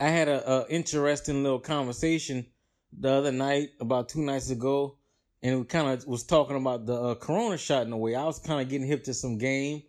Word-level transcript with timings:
I 0.00 0.08
had 0.08 0.28
a, 0.28 0.50
a 0.50 0.68
interesting 0.68 1.42
little 1.42 1.60
conversation 1.60 2.46
the 2.92 3.10
other 3.10 3.32
night, 3.32 3.70
about 3.80 4.08
two 4.08 4.22
nights 4.22 4.50
ago, 4.50 4.98
and 5.42 5.58
we 5.58 5.64
kind 5.64 5.88
of 5.88 6.06
was 6.06 6.24
talking 6.24 6.56
about 6.56 6.86
the 6.86 6.94
uh, 6.94 7.14
Corona 7.14 7.56
shot 7.56 7.86
in 7.86 7.92
a 7.92 7.96
way. 7.96 8.14
I 8.14 8.24
was 8.24 8.38
kind 8.38 8.60
of 8.60 8.68
getting 8.68 8.86
hip 8.86 9.04
to 9.04 9.14
some 9.14 9.38
game, 9.38 9.82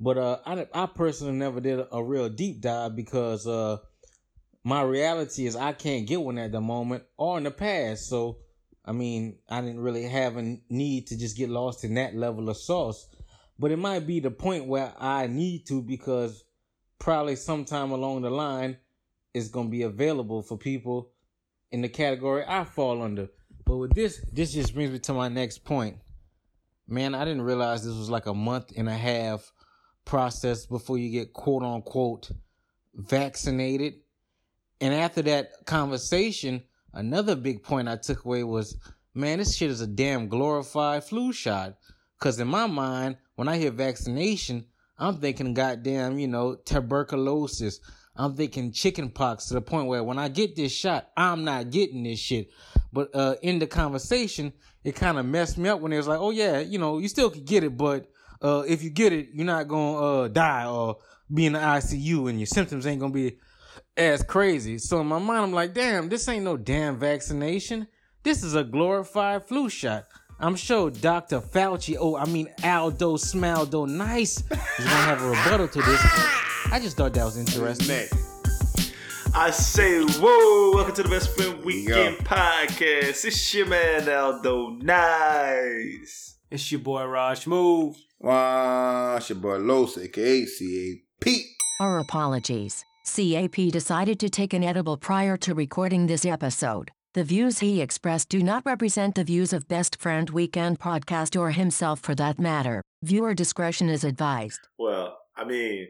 but 0.00 0.18
uh, 0.18 0.38
I 0.44 0.66
I 0.74 0.86
personally 0.86 1.34
never 1.34 1.60
did 1.60 1.78
a, 1.78 1.94
a 1.94 2.02
real 2.02 2.28
deep 2.28 2.60
dive 2.60 2.96
because 2.96 3.46
uh, 3.46 3.78
my 4.64 4.82
reality 4.82 5.46
is 5.46 5.56
I 5.56 5.72
can't 5.72 6.06
get 6.06 6.20
one 6.20 6.38
at 6.38 6.52
the 6.52 6.60
moment 6.60 7.04
or 7.16 7.38
in 7.38 7.44
the 7.44 7.50
past. 7.50 8.08
So 8.08 8.38
I 8.84 8.92
mean, 8.92 9.38
I 9.48 9.60
didn't 9.60 9.80
really 9.80 10.04
have 10.04 10.36
a 10.36 10.58
need 10.68 11.08
to 11.08 11.18
just 11.18 11.36
get 11.36 11.50
lost 11.50 11.84
in 11.84 11.94
that 11.94 12.14
level 12.14 12.48
of 12.48 12.56
sauce. 12.56 13.08
But 13.58 13.70
it 13.70 13.78
might 13.78 14.06
be 14.06 14.20
the 14.20 14.30
point 14.30 14.66
where 14.66 14.92
I 14.98 15.26
need 15.28 15.66
to 15.68 15.82
because 15.82 16.44
probably 16.98 17.36
sometime 17.36 17.90
along 17.90 18.22
the 18.22 18.30
line 18.30 18.76
is 19.36 19.48
going 19.48 19.66
to 19.66 19.70
be 19.70 19.82
available 19.82 20.40
for 20.40 20.56
people 20.56 21.10
in 21.70 21.82
the 21.82 21.88
category 21.90 22.42
I 22.48 22.64
fall 22.64 23.02
under. 23.02 23.28
But 23.66 23.76
with 23.76 23.94
this, 23.94 24.24
this 24.32 24.54
just 24.54 24.72
brings 24.72 24.92
me 24.92 24.98
to 25.00 25.12
my 25.12 25.28
next 25.28 25.62
point. 25.62 25.98
Man, 26.88 27.14
I 27.14 27.26
didn't 27.26 27.42
realize 27.42 27.84
this 27.84 27.94
was 27.94 28.08
like 28.08 28.24
a 28.24 28.32
month 28.32 28.72
and 28.76 28.88
a 28.88 28.94
half 28.94 29.52
process 30.06 30.64
before 30.64 30.96
you 30.96 31.10
get 31.10 31.34
quote 31.34 31.62
unquote 31.62 32.30
vaccinated. 32.94 33.94
And 34.80 34.94
after 34.94 35.20
that 35.22 35.66
conversation, 35.66 36.62
another 36.94 37.36
big 37.36 37.62
point 37.62 37.88
I 37.88 37.96
took 37.96 38.24
away 38.24 38.42
was, 38.42 38.78
man, 39.12 39.38
this 39.38 39.54
shit 39.54 39.70
is 39.70 39.82
a 39.82 39.86
damn 39.86 40.28
glorified 40.28 41.04
flu 41.04 41.34
shot. 41.34 41.76
Cause 42.20 42.40
in 42.40 42.48
my 42.48 42.66
mind, 42.66 43.18
when 43.34 43.48
I 43.48 43.58
hear 43.58 43.70
vaccination, 43.70 44.64
I'm 44.98 45.18
thinking 45.18 45.52
goddamn, 45.52 46.18
you 46.18 46.28
know, 46.28 46.54
tuberculosis. 46.54 47.80
I'm 48.18 48.34
thinking 48.34 48.72
chicken 48.72 49.10
pox 49.10 49.46
to 49.46 49.54
the 49.54 49.60
point 49.60 49.86
where 49.86 50.02
when 50.02 50.18
I 50.18 50.28
get 50.28 50.56
this 50.56 50.72
shot, 50.72 51.10
I'm 51.16 51.44
not 51.44 51.70
getting 51.70 52.02
this 52.02 52.18
shit. 52.18 52.50
But 52.92 53.14
uh, 53.14 53.36
in 53.42 53.58
the 53.58 53.66
conversation, 53.66 54.52
it 54.84 54.96
kind 54.96 55.18
of 55.18 55.26
messed 55.26 55.58
me 55.58 55.68
up 55.68 55.80
when 55.80 55.92
it 55.92 55.96
was 55.98 56.08
like, 56.08 56.20
oh 56.20 56.30
yeah, 56.30 56.60
you 56.60 56.78
know, 56.78 56.98
you 56.98 57.08
still 57.08 57.30
could 57.30 57.44
get 57.44 57.64
it, 57.64 57.76
but 57.76 58.10
uh, 58.42 58.62
if 58.66 58.82
you 58.82 58.90
get 58.90 59.12
it, 59.12 59.30
you're 59.32 59.46
not 59.46 59.68
gonna 59.68 59.98
uh, 59.98 60.28
die 60.28 60.66
or 60.66 60.98
be 61.32 61.46
in 61.46 61.54
the 61.54 61.58
ICU, 61.58 62.28
and 62.30 62.38
your 62.38 62.46
symptoms 62.46 62.86
ain't 62.86 63.00
gonna 63.00 63.12
be 63.12 63.38
as 63.96 64.22
crazy. 64.22 64.78
So 64.78 65.00
in 65.00 65.06
my 65.06 65.18
mind, 65.18 65.44
I'm 65.44 65.52
like, 65.52 65.74
damn, 65.74 66.08
this 66.08 66.28
ain't 66.28 66.44
no 66.44 66.56
damn 66.56 66.98
vaccination. 66.98 67.86
This 68.22 68.42
is 68.42 68.54
a 68.54 68.64
glorified 68.64 69.46
flu 69.46 69.68
shot. 69.68 70.04
I'm 70.38 70.56
sure 70.56 70.90
Dr. 70.90 71.40
Fauci, 71.40 71.96
oh, 71.98 72.16
I 72.16 72.26
mean 72.26 72.48
Aldo 72.62 73.16
Smaldo 73.16 73.88
Nice, 73.88 74.38
is 74.38 74.46
gonna 74.78 74.88
have 74.88 75.22
a 75.22 75.28
rebuttal 75.30 75.68
to 75.68 75.82
this. 75.82 76.45
I 76.72 76.80
just 76.80 76.96
thought 76.96 77.14
that 77.14 77.24
was 77.24 77.36
interesting. 77.36 77.88
Man. 77.88 78.08
I 79.34 79.50
say, 79.50 80.02
whoa, 80.02 80.72
welcome 80.74 80.94
to 80.94 81.02
the 81.02 81.08
Best 81.08 81.36
Friend 81.36 81.64
Weekend 81.64 82.16
Podcast. 82.18 83.24
It's 83.24 83.54
your 83.54 83.66
man 83.66 84.08
Aldo 84.08 84.70
Nice. 84.70 86.38
It's 86.50 86.72
your 86.72 86.80
boy 86.80 87.04
Raj 87.04 87.46
Move. 87.46 87.96
Wow, 88.18 89.16
it's 89.16 89.28
your 89.28 89.38
boy 89.38 89.58
Los, 89.58 89.98
aka 89.98 90.46
CAP. 90.46 91.34
Our 91.80 91.98
apologies. 91.98 92.84
CAP 93.04 93.70
decided 93.70 94.18
to 94.20 94.28
take 94.28 94.52
an 94.52 94.64
edible 94.64 94.96
prior 94.96 95.36
to 95.36 95.54
recording 95.54 96.06
this 96.06 96.24
episode. 96.24 96.90
The 97.14 97.24
views 97.24 97.60
he 97.60 97.80
expressed 97.80 98.28
do 98.28 98.42
not 98.42 98.64
represent 98.66 99.14
the 99.14 99.24
views 99.24 99.52
of 99.52 99.68
Best 99.68 100.00
Friend 100.00 100.28
Weekend 100.30 100.80
podcast 100.80 101.38
or 101.38 101.50
himself 101.50 102.00
for 102.00 102.14
that 102.16 102.38
matter. 102.38 102.82
Viewer 103.02 103.34
discretion 103.34 103.88
is 103.88 104.04
advised. 104.04 104.60
Well, 104.78 105.16
I 105.36 105.44
mean, 105.44 105.88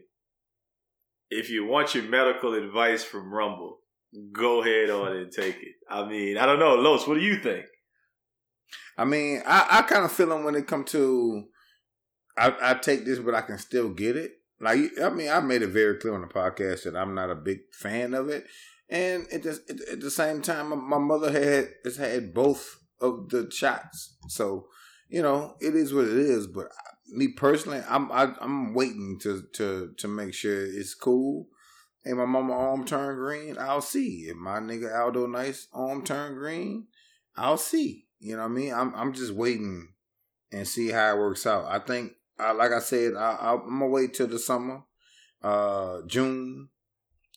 if 1.30 1.50
you 1.50 1.66
want 1.66 1.94
your 1.94 2.04
medical 2.04 2.54
advice 2.54 3.04
from 3.04 3.32
Rumble, 3.32 3.78
go 4.32 4.62
ahead 4.62 4.90
on 4.90 5.16
and 5.16 5.32
take 5.32 5.56
it. 5.56 5.74
I 5.90 6.06
mean, 6.06 6.38
I 6.38 6.46
don't 6.46 6.58
know, 6.58 6.74
Los, 6.74 7.06
what 7.06 7.14
do 7.14 7.20
you 7.20 7.38
think? 7.38 7.66
I 8.98 9.04
mean, 9.04 9.42
I, 9.46 9.66
I 9.70 9.82
kind 9.82 10.04
of 10.04 10.12
feel 10.12 10.28
them 10.28 10.44
when 10.44 10.54
it 10.54 10.66
come 10.66 10.84
to, 10.84 11.44
I, 12.36 12.54
I 12.60 12.74
take 12.74 13.04
this, 13.04 13.18
but 13.18 13.34
I 13.34 13.42
can 13.42 13.58
still 13.58 13.90
get 13.90 14.16
it. 14.16 14.32
Like, 14.60 14.78
I 15.02 15.10
mean, 15.10 15.28
I 15.28 15.40
made 15.40 15.62
it 15.62 15.68
very 15.68 15.98
clear 15.98 16.14
on 16.14 16.22
the 16.22 16.28
podcast 16.28 16.84
that 16.84 16.96
I'm 16.96 17.14
not 17.14 17.30
a 17.30 17.34
big 17.34 17.58
fan 17.72 18.14
of 18.14 18.28
it. 18.28 18.46
And 18.88 19.26
at 19.32 19.42
the, 19.42 19.58
at 19.92 20.00
the 20.00 20.10
same 20.10 20.40
time, 20.42 20.88
my 20.88 20.98
mother 20.98 21.30
had 21.32 21.68
has 21.84 21.96
had 21.96 22.32
both 22.32 22.78
of 23.00 23.28
the 23.30 23.50
shots, 23.50 24.16
so 24.28 24.68
you 25.08 25.22
know 25.22 25.56
it 25.60 25.74
is 25.74 25.92
what 25.92 26.04
it 26.04 26.16
is. 26.16 26.46
But 26.46 26.66
me 27.08 27.28
personally, 27.28 27.82
I'm 27.88 28.10
I, 28.12 28.24
am 28.24 28.36
i 28.40 28.44
am 28.44 28.74
waiting 28.74 29.18
to 29.22 29.42
to 29.54 29.92
to 29.96 30.08
make 30.08 30.34
sure 30.34 30.64
it's 30.66 30.94
cool. 30.94 31.48
And 32.04 32.18
my 32.18 32.24
mama 32.24 32.52
arm 32.52 32.84
turn 32.84 33.16
green, 33.16 33.56
I'll 33.58 33.80
see. 33.80 34.26
If 34.28 34.36
my 34.36 34.60
nigga 34.60 34.96
Aldo 34.96 35.26
Nice 35.26 35.66
arm 35.72 36.04
turn 36.04 36.34
green, 36.34 36.86
I'll 37.36 37.58
see. 37.58 38.06
You 38.20 38.36
know 38.36 38.42
what 38.42 38.50
I 38.50 38.54
mean? 38.54 38.72
I'm 38.72 38.94
I'm 38.94 39.12
just 39.12 39.32
waiting 39.32 39.88
and 40.52 40.66
see 40.66 40.90
how 40.90 41.14
it 41.14 41.18
works 41.18 41.46
out. 41.46 41.66
I 41.66 41.80
think, 41.80 42.12
uh, 42.38 42.54
like 42.54 42.70
I 42.72 42.78
said, 42.78 43.14
I, 43.14 43.36
I'm 43.40 43.68
gonna 43.68 43.88
wait 43.88 44.14
till 44.14 44.28
the 44.28 44.38
summer, 44.38 44.82
uh, 45.42 46.02
June, 46.06 46.68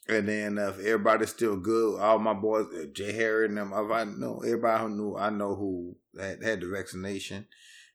and 0.09 0.27
then 0.27 0.57
if 0.57 0.79
everybody's 0.79 1.29
still 1.29 1.57
good, 1.57 1.99
all 1.99 2.17
my 2.19 2.33
boys, 2.33 2.65
uh, 2.73 2.85
Jahari 2.87 3.45
and 3.45 3.57
them, 3.57 3.71
if 3.73 3.91
I 3.91 4.05
know 4.05 4.41
everybody 4.43 4.83
who 4.83 4.89
knew, 4.89 5.15
I 5.15 5.29
know 5.29 5.55
who 5.55 5.95
had, 6.19 6.43
had 6.43 6.61
the 6.61 6.67
vaccination. 6.67 7.45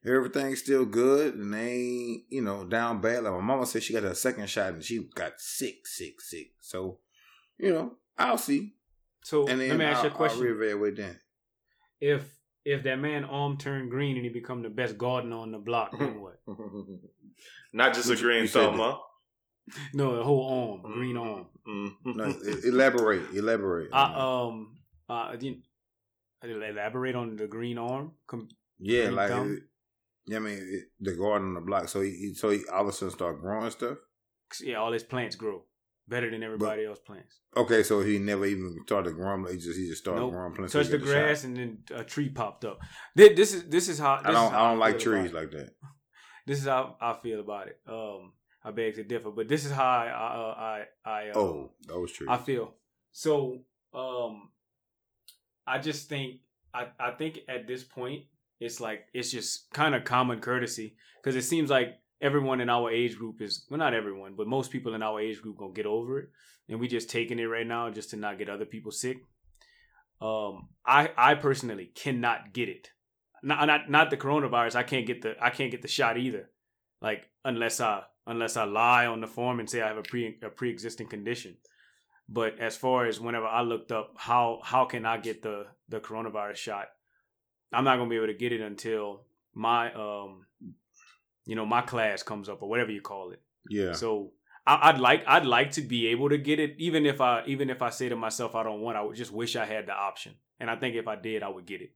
Everything's 0.07 0.61
still 0.61 0.85
good, 0.85 1.35
and 1.35 1.53
they 1.55 1.73
ain't, 1.73 2.23
you 2.29 2.43
know, 2.43 2.65
down 2.65 3.01
bad. 3.01 3.25
Like 3.25 3.33
my 3.33 3.41
mama 3.41 3.67
said, 3.67 3.83
she 3.83 3.95
got 3.95 4.05
a 4.05 4.15
second 4.15 4.49
shot, 4.49 4.75
and 4.75 4.85
she 4.85 5.09
got 5.15 5.41
sick, 5.41 5.87
sick, 5.87 6.21
sick. 6.21 6.53
So, 6.61 6.99
you 7.59 7.73
know, 7.73 7.95
I'll 8.17 8.39
see. 8.39 8.75
So 9.25 9.49
and 9.49 9.61
then 9.61 9.71
let 9.71 9.79
me 9.79 9.85
ask 9.87 9.99
I'll, 9.99 10.05
you 10.05 10.11
a 10.11 10.15
question: 10.15 10.41
I'll 10.41 10.47
reevaluate 10.47 10.97
then. 10.97 11.19
If 12.01 12.23
if 12.65 12.85
that 12.85 12.97
man 12.97 13.25
arm 13.25 13.57
turned 13.57 13.91
green 13.91 14.17
and 14.17 14.25
he 14.25 14.31
become 14.31 14.63
the 14.63 14.69
best 14.69 14.99
gardener 14.99 15.37
on 15.37 15.53
the 15.53 15.59
block, 15.59 15.99
then 15.99 16.21
what? 16.21 16.39
Not 17.73 17.95
just 17.95 18.11
a 18.11 18.17
green 18.17 18.47
thumb, 18.47 18.79
huh? 18.79 18.99
No, 19.95 20.17
the 20.17 20.23
whole 20.23 20.83
arm, 20.85 20.93
green 20.93 21.17
arm. 21.17 21.47
Mm-hmm. 21.69 22.13
No, 22.17 22.29
e- 22.29 22.69
elaborate, 22.69 23.23
elaborate. 23.35 23.91
I 23.93 24.15
um, 24.15 24.77
uh, 25.09 25.13
I 25.33 25.37
didn't 25.37 25.63
I 26.43 26.47
didn't 26.47 26.63
elaborate 26.63 27.15
on 27.17 27.37
the 27.37 27.47
green 27.47 27.79
arm. 27.79 28.13
Com- 28.27 28.49
yeah, 28.79 29.05
green 29.05 29.15
like, 29.17 29.31
it, 29.31 29.63
yeah, 30.27 30.37
I 30.37 30.41
mean, 30.41 30.59
it, 30.59 30.85
the 31.01 31.15
garden 31.17 31.49
on 31.49 31.55
the 31.55 31.61
block. 31.61 31.89
So 31.89 32.01
he, 32.03 32.11
he- 32.11 32.35
so 32.35 32.51
he 32.51 32.61
all 32.73 32.83
of 32.83 32.89
a 32.89 32.93
sudden 32.93 33.15
start 33.15 33.41
growing 33.41 33.71
stuff. 33.71 33.99
yeah, 34.61 34.77
all 34.77 34.93
his 34.93 35.03
plants 35.05 35.37
grow 35.37 35.65
better 36.07 36.31
than 36.31 36.43
everybody 36.43 36.85
else 36.85 36.99
plants. 36.99 37.41
Okay, 37.57 37.83
so 37.83 38.01
he 38.03 38.19
never 38.19 38.45
even 38.45 38.77
started 38.85 39.15
growing. 39.15 39.47
He 39.51 39.57
just 39.59 39.79
he 39.79 39.87
just 39.89 40.03
started 40.03 40.21
Nope. 40.21 40.33
growing 40.33 40.55
plants. 40.55 40.73
so 40.75 40.81
Touched 40.81 40.91
the 40.91 40.99
got 40.99 41.07
shot. 41.07 41.13
grass 41.15 41.45
and 41.45 41.57
then 41.57 41.79
a 41.95 42.05
tree 42.05 42.29
popped 42.29 42.65
up. 42.67 42.79
Thi- 43.17 43.33
This 43.35 43.55
is 43.55 43.65
this 43.71 43.89
is 43.89 43.99
how 43.99 44.17
this 44.19 44.27
I 44.27 44.33
don't. 44.33 44.53
how 44.53 44.65
I 44.67 44.71
don't 44.71 44.79
like 44.81 44.99
trees 44.99 45.33
like 45.33 45.51
that. 45.53 45.71
This 46.47 46.59
is 46.59 46.67
how 46.67 46.97
I 47.01 47.15
feel 47.23 47.41
about 47.41 47.69
it. 47.69 47.81
Um, 47.89 48.33
I 48.65 48.71
beg 48.71 48.95
to 48.95 49.05
differ, 49.05 49.31
but 49.31 49.49
this 49.49 49.65
is 49.65 49.73
how 49.73 49.85
I 49.85 50.07
I 50.07 50.37
uh, 50.37 50.55
I, 50.59 50.85
I 51.05 51.31
um, 51.31 51.37
Oh, 51.37 51.71
those 51.87 52.13
trees. 52.13 52.29
I 52.31 52.39
feel. 52.39 52.75
So, 53.13 53.61
um, 53.93 54.49
I 55.67 55.79
just 55.79 56.09
think 56.09 56.41
I 56.73 56.89
I 56.99 57.11
think 57.13 57.41
at 57.49 57.67
this 57.67 57.85
point 57.85 58.25
it's 58.61 58.81
like 58.81 59.07
it's 59.13 59.31
just 59.31 59.71
kind 59.73 59.95
of 59.95 60.05
common 60.05 60.41
courtesy 60.41 60.97
because 61.23 61.37
it 61.37 61.43
seems 61.43 61.71
like 61.71 61.99
everyone 62.21 62.61
in 62.61 62.71
our 62.71 62.91
age 62.91 63.19
group 63.19 63.43
is 63.43 63.67
well 63.69 63.79
not 63.79 63.93
everyone 63.93 64.35
but 64.35 64.47
most 64.47 64.71
people 64.71 64.95
in 64.95 65.03
our 65.03 65.21
age 65.21 65.43
group 65.43 65.59
gonna 65.59 65.73
get 65.73 65.85
over 65.85 66.21
it 66.21 66.29
and 66.69 66.81
we 66.81 66.89
just 66.89 67.11
taking 67.11 67.39
it 67.39 67.45
right 67.45 67.67
now 67.67 67.91
just 67.91 68.11
to 68.11 68.17
not 68.17 68.39
get 68.39 68.49
other 68.49 68.65
people 68.65 68.91
sick. 68.91 69.19
Um, 70.21 70.69
I 70.87 71.11
I 71.17 71.35
personally 71.35 71.91
cannot 71.95 72.53
get 72.53 72.69
it. 72.69 72.91
Not 73.43 73.67
not 73.67 73.91
not 73.91 74.11
the 74.11 74.17
coronavirus. 74.17 74.77
I 74.77 74.83
can't 74.83 75.07
get 75.07 75.23
the 75.23 75.35
I 75.41 75.51
can't 75.51 75.71
get 75.71 75.83
the 75.83 75.89
shot 75.89 76.17
either. 76.17 76.51
Like 77.03 77.29
unless 77.45 77.81
I 77.81 78.05
unless 78.27 78.57
I 78.57 78.65
lie 78.65 79.07
on 79.07 79.21
the 79.21 79.27
form 79.27 79.61
and 79.61 79.69
say 79.69 79.83
I 79.83 79.89
have 79.89 79.99
a 79.99 80.03
pre 80.03 80.39
a 80.43 80.49
pre 80.49 80.71
existing 80.71 81.09
condition. 81.09 81.57
But 82.29 82.59
as 82.59 82.77
far 82.77 83.07
as 83.07 83.21
whenever 83.21 83.47
I 83.47 83.63
looked 83.63 83.93
up 83.93 84.15
how 84.17 84.61
how 84.63 84.85
can 84.87 85.05
I 85.05 85.19
get 85.19 85.43
the 85.43 85.67
the 85.89 86.01
coronavirus 86.01 86.57
shot, 86.57 86.89
I'm 87.73 87.85
not 87.85 87.97
gonna 87.97 88.11
be 88.11 88.17
able 88.17 88.29
to 88.29 88.35
get 88.35 88.53
it 88.53 88.61
until 88.61 89.23
my 89.55 89.93
um 89.93 90.47
you 91.45 91.55
know 91.55 91.67
my 91.67 91.83
class 91.83 92.23
comes 92.23 92.49
up 92.49 92.63
or 92.63 92.69
whatever 92.69 92.91
you 92.91 93.03
call 93.03 93.31
it. 93.31 93.43
yeah. 93.69 93.93
So 93.93 94.33
I, 94.67 94.91
I'd 94.91 94.99
like 94.99 95.25
I'd 95.27 95.45
like 95.45 95.73
to 95.73 95.83
be 95.83 96.07
able 96.09 96.31
to 96.31 96.39
get 96.39 96.59
it, 96.59 96.77
even 96.79 97.05
if 97.05 97.21
I 97.21 97.43
even 97.47 97.69
if 97.69 97.83
I 97.83 97.91
say 97.91 98.09
to 98.09 98.17
myself 98.17 98.55
I 98.55 98.63
don't 98.63 98.81
want. 98.81 98.97
I 98.97 99.03
would 99.03 99.17
just 99.17 99.33
wish 99.33 99.57
I 99.57 99.67
had 99.67 99.87
the 99.87 99.93
option, 99.93 100.35
and 100.59 100.71
I 100.71 100.77
think 100.77 100.97
if 100.97 101.07
I 101.07 101.17
did, 101.17 101.43
I 101.43 101.49
would 101.49 101.67
get 101.67 101.83
it. 101.83 101.93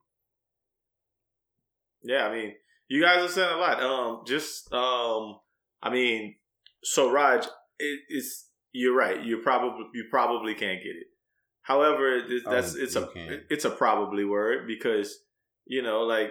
Yeah, 2.03 2.27
I 2.27 2.33
mean, 2.35 2.55
you 2.89 3.03
guys 3.03 3.25
are 3.25 3.29
saying 3.29 3.53
a 3.53 3.57
lot. 3.57 3.83
Um, 3.83 4.23
just 4.27 4.73
um, 4.73 5.41
I 5.83 5.91
mean, 5.91 6.37
so 6.83 7.11
Raj, 7.11 7.45
it, 7.79 8.01
it's 8.09 8.49
you're 8.73 8.97
right. 8.97 9.23
You 9.23 9.39
probably 9.39 9.87
you 9.95 10.05
probably 10.11 10.55
can't 10.55 10.83
get 10.83 10.91
it. 10.97 11.07
However, 11.63 12.17
it, 12.17 12.43
Oh, 12.47 12.51
that's 12.51 12.75
it's 12.75 12.97
a 12.97 13.07
can. 13.07 13.43
it's 13.51 13.65
a 13.65 13.71
probably 13.71 14.25
word 14.25 14.67
because 14.67 15.17
you 15.67 15.83
know, 15.83 16.01
like 16.03 16.31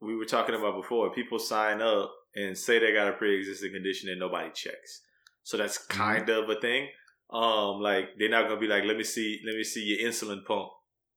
we 0.00 0.16
were 0.16 0.24
talking 0.24 0.54
about 0.54 0.76
before, 0.80 1.12
people 1.12 1.38
sign 1.38 1.80
up 1.82 2.10
and 2.34 2.56
say 2.56 2.78
they 2.78 2.92
got 2.92 3.08
a 3.08 3.12
pre-existing 3.12 3.72
condition 3.72 4.08
and 4.08 4.18
nobody 4.18 4.50
checks. 4.54 5.02
So 5.42 5.56
that's 5.56 5.78
Mm-hmm. 5.78 5.98
kind 6.00 6.28
of 6.30 6.48
a 6.48 6.60
thing. 6.60 6.88
Um, 7.30 7.80
like 7.80 8.10
they're 8.18 8.28
not 8.30 8.48
gonna 8.48 8.60
be 8.60 8.66
like, 8.66 8.84
let 8.84 8.96
me 8.96 9.04
see, 9.04 9.40
let 9.46 9.54
me 9.56 9.64
see 9.64 9.82
your 9.84 10.08
insulin 10.10 10.44
pump, 10.44 10.68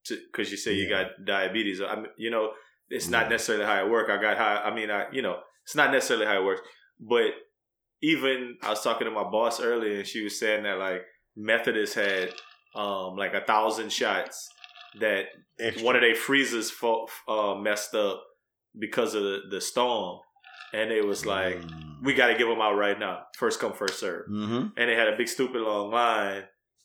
because 0.07 0.51
you 0.51 0.57
say 0.57 0.73
you 0.73 0.88
got 0.89 1.07
diabetes. 1.25 1.81
I 1.81 1.95
mean, 1.95 2.07
you 2.17 2.29
know, 2.29 2.51
it's 2.89 3.07
not 3.09 3.29
necessarily 3.29 3.65
how 3.65 3.83
it 3.85 3.89
works. 3.89 4.09
I 4.12 4.21
got 4.21 4.38
high. 4.38 4.57
I 4.57 4.73
mean, 4.73 4.89
I 4.91 5.06
you 5.12 5.21
know, 5.21 5.39
it's 5.63 5.75
not 5.75 5.91
necessarily 5.91 6.25
how 6.25 6.39
it 6.41 6.45
works. 6.45 6.62
But 7.00 7.31
even 8.01 8.57
I 8.62 8.69
was 8.69 8.81
talking 8.81 9.06
to 9.06 9.12
my 9.12 9.24
boss 9.24 9.59
earlier, 9.62 9.97
and 10.00 10.07
she 10.07 10.24
was 10.24 10.39
saying 10.39 10.63
that 10.63 10.77
like 10.77 11.01
Methodist 11.36 11.95
had 11.95 12.30
um 12.75 13.15
like 13.15 13.33
a 13.33 13.42
thousand 13.42 13.92
shots 13.92 14.50
that 15.00 15.25
Extra. 15.59 15.86
one 15.86 15.95
of 15.95 16.01
their 16.01 16.15
freezers 16.15 16.71
fo- 16.71 17.07
uh, 17.27 17.56
messed 17.56 17.94
up 17.95 18.24
because 18.77 19.13
of 19.13 19.24
the, 19.24 19.39
the 19.51 19.62
storm, 19.62 20.19
and 20.74 20.92
it 20.92 21.06
was 21.06 21.25
like 21.25 21.62
we 22.03 22.13
got 22.13 22.27
to 22.27 22.38
give 22.38 22.47
them 22.47 22.62
out 22.62 22.75
right 22.75 23.00
now, 23.00 23.19
first 23.38 23.59
come 23.59 23.74
first 23.74 24.00
serve, 24.00 24.25
Mm-hmm. 24.30 24.68
and 24.77 24.89
they 24.89 24.95
had 24.95 25.07
a 25.07 25.18
big 25.18 25.27
stupid 25.27 25.62
long 25.62 25.91
line, 25.91 26.44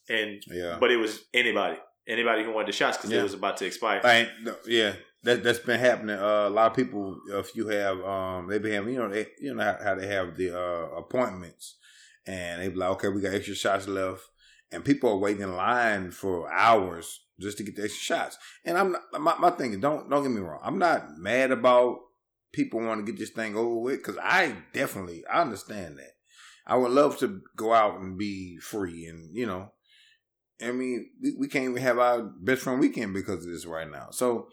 and 0.09 0.41
Yeah. 0.47 0.77
but 0.79 0.91
it 0.91 0.97
was 0.97 1.21
anybody, 1.33 1.77
anybody 2.07 2.43
who 2.43 2.51
wanted 2.53 2.69
the 2.69 2.71
shots 2.73 2.97
because 2.97 3.11
Yeah. 3.11 3.19
it 3.19 3.23
was 3.23 3.33
about 3.33 3.57
to 3.57 3.65
expire. 3.65 4.01
I 4.03 4.13
ain't, 4.13 4.29
no, 4.41 4.55
yeah, 4.65 4.93
that 5.23 5.43
that's 5.43 5.59
been 5.59 5.79
happening. 5.79 6.17
Uh, 6.17 6.47
a 6.47 6.49
lot 6.49 6.71
of 6.71 6.75
people, 6.75 7.19
if 7.29 7.55
you 7.55 7.67
have, 7.67 7.99
um, 8.01 8.47
they 8.47 8.59
been 8.59 8.73
having, 8.73 8.93
you 8.93 8.99
know, 8.99 9.09
they, 9.09 9.27
you 9.39 9.53
know 9.53 9.63
how, 9.63 9.77
how 9.83 9.95
they 9.95 10.07
have 10.07 10.35
the 10.35 10.57
uh, 10.57 10.95
appointments, 10.97 11.77
and 12.25 12.61
they 12.61 12.69
be 12.69 12.75
like, 12.75 12.89
okay, 12.91 13.09
we 13.09 13.21
got 13.21 13.33
extra 13.33 13.55
shots 13.55 13.87
left, 13.87 14.23
and 14.71 14.85
people 14.85 15.11
are 15.11 15.17
waiting 15.17 15.43
in 15.43 15.55
line 15.55 16.11
for 16.11 16.51
hours 16.51 17.21
just 17.39 17.57
to 17.57 17.63
get 17.63 17.75
the 17.75 17.83
extra 17.83 18.01
shots. 18.17 18.37
And 18.65 18.77
I'm 18.77 18.93
not, 18.93 19.01
my 19.19 19.35
my 19.37 19.49
thing 19.51 19.73
is, 19.73 19.79
don't 19.79 20.09
don't 20.09 20.23
get 20.23 20.31
me 20.31 20.41
wrong, 20.41 20.61
I'm 20.63 20.79
not 20.79 21.17
mad 21.17 21.51
about 21.51 21.99
people 22.51 22.81
want 22.81 23.05
to 23.05 23.11
get 23.11 23.19
this 23.19 23.29
thing 23.29 23.55
over 23.55 23.75
with 23.75 23.97
because 23.97 24.17
I 24.21 24.55
definitely 24.73 25.23
I 25.31 25.41
understand 25.41 25.97
that. 25.99 26.11
I 26.65 26.77
would 26.77 26.91
love 26.91 27.17
to 27.19 27.41
go 27.55 27.73
out 27.73 27.99
and 27.99 28.17
be 28.17 28.57
free, 28.57 29.05
and 29.05 29.35
you 29.35 29.45
know, 29.45 29.71
I 30.63 30.71
mean, 30.71 31.09
we, 31.21 31.35
we 31.37 31.47
can't 31.47 31.65
even 31.65 31.81
have 31.81 31.99
our 31.99 32.21
best 32.21 32.61
friend 32.63 32.79
weekend 32.79 33.13
because 33.13 33.45
of 33.45 33.51
this 33.51 33.65
right 33.65 33.89
now. 33.89 34.09
So 34.11 34.47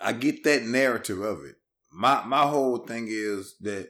I 0.00 0.12
get 0.12 0.44
that 0.44 0.62
narrative 0.64 1.20
of 1.20 1.44
it. 1.44 1.56
My 1.92 2.24
my 2.24 2.42
whole 2.42 2.78
thing 2.78 3.06
is 3.10 3.56
that 3.60 3.88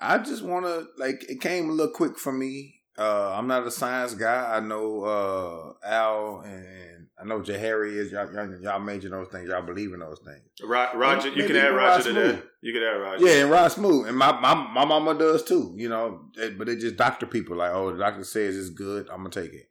I 0.00 0.18
just 0.18 0.42
want 0.42 0.66
to 0.66 0.86
like 0.98 1.24
it 1.28 1.40
came 1.40 1.70
a 1.70 1.72
little 1.72 1.92
quick 1.92 2.18
for 2.18 2.32
me. 2.32 2.80
Uh, 2.96 3.32
I'm 3.32 3.48
not 3.48 3.66
a 3.66 3.70
science 3.72 4.14
guy. 4.14 4.56
I 4.56 4.60
know 4.60 5.02
uh, 5.04 5.86
Al 5.86 6.40
and 6.40 7.08
I 7.20 7.24
know 7.24 7.40
Jahari 7.40 7.94
is 7.96 8.12
y'all, 8.12 8.32
y'all, 8.32 8.60
y'all 8.60 8.78
major 8.78 9.08
in 9.08 9.12
those 9.12 9.28
things. 9.28 9.48
Y'all 9.48 9.62
believe 9.62 9.92
in 9.92 10.00
those 10.00 10.20
things. 10.24 10.42
Ro- 10.62 10.90
Roger, 10.94 11.28
you 11.30 11.44
can 11.44 11.56
add 11.56 11.68
Roger 11.70 11.76
Rod 11.76 12.02
to 12.04 12.12
that. 12.12 12.44
You 12.60 12.72
can 12.72 12.82
add 12.82 13.00
Roger. 13.00 13.26
Yeah, 13.26 13.42
and 13.42 13.50
Rod 13.50 13.68
Smooth, 13.72 14.08
and 14.08 14.16
my 14.16 14.38
my 14.40 14.54
my 14.54 14.84
mama 14.84 15.14
does 15.14 15.42
too. 15.42 15.74
You 15.76 15.88
know, 15.88 16.20
but 16.56 16.66
they 16.66 16.76
just 16.76 16.96
doctor 16.96 17.26
people 17.26 17.56
like, 17.56 17.72
oh, 17.72 17.90
the 17.92 17.98
doctor 17.98 18.24
says 18.24 18.56
it's 18.56 18.70
good. 18.70 19.08
I'm 19.10 19.18
gonna 19.18 19.30
take 19.30 19.52
it. 19.54 19.68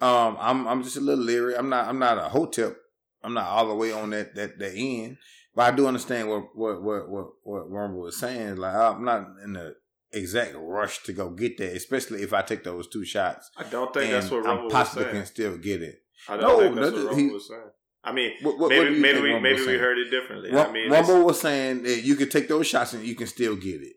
Um, 0.00 0.36
I'm 0.40 0.66
I'm 0.66 0.82
just 0.82 0.96
a 0.96 1.00
little 1.00 1.24
leery. 1.24 1.56
I'm 1.56 1.68
not 1.68 1.88
I'm 1.88 1.98
not 1.98 2.18
a 2.18 2.28
hotep. 2.28 2.76
I'm 3.24 3.34
not 3.34 3.46
all 3.46 3.68
the 3.68 3.74
way 3.74 3.92
on 3.92 4.10
that 4.10 4.34
that 4.34 4.58
that 4.58 4.72
end, 4.74 5.18
but 5.54 5.62
I 5.72 5.76
do 5.76 5.86
understand 5.86 6.28
what 6.28 6.54
what 6.56 6.82
what 6.82 7.08
what 7.08 7.26
what 7.44 7.70
Rumble 7.70 8.00
was 8.02 8.16
saying. 8.18 8.56
Like 8.56 8.74
I'm 8.74 9.04
not 9.04 9.26
in 9.44 9.52
the 9.54 9.76
exact 10.12 10.54
rush 10.56 11.02
to 11.04 11.12
go 11.12 11.30
get 11.30 11.56
that, 11.58 11.74
especially 11.76 12.22
if 12.22 12.32
I 12.32 12.42
take 12.42 12.64
those 12.64 12.88
two 12.88 13.04
shots. 13.04 13.50
I 13.56 13.64
don't 13.64 13.92
think 13.94 14.10
that's 14.10 14.30
what 14.30 14.44
Rumble 14.44 14.58
I'm 14.58 14.64
was 14.64 14.72
possibly 14.72 15.04
saying. 15.04 15.14
can 15.16 15.26
still 15.26 15.56
get 15.56 15.82
it. 15.82 16.02
I 16.28 16.36
don't 16.36 16.42
No, 16.42 16.58
think 16.60 16.74
that's 16.76 16.86
that- 16.88 16.94
what 16.94 17.04
Rumble 17.06 17.16
he- 17.18 17.30
was 17.30 17.48
saying. 17.48 17.70
I 18.04 18.10
mean, 18.10 18.32
What, 18.42 18.58
what, 18.58 18.60
what 18.62 18.68
maybe 18.70 18.96
you 18.96 19.00
maybe 19.00 19.20
we 19.20 19.32
Rumble 19.32 19.50
maybe 19.50 19.64
we 19.64 19.74
heard 19.78 19.96
it 19.96 20.10
differently. 20.10 20.50
Rum- 20.50 20.70
I 20.70 20.72
mean, 20.72 20.90
Rumble 20.90 21.24
was 21.24 21.40
saying 21.40 21.84
that 21.84 22.02
you 22.02 22.16
could 22.16 22.32
take 22.32 22.48
those 22.48 22.66
shots 22.66 22.94
and 22.94 23.04
you 23.04 23.14
can 23.14 23.28
still 23.28 23.54
get 23.54 23.80
it. 23.80 23.92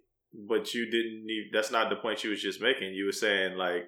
but 0.47 0.73
you 0.75 0.85
didn't. 0.85 1.25
Need, 1.25 1.49
that's 1.51 1.71
not 1.71 1.89
the 1.89 1.95
point 1.95 2.23
you 2.23 2.29
was 2.29 2.39
just 2.41 2.61
making. 2.61 2.93
You 2.93 3.05
were 3.05 3.11
saying 3.11 3.57
like. 3.57 3.85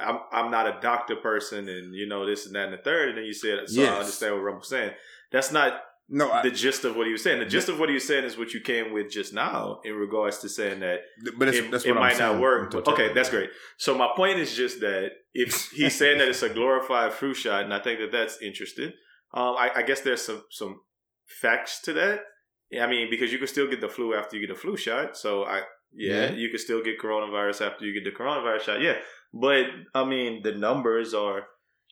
I'm 0.00 0.18
I'm 0.32 0.50
not 0.50 0.66
a 0.66 0.78
doctor 0.80 1.16
person, 1.16 1.68
and 1.68 1.94
you 1.94 2.06
know 2.08 2.26
this 2.26 2.46
and 2.46 2.54
that 2.54 2.64
and 2.68 2.72
the 2.74 2.78
third, 2.82 3.10
and 3.10 3.18
then 3.18 3.24
you 3.24 3.32
said, 3.34 3.68
so 3.68 3.80
Yes. 3.82 3.92
I 3.92 3.98
understand 4.00 4.34
what 4.34 4.42
Rumble 4.42 4.58
was 4.60 4.68
saying. 4.68 4.92
That's 5.32 5.52
not 5.52 5.80
No, 6.08 6.30
I, 6.30 6.42
the 6.42 6.50
gist 6.50 6.84
of 6.84 6.96
what 6.96 7.06
he 7.06 7.12
was 7.12 7.22
saying. 7.22 7.38
The 7.38 7.46
gist 7.46 7.68
of 7.68 7.78
what 7.78 7.88
he 7.88 7.94
was 7.94 8.06
saying 8.06 8.24
is 8.24 8.36
what 8.36 8.52
you 8.52 8.60
came 8.60 8.92
with 8.92 9.10
just 9.10 9.32
now 9.32 9.80
in 9.84 9.94
regards 9.94 10.38
to 10.38 10.48
saying 10.48 10.80
that 10.80 11.00
but 11.38 11.44
that's, 11.46 11.84
it, 11.84 11.86
it 11.90 11.94
might 11.94 12.18
not 12.18 12.40
work. 12.40 12.64
in 12.64 12.70
But, 12.70 12.84
totality. 12.84 13.04
okay, 13.04 13.14
that's 13.14 13.30
great. 13.30 13.50
So 13.78 13.94
my 13.96 14.08
point 14.16 14.38
is 14.40 14.54
just 14.56 14.80
that 14.80 15.10
if 15.34 15.70
he's 15.70 15.96
saying 15.96 16.18
that 16.18 16.28
it's 16.28 16.42
a 16.42 16.48
glorified 16.48 17.12
flu 17.12 17.32
shot, 17.34 17.62
and 17.64 17.72
I 17.72 17.78
think 17.78 18.00
that 18.00 18.10
that's 18.10 18.40
interesting. 18.42 18.92
Um, 19.32 19.54
I, 19.56 19.70
I 19.76 19.82
guess 19.82 20.00
there's 20.00 20.22
some 20.22 20.42
some 20.50 20.80
facts 21.42 21.80
to 21.82 21.92
that. 21.94 22.20
I 22.80 22.86
mean, 22.86 23.08
because 23.10 23.32
you 23.32 23.38
can 23.38 23.46
still 23.48 23.68
get 23.68 23.80
the 23.80 23.88
flu 23.88 24.14
after 24.14 24.36
you 24.36 24.46
get 24.46 24.54
a 24.56 24.58
flu 24.58 24.76
shot. 24.76 25.16
So 25.16 25.44
I 25.44 25.62
yeah, 25.92 26.26
Yeah. 26.26 26.30
you 26.32 26.48
can 26.50 26.58
still 26.58 26.82
get 26.82 27.00
coronavirus 27.00 27.66
after 27.66 27.84
you 27.84 27.92
get 27.94 28.04
the 28.04 28.16
coronavirus 28.16 28.60
shot. 28.62 28.80
Yeah, 28.80 28.96
but 29.32 29.66
I 29.94 30.04
mean 30.04 30.42
the 30.42 30.52
numbers 30.52 31.14
are. 31.14 31.46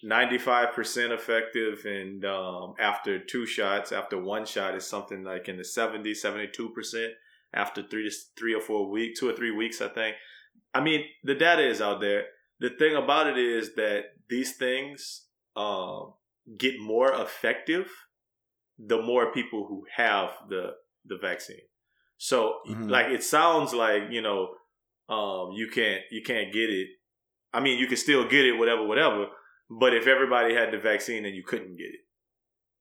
95% 0.05 1.11
effective 1.11 1.85
and 1.85 2.25
um, 2.25 2.75
after 2.79 3.19
two 3.19 3.47
shots 3.47 3.91
after 3.91 4.17
one 4.17 4.47
shot 4.47 4.77
is 4.77 4.87
something 4.87 5.25
like 5.25 5.49
in 5.49 5.57
the 5.57 5.65
70 5.65 6.13
72% 6.13 7.09
after 7.53 7.83
three 7.83 8.09
to 8.09 8.17
three 8.39 8.55
or 8.55 8.61
four 8.61 8.89
weeks 8.89 9.19
two 9.19 9.29
or 9.29 9.33
three 9.35 9.51
weeks 9.51 9.81
i 9.81 9.89
think 9.89 10.15
i 10.73 10.81
mean 10.81 11.05
the 11.25 11.35
data 11.35 11.67
is 11.67 11.81
out 11.81 12.01
there 12.01 12.27
the 12.61 12.71
thing 12.71 12.95
about 12.95 13.27
it 13.27 13.39
is 13.39 13.75
that 13.75 14.05
these 14.29 14.57
things 14.57 15.25
um, 15.57 16.13
get 16.57 16.75
more 16.79 17.13
effective 17.15 17.91
the 18.79 19.03
more 19.03 19.33
people 19.33 19.67
who 19.69 19.83
have 19.97 20.31
the 20.49 20.75
the 21.07 21.19
vaccine 21.21 21.67
so 22.19 22.59
Mhm. 22.69 22.89
like 22.89 23.07
it 23.09 23.25
sounds 23.25 23.75
like 23.75 24.05
you 24.11 24.23
know 24.23 24.55
um, 25.09 25.51
you 25.53 25.69
can't 25.69 26.03
you 26.13 26.23
can't 26.23 26.53
get 26.53 26.71
it 26.71 26.89
i 27.53 27.61
mean 27.61 27.79
you 27.79 27.87
can 27.87 27.97
still 27.97 28.29
get 28.29 28.45
it 28.45 28.59
whatever 28.59 28.87
whatever 28.87 29.27
but 29.71 29.95
if 29.95 30.07
everybody 30.07 30.55
had 30.55 30.73
the 30.73 30.79
vaccine 30.79 31.23
then 31.23 31.35
you 31.35 31.43
couldn't 31.43 31.77
get 31.77 31.87
it 31.87 32.01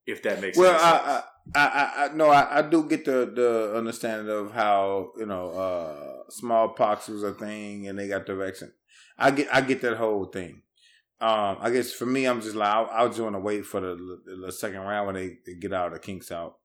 if 0.07 0.23
that 0.23 0.41
makes 0.41 0.57
Well. 0.57 0.73
I, 0.73 1.21
I, 1.55 1.59
I, 1.59 2.05
I, 2.05 2.13
no, 2.13 2.29
I, 2.29 2.59
I 2.59 2.61
do 2.61 2.87
get 2.87 3.05
the 3.05 3.31
the 3.33 3.77
understanding 3.77 4.33
of 4.33 4.51
how 4.51 5.11
you 5.17 5.25
know 5.25 5.51
uh, 5.51 6.29
smallpox 6.29 7.09
was 7.09 7.23
a 7.23 7.33
thing 7.33 7.87
and 7.87 7.99
they 7.99 8.07
got 8.07 8.25
the 8.25 8.35
vaccine. 8.35 8.71
I 9.17 9.31
get, 9.31 9.47
I 9.53 9.61
get 9.61 9.81
that 9.81 9.97
whole 9.97 10.25
thing. 10.25 10.63
Um, 11.19 11.57
I 11.59 11.71
guess 11.71 11.93
for 11.93 12.05
me, 12.05 12.25
I'm 12.25 12.41
just 12.41 12.55
like 12.55 12.69
I, 12.69 12.81
I 12.83 13.05
was 13.05 13.19
want 13.19 13.35
to 13.35 13.39
wait 13.39 13.65
for 13.65 13.81
the, 13.81 14.19
the 14.43 14.51
second 14.51 14.81
round 14.81 15.07
when 15.07 15.15
they, 15.15 15.37
they 15.45 15.55
get 15.59 15.73
out 15.73 15.91
the 15.91 15.99
kinks 15.99 16.31
out, 16.31 16.57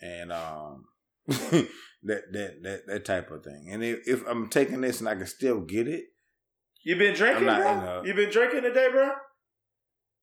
and 0.00 0.32
um, 0.32 0.84
that 1.26 1.68
that 2.02 2.62
that 2.62 2.80
that 2.86 3.04
type 3.04 3.30
of 3.30 3.44
thing. 3.44 3.68
And 3.70 3.82
if, 3.82 4.06
if 4.06 4.26
I'm 4.26 4.48
taking 4.48 4.80
this 4.82 5.00
and 5.00 5.08
I 5.08 5.16
can 5.16 5.26
still 5.26 5.60
get 5.60 5.88
it, 5.88 6.04
You 6.88 6.96
been 6.96 7.14
drinking, 7.14 7.44
not 7.44 7.60
bro? 7.60 8.00
a- 8.00 8.06
you 8.06 8.14
been 8.14 8.30
drinking 8.30 8.62
today, 8.62 8.88
bro? 8.90 9.10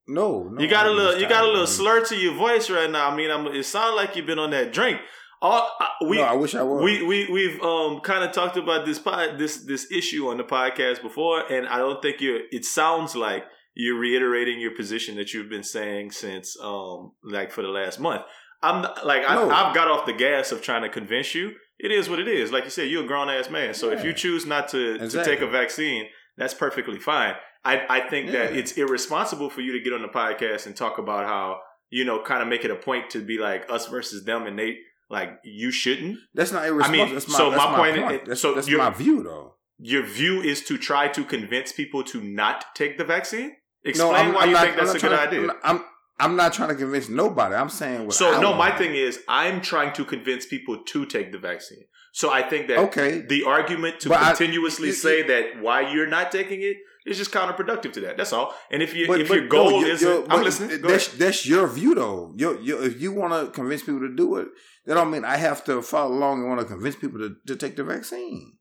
no, 0.07 0.49
no 0.51 0.59
you 0.59 0.67
got 0.67 0.87
a 0.87 0.89
little, 0.89 1.21
you 1.21 1.29
got 1.29 1.43
a 1.43 1.47
little 1.47 1.67
slur 1.67 2.03
to 2.05 2.15
your 2.15 2.33
voice 2.33 2.71
right 2.71 2.89
now. 2.89 3.11
I 3.11 3.15
mean, 3.15 3.29
I'm, 3.29 3.45
it 3.45 3.65
sounds 3.65 3.95
like 3.95 4.15
you've 4.15 4.25
been 4.25 4.39
on 4.39 4.49
that 4.49 4.73
drink. 4.73 4.99
All 5.43 5.69
we, 6.07 6.17
no, 6.17 6.23
I 6.23 6.33
wish 6.33 6.55
I 6.55 6.63
was. 6.63 6.83
we, 6.83 7.03
we, 7.03 7.29
we've 7.31 7.61
um 7.61 7.99
kind 7.99 8.23
of 8.23 8.31
talked 8.31 8.57
about 8.57 8.83
this 8.83 8.97
pod, 8.97 9.37
this 9.37 9.63
this 9.63 9.91
issue 9.91 10.27
on 10.27 10.37
the 10.37 10.43
podcast 10.43 11.03
before, 11.03 11.41
and 11.53 11.67
I 11.67 11.77
don't 11.77 12.01
think 12.01 12.19
you're. 12.19 12.39
It 12.49 12.65
sounds 12.65 13.15
like 13.15 13.43
you're 13.75 13.99
reiterating 13.99 14.59
your 14.59 14.75
position 14.75 15.17
that 15.17 15.35
you've 15.35 15.49
been 15.51 15.63
saying 15.63 16.11
since 16.13 16.57
um 16.63 17.11
like 17.23 17.51
for 17.51 17.61
the 17.61 17.67
last 17.67 17.99
month. 17.99 18.23
I'm 18.63 18.81
like 19.03 19.21
No. 19.21 19.51
I, 19.51 19.67
I've 19.67 19.75
got 19.75 19.87
off 19.87 20.07
the 20.07 20.13
gas 20.13 20.51
of 20.51 20.63
trying 20.63 20.81
to 20.81 20.89
convince 20.89 21.35
you. 21.35 21.51
It 21.77 21.91
is 21.91 22.09
what 22.09 22.17
it 22.17 22.27
is. 22.27 22.51
Like 22.51 22.63
you 22.63 22.71
said, 22.71 22.89
you're 22.89 23.03
a 23.03 23.07
grown 23.07 23.29
ass 23.29 23.51
man. 23.51 23.75
So 23.75 23.91
if 23.91 24.03
you 24.03 24.13
choose 24.13 24.47
not 24.47 24.69
to 24.69 24.97
to 24.97 25.23
take 25.23 25.41
a 25.41 25.47
vaccine, 25.47 26.07
that's 26.37 26.53
perfectly 26.53 26.99
fine. 26.99 27.33
I 27.63 27.81
I 27.89 28.09
think 28.09 28.31
that 28.31 28.55
it's 28.55 28.73
irresponsible 28.73 29.49
for 29.49 29.61
you 29.61 29.71
to 29.73 29.79
get 29.79 29.93
on 29.93 30.01
the 30.01 30.07
podcast 30.07 30.65
and 30.65 30.75
talk 30.75 30.97
about 30.97 31.25
how 31.25 31.59
you 31.89 32.05
know 32.05 32.21
kind 32.23 32.41
of 32.41 32.47
make 32.47 32.63
it 32.65 32.71
a 32.71 32.75
point 32.75 33.09
to 33.11 33.21
be 33.23 33.37
like 33.37 33.65
us 33.69 33.87
versus 33.87 34.23
them, 34.25 34.45
and 34.45 34.57
they 34.57 34.77
like 35.09 35.39
you 35.43 35.71
shouldn't. 35.71 36.17
that's 36.33 36.51
not 36.51 36.65
irresponsible. 36.65 37.13
that's 37.13 37.27
my, 37.29 37.37
so 37.37 37.49
that's 37.51 37.63
my 37.63 37.75
point 37.77 37.97
point. 38.01 38.21
is- 38.23 38.27
that's, 38.27 38.41
so 38.41 38.53
that's 38.55 38.67
you're- 38.67 38.83
my 38.83 38.89
view, 38.89 39.23
though. 39.23 39.53
Your 39.77 40.03
view 40.03 40.41
is 40.41 40.63
to 40.65 40.77
try 40.77 41.09
to 41.09 41.23
convince 41.25 41.73
people 41.73 42.01
to 42.05 42.21
not 42.21 42.63
take 42.75 42.97
the 42.97 43.03
vaccine. 43.03 43.55
Explain 43.83 44.13
I'm- 44.15 44.33
why 44.33 44.41
I'm 44.43 44.47
you 44.49 44.53
not- 44.53 44.63
think 44.65 44.77
I'm 44.79 44.85
that's 44.85 44.97
a 44.97 44.99
good 44.99 45.09
to- 45.09 45.19
idea. 45.21 45.49
I'm, 45.63 45.83
I'm 46.17 46.35
not 46.37 46.53
trying 46.53 46.69
to 46.69 46.75
convince 46.75 47.09
nobody. 47.09 47.55
I'm 47.55 47.69
saying 47.69 48.05
what 48.05 48.15
So 48.15 48.33
I 48.35 48.41
no, 48.41 48.53
my 48.53 48.71
thing 48.71 48.95
is 48.95 49.19
I'm 49.27 49.59
trying 49.61 49.91
to 49.93 50.05
convince 50.05 50.45
people 50.45 50.77
to 50.83 51.05
take 51.05 51.31
the 51.33 51.37
vaccine. 51.37 51.83
So 52.19 52.31
I 52.31 52.43
think 52.43 52.67
that 52.69 52.77
Okay. 52.87 53.11
the 53.27 53.43
argument 53.43 53.99
to 54.01 54.07
But 54.09 54.21
I- 54.21 54.29
continuously 54.29 54.87
you- 54.87 54.93
say 55.07 55.21
that 55.23 55.59
why 55.61 55.77
you're 55.91 56.07
not 56.07 56.31
taking 56.31 56.61
it 56.61 56.77
is 57.05 57.17
just 57.17 57.31
counterproductive 57.31 57.91
to 57.91 57.99
that. 58.05 58.15
That's 58.15 58.31
all. 58.31 58.55
And 58.71 58.81
if 58.81 58.93
you 58.95 59.05
But- 59.05 59.19
if 59.19 59.27
but 59.27 59.37
your 59.39 59.47
goal 59.49 59.81
no, 59.81 59.85
isn't, 59.85 60.07
you're- 60.09 60.25
I'm 60.29 60.41
listening. 60.41 60.81
That's 60.81 61.09
that's 61.09 61.45
your 61.45 61.67
view 61.67 61.93
though. 61.93 62.31
You 62.37 62.57
you 62.67 62.81
if 62.81 63.01
you 63.01 63.11
want 63.11 63.33
to 63.33 63.51
convince 63.51 63.81
people 63.83 63.99
to 64.07 64.13
do 64.23 64.37
it, 64.37 64.47
that 64.85 64.93
don't 64.93 65.11
mean 65.11 65.25
I 65.25 65.35
have 65.47 65.65
to 65.65 65.81
follow 65.81 66.13
along 66.15 66.35
and 66.39 66.47
want 66.51 66.61
to 66.61 66.67
convince 66.75 66.95
people 66.95 67.19
to, 67.19 67.35
to 67.47 67.55
take 67.57 67.75
the 67.75 67.83
vaccine. 67.83 68.53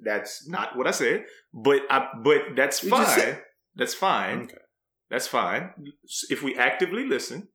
That's 0.00 0.48
not 0.48 0.74
what 0.76 0.86
I 0.86 0.90
said, 1.02 1.26
but 1.52 1.82
I, 1.90 2.08
but 2.28 2.40
that's 2.56 2.82
You 2.82 2.88
fine. 2.90 3.36
That's 3.76 3.94
fine. 3.94 4.38
Okay. 4.44 4.62
That's 5.10 5.28
fine. 5.28 5.62
If 6.30 6.42
we 6.42 6.56
actively 6.56 7.04
listen, 7.06 7.48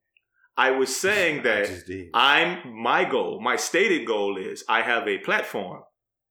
I 0.60 0.72
was 0.72 0.96
saying 0.96 1.44
that. 1.48 1.66
I'm 2.13 2.74
my 2.92 3.06
goal, 3.06 3.39
my 3.42 3.56
stated 3.56 4.06
goal 4.06 4.38
is 4.38 4.63
I 4.68 4.82
have 4.82 5.08
a 5.08 5.18
platform. 5.20 5.82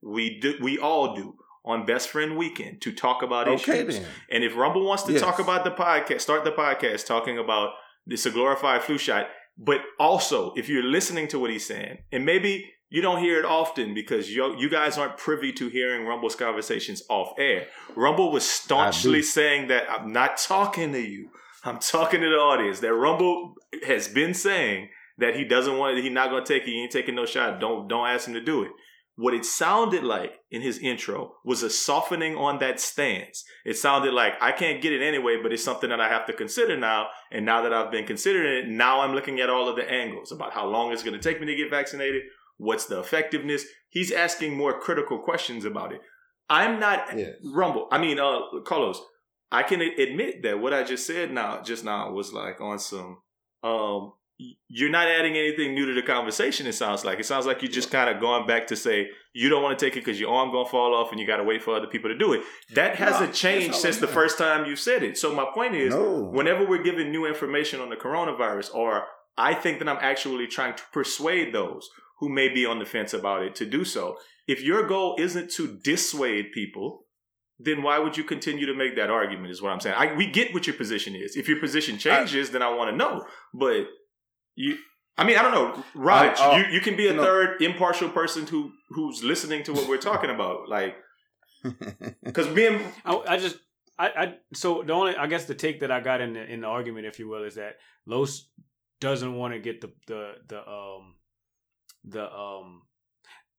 We 0.03 0.39
do, 0.41 0.55
we 0.63 0.79
all 0.79 1.17
do 1.17 1.35
on 1.65 1.85
Best 1.85 2.09
Friend 2.11 2.37
Weekend 2.37 2.81
to 2.83 2.93
talk 2.93 3.23
about 3.23 3.49
Okay 3.49 3.81
issues. 3.81 3.99
then. 3.99 4.07
And 4.31 4.45
if 4.45 4.57
Rumble 4.57 4.85
wants 4.87 5.03
to 5.05 5.13
Yes. 5.13 5.21
talk 5.21 5.39
about 5.39 5.65
the 5.65 5.71
podcast, 5.73 6.21
start 6.21 6.45
the 6.45 6.53
podcast 6.53 7.07
talking 7.07 7.37
about 7.39 7.71
this 8.07 8.25
a 8.27 8.31
glorified 8.31 8.83
flu 8.83 8.97
shot. 8.99 9.27
But 9.59 9.81
also, 9.99 10.53
if 10.57 10.69
you're 10.69 10.85
listening 10.99 11.27
to 11.29 11.39
what 11.41 11.51
he's 11.51 11.67
saying, 11.67 11.99
and 12.13 12.25
maybe 12.25 12.71
you 12.91 13.03
don't 13.03 13.19
hear 13.21 13.39
it 13.41 13.45
often 13.45 13.93
because 13.93 14.31
you 14.35 14.57
you 14.57 14.71
guys 14.71 14.97
aren't 14.97 15.17
privy 15.19 15.53
to 15.55 15.69
hearing 15.69 16.07
Rumble's 16.07 16.37
conversations 16.37 17.03
off 17.11 17.33
air. 17.39 17.67
Rumble 17.97 18.31
was 18.33 18.49
staunchly 18.49 19.21
saying 19.23 19.69
that 19.69 19.91
I'm 19.91 20.13
not 20.13 20.37
talking 20.39 20.93
to 20.93 21.01
you. 21.01 21.31
I'm 21.65 21.79
talking 21.79 22.21
to 22.21 22.29
the 22.29 22.37
audience. 22.37 22.81
That 22.81 22.95
Rumble 22.95 23.55
has 23.87 24.09
been 24.09 24.35
saying 24.35 24.89
that 25.19 25.37
he 25.37 25.45
doesn't 25.45 25.77
want 25.77 25.99
it. 25.99 26.03
He's 26.03 26.13
not 26.13 26.31
going 26.31 26.45
to 26.45 26.53
take 26.53 26.63
it. 26.63 26.71
He 26.71 26.83
ain't 26.83 26.93
taking 26.93 27.15
no 27.15 27.27
shot. 27.27 27.61
Don't 27.61 27.89
don't 27.89 28.07
ask 28.07 28.27
him 28.27 28.35
to 28.35 28.41
do 28.41 28.63
it. 28.63 28.71
What 29.17 29.35
it 29.35 29.45
sounded 29.45 30.05
like 30.05 30.35
in 30.49 30.63
his 30.63 30.79
intro 30.79 31.33
was 31.45 31.65
a 31.65 31.71
softening 31.71 32.37
on 32.37 32.61
that 32.61 32.79
stance. 32.79 33.45
It 33.65 33.77
sounded 33.77 34.15
like 34.15 34.35
I 34.41 34.53
can't 34.53 34.81
get 34.81 34.93
it 34.93 35.03
anyway, 35.03 35.39
but 35.43 35.53
it's 35.53 35.65
something 35.65 35.91
that 35.91 36.01
I 36.01 36.09
have 36.09 36.25
to 36.27 36.33
consider 36.33 36.77
now. 36.77 37.09
And 37.33 37.45
now 37.45 37.63
that 37.63 37.73
I've 37.73 37.91
been 37.91 38.07
considering 38.07 38.65
it, 38.65 38.69
now 38.69 39.01
I'm 39.01 39.17
looking 39.17 39.41
at 39.41 39.51
all 39.51 39.69
of 39.69 39.75
the 39.75 39.91
angles 39.91 40.31
about 40.31 40.53
how 40.53 40.69
long 40.69 40.93
it's 40.93 41.03
going 41.03 41.21
to 41.21 41.29
take 41.29 41.41
me 41.41 41.49
to 41.49 41.57
get 41.57 41.69
vaccinated. 41.69 42.23
What's 42.59 42.87
the 42.87 43.01
effectiveness? 43.01 43.65
He's 43.89 44.13
asking 44.13 44.57
more 44.57 44.79
critical 44.79 45.19
questions 45.19 45.65
about 45.65 45.93
it. 45.93 46.01
I'm 46.49 46.79
not. 46.79 47.13
Rumble. 47.45 47.89
I 47.91 47.99
mean, 47.99 48.21
uh, 48.21 48.39
Carlos. 48.65 49.01
I 49.51 49.63
can 49.63 49.81
admit 49.81 50.43
that 50.43 50.61
what 50.61 50.75
I 50.75 50.83
just 50.85 51.07
said 51.07 51.33
now, 51.33 51.63
just 51.63 51.85
now, 51.85 52.11
was 52.13 52.33
like 52.33 52.61
on 52.61 52.79
some. 52.79 53.19
Um, 53.63 54.13
you're 54.69 54.91
not 54.91 55.09
adding 55.09 55.37
anything 55.37 55.75
new 55.75 55.87
to 55.87 55.95
the 55.95 56.03
conversation. 56.03 56.67
It 56.67 56.75
sounds 56.75 57.05
like 57.05 57.19
it 57.19 57.27
sounds 57.27 57.45
like 57.45 57.61
you're 57.61 57.73
just 57.73 57.91
kind 57.91 58.09
of 58.09 58.21
going 58.21 58.47
back 58.47 58.69
to 58.69 58.77
say 58.77 59.09
you 59.33 59.49
don't 59.49 59.63
want 59.65 59.77
to 59.77 59.85
take 59.85 59.97
it 59.97 60.01
because 60.05 60.21
your 60.21 60.33
arm 60.33 60.53
gonna 60.53 60.69
fall 60.69 60.95
off 60.95 61.11
and 61.11 61.19
you 61.21 61.27
got 61.27 61.39
to 61.39 61.45
wait 61.45 61.63
for 61.63 61.75
other 61.75 61.89
people 61.89 62.09
to 62.09 62.17
do 62.17 62.35
it. 62.35 62.43
That 62.75 62.97
hasn't 62.97 63.31
No, 63.31 63.35
changed 63.35 63.75
since 63.75 63.99
the 63.99 64.07
first 64.07 64.39
time 64.39 64.67
you 64.67 64.77
said 64.77 65.03
it. 65.03 65.19
So 65.19 65.35
my 65.35 65.47
point 65.53 65.75
is, 65.75 65.93
No. 65.93 66.23
whenever 66.33 66.65
we're 66.65 66.83
giving 66.85 67.11
new 67.11 67.27
information 67.27 67.81
on 67.81 67.89
the 67.91 67.97
coronavirus, 67.97 68.73
or 68.75 69.07
I 69.37 69.55
think 69.55 69.81
that 69.81 69.89
I'm 69.89 69.99
actually 70.01 70.47
trying 70.47 70.75
to 70.77 70.83
persuade 70.93 71.53
those 71.53 71.89
who 72.21 72.29
may 72.29 72.49
be 72.49 72.65
on 72.65 72.79
the 72.79 72.85
fence 72.85 73.13
about 73.13 73.43
it 73.43 73.55
to 73.57 73.67
do 73.67 73.85
so. 73.85 74.19
If 74.47 74.63
your 74.63 74.87
goal 74.87 75.17
isn't 75.19 75.51
to 75.53 75.79
dissuade 75.83 76.53
people, 76.53 77.07
then 77.59 77.83
why 77.83 77.99
would 77.99 78.17
you 78.17 78.25
continue 78.25 78.67
to 78.67 78.75
make 78.75 78.97
that 78.97 79.11
argument? 79.11 79.51
Is 79.51 79.61
what 79.63 79.73
I'm 79.73 79.81
saying. 79.81 79.97
I, 79.99 80.15
we 80.15 80.27
get 80.31 80.55
what 80.55 80.67
your 80.67 80.77
position 80.77 81.15
is. 81.15 81.37
If 81.37 81.49
your 81.49 81.59
position 81.61 81.99
changes, 81.99 82.51
then 82.51 82.63
I 82.63 82.71
want 82.71 82.91
to 82.91 82.97
know. 82.97 83.25
But 83.53 83.87
you, 84.55 84.77
I 85.17 85.25
mean, 85.25 85.37
I 85.37 85.43
don't 85.43 85.53
know, 85.53 85.85
Raj. 85.95 86.39
I- 86.39 86.45
I- 86.45 86.59
you, 86.59 86.75
you 86.75 86.81
can 86.81 86.97
be 86.97 87.07
a 87.07 87.11
you 87.11 87.17
know- 87.17 87.25
third 87.25 87.61
impartial 87.63 88.09
person 88.09 88.47
who 88.47 88.73
who's 88.91 89.23
listening 89.25 89.63
to 89.65 89.73
what 89.73 89.89
we're 89.89 89.99
talking 89.99 90.31
about, 90.31 90.69
like 90.69 90.97
because 92.23 92.49
me 92.55 92.67
and 92.69 92.81
I, 93.05 93.17
I 93.29 93.37
just 93.39 93.57
I, 93.99 94.07
I 94.09 94.35
so 94.55 94.83
the 94.87 94.93
only 94.93 95.17
I 95.17 95.27
guess 95.27 95.47
the 95.47 95.55
take 95.55 95.81
that 95.81 95.91
I 95.91 96.01
got 96.01 96.21
in 96.21 96.35
the 96.35 96.45
in 96.45 96.61
the 96.61 96.69
argument, 96.69 97.07
if 97.07 97.19
you 97.19 97.29
will, 97.29 97.43
is 97.45 97.57
that 97.57 97.77
Los 98.07 98.49
doesn't 99.01 99.35
want 99.35 99.55
to 99.55 99.61
get 99.61 99.81
the 99.81 99.91
the 100.07 100.33
the 100.49 100.59
um 100.69 101.15
the 102.05 102.33
um 102.33 102.83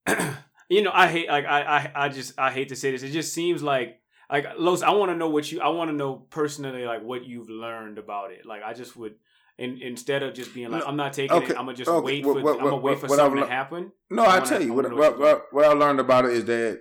you 0.70 0.82
know 0.84 0.92
I 0.94 1.08
hate 1.08 1.28
like 1.28 1.46
I 1.46 1.62
I 1.62 1.92
I 2.06 2.10
just 2.10 2.40
I 2.40 2.52
hate 2.52 2.70
to 2.70 2.76
say 2.76 2.92
this. 2.92 3.04
It 3.04 3.12
just 3.12 3.34
seems 3.34 3.62
like 3.62 4.00
like 4.32 4.46
Los. 4.58 4.82
I 4.84 4.92
want 4.92 5.12
to 5.12 5.16
know 5.16 5.30
what 5.30 5.52
you 5.52 5.60
I 5.62 5.70
want 5.70 5.90
to 5.92 5.96
know 5.96 6.16
personally 6.16 6.86
like 6.86 7.02
what 7.04 7.26
you've 7.26 7.50
learned 7.50 7.98
about 7.98 8.32
it. 8.32 8.46
Like 8.46 8.62
I 8.64 8.74
just 8.74 8.96
would. 8.96 9.16
And 9.62 9.82
instead 9.82 10.24
of 10.24 10.34
just 10.34 10.54
being 10.54 10.72
like, 10.72 10.84
No, 10.84 10.88
I'm 10.88 10.96
not 10.96 11.12
taking 11.12 11.36
okay, 11.36 11.48
it. 11.52 11.58
I'm 11.60 11.66
gonna 11.66 11.76
just 11.76 11.90
okay, 11.90 12.06
wait 12.06 12.26
what- 12.26 12.38
for. 12.38 12.44
what- 12.44 12.58
I'm 12.60 12.64
gonna 12.64 12.78
wait 12.78 12.98
for 13.00 13.08
what 13.08 13.20
I've 13.20 13.26
something 13.26 13.44
to 13.44 13.50
happen. 13.50 13.92
No, 14.10 14.24
I 14.24 14.38
I 14.38 14.40
tell 14.40 14.64
you 14.64 14.74
what, 14.74 14.90
what, 14.96 15.20
what 15.20 15.44
what, 15.52 15.66
I 15.66 15.74
learned 15.74 16.00
about 16.00 16.24
it 16.24 16.32
is 16.32 16.46
that 16.46 16.80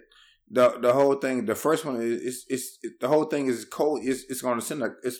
the 0.49 0.79
the 0.81 0.93
whole 0.93 1.17
thing, 1.17 1.45
the 1.47 1.57
first 1.57 1.85
one 1.85 1.97
is 2.01 2.23
it's, 2.23 2.45
it's 2.49 2.79
it, 2.83 2.93
the 3.01 3.09
whole 3.09 3.25
thing 3.25 3.49
is 3.49 3.65
cold. 3.65 4.03
It's 4.05 4.23
it's 4.29 4.43
going 4.43 4.61
to 4.61 4.65
send 4.65 4.81
like 4.81 4.93
it's. 5.03 5.19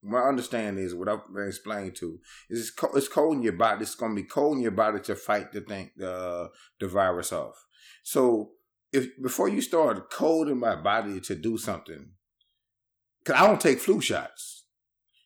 What 0.00 0.22
I 0.22 0.28
understand 0.28 0.78
is 0.78 0.94
what 0.94 1.08
I've 1.08 1.26
been 1.34 1.48
explained 1.48 1.96
to 1.96 2.18
is 2.50 2.60
it's 2.60 2.70
cold, 2.70 2.92
it's 2.96 3.08
cold 3.08 3.36
in 3.36 3.42
your 3.42 3.54
body. 3.54 3.82
It's 3.82 3.96
going 3.96 4.14
to 4.14 4.22
be 4.22 4.28
cold 4.28 4.56
in 4.56 4.62
your 4.62 4.70
body 4.70 5.00
to 5.00 5.16
fight 5.16 5.50
the 5.52 5.60
thing 5.62 5.90
the 5.96 6.50
the 6.78 6.86
virus 6.86 7.32
off. 7.32 7.56
So 8.02 8.52
if 8.92 9.08
before 9.22 9.48
you 9.48 9.60
start 9.60 10.10
coding 10.10 10.58
my 10.58 10.76
body 10.76 11.20
to 11.20 11.34
do 11.34 11.58
something, 11.58 12.10
because 13.20 13.40
I 13.40 13.46
don't 13.46 13.60
take 13.60 13.80
flu 13.80 14.00
shots. 14.00 14.64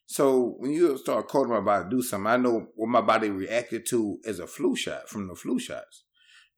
So 0.05 0.55
when 0.57 0.71
you 0.71 0.97
start 0.97 1.27
coding 1.27 1.53
my 1.53 1.61
body 1.61 1.85
to 1.85 1.89
do 1.89 2.01
something, 2.01 2.27
I 2.27 2.37
know 2.37 2.67
what 2.75 2.89
my 2.89 3.01
body 3.01 3.29
reacted 3.29 3.85
to 3.89 4.19
as 4.25 4.39
a 4.39 4.47
flu 4.47 4.75
shot 4.75 5.09
from 5.09 5.27
the 5.27 5.35
flu 5.35 5.59
shots 5.59 6.03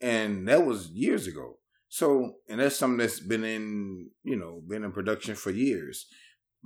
and 0.02 0.48
that 0.48 0.66
was 0.66 0.90
years 0.90 1.28
ago. 1.28 1.58
So, 1.90 2.36
and 2.50 2.60
that's 2.60 2.76
something 2.76 2.98
that's 2.98 3.20
been 3.20 3.44
in, 3.44 4.10
you 4.24 4.36
know, 4.36 4.62
been 4.68 4.84
in 4.84 4.92
production 4.92 5.36
for 5.36 5.52
years. 5.52 6.08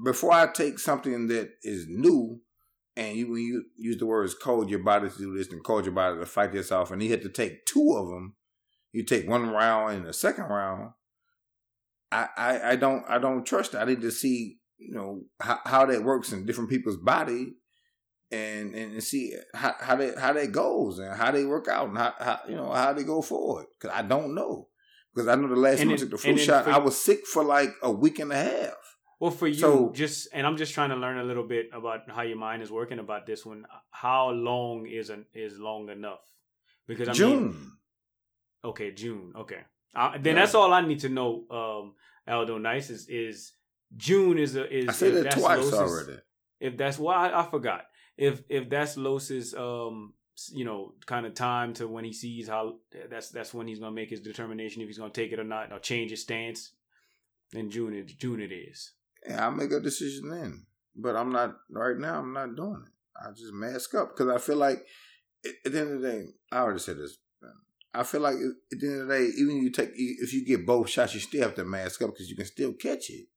Before 0.04 0.32
I 0.32 0.48
take 0.48 0.80
something 0.80 1.28
that 1.28 1.52
is 1.62 1.86
new, 1.88 2.42
and 2.96 3.16
you 3.16 3.32
when 3.32 3.42
you 3.42 3.66
use 3.78 3.98
the 3.98 4.06
words 4.06 4.34
"code 4.34 4.70
your 4.70 4.80
body 4.80 5.10
to 5.10 5.18
do 5.18 5.38
this" 5.38 5.50
and 5.52 5.64
"code 5.64 5.86
your 5.86 5.94
body 5.94 6.18
to 6.20 6.26
fight 6.26 6.52
this 6.52 6.72
off," 6.72 6.92
and 6.92 7.04
you 7.04 7.12
had 7.12 7.22
to 7.22 7.30
take 7.30 7.66
two 7.66 7.94
of 7.96 8.08
them, 8.10 8.36
you 8.92 9.04
take 9.04 9.28
one 9.28 9.50
round 9.50 9.96
and 9.96 10.06
the 10.06 10.14
second 10.14 10.46
round. 10.46 10.92
I 12.12 12.28
I, 12.38 12.70
I 12.72 12.76
don't 12.76 13.04
I 13.08 13.18
don't 13.20 13.46
trust 13.46 13.74
it. 13.74 13.78
I 13.78 13.86
need 13.86 14.02
to 14.02 14.12
see 14.12 14.58
you 14.78 14.94
know 14.96 15.22
how, 15.40 15.60
how 15.66 15.86
that 15.86 16.04
works 16.04 16.32
in 16.32 16.46
different 16.46 16.70
people's 16.70 16.98
body 16.98 17.54
and 18.32 18.74
and 18.76 19.04
see 19.04 19.36
how 19.54 19.76
how 19.80 19.96
that 19.96 20.18
how 20.18 20.34
that 20.34 20.52
goes 20.52 21.00
and 21.00 21.16
how 21.16 21.32
they 21.32 21.46
work 21.46 21.68
out 21.68 21.90
and 21.90 21.98
how, 21.98 22.14
how 22.20 22.40
you 22.48 22.56
know 22.56 22.72
how 22.72 22.94
they 22.94 23.04
go 23.04 23.22
forward 23.22 23.66
because 23.80 23.96
I 23.96 24.02
don't 24.04 24.34
know 24.36 24.68
because 25.14 25.28
I 25.28 25.36
know 25.36 25.48
the 25.48 25.56
last 25.56 25.80
time 25.80 25.90
I 25.92 25.96
took 25.96 26.12
the 26.12 26.18
flu 26.18 26.38
shot 26.38 26.66
for- 26.66 26.72
I 26.72 26.78
was 26.78 26.98
sick 26.98 27.26
for 27.26 27.44
like 27.44 27.72
a 27.84 27.92
week 27.92 28.20
and 28.20 28.32
a 28.32 28.36
half. 28.38 28.74
Well, 29.20 29.32
for 29.32 29.48
you, 29.48 29.56
So- 29.56 29.92
just 29.94 30.30
and 30.34 30.48
I'm 30.48 30.56
just 30.56 30.74
trying 30.74 30.92
to 30.92 30.96
learn 30.96 31.18
a 31.18 31.24
little 31.26 31.46
bit 31.48 31.70
about 31.74 32.10
how 32.10 32.22
your 32.22 32.38
mind 32.38 32.62
is 32.64 32.72
working 32.72 33.00
about 33.00 33.26
this 33.26 33.46
one. 33.46 33.66
How 33.92 34.30
long 34.30 34.86
is 34.88 35.10
an 35.10 35.26
is 35.34 35.58
long 35.60 35.90
enough? 35.90 36.22
Because 36.88 37.10
I 37.10 37.14
June. 37.14 37.44
mean, 37.48 37.72
okay, 38.64 38.92
June. 38.92 39.34
Okay, 39.36 39.62
uh, 39.96 40.12
then 40.20 40.36
Yeah. 40.36 40.42
that's 40.42 40.56
all 40.56 40.74
I 40.74 40.82
need 40.82 41.00
to 41.02 41.10
know. 41.10 41.46
Um, 41.50 41.96
Aldo 42.28 42.58
Nice 42.58 42.90
is 42.90 43.08
is 43.10 43.54
June 43.98 44.38
is 44.38 44.56
a 44.56 44.72
is 44.72 44.90
I 44.90 44.92
said 44.94 45.26
that's 45.26 45.36
twice 45.36 45.60
Los's- 45.60 45.74
already. 45.74 46.22
If 46.60 46.78
that's 46.78 46.98
why 47.00 47.30
I, 47.30 47.42
I 47.46 47.50
forgot. 47.50 47.86
If 48.18 48.44
if 48.50 48.70
that's 48.70 48.98
Los's 48.98 49.54
um 49.56 50.14
you 50.54 50.64
know 50.66 50.94
kind 51.06 51.26
of 51.26 51.34
time 51.34 51.74
to 51.74 51.88
when 51.88 52.04
he 52.06 52.14
sees 52.14 52.48
how 52.48 52.76
that's 53.10 53.30
that's 53.30 53.54
when 53.54 53.68
he's 53.68 53.80
gonna 53.80 53.92
make 53.96 54.10
his 54.10 54.22
determination 54.22 54.82
if 54.82 54.88
he's 54.88 54.98
gonna 54.98 55.12
take 55.12 55.32
it 55.32 55.40
or 55.40 55.44
not 55.44 55.72
or 55.72 55.80
change 55.80 56.12
his 56.12 56.22
stance. 56.22 56.74
In 57.54 57.72
June, 57.72 57.94
it 57.96 58.08
June 58.20 58.42
it 58.42 58.52
is. 58.52 58.92
Yeah, 59.28 59.46
I'll 59.46 59.52
make 59.52 59.72
a 59.72 59.80
decision 59.80 60.30
then. 60.30 60.66
But 60.96 61.16
I'm 61.16 61.32
not 61.32 61.56
right 61.72 61.98
now. 61.98 62.20
I'm 62.20 62.34
not 62.34 62.56
doing 62.56 62.84
it. 62.86 62.92
I 63.20 63.32
just 63.32 63.54
mask 63.54 63.96
up 63.96 64.16
because 64.16 64.34
I 64.34 64.38
feel 64.38 64.58
like 64.58 64.86
at 65.46 65.72
the 65.72 65.80
end 65.80 65.92
of 65.94 66.02
the 66.02 66.08
day, 66.12 66.26
I 66.52 66.60
already 66.60 66.80
said 66.80 66.98
this. 66.98 67.18
I 67.94 68.04
feel 68.04 68.22
like 68.22 68.36
at 68.36 68.80
the 68.80 68.88
end 68.88 69.02
of 69.02 69.08
the 69.08 69.14
day, 69.14 69.24
even 69.38 69.58
if 69.58 69.64
you 69.64 69.72
take 69.72 69.92
if 69.96 70.34
you 70.34 70.46
get 70.46 70.66
both 70.66 70.90
shots, 70.90 71.14
you 71.14 71.20
still 71.20 71.44
have 71.44 71.56
to 71.56 71.66
mask 71.66 72.02
up 72.02 72.12
because 72.12 72.30
you 72.30 72.36
can 72.36 72.46
still 72.46 72.74
catch 72.74 73.10
it. 73.10 73.28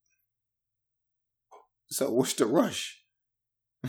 So 1.88 2.10
what's 2.10 2.34
the 2.34 2.46
rush? 2.46 3.02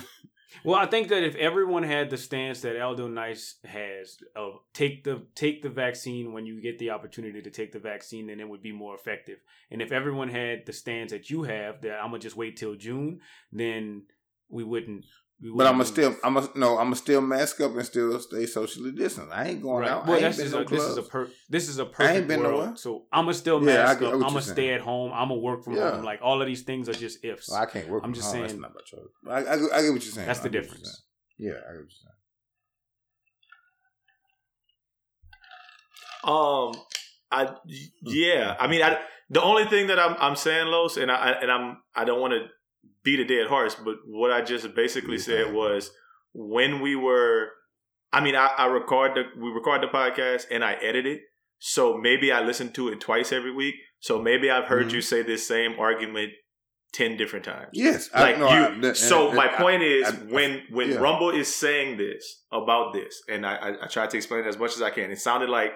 Well, 0.64 0.80
I 0.80 0.86
think 0.86 1.10
that 1.10 1.24
if 1.24 1.36
everyone 1.36 1.84
had 1.84 2.10
the 2.10 2.18
stance 2.18 2.62
that 2.62 2.80
Aldo 2.80 3.08
Nice 3.08 3.56
has 3.66 4.18
of 4.36 4.60
take 4.74 5.04
the 5.04 5.24
take 5.36 5.62
the 5.62 5.70
vaccine 5.70 6.32
when 6.32 6.46
you 6.46 6.62
get 6.62 6.80
the 6.80 6.92
opportunity 6.92 7.42
to 7.42 7.50
take 7.50 7.74
the 7.74 7.80
vaccine, 7.80 8.28
then 8.28 8.40
it 8.40 8.48
would 8.48 8.62
be 8.62 8.72
more 8.72 8.96
effective. 8.96 9.40
And 9.72 9.82
if 9.82 9.92
everyone 9.92 10.30
had 10.30 10.66
the 10.66 10.72
stance 10.72 11.12
that 11.12 11.30
you 11.30 11.44
have 11.44 11.82
that 11.82 12.00
I'm 12.00 12.12
gonna 12.12 12.20
just 12.20 12.38
wait 12.38 12.56
till 12.56 12.76
June, 12.76 13.20
then 13.52 14.04
we 14.50 14.64
wouldn't. 14.64 15.06
We 15.44 15.52
But 15.52 15.68
I'm 15.68 15.74
gonna 15.74 15.86
still. 15.86 16.16
I'm 16.24 16.36
gonna 16.36 16.48
no, 16.56 16.78
I'm 16.78 16.86
gonna 16.86 16.96
still 16.96 17.20
mask 17.20 17.60
up 17.60 17.76
and 17.76 17.86
still 17.86 18.18
stay 18.22 18.46
socially 18.46 18.94
distant. 18.94 19.30
I 19.34 19.50
ain't 19.50 19.62
going 19.62 19.82
Right. 19.82 19.92
out. 19.92 20.06
Well, 20.06 20.14
I 20.14 20.20
ain't 20.20 20.22
that's 20.24 20.38
been 20.38 20.46
just 20.46 20.56
no 20.56 20.62
a, 20.62 20.66
this 20.66 20.84
is 20.84 20.98
a 20.98 21.02
clubs. 21.02 21.10
per, 21.10 21.28
this 21.50 21.68
is 21.70 21.78
a 21.80 21.86
perfect 21.86 22.28
been 22.30 22.40
world. 22.40 22.54
nowhere. 22.64 22.76
So 22.78 23.06
I'm 23.12 23.26
gonna 23.26 23.34
still 23.34 23.62
Yeah, 23.62 23.72
I 23.74 23.76
mask 23.88 24.00
get 24.00 24.08
up. 24.08 24.14
I'm 24.14 24.20
you're 24.22 24.30
gonna 24.30 24.42
saying. 24.42 24.56
stay 24.56 24.74
at 24.74 24.80
home. 24.82 25.12
I'm 25.14 25.28
gonna 25.28 25.42
work 25.42 25.64
from 25.66 25.76
Yeah. 25.76 25.92
home. 25.96 26.06
Like 26.06 26.20
all 26.22 26.42
of 26.42 26.48
these 26.48 26.62
things 26.62 26.88
are 26.88 26.94
just 26.94 27.26
ifs. 27.26 27.50
Well, 27.50 27.60
I 27.62 27.66
can't 27.66 27.90
work. 27.90 28.04
I'm 28.04 28.12
from 28.12 28.14
just 28.14 28.26
home. 28.28 28.48
saying- 28.48 28.62
That's 28.62 28.62
not 28.62 28.74
my 28.74 28.82
choice. 28.86 29.10
I, 29.28 29.52
I, 29.52 29.54
I 29.80 29.82
get 29.82 29.92
what 29.92 30.04
you're 30.06 30.14
saying. 30.14 30.28
That's 30.28 30.40
the 30.40 30.48
I 30.48 30.52
get 30.52 30.62
what 30.62 30.66
you're 30.70 30.74
difference. 30.78 31.04
Yeah, 31.38 31.52
I 31.52 31.54
get 31.56 31.64
what 31.66 31.74
you're 31.76 31.90
saying. 31.90 32.14
Um, 36.24 36.82
I 37.32 37.54
yeah. 38.06 38.56
I 38.60 38.68
mean, 38.68 38.82
I 38.82 38.98
the 39.30 39.42
only 39.42 39.66
thing 39.66 39.88
that 39.88 40.00
I'm 40.00 40.16
I'm 40.20 40.36
saying, 40.36 40.68
Los, 40.68 40.96
and 40.98 41.12
I 41.12 41.32
and 41.42 41.52
I'm 41.52 41.78
I 41.96 42.06
don't 42.06 42.22
want 42.22 42.34
to 42.34 42.46
beat 43.04 43.20
a 43.20 43.26
dead 43.26 43.48
horse, 43.48 43.76
but 43.76 43.96
what 44.06 44.32
I 44.32 44.42
just 44.42 44.74
basically 44.76 45.18
said 45.18 45.54
was 45.54 45.92
when 46.34 46.82
we 46.82 46.96
were. 46.96 47.50
I 48.12 48.22
mean, 48.24 48.36
I, 48.36 48.48
I 48.58 48.66
record 48.68 49.16
the 49.16 49.24
we 49.42 49.50
record 49.50 49.82
the 49.82 49.88
podcast 49.88 50.46
and 50.52 50.64
I 50.64 50.74
edit 50.74 51.06
it, 51.08 51.22
so 51.60 51.98
maybe 51.98 52.32
I 52.32 52.42
listen 52.44 52.72
to 52.74 52.90
it 52.90 53.02
twice 53.02 53.32
every 53.32 53.52
week. 53.54 53.76
So 54.00 54.22
maybe 54.22 54.52
I've 54.52 54.66
heard 54.66 54.88
Mhm. 54.90 54.94
you 54.94 55.02
say 55.02 55.24
this 55.24 55.48
same 55.48 55.80
argument 55.80 56.32
ten 56.94 57.18
different 57.18 57.44
times. 57.46 57.70
Yes, 57.74 58.10
Like 58.14 58.38
no, 58.38 58.46
you. 58.50 58.56
I- 58.66 58.80
that- 58.82 58.98
so 58.98 59.28
and- 59.30 59.36
my 59.36 59.48
and 59.48 59.56
point 59.58 59.82
I- 59.82 59.86
is, 59.86 60.08
I- 60.10 60.12
when 60.32 60.64
when 60.70 60.92
yeah. 60.92 60.98
Rumble 60.98 61.32
is 61.32 61.54
saying 61.54 61.98
this 61.98 62.44
about 62.52 62.94
this, 62.94 63.20
and 63.28 63.46
I, 63.48 63.56
I, 63.56 63.86
I 63.86 63.88
tried 63.88 64.12
to 64.12 64.18
explain 64.18 64.42
it 64.42 64.48
as 64.48 64.60
much 64.60 64.76
as 64.76 64.82
I 64.84 64.92
can. 64.92 65.10
It 65.10 65.20
sounded 65.20 65.50
like 65.50 65.72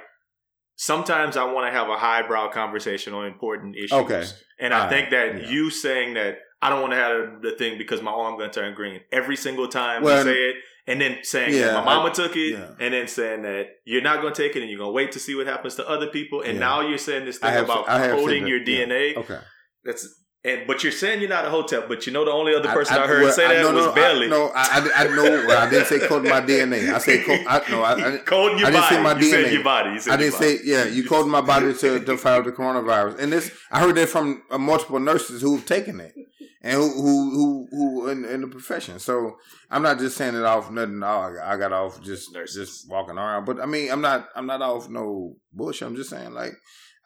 sometimes 0.75 1.37
I 1.37 1.43
want 1.45 1.65
to 1.67 1.71
have 1.77 1.89
a 1.89 1.97
highbrow 1.97 2.49
conversation 2.51 3.13
on 3.13 3.25
important 3.25 3.75
issues. 3.75 3.93
Okay. 3.93 4.23
and 4.59 4.73
I 4.73 4.89
think 4.89 5.11
right. 5.11 5.33
that 5.33 5.41
Yeah. 5.43 5.49
you 5.49 5.69
saying 5.71 6.13
that 6.15 6.37
I 6.61 6.69
don't 6.69 6.81
want 6.81 6.93
to 6.93 6.97
have 6.97 7.41
the 7.41 7.51
thing 7.51 7.77
because 7.77 8.01
my 8.01 8.11
arm 8.11 8.37
going 8.37 8.49
to 8.49 8.59
turn 8.59 8.73
green 8.73 9.01
every 9.11 9.35
single 9.35 9.67
time 9.67 10.01
Well, 10.03 10.17
you 10.25 10.33
say 10.33 10.39
it, 10.49 10.55
and 10.87 10.99
then 11.01 11.19
saying 11.21 11.53
yeah, 11.53 11.67
that 11.67 11.73
my 11.75 11.85
mama 11.95 12.09
I- 12.09 12.13
took 12.13 12.35
it, 12.35 12.53
yeah. 12.53 12.71
and 12.79 12.93
then 12.93 13.07
saying 13.07 13.43
that 13.43 13.67
you're 13.85 14.01
not 14.01 14.21
going 14.21 14.33
to 14.33 14.41
take 14.41 14.55
it 14.55 14.61
and 14.61 14.69
you're 14.69 14.79
going 14.79 14.89
to 14.89 14.93
wait 14.93 15.11
to 15.11 15.19
see 15.19 15.35
what 15.35 15.45
happens 15.47 15.75
to 15.75 15.87
other 15.87 16.07
people, 16.07 16.41
and 16.41 16.53
Yeah. 16.55 16.59
now 16.59 16.81
you're 16.81 16.97
saying 16.97 17.25
this 17.25 17.37
thing 17.37 17.51
have- 17.51 17.65
about 17.65 17.85
coding 17.85 18.47
your. 18.47 18.59
DNA. 18.61 19.15
Okay. 19.17 19.39
That's 19.83 20.07
and 20.47 20.65
but 20.65 20.81
you're 20.83 20.91
saying 20.91 21.19
you're 21.19 21.29
not 21.29 21.45
a 21.45 21.49
hotep, 21.49 21.87
but 21.87 22.07
you 22.07 22.13
know 22.13 22.23
the 22.23 22.31
only 22.31 22.55
other 22.55 22.69
person 22.69 22.97
I, 22.97 23.05
heard 23.05 23.23
well, 23.23 23.33
say 23.33 23.47
that 23.47 23.61
no, 23.61 23.73
was 23.73 23.85
no, 23.85 23.93
Bailey. 23.93 24.27
I, 24.27 24.29
no, 24.29 24.51
I, 24.55 24.91
I, 24.95 25.03
I 25.03 25.15
know. 25.15 25.23
Well, 25.23 25.57
I 25.57 25.69
didn't 25.69 25.87
say 25.87 26.07
code 26.07 26.23
my 26.23 26.41
DNA. 26.41 26.93
I 26.93 26.97
said 26.99 27.25
code. 27.25 27.45
I, 27.47 27.69
no, 27.69 27.83
I, 27.83 27.93
I, 27.93 28.17
coding 28.19 28.59
your 28.59 28.67
I 28.67 28.71
didn't 28.71 28.83
body. 28.83 28.95
say 28.95 29.01
my 29.03 29.19
you 29.19 29.23
said 29.23 29.45
DNA. 29.45 29.53
your 29.53 29.63
body. 29.63 29.89
I 29.89 30.17
didn't 30.17 30.33
body. 30.33 30.57
say 30.57 30.59
yeah. 30.63 30.85
You 30.85 31.07
coded 31.07 31.31
my 31.31 31.41
body 31.41 31.73
to, 31.73 31.99
to 31.99 32.17
fight 32.17 32.45
the 32.45 32.51
coronavirus, 32.51 33.19
and 33.19 33.31
this 33.33 33.51
I 33.71 33.81
heard 33.81 33.95
that 33.95 34.09
from 34.09 34.43
uh, 34.49 34.57
multiple 34.57 34.99
nurses 34.99 35.41
who've 35.41 35.65
taken 35.65 35.99
it 35.99 36.13
and 36.61 36.73
who 36.73 36.89
who 36.89 37.31
who, 37.31 37.67
who 37.71 38.09
in, 38.09 38.25
in 38.25 38.41
the 38.41 38.47
profession. 38.47 38.99
So 38.99 39.37
I'm 39.69 39.81
not 39.81 39.99
just 39.99 40.17
saying 40.17 40.35
it 40.35 40.43
off 40.43 40.71
nothing. 40.71 41.01
Oh, 41.03 41.07
I, 41.07 41.53
I 41.53 41.57
got 41.57 41.71
off 41.73 42.01
just 42.01 42.33
Nurses. 42.33 42.55
just 42.55 42.89
walking 42.89 43.17
around. 43.17 43.45
But 43.45 43.59
I 43.59 43.65
mean, 43.65 43.91
I'm 43.91 44.01
not 44.01 44.29
I'm 44.35 44.47
not 44.47 44.61
off 44.61 44.89
no 44.89 45.35
bullshit. 45.53 45.87
I'm 45.87 45.95
just 45.95 46.09
saying 46.09 46.33
like 46.33 46.53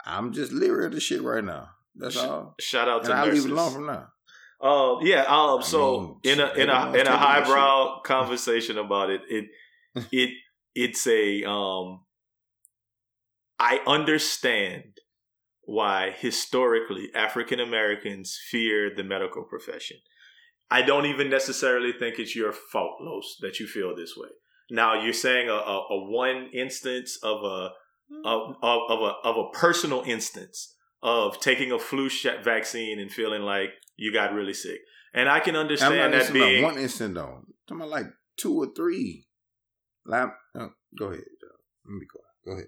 I'm 0.05 0.31
just 0.33 0.51
leery 0.51 0.85
of 0.85 0.93
the 0.93 0.99
shit 0.99 1.21
right 1.21 1.43
now. 1.43 1.69
That's 1.95 2.17
all. 2.17 2.55
Shout 2.59 2.87
out 2.87 3.01
And 3.01 3.07
to 3.09 3.13
I'll 3.13 3.25
nurses. 3.27 3.45
leave 3.45 3.53
it 3.53 3.57
alone 3.59 3.73
from 3.73 3.85
now. 3.87 4.07
Um, 4.61 4.99
yeah. 5.01 5.21
Um, 5.23 5.59
I 5.59 5.63
so 5.63 6.01
mean, 6.23 6.33
in 6.33 6.39
a 6.39 6.53
in 6.53 6.69
a 6.69 6.93
in 6.93 7.07
a 7.07 7.17
highbrow 7.17 8.01
conversation 8.05 8.77
about 8.77 9.09
it, 9.09 9.21
it 9.29 9.45
it 10.11 10.29
it's 10.75 11.05
a 11.07 11.43
um. 11.43 12.01
I 13.59 13.79
understand 13.85 14.97
why 15.63 16.11
historically 16.17 17.09
African 17.13 17.59
Americans 17.59 18.37
fear 18.49 18.91
the 18.95 19.03
medical 19.03 19.43
profession. 19.43 19.97
I 20.71 20.81
don't 20.81 21.05
even 21.05 21.29
necessarily 21.29 21.91
think 21.91 22.17
it's 22.17 22.35
your 22.35 22.51
fault, 22.53 22.95
Los, 23.01 23.35
that 23.41 23.59
you 23.59 23.67
feel 23.67 23.95
this 23.95 24.13
way. 24.17 24.29
Now 24.71 25.03
you're 25.03 25.13
saying 25.13 25.49
a, 25.49 25.53
a, 25.53 25.77
a 25.91 26.09
one 26.09 26.49
instance 26.53 27.19
of 27.21 27.43
a 27.43 27.71
of, 28.25 28.55
of, 28.63 28.81
of 28.89 28.99
a 29.01 29.13
of 29.27 29.37
a 29.37 29.49
personal 29.53 30.01
instance 30.05 30.75
of 31.03 31.39
taking 31.39 31.71
a 31.71 31.79
flu 31.79 32.09
shot 32.09 32.43
vaccine 32.43 32.99
and 32.99 33.11
feeling 33.11 33.41
like 33.41 33.69
you 33.95 34.13
got 34.13 34.33
really 34.33 34.53
sick, 34.53 34.81
and 35.13 35.29
I 35.29 35.39
can 35.39 35.55
understand 35.55 36.13
that 36.13 36.33
being 36.33 36.63
one 36.63 36.77
instant 36.77 37.15
though. 37.15 37.39
I'm 37.39 37.53
talking 37.67 37.81
about 37.81 37.89
like 37.89 38.07
two 38.37 38.55
or 38.55 38.67
three. 38.75 39.27
Like, 40.05 40.29
uh, 40.55 40.67
go 40.97 41.07
ahead. 41.07 41.23
Let 41.85 41.93
me 41.93 42.05
go. 42.11 42.19
Go 42.45 42.51
ahead. 42.53 42.67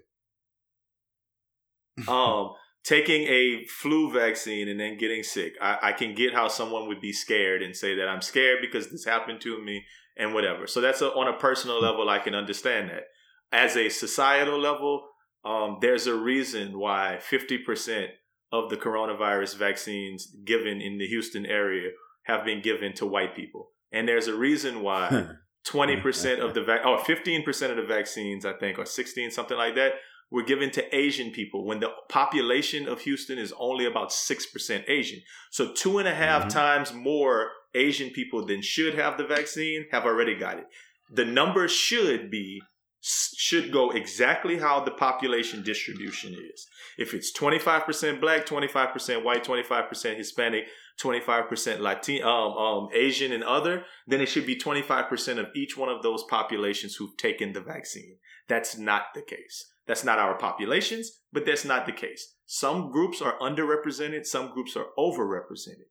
um 2.08 2.54
taking 2.84 3.22
a 3.22 3.64
flu 3.64 4.12
vaccine 4.12 4.68
and 4.68 4.78
then 4.78 4.98
getting 4.98 5.22
sick. 5.22 5.54
I, 5.60 5.78
I 5.82 5.92
can 5.92 6.14
get 6.14 6.34
how 6.34 6.48
someone 6.48 6.86
would 6.86 7.00
be 7.00 7.12
scared 7.12 7.62
and 7.62 7.74
say 7.74 7.96
that 7.96 8.08
I'm 8.08 8.20
scared 8.20 8.58
because 8.60 8.90
this 8.90 9.04
happened 9.04 9.40
to 9.40 9.60
me 9.62 9.84
and 10.16 10.34
whatever. 10.34 10.66
So 10.66 10.80
that's 10.80 11.00
a, 11.00 11.06
on 11.12 11.26
a 11.26 11.38
personal 11.38 11.80
level. 11.80 12.08
I 12.08 12.18
can 12.18 12.34
understand 12.34 12.90
that. 12.90 13.04
As 13.50 13.76
a 13.76 13.88
societal 13.88 14.60
level, 14.60 15.08
um, 15.44 15.78
there's 15.80 16.06
a 16.06 16.14
reason 16.14 16.78
why 16.78 17.18
50% 17.30 18.08
of 18.54 18.70
the 18.70 18.76
coronavirus 18.76 19.56
vaccines 19.56 20.20
given 20.44 20.80
in 20.80 20.98
the 20.98 21.06
Houston 21.08 21.44
area 21.44 21.90
have 22.22 22.44
been 22.44 22.62
given 22.62 22.92
to 22.94 23.04
white 23.04 23.34
people. 23.34 23.70
And 23.90 24.06
there's 24.08 24.28
a 24.28 24.34
reason 24.48 24.80
why 24.82 25.28
20% 25.66 26.38
of 26.40 26.54
the 26.54 26.62
vac- 26.62 26.86
or 26.86 26.98
15% 26.98 27.70
of 27.70 27.76
the 27.76 27.82
vaccines, 27.98 28.44
I 28.44 28.52
think, 28.52 28.78
or 28.78 28.84
16, 28.86 29.30
something 29.30 29.56
like 29.56 29.74
that, 29.74 29.92
were 30.30 30.42
given 30.42 30.70
to 30.72 30.96
Asian 30.96 31.30
people 31.30 31.66
when 31.66 31.80
the 31.80 31.90
population 32.08 32.88
of 32.88 33.00
Houston 33.02 33.38
is 33.38 33.52
only 33.58 33.84
about 33.86 34.10
6% 34.12 34.84
Asian. 34.88 35.20
So 35.50 35.72
two 35.72 35.98
and 35.98 36.08
a 36.08 36.14
half 36.14 36.44
Mhm. 36.44 36.50
times 36.50 36.92
more 36.92 37.50
Asian 37.74 38.10
people 38.10 38.44
than 38.46 38.62
should 38.62 38.94
have 38.94 39.18
the 39.18 39.26
vaccine 39.26 39.86
have 39.90 40.04
already 40.04 40.34
got 40.34 40.58
it. 40.58 40.66
The 41.10 41.24
number 41.24 41.68
should 41.68 42.30
be 42.30 42.62
should 43.06 43.70
go 43.70 43.90
exactly 43.90 44.58
how 44.58 44.80
the 44.80 44.90
population 44.90 45.62
distribution 45.62 46.32
is. 46.32 46.66
If 46.96 47.12
it's 47.12 47.36
25% 47.36 48.18
black, 48.18 48.46
25% 48.46 49.22
white, 49.22 49.44
25% 49.44 50.16
Hispanic, 50.16 50.64
25% 50.98 51.80
Latin, 51.80 52.22
um, 52.22 52.30
um, 52.30 52.88
Asian 52.94 53.32
and 53.32 53.44
other, 53.44 53.84
then 54.06 54.22
it 54.22 54.28
should 54.28 54.46
be 54.46 54.56
25% 54.56 55.38
of 55.38 55.48
each 55.54 55.76
one 55.76 55.90
of 55.90 56.02
those 56.02 56.24
populations 56.30 56.94
who've 56.94 57.16
taken 57.18 57.52
the 57.52 57.60
vaccine. 57.60 58.16
That's 58.48 58.78
not 58.78 59.02
the 59.14 59.22
case. 59.22 59.72
That's 59.86 60.04
not 60.04 60.18
our 60.18 60.38
populations, 60.38 61.20
but 61.30 61.44
that's 61.44 61.64
not 61.64 61.84
the 61.84 61.92
case. 61.92 62.36
Some 62.46 62.90
groups 62.90 63.20
are 63.20 63.38
underrepresented, 63.38 64.24
some 64.24 64.52
groups 64.54 64.76
are 64.76 64.86
overrepresented. 64.98 65.90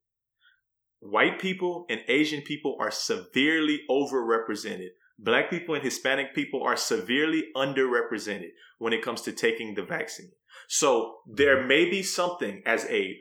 White 1.00 1.40
people 1.40 1.86
and 1.90 2.02
Asian 2.08 2.42
people 2.42 2.78
are 2.80 2.90
severely 2.90 3.82
overrepresented. 3.88 4.90
Black 5.20 5.50
people 5.50 5.76
and 5.76 5.84
Hispanic 5.84 6.34
people 6.34 6.64
are 6.64 6.76
severely 6.76 7.46
underrepresented 7.56 8.50
when 8.80 8.94
it 8.94 9.02
comes 9.04 9.22
to 9.22 9.32
taking 9.32 9.76
the 9.76 9.84
vaccine. 9.84 10.32
So 10.68 11.18
there 11.28 11.66
may 11.66 11.86
be 11.90 12.04
something 12.04 12.62
as 12.66 12.86
a 12.90 13.18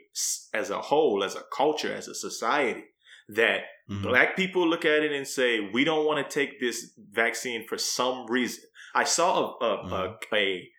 as 0.53 0.69
a 0.69 0.81
whole, 0.81 1.23
as 1.23 1.35
a 1.35 1.43
culture, 1.55 1.93
as 1.93 2.07
a 2.07 2.15
society 2.15 2.85
that 3.29 3.61
Mhm. 3.89 4.01
black 4.03 4.35
people 4.35 4.65
look 4.67 4.85
at 4.85 5.03
it 5.03 5.11
and 5.11 5.27
say 5.27 5.59
we 5.59 5.83
don't 5.83 6.05
want 6.05 6.23
to 6.23 6.33
take 6.39 6.59
this 6.59 6.93
vaccine 7.11 7.67
for 7.67 7.77
some 7.77 8.25
reason. 8.27 8.63
I 8.95 9.03
saw 9.03 9.57
a 9.59 9.65
a, 9.65 9.71
a, 9.99 10.17
a, 10.33 10.71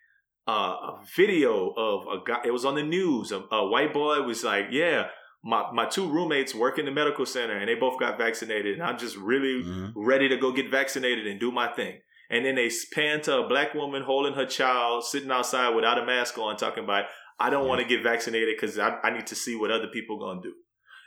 a, 0.47 0.51
a 0.51 1.03
video 1.15 1.69
of 1.77 2.07
a 2.07 2.23
guy. 2.25 2.41
It 2.45 2.51
was 2.51 2.65
on 2.65 2.75
the 2.75 2.83
news. 2.83 3.31
A, 3.31 3.39
a 3.51 3.67
white 3.67 3.93
boy 3.93 4.21
was 4.23 4.43
like, 4.43 4.67
"Yeah, 4.71 5.09
my 5.45 5.71
my 5.71 5.85
two 5.85 6.07
roommates 6.09 6.53
work 6.55 6.79
in 6.79 6.85
the 6.85 6.91
medical 6.91 7.25
center, 7.25 7.55
and 7.55 7.69
they 7.69 7.75
both 7.75 7.99
got 7.99 8.17
vaccinated, 8.17 8.73
and 8.73 8.83
I'm 8.83 8.97
just 8.97 9.15
really 9.15 9.63
Mhm. 9.63 9.93
ready 9.95 10.27
to 10.29 10.37
go 10.37 10.51
get 10.51 10.69
vaccinated 10.69 11.27
and 11.27 11.39
do 11.39 11.51
my 11.51 11.67
thing." 11.67 12.01
And 12.29 12.43
then 12.45 12.55
they 12.55 12.71
pan 12.93 13.21
to 13.21 13.37
a 13.37 13.47
black 13.47 13.75
woman 13.75 14.01
holding 14.01 14.33
her 14.33 14.47
child, 14.47 15.03
sitting 15.05 15.29
outside 15.31 15.75
without 15.75 15.99
a 15.99 16.05
mask 16.05 16.37
on, 16.39 16.57
talking 16.57 16.83
about, 16.83 17.05
"I 17.39 17.49
don't 17.51 17.67
want 17.67 17.79
to 17.81 17.87
get 17.87 18.01
vaccinated 18.01 18.55
because 18.55 18.79
I, 18.79 18.97
I 19.03 19.11
need 19.11 19.27
to 19.27 19.35
see 19.35 19.55
what 19.55 19.69
other 19.71 19.87
people 19.87 20.17
gonna 20.19 20.41
do." 20.41 20.53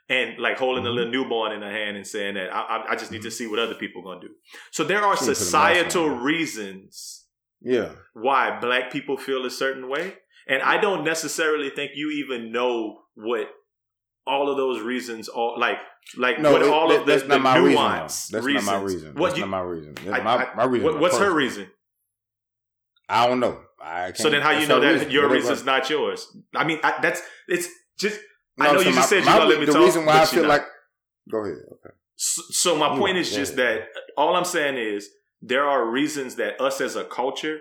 And 0.09 0.38
like 0.38 0.57
holding 0.59 0.87
a 0.87 0.88
Mhm. 0.88 0.94
little 0.94 1.12
newborn 1.12 1.53
in 1.53 1.61
her 1.61 1.70
hand 1.70 1.96
and 1.96 2.07
saying 2.07 2.35
that 2.35 2.48
I, 2.55 2.61
I, 2.61 2.92
I 2.92 2.96
just 2.96 3.11
need 3.12 3.22
to 3.22 3.31
see 3.31 3.46
what 3.48 3.59
other 3.59 3.74
people 3.74 4.03
gonna 4.03 4.20
do. 4.20 4.31
So 4.70 4.85
there 4.85 5.03
are 5.03 5.16
She 5.16 5.27
didn't 5.27 5.37
put 5.38 5.48
a 5.48 5.53
mask 5.53 5.90
societal 5.90 6.05
on. 6.11 6.22
reasons 6.22 7.27
Yeah. 7.61 7.90
why 8.14 8.59
black 8.61 8.90
people 8.92 9.16
feel 9.18 9.44
a 9.44 9.51
certain 9.51 9.88
way. 9.88 10.18
And 10.46 10.62
I 10.62 10.79
don't 10.79 11.05
necessarily 11.05 11.68
think 11.68 11.90
you 11.94 12.11
even 12.11 12.53
know 12.53 13.03
what 13.14 13.51
all 14.29 14.51
of 14.51 14.57
those 14.57 14.81
reasons 14.83 15.29
all 15.29 15.59
like 15.59 15.79
like 16.17 16.38
No, 16.38 16.53
what 16.53 16.62
it- 16.62 16.69
all 16.69 16.88
that- 16.88 17.01
of 17.01 17.07
the, 17.07 17.12
that's 17.12 17.23
the 17.25 17.29
not 17.29 17.41
my 17.43 17.57
reason. 17.59 17.73
nuance 17.73 18.27
though. 18.29 18.37
That's 18.38 18.47
reasons. 18.47 18.67
not 18.67 18.73
my 18.79 18.83
reason. 18.85 19.14
What 19.14 19.27
That's 19.29 19.38
you, 19.38 19.45
not 19.47 19.51
my 19.51 19.61
reason. 19.61 19.95
That's 19.95 20.09
I- 20.09 20.23
my, 20.23 20.37
I- 20.45 20.55
my 20.55 20.64
reason. 20.64 20.85
what- 20.87 20.95
is 20.97 21.01
what's 21.01 21.19
her 21.19 21.33
reason? 21.35 21.67
I 23.09 23.27
don't 23.27 23.41
know. 23.41 23.61
I 23.83 24.12
So 24.12 24.29
then 24.29 24.43
how 24.43 24.51
you 24.51 24.67
know 24.67 24.81
that 24.81 24.93
reason. 24.93 25.11
your 25.11 25.29
Whatever. 25.29 25.35
reason's 25.49 25.64
not 25.64 25.88
yours? 25.88 26.27
I 26.55 26.64
mean, 26.64 26.79
I, 26.83 26.99
that's 27.01 27.23
it's 27.47 27.69
just 27.99 28.21
I 28.61 28.73
know 28.73 28.79
so 28.83 28.88
you 28.88 28.95
just 28.95 28.97
my- 28.99 29.05
said 29.07 29.19
you 29.21 29.25
gonna 29.25 29.45
let 29.47 29.61
me 29.61 29.67
The 29.67 29.73
talk, 29.73 29.83
reason 29.85 30.05
why 30.05 30.21
I 30.21 30.25
feel 30.27 30.43
not. 30.43 30.49
like. 30.49 30.64
Go 31.31 31.38
ahead. 31.45 31.57
Okay. 31.73 31.95
So, 32.17 32.43
so 32.51 32.77
my 32.77 32.99
point 32.99 33.17
is 33.19 33.33
just 33.33 33.57
that 33.57 33.88
all 34.17 34.35
I'm 34.35 34.45
saying 34.45 34.77
is 34.77 35.09
there 35.41 35.64
are 35.64 35.85
reasons 35.87 36.35
that 36.37 36.61
us 36.61 36.81
as 36.81 36.97
a 36.97 37.05
culture 37.05 37.59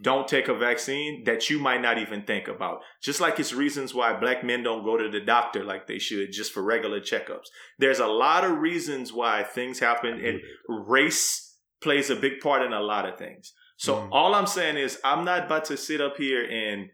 don't 0.00 0.26
take 0.26 0.48
a 0.48 0.54
vaccine 0.54 1.24
that 1.24 1.50
you 1.50 1.58
might 1.58 1.82
not 1.82 1.98
even 1.98 2.22
think 2.22 2.48
about. 2.48 2.80
Just 3.02 3.20
like 3.20 3.38
it's 3.38 3.52
reasons 3.52 3.94
why 3.94 4.18
black 4.18 4.42
men 4.42 4.62
don't 4.62 4.84
go 4.84 4.96
to 4.96 5.08
the 5.10 5.20
doctor 5.20 5.64
like 5.64 5.86
they 5.86 5.98
should 5.98 6.32
just 6.32 6.52
for 6.52 6.62
regular 6.62 7.00
checkups. 7.00 7.48
There's 7.78 7.98
a 8.00 8.06
lot 8.06 8.44
of 8.44 8.58
reasons 8.58 9.12
why 9.12 9.42
things 9.42 9.78
happen 9.80 10.24
and 10.24 10.40
race 10.68 11.58
plays 11.82 12.10
a 12.10 12.16
big 12.16 12.40
part 12.40 12.62
in 12.62 12.72
a 12.72 12.80
lot 12.80 13.08
of 13.08 13.18
things. 13.18 13.52
So 13.76 13.96
Mhm. 13.96 14.08
all 14.12 14.34
I'm 14.34 14.46
saying 14.46 14.76
is 14.76 15.00
I'm 15.04 15.24
not 15.24 15.46
about 15.46 15.64
to 15.66 15.76
sit 15.76 16.00
up 16.00 16.16
here 16.16 16.44
and 16.44 16.90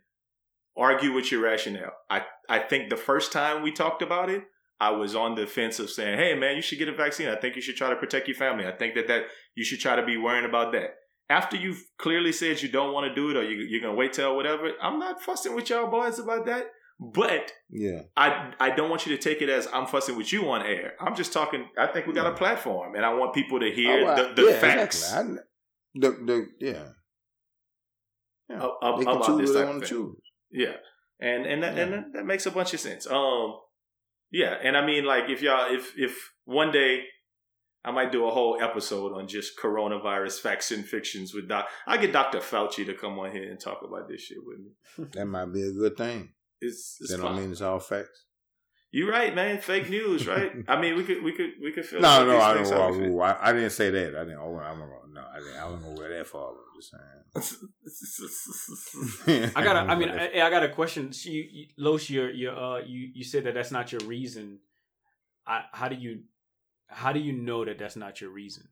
argue 0.76 1.12
with 1.12 1.30
your 1.30 1.42
rationale. 1.42 1.92
I, 2.08 2.24
I 2.48 2.60
think 2.60 2.88
the 2.88 2.96
first 2.96 3.32
time 3.32 3.62
we 3.62 3.72
talked 3.72 4.00
about 4.02 4.30
it, 4.30 4.44
I 4.80 4.90
was 4.90 5.14
on 5.16 5.34
the 5.34 5.46
fence 5.46 5.80
of 5.80 5.90
saying, 5.90 6.18
"Hey, 6.18 6.34
man, 6.34 6.54
you 6.54 6.62
should 6.62 6.78
get 6.78 6.88
a 6.88 6.92
vaccine. 6.92 7.28
I 7.28 7.34
think 7.34 7.56
you 7.56 7.62
should 7.62 7.76
try 7.76 7.90
to 7.90 7.96
protect 7.96 8.28
your 8.28 8.36
family. 8.36 8.64
I 8.64 8.70
think 8.70 8.94
that 8.94 9.08
that 9.08 9.24
you 9.56 9.64
should 9.64 9.80
try 9.80 9.96
to 9.96 10.06
be 10.06 10.16
worrying 10.16 10.44
about 10.44 10.70
that." 10.72 10.94
After 11.30 11.56
you've 11.56 11.82
clearly 11.98 12.32
said 12.32 12.62
you 12.62 12.68
don't 12.70 12.92
want 12.92 13.06
to 13.08 13.14
do 13.14 13.30
it 13.30 13.36
or 13.36 13.42
you, 13.42 13.58
you're 13.68 13.80
gonna 13.82 13.94
wait 13.94 14.12
till 14.14 14.34
whatever, 14.36 14.70
I'm 14.82 14.98
not 14.98 15.22
fussing 15.22 15.54
with 15.54 15.68
y'all 15.70 15.90
boys 15.90 16.18
about 16.18 16.46
that. 16.46 16.66
But 17.00 17.52
Yeah. 17.70 18.02
I 18.16 18.52
I 18.58 18.70
don't 18.70 18.90
want 18.90 19.06
you 19.06 19.16
to 19.16 19.22
take 19.22 19.40
it 19.40 19.48
as 19.48 19.68
I'm 19.72 19.86
fussing 19.86 20.16
with 20.16 20.32
you 20.32 20.48
on 20.50 20.62
air. 20.62 20.94
I'm 21.00 21.14
just 21.14 21.32
talking. 21.32 21.68
I 21.78 21.86
think 21.86 22.06
we 22.06 22.12
got 22.12 22.26
a 22.26 22.34
platform, 22.36 22.94
and 22.96 23.04
I 23.06 23.14
want 23.14 23.34
people 23.34 23.60
to 23.60 23.70
hear 23.70 24.04
Oh, 24.04 24.08
I- 24.08 24.22
the, 24.22 24.34
the 24.42 24.50
yeah, 24.50 24.58
facts 24.58 25.02
exactly. 25.04 25.38
I- 25.38 25.42
the 25.94 26.10
the 26.10 26.46
yeah. 26.60 26.84
Yeah. 28.50 28.60
of, 28.60 28.70
of, 28.82 28.98
they 28.98 29.04
can 29.04 29.14
about 29.16 29.26
choose 29.26 29.38
this 29.40 29.48
what 29.50 29.54
they 29.54 29.60
type 29.60 29.68
want 29.68 29.82
of 29.82 29.88
to 29.88 29.94
choose. 29.94 30.16
Yeah, 30.50 30.76
and 31.20 31.46
and 31.46 31.62
that, 31.62 31.76
Yeah. 31.76 31.82
and 31.82 31.92
that, 31.92 32.04
that 32.14 32.24
makes 32.24 32.46
a 32.46 32.50
bunch 32.50 32.72
of 32.74 32.80
sense. 32.80 33.06
Um, 33.06 33.54
yeah, 34.30 34.54
and 34.62 34.76
I 34.76 34.84
mean, 34.84 35.04
like, 35.04 35.24
if 35.28 35.42
y'all, 35.42 35.72
if 35.72 35.92
if 35.96 36.32
one 36.44 36.72
day 36.72 37.04
I 37.84 37.90
might 37.92 38.12
do 38.12 38.26
a 38.26 38.30
whole 38.30 38.58
episode 38.60 39.12
on 39.12 39.28
just 39.28 39.56
coronavirus 39.58 40.40
facts 40.40 40.70
and 40.72 40.84
fictions 40.84 41.32
with 41.32 41.48
Doc. 41.48 41.68
I 41.86 41.96
get 41.96 42.12
Dr. 42.12 42.38
Fauci 42.40 42.84
to 42.86 42.94
come 42.94 43.18
on 43.18 43.30
here 43.30 43.48
and 43.50 43.58
talk 43.58 43.80
about 43.82 44.08
this 44.08 44.20
shit 44.22 44.38
with 44.44 44.58
me. 44.58 45.06
That 45.12 45.26
might 45.26 45.46
be 45.52 45.62
a 45.62 45.72
good 45.72 45.96
thing. 45.96 46.30
It's, 46.60 46.98
it's 47.00 47.10
That 47.10 47.18
don't 47.18 47.26
fine. 47.34 47.40
mean 47.42 47.52
it's 47.52 47.60
all 47.60 47.78
facts. 47.78 48.24
You're 48.90 49.10
right, 49.10 49.34
man. 49.34 49.58
Fake 49.58 49.90
news, 49.90 50.26
right? 50.26 50.50
I 50.68 50.80
mean, 50.80 50.96
we 50.96 51.04
could 51.04 51.22
we 51.22 51.32
could 51.32 51.50
we 51.62 51.72
could 51.72 51.84
feel 51.84 52.00
No, 52.00 52.24
no, 52.26 52.38
I 52.40 52.54
don't. 52.54 52.66
how 52.68 52.90
we 52.90 52.98
feel. 53.00 53.08
know. 53.10 53.20
I, 53.20 53.50
I 53.50 53.52
didn't 53.52 53.70
say 53.70 53.90
that. 53.90 54.16
I 54.16 54.24
didn't. 54.24 54.38
Oh, 54.38 54.56
I'm 54.58 54.78
gonna, 54.78 54.92
no, 55.12 55.20
I 55.30 55.38
didn't. 55.38 55.56
I 55.56 55.64
wasn't 55.66 55.82
gonna 55.84 55.98
wear 56.00 56.08
that 56.16 56.26
far. 56.26 56.48
I'm 56.50 56.80
just 56.80 56.90
saying. 59.26 59.52
I 59.54 59.62
got. 59.62 59.76
I, 59.76 59.94
wasn't 59.94 60.00
mean, 60.00 60.18
I, 60.18 60.40
I 60.46 60.50
got 60.50 60.64
a 60.64 60.70
question. 60.70 61.12
So 61.12 61.28
you, 61.30 61.44
you, 61.50 61.66
Los, 61.76 62.08
you, 62.08 62.24
you, 62.28 62.50
uh, 62.50 62.80
you, 62.86 63.10
you 63.14 63.24
said 63.24 63.44
that 63.44 63.54
that's 63.54 63.70
not 63.70 63.92
your 63.92 64.00
reason. 64.06 64.58
I, 65.46 65.64
how 65.72 65.88
do 65.88 65.96
you, 65.96 66.20
how 66.88 67.12
do 67.12 67.20
you 67.20 67.32
know 67.32 67.64
that 67.64 67.78
that's 67.78 67.96
not 67.96 68.20
your 68.20 68.30
reason? 68.30 68.68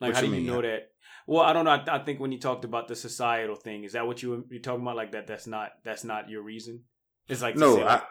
Like, 0.00 0.14
What 0.14 0.16
how 0.16 0.22
you 0.22 0.28
do 0.28 0.34
you 0.36 0.42
mean? 0.42 0.52
know 0.52 0.62
that? 0.62 0.90
Well, 1.26 1.42
I 1.42 1.52
don't 1.52 1.64
know. 1.64 1.72
I, 1.72 1.96
I 1.96 2.04
think 2.04 2.20
when 2.20 2.32
you 2.32 2.38
talked 2.38 2.64
about 2.64 2.88
the 2.88 2.96
societal 2.96 3.56
thing, 3.56 3.84
is 3.84 3.92
that 3.92 4.06
what 4.06 4.22
you 4.22 4.30
were 4.30 4.40
you're 4.50 4.62
talking 4.62 4.82
about? 4.82 4.96
Like 4.96 5.12
that? 5.12 5.26
That's 5.26 5.46
not. 5.46 5.72
That's 5.84 6.04
not 6.04 6.30
your 6.30 6.42
reason. 6.42 6.84
It's 7.28 7.42
like 7.42 7.56
no, 7.56 7.76
say, 7.76 7.82
I, 7.82 7.94
like, 7.94 8.02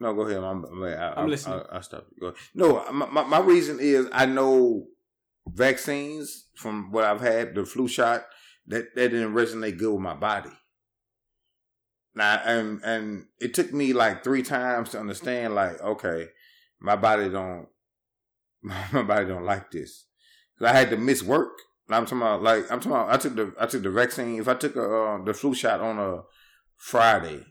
no, 0.00 0.14
go 0.14 0.22
ahead. 0.22 0.42
I'm, 0.42 0.64
I'm, 0.64 0.82
I, 0.84 1.20
I'm 1.20 1.28
listening. 1.28 1.60
I, 1.70 1.78
I 1.78 1.80
stop. 1.80 2.06
Go 2.18 2.28
ahead. 2.28 2.38
No, 2.54 2.90
my, 2.92 3.06
my, 3.06 3.24
my 3.24 3.40
reason 3.40 3.78
is 3.80 4.06
I 4.12 4.26
know 4.26 4.86
vaccines 5.46 6.46
from 6.56 6.90
what 6.90 7.04
I've 7.04 7.20
had, 7.20 7.54
the 7.54 7.64
flu 7.64 7.88
shot, 7.88 8.24
that, 8.66 8.94
that 8.94 9.08
didn't 9.10 9.34
resonate 9.34 9.78
good 9.78 9.92
with 9.92 10.02
my 10.02 10.14
body. 10.14 10.50
Now, 12.14 12.40
and, 12.44 12.80
and 12.84 13.26
it 13.40 13.54
took 13.54 13.72
me 13.72 13.92
like 13.92 14.22
three 14.22 14.42
times 14.42 14.90
to 14.90 15.00
understand, 15.00 15.54
like, 15.54 15.80
okay, 15.80 16.28
my 16.80 16.96
body 16.96 17.28
don't, 17.28 17.68
my 18.92 19.02
body 19.02 19.26
don't 19.26 19.44
like 19.44 19.70
this. 19.70 20.06
'Cause 20.58 20.68
I 20.68 20.72
had 20.72 20.90
to 20.90 20.96
miss 20.96 21.22
work. 21.22 21.58
I'm 21.90 22.04
talking 22.04 22.18
about, 22.18 22.42
like, 22.42 22.70
I'm 22.70 22.78
talking 22.78 22.92
about, 22.92 23.10
I 23.10 23.16
took 23.18 23.34
the, 23.34 23.52
I 23.58 23.66
took 23.66 23.82
the 23.82 23.90
vaccine. 23.90 24.40
If 24.40 24.48
I 24.48 24.54
took 24.54 24.76
a, 24.76 24.82
uh, 24.82 25.24
the 25.24 25.34
flu 25.34 25.54
shot 25.54 25.80
on 25.80 25.98
a 25.98 26.22
Friday, 26.76 27.44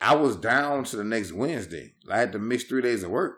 I 0.00 0.14
was 0.14 0.36
down 0.36 0.84
to 0.84 0.96
the 0.96 1.04
next 1.04 1.32
Wednesday. 1.32 1.94
I 2.10 2.18
had 2.18 2.32
to 2.32 2.38
miss 2.38 2.64
three 2.64 2.82
days 2.82 3.02
of 3.02 3.10
work. 3.10 3.36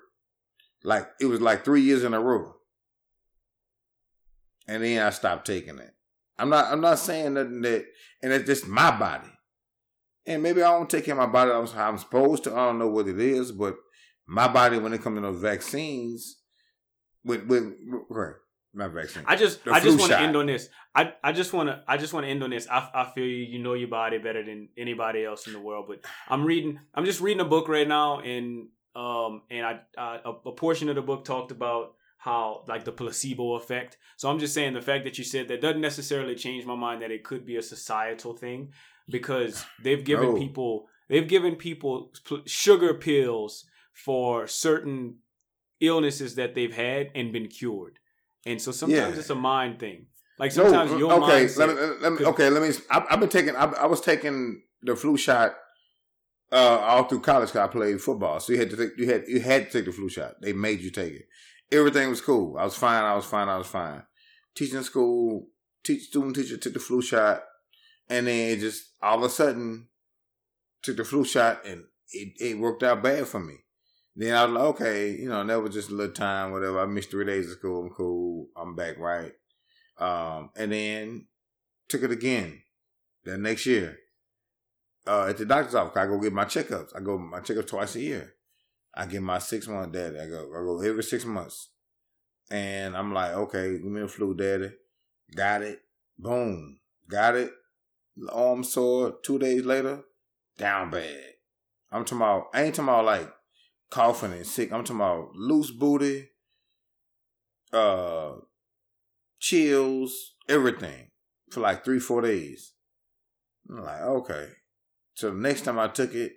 Like 0.83 1.09
it 1.21 1.27
was 1.27 1.41
like 1.41 1.65
three 1.65 1.83
years 1.83 2.05
in 2.05 2.15
a 2.15 2.21
row. 2.21 2.55
And 4.69 4.83
then 4.83 5.05
I 5.05 5.11
stopped 5.11 5.47
taking 5.47 5.79
it. 5.79 5.91
I'm 6.39 6.49
not 6.49 6.73
I'm 6.73 6.81
not 6.81 6.99
saying 6.99 7.35
nothing 7.35 7.61
that 7.63 7.85
and 8.23 8.33
it's 8.33 8.47
just 8.47 8.67
my 8.67 8.91
body. 8.97 9.29
And 10.27 10.43
maybe 10.43 10.63
I 10.63 10.71
don't 10.71 10.89
take 10.89 11.05
care 11.07 11.15
of 11.15 11.19
my 11.19 11.27
body 11.27 11.51
I'm, 11.51 11.67
I'm 11.79 11.99
supposed 11.99 12.45
to. 12.45 12.53
I 12.53 12.67
don't 12.67 12.79
know 12.79 12.89
what 12.89 13.09
it 13.09 13.19
is, 13.19 13.53
but 13.53 13.77
my 14.27 14.49
body 14.49 14.79
when 14.79 14.93
it 14.93 15.03
comes 15.03 15.21
to 15.21 15.33
vaccines 15.33 16.40
with 17.25 17.45
with 17.47 17.75
right, 18.09 18.35
not 18.75 18.93
vaccine. 18.93 19.25
I 19.27 19.37
just 19.37 19.65
The 19.65 19.73
I 19.73 19.81
just 19.81 19.99
want 19.99 20.13
to 20.13 20.21
end 20.21 20.37
on 20.37 20.47
this. 20.47 20.69
I, 20.95 21.13
I 21.23 21.33
just 21.33 21.53
want 21.53 21.69
to 21.69 21.83
I 21.87 21.97
just 21.97 22.13
want 22.13 22.25
to 22.27 22.31
end 22.31 22.43
on 22.43 22.51
this. 22.51 22.67
I, 22.69 22.89
I 22.95 23.11
feel 23.15 23.25
you. 23.25 23.45
You 23.45 23.59
know 23.59 23.75
your 23.75 23.89
body 23.89 24.19
better 24.19 24.45
than 24.45 24.69
anybody 24.77 25.25
else 25.25 25.47
in 25.47 25.53
the 25.53 25.61
world. 25.61 25.87
But 25.89 26.05
I'm 26.29 26.45
reading. 26.45 26.79
I'm 26.95 27.05
just 27.05 27.21
reading 27.21 27.41
a 27.41 27.45
book 27.45 27.69
right 27.69 27.87
now, 27.89 28.21
and 28.21 28.69
um 28.97 29.43
and 29.51 29.65
I, 29.65 29.81
I 29.97 30.19
a, 30.25 30.31
a 30.49 30.53
portion 30.53 30.89
of 30.89 30.97
the 30.97 31.03
book 31.03 31.25
talked 31.25 31.53
about 31.53 31.95
how 32.19 32.65
like 32.69 32.85
the 32.85 32.93
placebo 32.93 33.55
effect. 33.55 33.97
So 34.17 34.29
I'm 34.29 34.39
just 34.39 34.53
saying 34.53 34.75
the 34.75 34.83
fact 34.83 35.05
that 35.05 35.17
you 35.17 35.25
said 35.25 35.49
that 35.49 35.61
doesn't 35.61 35.81
necessarily 35.81 36.35
change 36.35 36.67
my 36.67 36.75
mind 36.75 37.03
that 37.03 37.11
it 37.11 37.25
could 37.25 37.47
be 37.47 37.57
a 37.57 37.63
societal 37.63 38.35
thing 38.37 38.73
because 39.09 39.65
they've 39.83 40.05
given 40.05 40.35
No. 40.35 40.39
people 40.39 40.87
they've 41.09 41.27
given 41.29 41.57
people 41.57 42.13
pl- 42.25 42.43
sugar 42.47 42.95
pills 42.95 43.65
for 43.95 44.47
certain 44.47 45.17
illnesses 45.81 46.35
that 46.37 46.55
they've 46.55 46.75
had 46.75 47.11
and 47.15 47.33
been 47.33 47.49
cured. 47.49 47.99
And 48.47 48.61
so 48.61 48.73
sometimes 48.73 49.15
Yeah. 49.15 49.21
it's 49.21 49.31
a 49.31 49.35
mind 49.35 49.79
thing. 49.81 50.07
Like 50.39 50.57
No, 50.57 50.65
sometimes 50.65 50.99
your 50.99 51.13
okay, 51.13 51.45
mindset. 51.47 51.59
let 51.59 51.69
me, 51.69 51.75
let 52.01 52.13
me, 52.13 52.25
okay, 52.27 52.49
let 52.51 52.63
me. 52.63 52.75
I, 52.91 53.05
I've 53.11 53.21
been 53.21 53.29
taking. 53.29 53.55
I, 53.57 53.65
I 53.65 53.87
was 53.87 54.01
taking 54.01 54.63
the 54.83 54.97
flu 54.97 55.17
shot 55.19 55.55
uh, 56.51 56.79
all 56.79 57.05
through 57.05 57.21
college 57.21 57.51
because 57.51 57.69
I 57.69 57.71
played 57.71 58.01
football, 58.01 58.41
so 58.41 58.53
you 58.53 58.59
had 58.59 58.71
to 58.71 58.77
take. 58.77 58.91
You 58.97 59.07
had 59.07 59.25
you 59.29 59.41
had 59.41 59.67
to 59.67 59.79
take 59.79 59.85
the 59.85 59.93
flu 59.93 60.09
shot. 60.09 60.35
They 60.41 60.55
made 60.55 60.81
you 60.81 60.91
take 60.91 61.13
it. 61.13 61.27
Everything 61.71 62.09
was 62.09 62.23
cool. 62.23 62.57
I 62.59 62.65
was 62.65 62.75
fine. 62.77 63.05
I 63.05 63.15
was 63.15 63.27
fine. 63.27 63.49
I 63.49 63.59
was 63.59 63.67
fine. 63.67 64.03
Teaching 64.57 64.83
school, 64.83 65.49
teach 65.85 66.05
student 66.05 66.35
teacher 66.37 66.57
took 66.57 66.73
the 66.73 66.81
flu 66.81 67.03
shot, 67.03 67.43
and 68.09 68.27
then 68.27 68.51
it 68.53 68.61
just 68.61 68.83
all 69.03 69.19
of 69.19 69.25
a 69.25 69.29
sudden 69.29 69.89
took 70.83 70.97
the 70.97 71.05
flu 71.05 71.25
shot, 71.25 71.67
and 71.67 71.85
it, 72.13 72.33
it 72.41 72.59
worked 72.59 72.83
out 72.83 73.03
bad 73.03 73.29
for 73.29 73.41
me. 73.41 73.59
Then 74.21 74.35
I 74.35 74.45
was 74.45 74.53
like, 74.53 74.65
okay, 74.65 75.13
you 75.13 75.31
know, 75.31 75.43
that 75.43 75.63
was 75.63 75.73
just 75.73 75.89
a 75.89 75.95
little 75.95 76.13
time, 76.13 76.53
whatever. 76.53 76.79
I 76.79 76.85
missed 76.85 77.11
three 77.11 77.25
days 77.25 77.47
of 77.47 77.57
school. 77.57 77.85
I'm 77.85 77.89
cool. 77.89 78.49
I'm 78.55 78.77
back 78.77 78.99
right. 78.99 79.33
Um, 79.99 80.51
and 80.55 80.71
then 80.71 81.27
took 81.89 82.03
it 82.03 82.11
again 82.11 82.61
the 83.25 83.39
next 83.39 83.65
year. 83.65 83.97
Uh, 85.07 85.29
at 85.31 85.39
the 85.39 85.47
doctor's 85.47 85.75
office, 85.75 85.97
I 85.97 86.05
go 86.05 86.21
get 86.21 86.35
my 86.35 86.45
checkups. 86.45 86.95
I 86.95 87.01
go 87.01 87.17
my 87.17 87.41
checkups 87.41 87.69
twice 87.69 87.95
a 87.95 88.01
year. 88.01 88.35
I 88.95 89.07
get 89.07 89.23
my 89.23 89.39
six 89.39 89.67
month 89.67 89.93
daddy. 89.93 90.21
I 90.21 90.27
go 90.27 90.51
I 90.51 90.65
go 90.67 90.83
every 90.83 91.03
six 91.03 91.25
months. 91.25 91.71
And 92.51 92.99
I'm 92.99 93.15
like, 93.15 93.33
okay, 93.33 93.79
give 93.79 93.87
me 93.87 94.03
the 94.03 94.09
flu, 94.09 94.35
daddy. 94.35 94.71
Got 95.35 95.63
it. 95.63 95.81
Boom. 96.19 96.79
Got 97.09 97.37
it. 97.37 97.53
Arm 98.31 98.65
sore. 98.65 99.15
Two 99.23 99.39
days 99.39 99.65
later, 99.65 100.03
down 100.59 100.91
bad. 100.91 101.25
I'm 101.91 102.05
talking 102.05 102.19
about 102.19 102.49
I 102.53 102.65
ain't 102.65 102.75
talking 102.75 102.91
about 102.91 103.07
like 103.07 103.33
coughing 103.91 104.33
and 104.33 104.47
sick. 104.47 104.73
I'm 104.73 104.85
talking 104.85 104.97
about 104.97 105.35
loose 105.35 105.71
booty, 105.71 106.31
uh 107.73 108.33
chills, 109.39 110.35
everything 110.49 111.11
for 111.51 111.61
like 111.61 111.85
three, 111.85 111.99
four 111.99 112.23
days. 112.23 112.73
I'm 113.69 113.85
like, 113.85 114.01
okay. 114.01 114.49
So 115.15 115.31
the 115.31 115.37
next 115.37 115.63
time 115.63 115.79
I 115.79 115.89
took 115.89 116.15
it, 116.15 116.33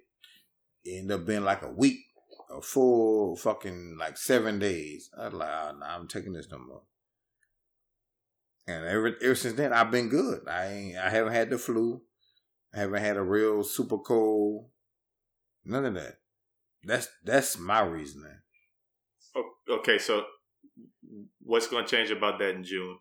it 0.83 0.99
ended 0.99 1.21
up 1.21 1.25
being 1.25 1.43
like 1.43 1.61
a 1.61 1.71
week, 1.71 1.99
a 2.49 2.61
full 2.61 3.35
fucking 3.35 3.97
like 3.99 4.17
seven 4.17 4.59
days. 4.59 5.09
I 5.17 5.25
was 5.25 5.33
like, 5.33 5.49
oh, 5.49 5.77
nah, 5.77 5.95
I'm 5.95 6.07
taking 6.07 6.33
this 6.33 6.49
no 6.51 6.59
more. 6.59 6.83
And 8.67 8.85
ever 8.85 9.15
ever 9.21 9.35
since 9.35 9.55
then, 9.55 9.73
I've 9.73 9.91
been 9.91 10.09
good. 10.09 10.47
I 10.47 10.67
ain't, 10.67 10.97
I 10.97 11.09
haven't 11.09 11.33
had 11.33 11.49
the 11.49 11.57
flu. 11.57 12.01
I 12.73 12.79
haven't 12.79 13.01
had 13.01 13.17
a 13.17 13.23
real 13.23 13.63
super 13.63 13.97
cold. 13.97 14.69
None 15.65 15.85
of 15.85 15.93
that. 15.95 16.15
That's 16.83 17.07
that's 17.23 17.57
my 17.57 17.81
reasoning. 17.81 18.39
O- 19.35 19.53
Okay, 19.79 19.97
so 19.97 20.25
what's 21.41 21.67
going 21.67 21.85
to 21.85 21.89
change 21.95 22.11
about 22.11 22.39
that 22.39 22.55
in 22.55 22.63
June? 22.63 22.97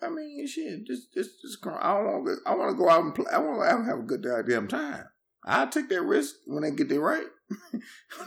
I 0.00 0.08
mean, 0.08 0.46
shit, 0.46 0.86
just, 0.86 1.12
just, 1.12 1.30
just. 1.42 1.58
I 1.66 1.94
don't 1.94 2.24
want. 2.24 2.40
I 2.46 2.54
want 2.54 2.70
to 2.70 2.76
go 2.76 2.88
out 2.88 3.02
and 3.02 3.14
play. 3.14 3.26
I 3.32 3.38
want 3.38 3.60
to 3.68 3.84
have 3.90 3.98
a 3.98 4.02
good 4.02 4.22
goddamn 4.22 4.68
time. 4.68 5.04
I'll 5.44 5.68
take 5.68 5.88
that 5.88 6.02
risk 6.02 6.34
when 6.46 6.62
they 6.62 6.70
get 6.70 6.92
it 6.92 7.00
right. 7.00 7.26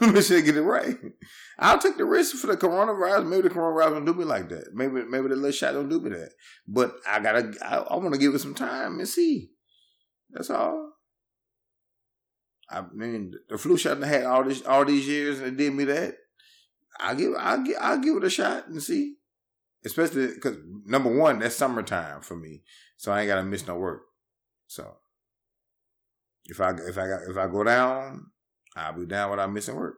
Me 0.00 0.20
say 0.20 0.42
get 0.42 0.56
it 0.56 0.62
right. 0.62 0.96
I'll 1.58 1.78
take 1.78 1.96
the 1.96 2.04
risk 2.04 2.36
for 2.36 2.48
the 2.48 2.56
coronavirus. 2.56 3.26
Maybe 3.28 3.42
the 3.48 3.54
coronavirus 3.54 3.90
don't 3.92 4.04
do 4.04 4.14
me 4.14 4.24
like 4.24 4.48
that. 4.48 4.74
Maybe, 4.74 5.04
maybe 5.04 5.28
the 5.28 5.36
little 5.36 5.52
shot 5.52 5.72
don't 5.74 5.88
do 5.88 6.00
me 6.00 6.10
that. 6.10 6.30
But 6.66 6.94
I 7.06 7.20
gotta. 7.20 7.52
I, 7.64 7.76
I 7.76 7.96
want 7.96 8.12
to 8.14 8.20
give 8.20 8.34
it 8.34 8.40
some 8.40 8.54
time 8.54 8.98
and 8.98 9.08
see. 9.08 9.50
That's 10.30 10.50
all. 10.50 10.91
I 12.72 12.84
mean, 12.92 13.34
the 13.48 13.58
flu 13.58 13.76
shot 13.76 14.02
I 14.02 14.06
had 14.06 14.24
all 14.24 14.44
this, 14.44 14.64
all 14.64 14.84
these 14.84 15.06
years, 15.06 15.38
and 15.38 15.48
it 15.48 15.56
did 15.56 15.74
me 15.74 15.84
that. 15.84 16.16
I 16.98 17.14
give, 17.14 17.32
I 17.38 17.62
give, 17.62 17.76
I'll 17.80 17.98
give 17.98 18.16
it 18.16 18.24
a 18.24 18.30
shot 18.30 18.68
and 18.68 18.82
see 18.82 19.16
especially 19.84 20.28
because 20.28 20.56
number 20.84 21.14
one, 21.14 21.38
that's 21.38 21.56
summertime 21.56 22.20
for 22.20 22.36
me, 22.36 22.62
so 22.96 23.12
I 23.12 23.20
ain't 23.20 23.28
gotta 23.28 23.42
miss 23.44 23.66
no 23.66 23.76
work. 23.76 24.02
So 24.66 24.96
if 26.46 26.60
I 26.60 26.70
if 26.70 26.98
I 26.98 27.08
got 27.08 27.22
if 27.28 27.36
I 27.36 27.46
go 27.46 27.64
down, 27.64 28.30
I'll 28.76 28.92
be 28.92 29.06
down 29.06 29.30
without 29.30 29.52
missing 29.52 29.76
work. 29.76 29.96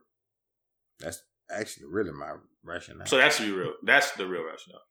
That's 1.01 1.23
actually 1.51 1.87
really 1.91 2.13
my 2.13 2.35
rationale. 2.63 3.07
So 3.07 3.17
that's 3.17 3.39
the 3.39 3.53
real. 3.53 3.75
That's 3.83 4.13
the 4.13 4.27
real 4.27 4.45
rationale. 4.45 4.83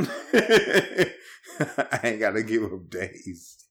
I 1.92 2.00
ain't 2.04 2.20
gotta 2.20 2.42
give 2.42 2.64
up 2.64 2.88
days. 2.88 3.64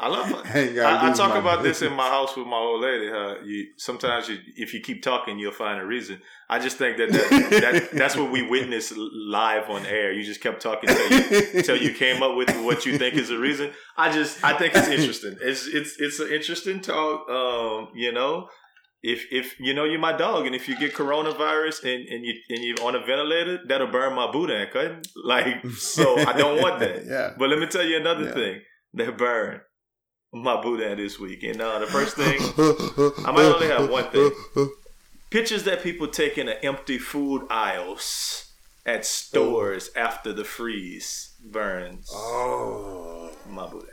I 0.00 0.08
love 0.08 0.30
it. 0.54 0.78
I, 0.78 1.10
I 1.10 1.12
talk 1.12 1.36
about 1.36 1.62
this 1.62 1.82
in 1.82 1.92
my 1.92 2.08
house 2.08 2.36
with 2.36 2.46
my 2.46 2.56
old 2.56 2.80
lady. 2.80 3.08
Huh? 3.10 3.34
You 3.44 3.66
sometimes 3.76 4.28
you, 4.28 4.38
if 4.56 4.72
you 4.74 4.80
keep 4.80 5.02
talking, 5.02 5.38
you'll 5.38 5.52
find 5.52 5.80
a 5.80 5.84
reason. 5.84 6.20
I 6.48 6.58
just 6.58 6.78
think 6.78 6.96
that, 6.96 7.12
that, 7.12 7.50
that 7.60 7.90
that's 7.92 8.16
what 8.16 8.32
we 8.32 8.42
witnessed 8.48 8.94
live 8.96 9.68
on 9.68 9.84
air. 9.86 10.12
You 10.12 10.22
just 10.24 10.40
kept 10.40 10.62
talking 10.62 10.90
until 10.90 11.10
you, 11.10 11.46
until 11.54 11.76
you 11.76 11.92
came 11.92 12.22
up 12.22 12.34
with 12.36 12.50
what 12.64 12.86
you 12.86 12.96
think 12.98 13.14
is 13.14 13.30
a 13.30 13.38
reason. 13.38 13.70
I 13.96 14.10
just 14.10 14.42
I 14.42 14.56
think 14.56 14.74
it's 14.74 14.88
interesting. 14.88 15.36
It's 15.40 15.66
it's 15.66 15.96
it's 16.00 16.18
an 16.18 16.28
interesting 16.32 16.80
talk. 16.80 17.28
Um, 17.28 17.88
you 17.94 18.10
know, 18.12 18.48
if 19.02 19.26
if 19.30 19.60
you 19.60 19.74
know 19.74 19.84
you're 19.84 20.00
my 20.00 20.16
dog, 20.16 20.46
and 20.46 20.54
if 20.54 20.66
you 20.68 20.78
get 20.78 20.94
coronavirus 20.94 21.84
and, 21.84 22.08
and 22.08 22.24
you 22.24 22.34
and 22.48 22.64
you're 22.64 22.82
on 22.86 22.94
a 22.94 23.00
ventilator, 23.04 23.58
that'll 23.68 23.88
burn 23.88 24.14
my 24.14 24.30
boudin, 24.32 24.66
cut. 24.72 25.06
Like 25.22 25.64
so, 25.76 26.18
I 26.18 26.32
don't 26.32 26.60
want 26.60 26.80
that. 26.80 27.04
yeah. 27.14 27.34
But 27.38 27.50
let 27.50 27.58
me 27.58 27.66
tell 27.66 27.84
you 27.84 27.98
another 27.98 28.24
Yeah. 28.24 28.32
thing 28.32 28.60
that 28.94 29.16
burned 29.16 29.60
my 30.32 30.60
boudin 30.60 30.96
this 30.98 31.18
week. 31.18 31.42
And 31.42 31.60
uh, 31.60 31.78
the 31.80 31.86
first 31.86 32.16
thing, 32.16 32.38
I 33.26 33.32
might 33.32 33.42
only 33.44 33.66
have 33.68 33.90
one 33.90 34.04
thing. 34.10 34.30
Pictures 35.30 35.64
that 35.64 35.82
people 35.82 36.08
take 36.08 36.38
in 36.38 36.46
the 36.46 36.64
empty 36.64 36.98
food 36.98 37.46
aisles 37.50 38.52
at 38.86 39.04
stores 39.04 39.90
after 39.94 40.32
the 40.32 40.44
freeze 40.44 41.34
burns 41.44 42.10
Oh. 42.12 43.30
my 43.48 43.66
boudin. 43.66 43.88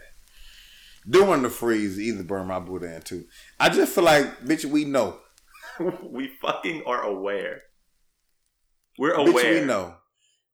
During 1.10 1.41
the 1.43 1.50
freeze, 1.50 2.00
either 2.00 2.23
burn 2.23 2.47
my 2.47 2.60
boudin 2.60 3.02
too. 3.02 3.26
I 3.60 3.69
just 3.69 3.93
feel 3.93 4.04
like, 4.04 4.39
bitch, 4.41 4.65
we 4.65 4.84
know. 4.86 5.17
we 6.04 6.32
fucking 6.41 6.84
are 6.86 7.04
aware. 7.04 7.62
We're 8.97 9.15
Bitch, 9.15 9.30
aware. 9.30 9.60
we 9.62 9.65
know. 9.65 9.95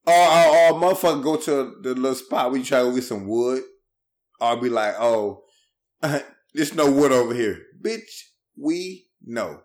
Or, 0.05 0.13
or, 0.13 0.47
or 0.47 0.73
motherfucker 0.81 1.23
go 1.23 1.37
to 1.37 1.75
the 1.81 1.95
little 1.95 2.13
spot 2.15 2.51
where 2.51 2.59
you 2.59 2.65
try 2.65 2.83
to 2.83 2.93
get 2.93 3.03
some 3.03 3.25
wood. 3.25 3.63
I'll 4.41 4.57
be 4.59 4.69
like, 4.69 4.95
oh, 4.99 5.42
there's 6.53 6.73
no 6.73 6.91
wood 6.91 7.11
over 7.11 7.33
here. 7.33 7.61
Bitch, 7.81 8.23
we 8.57 9.07
know. 9.25 9.61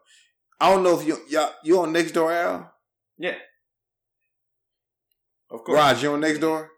I 0.60 0.70
don't 0.72 0.82
know 0.82 0.98
if 0.98 1.06
you 1.06 1.18
y'all, 1.28 1.52
you 1.62 1.80
on 1.80 1.92
Nextdoor, 1.92 2.32
Al? 2.32 2.72
Yeah. 3.16 3.36
Of 5.50 5.64
course. 5.64 5.76
Raj, 5.76 6.02
you 6.02 6.12
on 6.12 6.20
Nextdoor? 6.20 6.68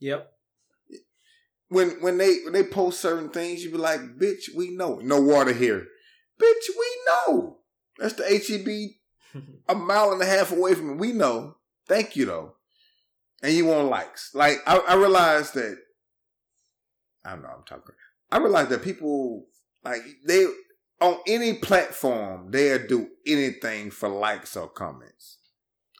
Yep. 0.00 0.30
When 1.68 1.90
when 2.00 2.18
they 2.18 2.38
when 2.44 2.52
they 2.52 2.64
post 2.64 3.00
certain 3.00 3.28
things, 3.30 3.62
you 3.62 3.70
be 3.70 3.78
like, 3.78 4.00
bitch, 4.18 4.54
we 4.54 4.70
know. 4.70 5.00
No 5.02 5.20
water 5.20 5.52
here. 5.52 5.86
Bitch, 6.40 6.68
we 6.78 6.96
know. 7.06 7.58
That's 7.98 8.14
the 8.14 8.24
HEB 8.24 9.42
a 9.68 9.74
mile 9.74 10.12
and 10.12 10.22
a 10.22 10.26
half 10.26 10.52
away 10.52 10.74
from 10.74 10.92
me. 10.92 10.94
We 10.94 11.12
know. 11.12 11.56
Thank 11.86 12.16
you 12.16 12.26
though. 12.26 12.54
And 13.42 13.52
you 13.52 13.66
want 13.66 13.88
likes. 13.88 14.30
Like 14.34 14.58
I, 14.66 14.78
I 14.78 14.94
realized 14.94 15.54
that 15.54 15.78
I 17.24 17.30
don't 17.30 17.42
know, 17.42 17.48
I'm 17.48 17.64
talking. 17.64 17.94
I 18.30 18.38
realize 18.38 18.68
that 18.68 18.82
people 18.82 19.46
like 19.84 20.02
they 20.26 20.46
on 21.00 21.18
any 21.26 21.54
platform 21.54 22.50
they'll 22.50 22.86
do 22.86 23.08
anything 23.26 23.90
for 23.90 24.08
likes 24.08 24.56
or 24.56 24.68
comments. 24.68 25.38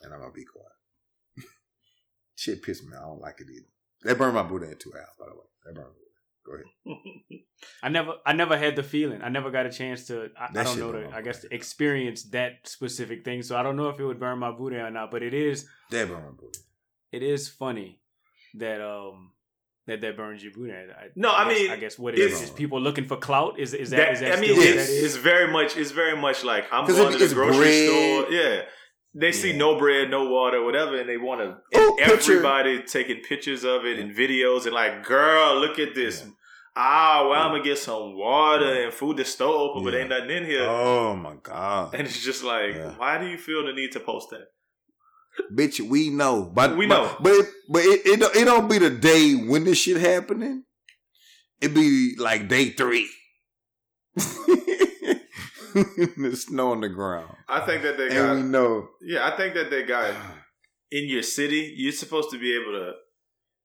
And 0.03 0.13
I'm 0.13 0.21
gonna 0.21 0.33
be 0.33 0.45
quiet. 0.45 1.47
Shit 2.37 2.63
pissed 2.63 2.85
me. 2.85 2.97
off. 2.97 3.03
I 3.03 3.07
don't 3.07 3.21
like 3.21 3.41
it 3.41 3.47
either. 3.51 3.67
They 4.05 4.15
burned 4.15 4.35
my 4.35 4.43
boudin 4.43 4.71
in 4.71 4.79
two 4.79 4.93
hours, 4.95 5.09
by 5.19 5.27
the 5.27 5.35
way. 5.35 5.47
They 5.67 5.73
burned 5.73 5.87
my 5.87 5.93
boudin. 5.93 6.05
Go 6.47 6.55
ahead. 6.55 7.41
I 7.83 7.89
never, 7.89 8.13
I 8.25 8.33
never 8.33 8.57
had 8.57 8.77
the 8.77 8.83
feeling. 8.83 9.23
I 9.23 9.29
never 9.29 9.51
got 9.51 9.67
a 9.67 9.73
chance 9.73 10.07
to. 10.07 10.31
I, 10.39 10.47
I 10.59 10.63
don't 10.63 10.79
know. 10.79 10.93
To. 10.93 11.11
I 11.13 11.21
guess 11.23 11.41
to 11.41 11.53
experience 11.55 12.25
that 12.31 12.69
specific 12.69 13.25
thing. 13.25 13.43
So 13.43 13.57
I 13.57 13.63
don't 13.63 13.77
know 13.77 13.89
if 13.89 13.99
it 13.99 14.05
would 14.05 14.21
burn 14.21 14.39
my 14.39 14.53
booty 14.53 14.77
or 14.77 14.91
not. 14.91 15.11
But 15.11 15.23
it 15.23 15.35
is, 15.35 15.67
They 15.91 16.05
burned 16.05 16.25
my 16.25 16.31
boudin. 16.31 16.61
it 17.13 17.23
is 17.23 17.49
funny 17.49 18.01
that 18.55 18.81
um 18.81 19.33
that 19.89 20.01
that 20.03 20.17
burns 20.17 20.43
your 20.45 20.53
booty. 20.53 20.73
I, 20.73 21.09
No, 21.17 21.31
I 21.33 21.49
guess- 21.49 21.59
mean, 21.59 21.71
I 21.73 21.77
guess 21.77 21.99
what 21.99 22.15
it's- 22.15 22.33
is 22.35 22.43
is 22.43 22.51
people 22.51 22.81
looking 22.81 23.07
for 23.07 23.17
clout. 23.17 23.59
Is 23.59 23.75
is 23.75 23.91
that? 23.91 23.97
That, 23.97 24.13
is 24.13 24.21
that 24.21 24.33
I 24.39 24.41
mean, 24.41 24.51
still 24.51 24.57
what 24.59 24.67
it's, 24.69 24.87
that 24.87 24.93
is? 24.95 25.05
it's 25.05 25.17
very 25.17 25.51
much. 25.51 25.77
It's 25.77 25.91
very 25.91 26.17
much 26.17 26.45
like 26.45 26.65
I'm 26.71 26.87
going 26.87 27.15
it- 27.15 27.19
to 27.19 27.27
the 27.27 27.35
grocery 27.35 27.59
bread. 27.59 27.89
store. 27.89 28.33
Yeah, 28.33 28.63
they 29.15 29.33
see 29.33 29.53
no 29.65 29.77
bread, 29.79 30.11
no 30.11 30.23
water, 30.31 30.63
whatever, 30.63 30.95
and 31.01 31.09
they 31.09 31.17
want 31.17 31.41
to. 31.41 31.57
Oh, 31.75 31.95
picture. 31.99 32.33
everybody 32.33 32.83
taking 32.83 33.19
pictures 33.23 33.65
of 33.65 33.85
it 33.85 33.99
and 33.99 34.15
videos 34.17 34.65
and 34.67 34.75
like, 34.75 35.05
girl, 35.05 35.59
look 35.59 35.79
at 35.79 35.95
this. 35.95 36.23
Yeah. 36.25 36.31
Ah, 36.81 37.23
well, 37.29 37.31
Yeah. 37.33 37.45
I'm 37.47 37.51
gonna 37.53 37.65
get 37.65 37.79
some 37.79 38.17
water 38.17 38.73
Yeah. 38.75 38.85
and 38.85 38.93
food. 38.95 39.17
The 39.17 39.25
store 39.25 39.57
open, 39.71 39.83
but 39.83 39.95
Yeah. 39.95 40.01
ain't 40.01 40.11
nothing 40.11 40.31
in 40.31 40.45
here. 40.45 40.63
Oh 40.69 41.17
my 41.17 41.35
God. 41.43 41.95
And 41.95 42.07
it's 42.07 42.23
just 42.23 42.45
like, 42.45 42.75
Yeah. 42.77 42.93
why 42.97 43.19
do 43.19 43.27
you 43.27 43.37
feel 43.39 43.67
the 43.67 43.73
need 43.73 43.91
to 43.93 44.01
post 44.01 44.31
that? 44.31 44.47
Bitch, 45.55 45.81
we 45.81 46.11
know. 46.11 46.45
But 46.55 46.77
We 46.77 46.87
know. 46.87 47.17
But 47.21 47.33
it, 47.33 47.47
but 47.71 47.83
it, 47.83 48.07
it, 48.07 48.21
don't- 48.21 48.37
it 48.37 48.45
don't 48.45 48.69
be 48.69 48.79
the 48.79 48.91
day 48.91 49.35
when 49.35 49.65
this 49.65 49.79
shit 49.79 49.97
happening. 49.97 50.65
It 51.61 51.75
be 51.75 52.15
like 52.19 52.49
day 52.49 52.71
three. 52.71 53.09
the 55.75 56.35
snow 56.37 56.73
on 56.73 56.81
the 56.81 56.89
ground. 56.89 57.31
I 57.49 57.61
think 57.61 57.83
that 57.83 57.97
they 57.97 58.09
And 58.17 58.31
we 58.37 58.43
got. 58.43 58.49
know. 58.51 58.89
Yeah, 59.03 59.27
I 59.27 59.37
think 59.37 59.55
that 59.55 59.71
they 59.71 59.83
got 59.85 60.15
in 60.91 61.09
your 61.09 61.23
city. 61.23 61.75
You're 61.77 61.93
supposed 61.93 62.31
to 62.31 62.39
be 62.39 62.55
able 62.55 62.73
to. 62.73 62.93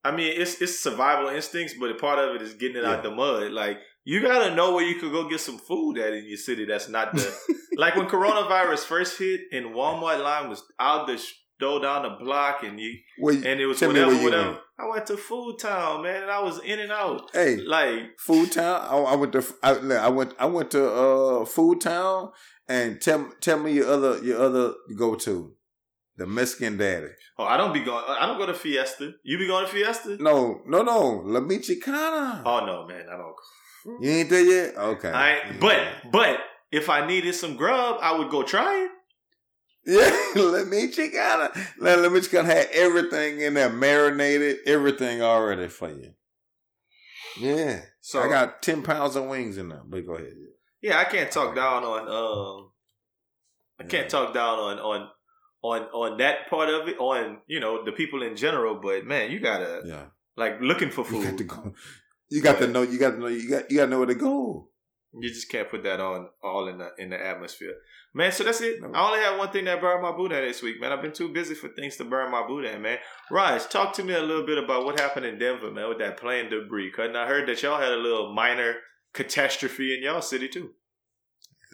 I 0.03 0.11
mean, 0.15 0.33
it's 0.35 0.61
it's 0.61 0.79
survival 0.79 1.29
instincts, 1.29 1.75
but 1.79 1.89
a 1.91 1.95
part 1.95 2.19
of 2.19 2.35
it 2.35 2.41
is 2.41 2.53
getting 2.55 2.77
it 2.77 2.85
out 2.85 3.03
Yeah. 3.03 3.09
the 3.09 3.15
mud. 3.15 3.51
Like 3.51 3.79
you 4.03 4.21
gotta 4.21 4.53
know 4.53 4.73
where 4.75 4.85
you 4.85 4.99
could 4.99 5.11
go 5.11 5.29
get 5.29 5.39
some 5.39 5.57
food 5.57 5.97
at 5.97 6.13
in 6.13 6.25
your 6.27 6.37
city. 6.37 6.65
That's 6.65 6.89
not 6.89 7.13
the 7.13 7.33
like 7.77 7.95
when 7.95 8.07
coronavirus 8.07 8.79
first 8.79 9.17
hit 9.17 9.41
and 9.51 9.67
Walmart 9.67 10.21
line 10.21 10.49
was 10.49 10.61
out 10.79 11.07
the 11.07 11.23
store 11.57 11.81
down 11.81 12.03
the 12.03 12.23
block, 12.23 12.63
and 12.63 12.79
you 12.79 12.97
Well, 13.19 13.35
and 13.35 13.59
it 13.59 13.65
was 13.65 13.81
whatever, 13.81 14.15
whatever. 14.15 14.47
went. 14.51 14.59
I 14.79 14.87
went 14.87 15.07
to 15.07 15.17
Food 15.17 15.59
Town, 15.59 16.03
man, 16.03 16.23
and 16.23 16.31
I 16.31 16.41
was 16.41 16.59
in 16.63 16.79
and 16.79 16.91
out. 16.91 17.29
Hey, 17.33 17.57
Like 17.57 18.19
Food 18.19 18.51
Town. 18.51 18.81
I, 18.81 18.97
I 18.97 19.15
went 19.15 19.33
to 19.33 19.43
I, 19.61 19.71
I 19.71 20.09
went 20.09 20.33
I 20.39 20.45
went 20.45 20.71
to 20.71 20.91
uh 20.91 21.45
Food 21.45 21.81
Town 21.81 22.31
and 22.67 22.99
tell 23.01 23.29
tell 23.39 23.59
me 23.59 23.73
your 23.73 23.87
other 23.87 24.23
your 24.23 24.41
other 24.41 24.73
go 24.97 25.15
to 25.15 25.53
the 26.17 26.25
Mexican 26.27 26.77
Daddy. 26.77 27.07
Oh, 27.37 27.43
I 27.43 27.57
don't 27.57 27.73
be 27.73 27.81
going. 27.81 28.03
I 28.07 28.25
don't 28.27 28.37
go 28.37 28.45
to 28.45 28.53
Fiesta. 28.53 29.13
You 29.23 29.37
be 29.37 29.47
going 29.47 29.65
to 29.65 29.71
Fiesta? 29.71 30.17
No, 30.19 30.61
no, 30.67 30.83
no, 30.83 31.21
La 31.25 31.39
Michoacana. 31.39 32.43
Oh 32.45 32.65
no, 32.65 32.87
man, 32.87 33.05
I 33.11 33.17
don't. 33.17 33.35
You 34.01 34.09
ain't 34.11 34.29
there 34.29 34.43
yet? 34.43 34.77
Okay. 34.77 35.11
I 35.11 35.55
but 35.59 35.79
but 36.11 36.39
if 36.71 36.89
I 36.89 37.05
needed 37.05 37.35
some 37.35 37.55
grub, 37.55 37.97
I 38.01 38.17
would 38.17 38.29
go 38.29 38.43
try 38.43 38.85
it. 38.85 38.91
Yeah, 39.85 40.31
let 40.35 40.67
me 40.67 40.87
check 40.89 41.13
out. 41.15 41.55
Let, 41.77 41.99
let 41.99 42.11
me 42.11 42.19
just 42.19 42.31
gonna 42.31 42.47
have 42.53 42.67
everything 42.71 43.41
in 43.41 43.53
there, 43.55 43.69
marinated, 43.69 44.59
everything 44.65 45.21
already 45.21 45.67
for 45.67 45.89
you. 45.89 46.13
Yeah. 47.39 47.81
So 48.01 48.21
I 48.21 48.29
got 48.29 48.61
ten 48.61 48.81
pounds 48.81 49.15
of 49.15 49.25
wings 49.25 49.57
in 49.57 49.69
there. 49.69 49.81
But 49.85 50.05
go 50.05 50.13
ahead. 50.15 50.33
yeah, 50.81 50.99
I 50.99 51.03
can't 51.05 51.31
talk 51.31 51.55
down 51.55 51.83
on 51.83 52.07
um, 52.07 52.71
I 53.79 53.83
can't 53.83 54.03
Yeah. 54.05 54.09
talk 54.09 54.33
down 54.33 54.59
on 54.59 54.79
on 54.79 55.09
on 55.63 55.81
on 55.93 56.17
that 56.19 56.49
part 56.49 56.69
of 56.69 56.87
it 56.87 56.97
on 56.99 57.39
you 57.47 57.59
know 57.59 57.83
the 57.83 57.91
people 57.91 58.23
in 58.23 58.35
general. 58.35 58.75
But 58.81 59.05
man, 59.05 59.31
you 59.31 59.39
gotta 59.39 59.81
Yeah. 59.85 60.05
like 60.37 60.61
looking 60.61 60.91
for 60.91 61.05
You 61.11 61.23
got 61.23 61.37
to 61.37 61.43
food. 61.43 61.47
go. 61.47 61.73
You 62.29 62.41
got 62.41 62.59
to 62.59 62.67
know. 62.67 62.81
You 62.83 62.97
got 62.99 63.11
to 63.11 63.19
know. 63.19 63.27
You 63.27 63.49
got. 63.49 63.69
You 63.69 63.77
got 63.77 63.85
to 63.85 63.91
know 63.91 63.97
where 63.99 64.07
to 64.07 64.15
go. 64.15 64.69
You 65.19 65.29
just 65.29 65.49
can't 65.49 65.69
put 65.69 65.83
that 65.83 65.99
on 65.99 66.29
all 66.43 66.67
in 66.67 66.79
the 66.79 66.89
in 66.97 67.09
the 67.09 67.23
atmosphere, 67.23 67.75
man. 68.13 68.31
So 68.31 68.43
that's 68.43 68.61
it. 68.61 68.79
I 68.81 69.07
only 69.07 69.19
have 69.19 69.37
one 69.37 69.51
thing 69.51 69.65
that 69.65 69.79
burned 69.79 70.01
my 70.01 70.11
boudin 70.11 70.43
this 70.43 70.63
week, 70.63 70.81
man. 70.81 70.91
I've 70.91 71.03
been 71.03 71.13
too 71.13 71.29
busy 71.29 71.53
for 71.53 71.67
things 71.69 71.97
to 71.97 72.03
burn 72.03 72.31
my 72.31 72.45
boudin, 72.47 72.81
man. 72.81 72.97
Raj, 73.29 73.67
talk 73.67 73.93
to 73.93 74.03
me 74.03 74.13
a 74.13 74.21
little 74.21 74.45
bit 74.45 74.57
about 74.57 74.85
what 74.85 74.99
happened 74.99 75.27
in 75.27 75.37
Denver, 75.37 75.71
man, 75.71 75.87
with 75.87 75.99
that 75.99 76.17
plane 76.17 76.49
debris. 76.49 76.91
Cause 76.91 77.11
I 77.15 77.27
heard 77.27 77.47
that 77.47 77.61
y'all 77.61 77.79
had 77.79 77.91
a 77.91 77.97
little 77.97 78.33
minor 78.33 78.77
catastrophe 79.13 79.95
in 79.95 80.03
y'all 80.03 80.21
city 80.21 80.47
too. 80.47 80.71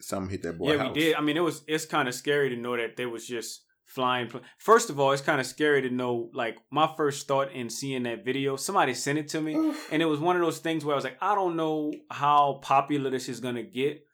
Something 0.02 0.32
hit 0.32 0.44
that 0.44 0.58
boy. 0.58 0.74
yeah, 0.74 0.80
house. 0.80 0.96
we 0.96 1.02
did. 1.02 1.16
I 1.16 1.22
mean, 1.22 1.38
it 1.38 1.44
was 1.44 1.64
it's 1.68 1.86
kind 1.86 2.08
of 2.08 2.16
scary 2.16 2.50
to 2.50 2.58
know 2.58 2.76
that 2.76 2.98
there 2.98 3.10
was 3.10 3.26
just 3.26 3.64
flying. 3.90 4.28
pl- 4.28 4.42
First 4.58 4.90
of 4.90 5.00
all, 5.00 5.12
it's 5.12 5.22
kind 5.22 5.42
of 5.42 5.48
scary 5.48 5.82
to 5.82 5.90
know. 5.90 6.30
Like 6.34 6.58
my 6.72 6.90
first 6.96 7.28
thought 7.28 7.52
in 7.52 7.70
seeing 7.70 8.04
that 8.04 8.24
video, 8.24 8.56
somebody 8.56 8.94
sent 8.94 9.18
it 9.18 9.28
to 9.30 9.42
me, 9.42 9.74
and 9.92 10.02
it 10.02 10.06
was 10.06 10.20
one 10.20 10.36
of 10.36 10.42
those 10.42 10.60
things 10.60 10.86
where 10.86 10.94
I 10.94 10.96
was 10.96 11.04
like, 11.04 11.18
I 11.22 11.36
don't 11.36 11.56
know 11.56 11.92
how 12.10 12.60
popular 12.62 13.10
this 13.10 13.28
is 13.28 13.40
gonna 13.40 13.64
get. 13.64 14.06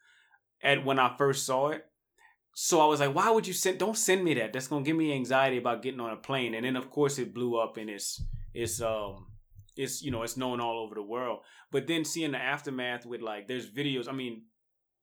At 0.62 0.84
when 0.84 0.98
I 0.98 1.14
first 1.16 1.44
saw 1.44 1.68
it, 1.68 1.84
so 2.54 2.80
I 2.80 2.86
was 2.86 3.00
like, 3.00 3.14
why 3.14 3.30
would 3.30 3.46
you 3.46 3.52
send? 3.52 3.78
Don't 3.78 3.96
send 3.96 4.24
me 4.24 4.34
that. 4.34 4.52
That's 4.52 4.68
gonna 4.68 4.84
give 4.84 4.96
me 4.96 5.12
anxiety 5.12 5.58
about 5.58 5.82
getting 5.82 6.00
on 6.00 6.10
a 6.10 6.16
plane. 6.16 6.54
And 6.54 6.64
then 6.64 6.76
of 6.76 6.90
course 6.90 7.18
it 7.18 7.34
blew 7.34 7.58
up, 7.58 7.76
and 7.76 7.90
it's 7.90 8.22
it's 8.54 8.80
um 8.80 9.26
it's 9.76 10.02
you 10.02 10.10
know 10.10 10.22
it's 10.22 10.38
known 10.38 10.60
all 10.60 10.78
over 10.82 10.94
the 10.94 11.02
world. 11.02 11.40
But 11.70 11.86
then 11.86 12.04
seeing 12.06 12.32
the 12.32 12.38
aftermath 12.38 13.04
with 13.04 13.20
like 13.20 13.46
there's 13.46 13.70
videos. 13.70 14.08
I 14.08 14.12
mean, 14.12 14.44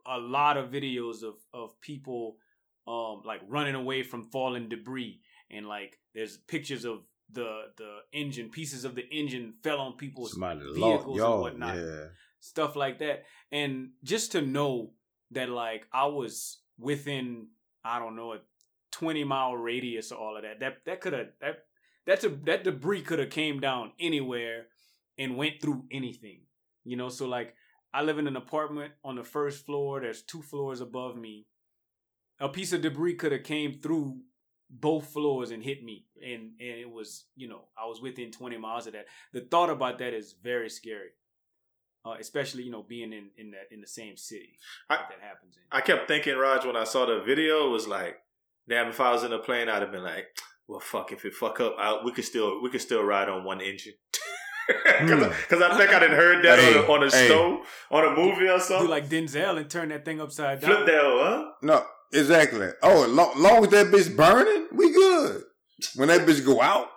a 0.05 0.17
lot 0.17 0.57
of 0.57 0.71
videos 0.71 1.21
of 1.21 1.36
of 1.53 1.79
people 1.79 2.38
um 2.87 3.21
like 3.25 3.41
running 3.47 3.75
away 3.75 4.03
from 4.03 4.23
falling 4.31 4.67
debris 4.69 5.21
and 5.49 5.67
like 5.67 5.97
there's 6.13 6.37
pictures 6.37 6.85
of 6.85 6.99
the 7.31 7.63
the 7.77 7.97
engine 8.11 8.49
pieces 8.49 8.83
of 8.85 8.95
the 8.95 9.07
engine 9.11 9.53
fell 9.63 9.79
on 9.79 9.93
people's 9.93 10.31
Somebody 10.33 10.59
vehicles 10.73 11.21
and 11.21 11.39
whatnot 11.41 11.75
Yeah. 11.77 12.05
stuff 12.39 12.75
like 12.75 12.99
that 12.99 13.23
and 13.51 13.91
just 14.03 14.33
to 14.33 14.41
know 14.41 14.91
that 15.31 15.49
like 15.49 15.87
i 15.93 16.05
was 16.05 16.59
within 16.77 17.47
i 17.83 17.99
don't 17.99 18.15
know 18.15 18.33
a 18.33 18.39
20 18.91 19.23
mile 19.23 19.55
radius 19.55 20.11
of 20.11 20.17
all 20.17 20.35
of 20.37 20.43
that 20.43 20.59
that 20.59 20.77
that 20.85 21.01
could 21.01 21.13
have 21.13 21.27
that 21.41 21.59
that's 22.05 22.23
a 22.25 22.29
that 22.29 22.63
debris 22.63 23.01
could 23.01 23.19
have 23.19 23.29
came 23.29 23.59
down 23.59 23.91
anywhere 23.99 24.67
and 25.17 25.37
went 25.37 25.61
through 25.61 25.85
anything 25.91 26.41
you 26.83 26.97
know 26.97 27.09
so 27.09 27.25
like 27.27 27.55
I 27.95 28.01
live 28.01 28.17
in 28.17 28.25
an 28.25 28.35
apartment 28.35 28.91
on 29.03 29.15
the 29.17 29.23
first 29.23 29.67
floor. 29.67 30.01
There's 30.01 30.23
two 30.23 30.41
floors 30.41 30.81
above 30.81 31.15
me. 31.15 31.45
A 32.43 32.49
piece 32.49 32.73
of 32.73 32.82
debris 32.82 33.15
could 33.15 33.32
have 33.32 33.43
came 33.43 33.79
through 33.82 34.17
both 34.69 35.06
floors 35.13 35.51
and 35.51 35.62
hit 35.63 35.84
me, 35.84 36.06
and 36.21 36.51
and 36.60 36.79
it 36.86 36.89
was 36.89 37.25
you 37.36 37.47
know 37.47 37.62
I 37.82 37.86
was 37.86 38.01
within 38.01 38.32
20 38.32 38.58
miles 38.58 38.86
of 38.88 38.93
that. 38.93 39.06
The 39.32 39.41
thought 39.41 39.69
about 39.69 39.97
that 39.99 40.13
is 40.13 40.36
very 40.43 40.69
scary, 40.69 41.12
uh, 42.06 42.15
especially 42.19 42.63
you 42.63 42.71
know 42.71 42.84
being 42.84 43.13
in 43.13 43.29
in 43.38 43.51
that 43.51 43.67
in 43.71 43.79
the 43.82 43.88
same 43.88 44.17
city 44.17 44.58
I- 44.89 44.95
that, 44.97 45.10
that 45.10 45.21
happens 45.27 45.56
in. 45.58 45.63
I 45.71 45.82
kept 45.82 46.08
thinking, 46.08 46.36
Raj, 46.38 46.65
when 46.65 46.75
I 46.75 46.84
saw 46.84 47.06
the 47.06 47.21
video, 47.21 47.67
it 47.67 47.71
was 47.71 47.88
like, 47.88 48.15
damn, 48.67 48.89
if 48.89 48.99
I 48.99 49.12
was 49.12 49.23
in 49.23 49.32
a 49.34 49.39
plane, 49.39 49.69
I'd 49.69 49.82
have 49.82 49.91
been 49.91 50.03
like, 50.03 50.25
well, 50.67 50.79
fuck, 50.82 51.12
if 51.12 51.23
it 51.25 51.34
fuck 51.34 51.60
up, 51.62 51.75
I, 51.79 52.01
we 52.03 52.12
could 52.12 52.25
still 52.25 52.62
we 52.63 52.69
could 52.69 52.82
still 52.82 53.03
ride 53.03 53.29
on 53.29 53.43
one 53.45 53.62
engine. 53.62 53.93
Because 54.67 55.62
I 55.62 55.77
think 55.77 55.89
I 55.89 55.99
didn't 55.99 56.15
heard 56.15 56.43
that 56.45 56.58
Hey, 56.58 56.77
on 56.77 56.86
a, 56.86 56.91
on 56.93 57.03
a 57.03 57.12
hey. 57.12 57.27
show, 57.27 57.63
on 57.91 58.06
a 58.06 58.15
movie 58.15 58.47
or 58.47 58.60
something. 58.62 58.88
Do 58.88 58.91
like 58.91 59.10
Denzel 59.10 59.58
and 59.58 59.69
turn 59.69 59.89
that 59.89 60.06
thing 60.06 60.21
upside 60.21 60.62
down. 60.62 60.71
Flip 60.71 60.86
that, 60.86 61.01
huh? 61.03 61.45
No, 61.62 61.86
exactly. 62.13 62.69
Oh, 62.82 63.06
long, 63.08 63.34
long 63.41 63.63
as 63.65 63.71
that 63.71 63.88
bitch 63.88 64.15
burning, 64.15 64.67
we 64.71 64.91
good. 64.93 65.43
When 65.95 66.08
that 66.08 66.21
bitch 66.28 66.45
go 66.45 66.62
out, 66.62 66.88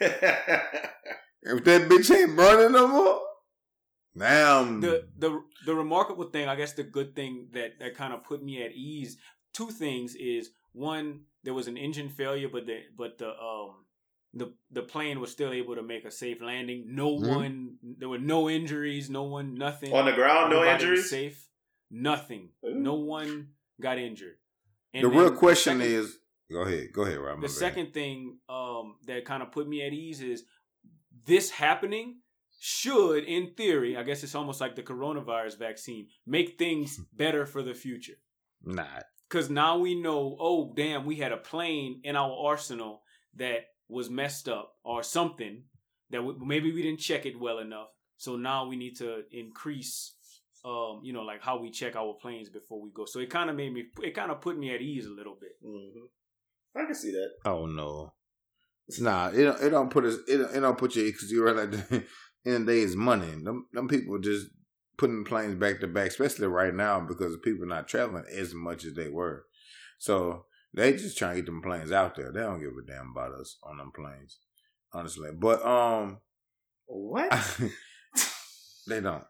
if 0.00 1.64
that 1.64 1.88
bitch 1.88 2.14
ain't 2.14 2.36
burning 2.36 2.72
no 2.72 2.88
more, 2.88 3.20
now 4.14 4.58
I'm- 4.58 4.80
the 4.80 5.08
the 5.18 5.42
the 5.66 5.74
remarkable 5.74 6.24
thing, 6.30 6.48
I 6.48 6.56
guess, 6.56 6.72
the 6.74 6.82
good 6.84 7.14
thing 7.16 7.48
that 7.52 7.78
that 7.80 7.94
kind 7.96 8.12
of 8.12 8.24
put 8.24 8.42
me 8.42 8.62
at 8.62 8.72
ease. 8.72 9.16
Two 9.52 9.70
things 9.70 10.14
is 10.16 10.50
one, 10.72 11.22
there 11.44 11.54
was 11.54 11.68
an 11.68 11.76
engine 11.76 12.08
failure, 12.08 12.48
but 12.48 12.66
the 12.66 12.80
but 12.96 13.18
the 13.18 13.28
um 13.30 13.84
the 14.34 14.52
the 14.72 14.82
plane 14.82 15.20
was 15.20 15.30
still 15.30 15.52
able 15.52 15.76
to 15.76 15.82
make 15.82 16.04
a 16.04 16.10
safe 16.10 16.42
landing. 16.42 16.84
No 16.94 17.16
Mhm. 17.18 17.36
one, 17.36 17.78
there 17.82 18.08
were 18.08 18.18
no 18.18 18.50
injuries, 18.50 19.08
no 19.08 19.22
one, 19.22 19.54
nothing 19.54 19.92
on 19.92 20.04
the 20.06 20.12
ground, 20.12 20.50
no 20.50 20.58
Everybody 20.62 20.90
was 20.90 20.98
injuries. 20.98 21.10
Safe, 21.10 21.48
nothing, 21.90 22.50
Ooh. 22.66 22.74
no 22.74 22.94
one 22.94 23.54
got 23.80 23.98
injured. 23.98 24.36
The 25.02 25.08
real 25.08 25.30
question 25.32 25.78
second- 25.78 25.92
is, 25.94 26.18
go 26.50 26.60
ahead, 26.62 26.88
go 26.92 27.02
ahead, 27.02 27.18
Rob. 27.18 27.36
the 27.40 27.46
bad. 27.48 27.50
second 27.50 27.92
thing 27.94 28.38
um, 28.48 28.96
that 29.06 29.24
kind 29.24 29.42
of 29.42 29.50
put 29.52 29.68
me 29.68 29.84
at 29.86 29.92
ease 29.92 30.20
is 30.20 30.44
this 31.26 31.50
happening 31.50 32.20
should, 32.60 33.24
in 33.24 33.52
theory, 33.54 33.96
I 33.96 34.02
guess 34.04 34.22
it's 34.22 34.34
almost 34.34 34.60
like 34.60 34.74
the 34.76 34.82
coronavirus 34.82 35.58
vaccine, 35.58 36.08
make 36.26 36.58
things 36.58 36.98
better 37.12 37.44
for 37.46 37.62
the 37.62 37.74
future. 37.74 38.14
nah, 38.64 38.86
Because 39.28 39.50
now 39.50 39.76
we 39.78 39.94
know, 40.00 40.36
oh, 40.40 40.72
damn, 40.74 41.04
we 41.04 41.16
had 41.16 41.32
a 41.32 41.36
plane 41.36 42.00
in 42.04 42.16
our 42.16 42.32
arsenal 42.32 43.02
that 43.36 43.66
was 43.88 44.08
messed 44.08 44.48
up 44.48 44.72
or 44.84 45.02
something 45.02 45.64
that 46.10 46.22
we, 46.22 46.34
maybe 46.42 46.72
we 46.72 46.82
didn't 46.82 47.00
check 47.00 47.26
it 47.26 47.38
well 47.38 47.58
enough. 47.58 47.88
So 48.16 48.36
now 48.36 48.66
we 48.66 48.76
need 48.76 48.96
to 48.98 49.24
increase, 49.30 50.14
um, 50.64 51.00
you 51.02 51.12
know, 51.12 51.22
like 51.22 51.42
how 51.42 51.58
we 51.60 51.70
check 51.70 51.94
our 51.96 52.14
planes 52.14 52.48
before 52.48 52.80
we 52.80 52.90
go. 52.94 53.04
So 53.04 53.18
it 53.20 53.30
kind 53.30 53.50
of 53.50 53.56
made 53.56 53.72
me, 53.72 53.84
it 54.02 54.14
kind 54.14 54.30
of 54.30 54.40
put 54.40 54.58
me 54.58 54.74
at 54.74 54.80
ease 54.80 55.06
a 55.06 55.10
little 55.10 55.36
bit. 55.40 55.52
hmm 55.62 56.06
I 56.76 56.86
can 56.86 56.94
see 56.94 57.12
that. 57.12 57.30
oh 57.44 57.66
no, 57.66 58.12
nah, 58.98 59.28
it 59.28 59.44
don't, 59.44 59.62
it 59.62 59.70
don't 59.70 59.90
put 59.90 60.04
us, 60.04 60.16
it, 60.26 60.38
don't- 60.38 60.56
it 60.56 60.60
don't 60.60 60.78
put 60.78 60.96
you 60.96 61.04
because 61.04 61.30
you're 61.30 61.44
right. 61.46 61.56
Like 61.56 61.70
the 61.70 61.94
end 62.46 62.54
of 62.56 62.66
the 62.66 62.72
day 62.72 62.80
is 62.80 62.96
money. 62.96 63.30
Them, 63.42 63.66
them 63.72 63.86
people 63.88 64.18
just 64.18 64.48
putting 64.98 65.24
planes 65.24 65.54
back 65.54 65.80
to 65.80 65.86
back, 65.86 66.08
especially 66.08 66.46
right 66.48 66.74
now 66.74 67.00
because 67.00 67.36
people 67.44 67.66
not 67.66 67.86
traveling 67.88 68.24
as 68.34 68.54
much 68.54 68.84
as 68.84 68.94
they 68.94 69.08
were. 69.08 69.44
So 69.98 70.46
they 70.72 70.92
just 70.92 71.16
trying 71.16 71.36
to 71.36 71.42
get 71.42 71.46
them 71.46 71.62
planes 71.62 71.92
out 71.92 72.16
there. 72.16 72.32
They 72.32 72.40
don't 72.40 72.60
give 72.60 72.70
a 72.76 72.86
damn 72.86 73.12
about 73.14 73.38
us 73.38 73.56
on 73.62 73.76
them 73.78 73.92
planes, 73.94 74.38
honestly. 74.92 75.30
But 75.38 75.64
um. 75.64 76.18
What? 76.86 77.30
they 78.88 79.00
don't. 79.00 79.24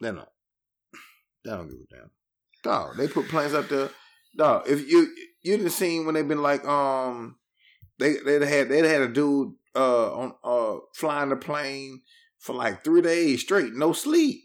They 0.00 0.12
don't. 0.12 0.28
They 1.44 1.50
don't 1.50 1.68
give 1.68 1.78
a 1.80 1.94
damn. 1.94 2.10
Dog, 2.62 2.96
they 2.96 3.08
put 3.08 3.28
planes 3.28 3.54
up 3.54 3.68
there. 3.68 3.90
Dog, 4.36 4.68
if 4.68 4.88
you 4.88 5.08
you 5.42 5.56
didn't 5.56 5.70
seen 5.72 6.04
when 6.04 6.14
they've 6.14 6.26
been 6.28 6.42
like 6.42 6.64
um 6.66 7.36
they 7.98 8.16
they 8.24 8.44
had 8.46 8.68
they 8.68 8.86
had 8.88 9.02
a 9.02 9.08
dude 9.08 9.52
uh 9.74 10.12
on 10.14 10.32
uh 10.44 10.78
flying 10.94 11.30
the 11.30 11.36
plane 11.36 12.02
for 12.38 12.54
like 12.54 12.84
three 12.84 13.00
days 13.02 13.40
straight, 13.42 13.72
no 13.74 13.92
sleep. 13.92 14.40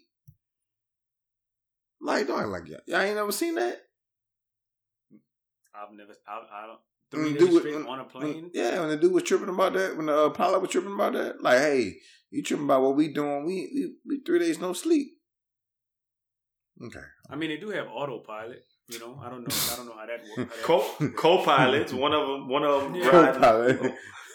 Like 2.01 2.27
dog, 2.27 2.47
like 2.49 2.67
y'all, 2.67 2.79
y'all 2.85 3.01
ain't 3.01 3.15
never 3.15 3.31
seen 3.31 3.55
that. 3.55 3.77
I've 5.75 5.91
never, 5.95 6.13
I, 6.27 6.63
I 6.63 6.67
don't, 6.67 6.79
three 7.11 7.33
days 7.33 7.49
dude- 7.49 7.59
straight 7.61 7.75
when- 7.75 7.87
on 7.87 7.99
a 7.99 8.03
when- 8.03 8.09
plane. 8.11 8.51
yeah, 8.53 8.79
when 8.79 8.89
the 8.89 8.97
dude 8.97 9.11
was 9.13 9.23
tripping 9.23 9.49
about 9.49 9.73
that, 9.73 9.97
when 9.97 10.05
the 10.07 10.25
uh, 10.25 10.29
pilot 10.29 10.61
was 10.61 10.69
tripping 10.69 10.93
about 10.93 11.13
that, 11.13 11.41
like, 11.41 11.57
hey, 11.59 11.95
you 12.29 12.43
tripping 12.43 12.65
about 12.65 12.81
what 12.83 12.95
we 12.95 13.07
doing? 13.11 13.45
We 13.45 13.71
we, 13.73 13.95
we 14.17 14.23
three 14.23 14.39
days 14.39 14.59
no 14.59 14.73
sleep. 14.73 15.13
Okay. 16.83 16.99
I 17.29 17.35
mean, 17.35 17.49
they 17.49 17.57
do 17.57 17.69
have 17.69 17.87
autopilot. 17.87 18.65
You 18.89 18.99
know, 18.99 19.17
I 19.23 19.29
don't 19.29 19.47
know. 19.47 19.55
I 19.71 19.75
don't 19.77 19.85
know 19.85 19.95
how 19.97 20.05
that 20.05 20.21
works. 20.37 20.55
Co 20.63 20.83
co-pilots. 21.15 21.93
One 21.93 22.13
of 22.13 22.27
them. 22.27 22.47
One 22.49 22.63
of 22.63 22.83
them 22.83 22.95
Yeah. 22.95 23.07
riding. 23.07 23.33
Co-pilot. 23.41 23.81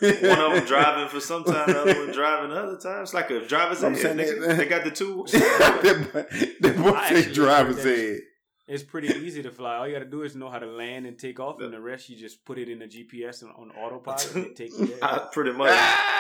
One 0.01 0.41
of 0.41 0.55
them 0.55 0.65
driving 0.65 1.09
for 1.09 1.21
some 1.21 1.45
time. 1.45 1.67
The 1.71 1.81
other 1.81 1.95
one 2.07 2.13
driving 2.13 2.53
other 2.53 2.79
times. 2.79 3.13
Like 3.13 3.31
a 3.31 3.47
driver's 3.47 3.83
I'm 3.85 3.95
ed. 3.95 4.17
nigga. 4.17 4.57
They 4.57 4.67
got 4.67 4.85
the 4.85 4.91
two. 4.91 5.25
the 5.33 6.75
boy 6.79 6.91
I 6.93 7.23
say 7.23 7.33
driver's 7.33 7.83
heard 7.83 7.85
that. 7.85 8.23
It's 8.69 8.83
pretty 8.83 9.09
easy 9.09 9.43
to 9.43 9.51
fly. 9.51 9.77
All 9.77 9.87
you 9.89 9.95
got 9.95 10.01
to 10.01 10.11
do 10.11 10.23
is 10.23 10.37
know 10.37 10.51
how 10.51 10.59
to 10.59 10.67
land 10.67 11.07
and 11.07 11.19
take 11.19 11.41
off, 11.41 11.61
and 11.61 11.73
the 11.73 11.81
rest 11.81 12.11
you 12.11 12.17
just 12.19 12.45
put 12.45 12.59
it 12.59 12.69
in 12.69 12.79
the 12.81 12.85
GPS 12.87 13.41
and 13.43 13.51
on 13.53 13.71
autopilot 13.71 14.35
and 14.35 14.55
take 14.57 14.73
it. 14.79 15.01
there. 15.01 15.21
Pretty 15.33 15.53
much. 15.53 15.71
Ah! 15.73 16.15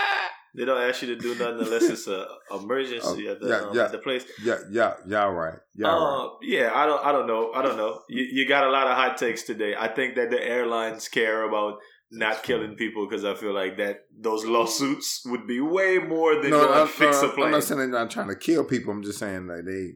They 0.58 0.64
don't 0.64 0.82
ask 0.82 1.02
you 1.02 1.14
to 1.14 1.16
do 1.16 1.36
nothing 1.36 1.60
unless 1.60 1.84
it's 1.84 2.08
a 2.08 2.26
emergency 2.50 3.28
Oh, 3.28 3.32
at, 3.32 3.40
the, 3.40 3.48
yeah, 3.48 3.56
um, 3.56 3.76
yeah. 3.76 3.84
at 3.84 3.92
the 3.92 3.98
place. 3.98 4.24
Yeah, 4.42 4.58
yeah, 4.70 4.94
y'all 5.06 5.30
right. 5.32 5.54
Right. 5.78 5.88
Uh, 5.88 6.30
yeah, 6.42 6.72
I 6.74 6.84
don't, 6.84 7.06
I 7.06 7.12
don't 7.12 7.28
know, 7.28 7.52
I 7.52 7.62
don't 7.62 7.76
know. 7.76 8.00
You, 8.08 8.24
you 8.24 8.48
got 8.48 8.64
a 8.64 8.70
lot 8.70 8.88
of 8.88 8.96
hot 8.96 9.16
takes 9.16 9.44
today. 9.44 9.74
I 9.78 9.86
think 9.86 10.16
that 10.16 10.30
the 10.30 10.42
airlines 10.42 11.08
care 11.08 11.44
about 11.48 11.78
not 12.10 12.42
killing 12.42 12.74
people 12.74 13.06
because 13.08 13.24
I 13.24 13.34
feel 13.34 13.54
like 13.54 13.76
that 13.76 14.00
those 14.18 14.44
lawsuits 14.44 15.22
would 15.26 15.46
be 15.46 15.60
way 15.60 15.98
more 15.98 16.40
than 16.40 16.50
No, 16.50 16.66
going 16.66 16.86
to 16.86 16.92
fix 16.92 17.22
a 17.22 17.26
no, 17.26 17.32
plane. 17.32 17.46
I'm 17.46 17.52
not 17.52 17.64
saying 17.64 17.78
they're 17.78 17.88
not 17.88 18.10
trying 18.10 18.28
to 18.28 18.36
kill 18.36 18.64
people. 18.64 18.92
I'm 18.92 19.04
just 19.04 19.18
saying 19.18 19.46
like 19.46 19.64
they 19.64 19.92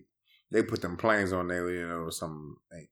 they 0.52 0.62
put 0.62 0.82
them 0.82 0.96
planes 0.96 1.32
on 1.32 1.48
there, 1.48 1.68
you 1.70 1.88
know, 1.88 2.02
or 2.04 2.12
something. 2.12 2.54
Like, 2.70 2.90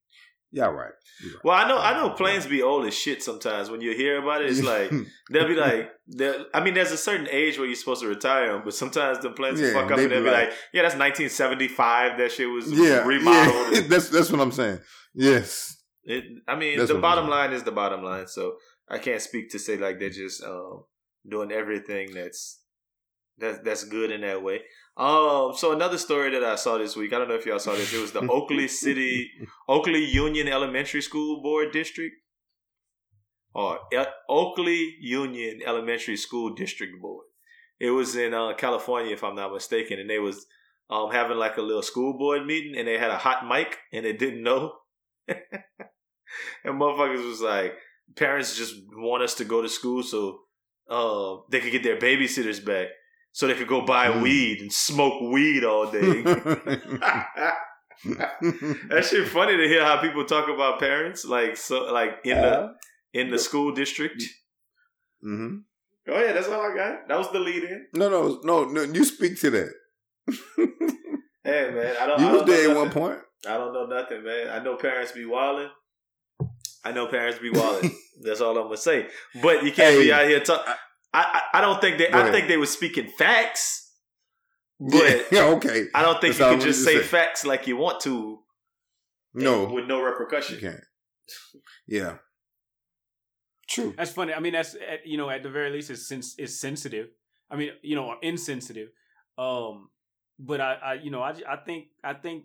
y'all 0.52 0.72
right. 0.72 0.92
Right. 1.22 1.34
well, 1.44 1.54
I 1.56 1.68
know, 1.68 1.78
I 1.78 1.92
know 1.94 2.10
planes 2.10 2.46
be 2.46 2.62
old 2.62 2.86
as 2.86 2.94
shit 2.96 3.22
sometimes. 3.22 3.70
When 3.70 3.80
you 3.80 3.92
hear 3.94 4.18
about 4.22 4.42
it, 4.42 4.50
it's 4.50 4.62
like 4.62 4.90
they'll 5.30 5.48
be 5.48 5.54
like, 5.54 5.90
I 6.54 6.62
mean, 6.62 6.74
there's 6.74 6.92
a 6.92 6.96
certain 6.96 7.28
age 7.30 7.58
where 7.58 7.66
you're 7.66 7.76
supposed 7.76 8.02
to 8.02 8.08
retire 8.08 8.52
them, 8.52 8.62
but 8.64 8.74
sometimes 8.74 9.20
the 9.20 9.30
planes 9.30 9.60
Yeah, 9.60 9.72
fuck 9.72 9.90
up 9.90 9.98
and 9.98 10.10
they'll 10.10 10.22
be 10.24 10.30
like- 10.30 10.48
like, 10.48 10.56
yeah, 10.72 10.82
that's 10.82 10.94
1975. 10.96 12.18
That 12.18 12.32
shit 12.32 12.48
was 12.48 12.70
yeah, 12.72 13.04
remodeled. 13.06 13.74
yeah. 13.74 13.80
that's 13.88 14.08
that's 14.08 14.30
what 14.30 14.40
I'm 14.40 14.52
saying. 14.52 14.80
Yes. 15.14 15.76
It, 16.04 16.24
I 16.48 16.56
mean, 16.56 16.78
That's 16.78 16.90
the 16.90 16.98
bottom 16.98 17.28
line 17.28 17.52
is 17.52 17.62
the 17.62 17.72
bottom 17.72 18.02
line. 18.02 18.26
So 18.26 18.54
I 18.88 18.98
can't 18.98 19.20
speak 19.20 19.50
to 19.50 19.58
say 19.58 19.76
like 19.76 19.98
they're 19.98 20.10
just 20.10 20.42
um, 20.42 20.84
doing 21.28 21.52
everything 21.52 22.14
that's 22.14 22.59
that's 23.40 23.59
that's 23.64 23.85
good 23.85 24.11
in 24.11 24.20
that 24.22 24.42
way. 24.42 24.61
Um, 24.96 25.53
so 25.57 25.72
another 25.72 25.98
story 25.98 26.31
that 26.31 26.44
I 26.44 26.57
saw 26.57 26.79
this 26.79 26.96
week, 26.96 27.12
I 27.12 27.18
don't 27.18 27.29
know 27.29 27.35
if 27.35 27.46
y'all 27.46 27.59
saw 27.59 27.72
this. 27.72 27.92
It 27.92 28.00
was 28.00 28.12
the 28.12 28.20
Oakley 28.31 28.68
City, 28.68 29.31
Oakley 29.68 30.05
Union 30.05 30.48
Elementary 30.48 31.00
School 31.00 31.42
Board 31.42 31.72
District, 31.72 32.14
or 33.55 33.79
El- 33.92 34.12
Oakley 34.29 34.96
Union 35.00 35.61
Elementary 35.64 36.16
School 36.16 36.55
District 36.55 37.00
Board. 37.00 37.26
It 37.79 37.90
was 37.90 38.14
in 38.14 38.35
uh, 38.35 38.53
California, 38.55 39.12
if 39.12 39.24
I'm 39.24 39.37
not 39.37 39.53
mistaken, 39.53 39.98
and 39.98 40.11
they 40.11 40.18
was 40.18 40.46
um, 40.90 41.11
having 41.11 41.38
like 41.38 41.57
a 41.57 41.62
little 41.62 41.83
school 41.83 42.18
board 42.18 42.44
meeting, 42.44 42.76
and 42.76 42.87
they 42.87 42.98
had 42.98 43.11
a 43.11 43.16
hot 43.16 43.46
mic, 43.48 43.79
and 43.92 44.05
they 44.05 44.12
didn't 44.12 44.42
know. 44.42 44.72
and 45.29 45.38
motherfuckers 46.66 47.26
was 47.26 47.40
like, 47.40 47.74
parents 48.16 48.57
just 48.57 48.74
want 48.92 49.22
us 49.22 49.35
to 49.35 49.44
go 49.44 49.62
to 49.62 49.68
school 49.68 50.03
so 50.03 50.40
uh, 50.90 51.37
they 51.50 51.61
could 51.61 51.72
get 51.72 51.83
their 51.83 51.98
babysitters 51.98 52.64
back, 52.64 52.88
so 53.32 53.46
they 53.46 53.54
could 53.54 53.68
go 53.68 53.82
buy 53.82 54.08
Mm. 54.08 54.22
weed 54.22 54.60
and 54.60 54.72
smoke 54.72 55.20
weed 55.32 55.64
all 55.64 55.90
day. 55.90 56.22
that 58.04 59.04
shit 59.08 59.28
funny 59.28 59.56
to 59.56 59.68
hear 59.68 59.84
how 59.84 60.00
people 60.00 60.24
talk 60.24 60.48
about 60.48 60.80
parents, 60.80 61.24
like 61.24 61.56
so, 61.56 61.92
like 61.92 62.18
in 62.24 62.40
the 62.40 62.74
in 63.12 63.30
the 63.30 63.38
school 63.38 63.72
district. 63.72 64.22
hmm 65.22 65.58
Go 66.06 66.14
ahead, 66.14 66.34
that's 66.34 66.48
all 66.48 66.62
I 66.62 66.74
got. 66.74 67.08
That 67.08 67.18
was 67.18 67.30
the 67.30 67.38
lead 67.38 67.62
in. 67.62 67.86
No, 67.92 68.08
no, 68.08 68.40
no, 68.42 68.64
no. 68.64 68.82
You 68.82 69.04
speak 69.04 69.38
to 69.40 69.50
that. 69.50 69.72
Hey 71.42 71.70
man, 71.74 71.96
I 71.98 72.06
don't. 72.06 72.20
you 72.20 72.26
I 72.28 72.32
was 72.32 72.44
there 72.44 72.70
at 72.70 72.76
one 72.76 72.90
point. 72.90 73.18
I 73.48 73.56
don't 73.56 73.72
know 73.72 73.86
nothing, 73.86 74.22
man. 74.22 74.50
I 74.50 74.62
know 74.62 74.76
parents 74.76 75.12
be 75.12 75.24
wilding. 75.24 75.70
I 76.84 76.92
know 76.92 77.07
parents 77.07 77.38
be 77.38 77.48
wilding. 77.50 77.96
That's 78.22 78.42
all 78.42 78.57
I'm 78.59 78.64
gonna 78.64 78.76
say. 78.76 79.07
But 79.42 79.64
you 79.64 79.72
can't 79.72 79.98
be 79.98 80.12
out 80.12 80.26
here 80.28 80.40
talk. 80.40 80.61
I, 81.12 81.40
I 81.52 81.58
I 81.58 81.61
don't 81.61 81.80
think 81.80 81.98
they. 81.98 82.11
I 82.12 82.30
think 82.30 82.48
they 82.48 82.56
were 82.56 82.66
speaking 82.66 83.08
facts. 83.18 83.92
But 84.78 85.26
yeah, 85.32 85.44
okay. 85.56 85.86
I 85.94 86.02
don't 86.02 86.20
think 86.20 86.36
That's 86.36 86.52
you 86.52 86.58
can 86.58 86.61
just 86.61 86.84
say 86.84 86.96
say. 86.98 87.02
facts 87.02 87.44
like 87.44 87.66
you 87.66 87.76
want 87.76 88.00
to. 88.02 88.38
No, 89.34 89.64
with 89.66 89.86
no 89.86 89.98
you 89.98 90.06
repercussion. 90.06 90.58
can't. 90.61 90.84
Yeah. 91.86 92.16
True. 93.68 93.94
That's 93.96 94.11
funny. 94.11 94.32
I 94.34 94.40
mean, 94.40 94.52
that's 94.52 94.74
at, 94.74 95.06
you 95.06 95.16
know, 95.16 95.30
at 95.30 95.42
the 95.44 95.48
very 95.50 95.70
least, 95.70 95.90
it's 95.90 96.08
sens- 96.08 96.34
it's 96.38 96.58
sensitive. 96.61 97.08
I 97.50 97.56
mean, 97.56 97.70
you 97.82 97.94
know, 97.94 98.06
or 98.06 98.16
insensitive. 98.22 98.88
Um, 99.38 99.90
but 100.38 100.61
I, 100.61 100.74
I, 100.74 100.94
you 100.94 101.11
know, 101.11 101.22
I, 101.22 101.34
I 101.48 101.56
think, 101.64 101.86
I 102.02 102.14
think 102.14 102.44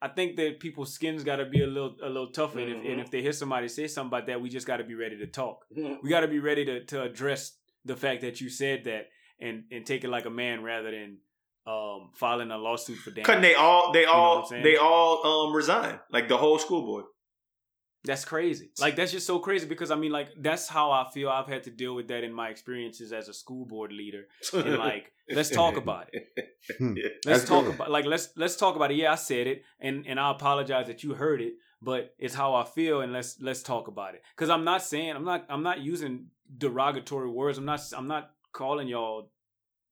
I 0.00 0.08
think 0.08 0.36
that 0.36 0.60
people's 0.60 0.92
skins 0.92 1.24
got 1.24 1.36
to 1.36 1.46
be 1.46 1.62
a 1.62 1.66
little 1.66 1.96
a 2.02 2.06
little 2.08 2.30
tougher, 2.30 2.60
and, 2.60 2.70
if, 2.70 2.92
and 2.92 3.00
if 3.00 3.10
they 3.10 3.22
hear 3.22 3.32
somebody 3.32 3.66
say 3.68 3.86
something 3.88 4.08
about 4.16 4.26
that, 4.28 4.40
we 4.40 4.48
just 4.48 4.66
got 4.66 4.76
to 4.76 4.84
be 4.84 4.94
ready 4.94 5.16
to 5.18 5.26
talk. 5.26 5.64
Mhm. 5.76 5.98
We 6.02 6.10
got 6.10 6.20
to 6.20 6.28
be 6.28 6.38
ready 6.38 6.64
to 6.66 6.84
to 6.84 7.02
address 7.02 7.56
the 7.86 7.96
fact 7.96 8.20
that 8.22 8.40
you 8.40 8.48
said 8.48 8.84
that 8.84 9.08
and 9.40 9.64
and 9.70 9.86
take 9.86 10.04
it 10.04 10.08
like 10.10 10.26
a 10.26 10.30
man 10.30 10.62
rather 10.62 10.90
than 10.90 11.18
um 11.66 12.10
filing 12.14 12.50
a 12.50 12.58
lawsuit 12.58 12.98
for 12.98 13.10
damage. 13.10 13.26
Cause 13.26 13.40
they 13.42 13.54
all 13.54 13.92
they 13.92 14.04
know 14.04 14.12
what 14.12 14.18
I'm 14.18 14.58
all 14.58 14.62
they 14.62 14.76
all 14.76 15.46
um 15.46 15.54
resign 15.54 15.98
like 16.10 16.28
the 16.28 16.36
whole 16.36 16.58
school 16.58 16.82
board. 16.82 17.04
That's 18.04 18.24
crazy. 18.24 18.70
Like 18.80 18.94
that's 18.94 19.10
just 19.10 19.26
so 19.26 19.40
crazy 19.40 19.66
because 19.66 19.90
I 19.90 19.96
mean 19.96 20.12
like 20.12 20.28
that's 20.38 20.68
how 20.68 20.92
I 20.92 21.08
feel 21.12 21.28
I've 21.28 21.48
had 21.48 21.64
to 21.64 21.70
deal 21.70 21.94
with 21.94 22.06
that 22.08 22.22
in 22.22 22.32
my 22.32 22.50
experiences 22.50 23.12
as 23.12 23.28
a 23.28 23.34
school 23.34 23.66
board 23.66 23.92
leader. 23.92 24.26
And 24.52 24.78
like 24.88 25.12
let's 25.28 25.50
talk 25.50 25.76
about 25.76 26.08
it. 26.12 26.24
Let's 26.80 27.18
That's 27.24 27.44
talk 27.44 27.64
good. 27.64 27.74
about 27.74 27.90
like 27.90 28.04
let's 28.04 28.30
let's 28.36 28.56
talk 28.56 28.76
about 28.76 28.90
it. 28.92 28.96
Yeah, 28.96 29.12
I 29.12 29.16
said 29.16 29.46
it 29.46 29.62
and 29.80 30.06
and 30.06 30.20
I 30.20 30.30
apologize 30.30 30.86
that 30.86 31.02
you 31.02 31.14
heard 31.14 31.40
it, 31.40 31.54
but 31.82 32.14
it's 32.18 32.34
how 32.34 32.54
I 32.54 32.64
feel 32.64 33.00
and 33.00 33.12
let's 33.12 33.40
let's 33.40 33.62
talk 33.62 33.88
about 33.88 34.14
it. 34.14 34.22
Cuz 34.36 34.50
I'm 34.50 34.64
not 34.64 34.82
saying 34.82 35.10
I'm 35.16 35.24
not 35.24 35.46
I'm 35.48 35.62
not 35.64 35.80
using 35.80 36.28
derogatory 36.56 37.30
words. 37.30 37.58
I'm 37.58 37.64
not 37.64 37.80
I'm 37.96 38.08
not 38.08 38.30
calling 38.52 38.88
y'all 38.88 39.30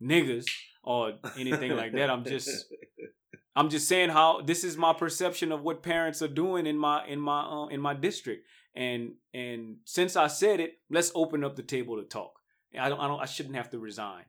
niggas 0.03 0.47
or 0.83 1.15
anything 1.39 1.77
like 1.77 1.93
that. 1.93 2.11
I'm 2.11 2.25
just 2.25 2.67
I'm 3.57 3.71
just 3.71 3.89
saying 3.89 4.11
how 4.11 4.41
this 4.41 4.65
is 4.65 4.77
my 4.77 4.93
perception 4.93 5.53
of 5.53 5.63
what 5.63 5.83
parents 5.83 6.23
are 6.23 6.29
doing 6.29 6.67
in 6.67 6.77
my 6.77 7.07
in 7.07 7.21
my 7.21 7.45
um, 7.49 7.71
in 7.71 7.81
my 7.81 7.95
district. 7.95 8.47
And 8.75 9.15
and 9.33 9.77
since 9.85 10.17
I 10.17 10.27
said 10.27 10.61
it, 10.61 10.81
let's 10.91 11.13
open 11.15 11.45
up 11.45 11.57
the 11.57 11.63
table 11.63 11.97
to 11.97 12.05
talk. 12.05 12.33
I 12.79 12.89
don't 12.89 13.01
I 13.01 13.07
don't 13.07 13.21
I 13.21 13.27
shouldn't 13.27 13.55
have 13.55 13.71
to 13.71 13.79
resign 13.79 14.25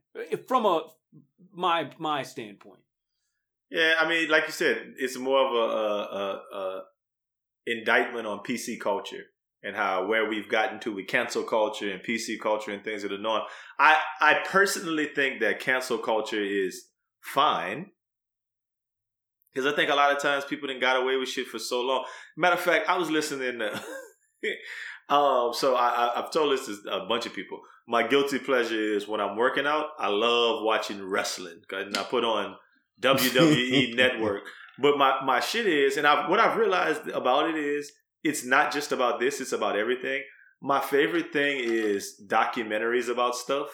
from 0.48 0.66
a 0.66 0.84
my 1.52 1.90
my 1.98 2.24
standpoint. 2.24 2.82
Yeah, 3.72 3.96
I 4.00 4.08
mean, 4.08 4.30
like 4.30 4.46
you 4.46 4.54
said, 4.54 4.94
it's 4.98 5.18
more 5.18 5.40
of 5.40 5.52
a, 5.52 5.58
a, 5.58 6.20
a, 6.54 6.58
a 6.58 6.84
indictment 7.66 8.28
on 8.28 8.40
PC 8.40 8.80
culture 8.80 9.24
and 9.66 9.76
how 9.76 10.06
where 10.06 10.30
we've 10.30 10.48
gotten 10.48 10.80
to 10.82 10.94
with 10.94 11.08
cancel 11.08 11.44
culture 11.44 11.92
and 11.92 12.04
PC 12.04 12.40
culture 12.40 12.72
and 12.72 12.84
things 12.84 13.02
that 13.02 13.12
are 13.12 13.18
norm. 13.18 13.42
I 13.80 13.98
I 14.22 14.36
personally 14.46 15.08
think 15.08 15.42
that 15.42 15.60
cancel 15.60 15.98
culture 15.98 16.42
is 16.42 16.86
fine 17.22 17.88
because 19.56 19.72
I 19.72 19.76
think 19.76 19.90
a 19.90 19.96
lot 19.96 20.16
of 20.16 20.22
times 20.22 20.46
people 20.46 20.68
didn't 20.68 20.82
got 20.82 21.02
away 21.02 21.16
with 21.18 21.30
shit 21.30 21.48
for 21.48 21.60
so 21.60 21.82
long. 21.82 22.06
Matter 22.36 22.56
of 22.56 22.62
fact, 22.62 22.90
I 22.90 22.98
was 22.98 23.10
listening 23.10 23.60
to. 23.60 23.74
um, 25.14 25.54
so 25.54 25.76
I, 25.76 25.88
I 25.88 26.22
I've 26.22 26.32
told 26.32 26.54
this 26.54 26.66
to 26.68 26.92
a 26.92 27.08
bunch 27.08 27.26
of 27.26 27.34
people. 27.34 27.62
My 27.88 28.06
guilty 28.06 28.38
pleasure 28.38 28.80
is 28.96 29.08
when 29.08 29.22
I'm 29.22 29.38
working 29.38 29.66
out. 29.66 29.88
I 29.98 30.10
love 30.10 30.64
watching 30.64 31.04
wrestling, 31.04 31.62
and 31.72 31.98
I 31.98 32.04
put 32.04 32.24
on 32.24 32.56
WWE 33.02 33.96
Network. 33.96 34.44
But 34.78 34.98
my 34.98 35.24
my 35.24 35.40
shit 35.40 35.68
is, 35.68 35.98
and 35.98 36.06
I 36.06 36.30
what 36.30 36.40
I've 36.40 36.58
realized 36.58 37.08
about 37.08 37.50
it 37.50 37.56
is, 37.56 37.92
it's 38.30 38.44
not 38.56 38.74
just 38.78 38.92
about 38.92 39.20
this; 39.20 39.40
it's 39.42 39.52
about 39.60 39.76
everything. 39.84 40.22
My 40.62 40.80
favorite 40.82 41.32
thing 41.32 41.60
is 41.62 42.02
documentaries 42.28 43.08
about 43.16 43.36
stuff. 43.36 43.70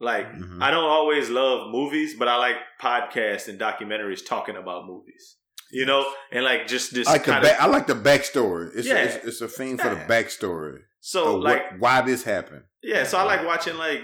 Like 0.00 0.26
Mhm. 0.32 0.62
I 0.66 0.70
don't 0.74 0.90
always 0.98 1.26
love 1.30 1.70
movies, 1.78 2.10
but 2.18 2.28
I 2.28 2.36
like 2.46 2.56
podcasts 2.80 3.46
and 3.48 3.58
documentaries 3.68 4.24
talking 4.32 4.56
about 4.56 4.86
movies. 4.86 5.24
You 5.70 5.86
know, 5.86 6.02
and 6.30 6.44
like 6.44 6.66
just 6.74 6.94
this 6.94 7.08
I 7.08 7.12
like 7.12 7.24
the 7.24 7.32
kind 7.32 7.44
of 7.44 7.50
back, 7.50 7.60
I 7.60 7.66
like 7.66 7.86
the 7.86 8.00
backstory. 8.10 8.66
It's, 8.76 8.86
Yeah. 8.86 9.04
it's 9.04 9.16
it's 9.28 9.40
a 9.40 9.48
thing 9.48 9.76
for 9.78 9.88
the 9.94 9.96
Yeah. 10.02 10.08
backstory. 10.14 10.78
so 11.00 11.36
like 11.36 11.62
what, 11.72 11.80
why 11.80 11.96
this 12.02 12.22
happened. 12.24 12.64
Yeah, 12.82 13.02
so 13.04 13.18
I 13.18 13.24
like 13.32 13.44
watching 13.52 13.76
like 13.76 14.02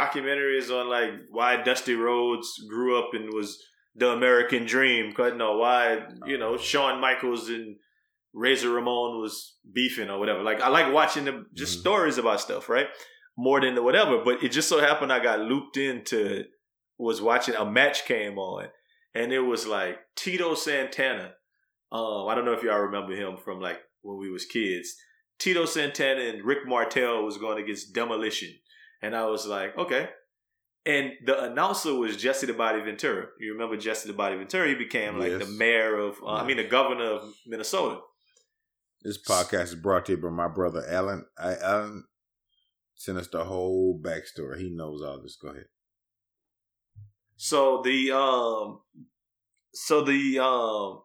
documentaries 0.00 0.70
on 0.70 0.88
like 0.88 1.10
why 1.30 1.56
Dusty 1.62 1.94
Rhodes 1.94 2.48
grew 2.68 2.98
up 2.98 3.10
and 3.12 3.32
was 3.34 3.50
the 3.94 4.08
American 4.10 4.64
dream. 4.66 5.12
Cause 5.12 5.34
no, 5.36 5.56
why 5.58 6.06
you 6.26 6.38
know 6.38 6.56
Shawn 6.56 7.00
Michaels 7.00 7.48
and 7.48 7.76
Razor 8.32 8.70
Ramon 8.70 9.20
was 9.20 9.56
beefing 9.72 10.08
or 10.10 10.18
whatever. 10.18 10.42
Like 10.42 10.60
I 10.60 10.68
like 10.68 10.92
watching 10.92 11.24
them 11.24 11.46
just 11.54 11.78
Mhm. 11.78 11.80
stories 11.80 12.18
about 12.18 12.40
stuff, 12.40 12.68
right? 12.68 12.88
More 13.36 13.60
than 13.60 13.74
the 13.74 13.82
whatever. 13.82 14.18
But 14.24 14.42
it 14.42 14.50
just 14.50 14.68
so 14.68 14.80
happened 14.80 15.12
I 15.12 15.18
got 15.20 15.40
looped 15.40 15.76
into 15.76 16.44
was 16.98 17.20
watching 17.22 17.54
a 17.54 17.64
match 17.64 18.04
came 18.04 18.38
on, 18.38 18.68
and 19.14 19.32
it 19.32 19.40
was 19.40 19.66
like 19.66 19.98
Tito 20.16 20.54
Santana. 20.54 21.34
Um, 21.90 22.28
I 22.28 22.34
don't 22.34 22.44
know 22.44 22.52
if 22.52 22.62
y'all 22.62 22.78
remember 22.80 23.14
him 23.14 23.36
from 23.36 23.60
like 23.60 23.80
when 24.02 24.18
we 24.18 24.30
was 24.30 24.44
kids. 24.44 24.94
Tito 25.38 25.64
Santana 25.64 26.20
and 26.20 26.44
Rick 26.44 26.66
Martel 26.66 27.24
was 27.24 27.38
going 27.38 27.62
against 27.62 27.94
Demolition. 27.94 28.50
And 29.02 29.16
I 29.16 29.24
was 29.24 29.46
like, 29.46 29.76
okay. 29.78 30.10
And 30.84 31.12
the 31.24 31.44
announcer 31.44 31.94
was 31.94 32.16
Jesse 32.18 32.46
the 32.46 32.52
Body 32.52 32.80
Ventura. 32.82 33.26
You 33.38 33.52
remember 33.54 33.76
Jesse 33.78 34.06
the 34.08 34.14
Body 34.14 34.36
Ventura? 34.36 34.68
He 34.68 34.74
became 34.74 35.18
like 35.18 35.30
Yes. 35.32 35.46
the 35.46 35.52
mayor 35.56 35.96
of, 35.98 36.16
uh, 36.22 36.32
I 36.34 36.46
mean, 36.46 36.58
the 36.58 36.64
governor 36.64 37.04
of 37.04 37.34
Minnesota. 37.46 38.00
This 39.02 39.16
podcast 39.16 39.62
is 39.64 39.74
brought 39.76 40.06
to 40.06 40.12
you 40.12 40.18
by 40.18 40.28
my 40.28 40.48
brother 40.48 40.84
Alan. 40.86 41.24
I, 41.38 41.56
Alan 41.56 42.04
sent 42.94 43.16
us 43.16 43.28
the 43.28 43.44
whole 43.44 43.98
backstory. 43.98 44.58
He 44.58 44.68
knows 44.68 45.00
all 45.00 45.22
this. 45.22 45.36
Go 45.40 45.48
ahead. 45.48 45.64
So 47.36 47.80
the, 47.82 48.12
um, 48.12 48.80
so 49.72 50.04
the, 50.04 50.38
um, 50.40 51.00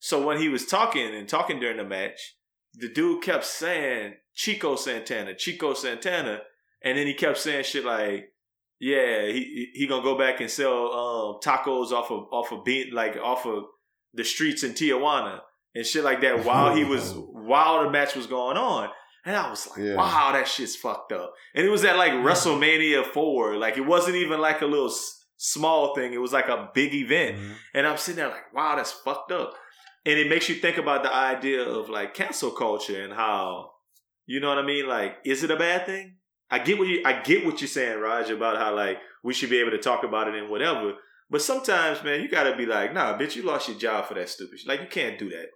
so 0.00 0.24
when 0.26 0.38
he 0.38 0.50
was 0.50 0.66
talking 0.66 1.14
and 1.14 1.26
talking 1.26 1.60
during 1.60 1.78
the 1.78 1.84
match, 1.84 2.36
the 2.74 2.90
dude 2.90 3.22
kept 3.22 3.46
saying 3.46 4.14
Chico 4.34 4.76
Santana, 4.76 5.34
Chico 5.34 5.72
Santana, 5.72 6.42
and 6.84 6.98
then 6.98 7.06
he 7.06 7.14
kept 7.14 7.38
saying 7.38 7.64
shit 7.64 7.84
like, 7.84 8.32
"Yeah, 8.78 9.26
he 9.26 9.70
he 9.74 9.86
gonna 9.88 10.02
go 10.02 10.16
back 10.16 10.40
and 10.40 10.50
sell 10.50 10.92
um, 10.92 11.40
tacos 11.42 11.90
off 11.90 12.10
of 12.12 12.26
off 12.30 12.52
of 12.52 12.64
being 12.64 12.92
like 12.92 13.16
off 13.16 13.46
of 13.46 13.64
the 14.14 14.22
streets 14.22 14.62
in 14.62 14.72
Tijuana 14.72 15.40
and 15.74 15.84
shit 15.86 16.04
like 16.04 16.20
that." 16.22 16.44
While 16.44 16.74
he 16.74 16.84
was 16.84 17.12
while 17.32 17.84
the 17.84 17.90
match 17.90 18.14
was 18.14 18.26
going 18.26 18.56
on, 18.56 18.90
and 19.24 19.36
I 19.36 19.48
was 19.50 19.68
like, 19.68 19.78
Yeah. 19.78 19.94
"Wow, 19.96 20.32
that 20.32 20.48
shit's 20.48 20.76
fucked 20.76 21.12
up." 21.12 21.32
And 21.54 21.66
it 21.66 21.70
was 21.70 21.84
at 21.84 21.96
like 21.96 22.12
WrestleMania 22.12 23.04
four, 23.06 23.56
like 23.56 23.76
it 23.76 23.86
wasn't 23.86 24.16
even 24.16 24.40
like 24.40 24.60
a 24.62 24.66
little 24.66 24.88
s- 24.90 25.24
small 25.36 25.94
thing; 25.94 26.12
it 26.12 26.20
was 26.20 26.32
like 26.32 26.48
a 26.48 26.68
big 26.74 26.94
event. 26.94 27.36
Mm-hmm. 27.36 27.52
And 27.74 27.86
I'm 27.86 27.96
sitting 27.98 28.16
there 28.16 28.28
like, 28.28 28.52
wow, 28.54 28.76
that's 28.76 28.92
fucked 28.92 29.32
up. 29.32 29.54
And 30.06 30.18
it 30.18 30.28
makes 30.28 30.48
you 30.48 30.54
think 30.54 30.78
about 30.78 31.02
the 31.02 31.12
idea 31.14 31.62
of 31.62 31.90
like 31.90 32.14
cancel 32.14 32.50
culture 32.50 33.02
and 33.02 33.12
how, 33.12 33.72
you 34.26 34.40
know 34.40 34.48
what 34.48 34.58
I 34.58 34.62
mean? 34.62 34.86
Like, 34.88 35.16
is 35.24 35.42
it 35.42 35.50
a 35.50 35.56
bad 35.56 35.84
thing? 35.84 36.16
I 36.50 36.60
get 36.60 36.78
what 36.78 36.88
you 36.88 37.02
I 37.04 37.20
get 37.20 37.44
what 37.44 37.60
you're 37.60 37.68
saying, 37.68 37.98
Raj, 38.00 38.30
about 38.30 38.56
how 38.56 38.74
like 38.74 38.98
we 39.22 39.34
should 39.34 39.50
be 39.50 39.60
able 39.60 39.72
to 39.72 39.78
talk 39.78 40.04
about 40.04 40.28
it 40.28 40.34
and 40.34 40.48
whatever. 40.48 40.94
But 41.30 41.42
sometimes, 41.42 42.02
man, 42.02 42.22
you 42.22 42.28
gotta 42.30 42.56
be 42.56 42.64
like, 42.64 42.94
nah, 42.94 43.18
bitch, 43.18 43.36
you 43.36 43.42
lost 43.42 43.68
your 43.68 43.76
job 43.78 44.06
for 44.06 44.14
that 44.14 44.30
stupid 44.30 44.58
shit. 44.60 44.68
Like 44.68 44.80
you 44.80 44.86
can't 44.86 45.18
do 45.18 45.28
that. 45.28 45.48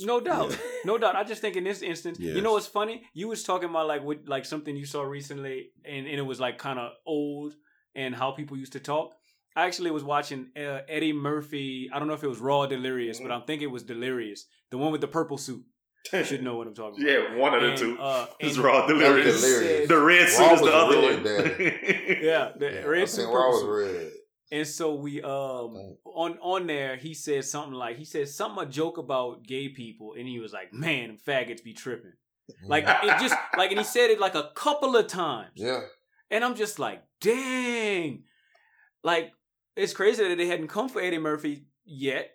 No 0.00 0.20
doubt, 0.20 0.50
Yeah. 0.50 0.56
no 0.84 0.98
doubt. 0.98 1.16
I 1.16 1.24
just 1.24 1.40
think 1.40 1.56
in 1.56 1.64
this 1.64 1.82
instance, 1.82 2.18
you 2.18 2.40
know 2.42 2.50
Yes. 2.50 2.52
what's 2.52 2.66
funny? 2.66 3.02
You 3.14 3.28
was 3.28 3.42
talking 3.44 3.68
about 3.70 3.86
like 3.88 4.02
what 4.02 4.26
like 4.28 4.44
something 4.44 4.76
you 4.76 4.86
saw 4.86 5.02
recently, 5.02 5.70
and, 5.84 6.06
and 6.06 6.18
it 6.18 6.26
was 6.26 6.38
like 6.40 6.58
kind 6.58 6.78
of 6.78 6.92
old 7.06 7.54
and 7.94 8.14
how 8.14 8.32
people 8.32 8.56
used 8.56 8.72
to 8.74 8.80
talk. 8.80 9.14
I 9.56 9.64
actually 9.66 9.90
was 9.90 10.04
watching 10.04 10.48
uh, 10.56 10.80
Eddie 10.86 11.14
Murphy. 11.14 11.88
I 11.92 11.98
don't 11.98 12.08
know 12.08 12.14
if 12.14 12.22
it 12.22 12.28
was 12.28 12.38
Raw 12.40 12.60
or 12.60 12.66
Delirious, 12.66 13.20
but 13.20 13.30
I'm 13.32 13.42
thinking 13.44 13.68
it 13.68 13.72
was 13.72 13.84
Delirious, 13.84 14.44
the 14.70 14.76
one 14.78 14.92
with 14.92 15.00
the 15.00 15.08
purple 15.08 15.38
suit. 15.38 15.64
You 16.12 16.22
should 16.24 16.42
know 16.44 16.56
what 16.56 16.66
I'm 16.68 16.74
talking 16.74 17.02
about. 17.02 17.10
yeah, 17.32 17.36
one 17.36 17.54
of 17.54 17.62
the 17.62 17.68
And, 17.70 17.78
two. 17.78 17.98
Uh, 17.98 18.26
it's 18.38 18.58
raw 18.58 18.86
delirious. 18.86 19.40
Delirious. 19.40 19.88
The 19.88 19.98
red 19.98 20.28
suit 20.28 20.40
Raw 20.46 20.52
is 20.54 20.60
the 20.60 20.72
other 20.74 21.00
red, 21.00 21.24
one. 21.24 21.58
Yeah, 22.22 22.52
the 22.56 22.66
Yeah, 22.74 22.84
red 22.84 23.02
I 23.02 23.04
suit, 23.06 23.16
seen 23.16 23.24
purple 23.24 23.38
Raw 23.40 23.48
was 23.50 23.64
red. 23.64 24.12
And 24.52 24.66
so 24.66 24.94
we 24.94 25.22
um 25.22 25.96
on 26.04 26.38
on 26.40 26.66
there 26.66 26.96
he 26.96 27.14
said 27.14 27.44
something 27.44 27.72
like 27.72 27.96
he 27.96 28.04
said 28.04 28.28
something 28.28 28.64
a 28.64 28.70
joke 28.70 28.96
about 28.96 29.42
gay 29.42 29.68
people 29.68 30.14
and 30.16 30.26
he 30.26 30.38
was 30.38 30.52
like 30.52 30.72
man 30.72 31.18
faggots 31.26 31.64
be 31.64 31.72
tripping. 31.72 32.12
Like 32.64 32.84
it 33.02 33.20
just 33.20 33.34
like 33.56 33.70
and 33.70 33.78
he 33.78 33.84
said 33.84 34.10
it 34.10 34.20
like 34.20 34.34
a 34.34 34.50
couple 34.54 34.96
of 34.96 35.08
times. 35.08 35.50
Yeah, 35.56 35.80
and 36.30 36.44
I'm 36.44 36.54
just 36.54 36.78
like 36.78 37.02
dang. 37.20 38.24
Like 39.02 39.32
it's 39.74 39.92
crazy 39.92 40.28
that 40.28 40.36
they 40.36 40.46
hadn't 40.46 40.68
come 40.68 40.88
for 40.88 41.00
Eddie 41.00 41.18
Murphy 41.18 41.66
yet. 41.84 42.30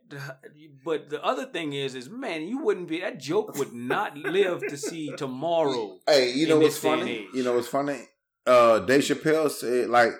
But 0.83 1.09
the 1.09 1.23
other 1.23 1.45
thing 1.45 1.73
is 1.73 1.95
is 1.95 2.09
man 2.09 2.43
you 2.43 2.59
wouldn't 2.59 2.87
be 2.87 3.01
that 3.01 3.19
joke 3.19 3.57
would 3.57 3.73
not 3.73 4.17
live 4.17 4.61
to 4.67 4.77
see 4.77 5.13
tomorrow 5.15 5.99
Hey, 6.07 6.33
you 6.33 6.47
know 6.47 6.59
what's 6.59 6.75
this 6.75 6.83
day 6.83 6.89
and 6.91 6.99
funny? 7.01 7.27
You 7.33 7.43
know 7.43 7.53
what's 7.53 7.67
funny? 7.67 7.99
Uh 8.45 8.79
Dave 8.79 9.01
Chappelle 9.01 9.49
said 9.49 9.89
like 9.89 10.11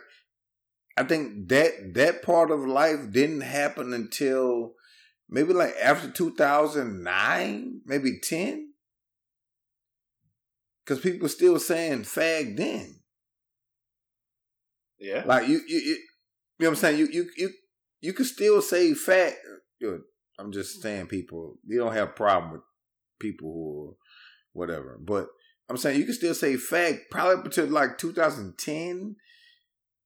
I 1.02 1.04
think 1.04 1.50
that 1.50 1.96
that 1.96 2.22
part 2.22 2.52
of 2.52 2.60
life 2.60 3.12
didn't 3.12 3.42
happen 3.42 3.92
until 3.92 4.74
maybe 5.28 5.52
like 5.52 5.74
after 5.82 6.12
2009, 6.12 7.82
maybe 7.88 8.20
10. 8.20 8.74
Cuz 10.86 11.00
people 11.00 11.28
still 11.28 11.58
saying 11.58 12.04
fag 12.04 12.56
then. 12.56 13.00
yeah. 15.00 15.24
Like 15.26 15.48
you 15.48 15.62
you, 15.68 15.78
you 15.80 15.92
you 15.92 15.98
know 16.60 16.68
what 16.68 16.68
I'm 16.70 16.76
saying? 16.76 17.00
You 17.00 17.08
you 17.12 17.30
you 17.36 17.50
you 18.02 18.14
could 18.14 18.28
still 18.28 18.62
say 18.62 18.92
fag 18.92 19.34
I'm 20.38 20.52
just 20.52 20.84
saying 20.84 21.08
people 21.08 21.58
you 21.66 21.80
don't 21.80 21.94
have 21.94 22.10
a 22.10 22.12
problem 22.12 22.52
with 22.52 22.62
people 23.20 23.52
who 23.52 23.90
are 23.90 23.96
whatever. 24.54 25.00
But 25.02 25.30
I'm 25.68 25.78
saying 25.78 25.98
you 25.98 26.06
can 26.06 26.14
still 26.14 26.36
say 26.36 26.58
fag 26.58 27.00
probably 27.10 27.44
up 27.44 27.52
to 27.54 27.66
like 27.66 27.98
2010, 27.98 29.16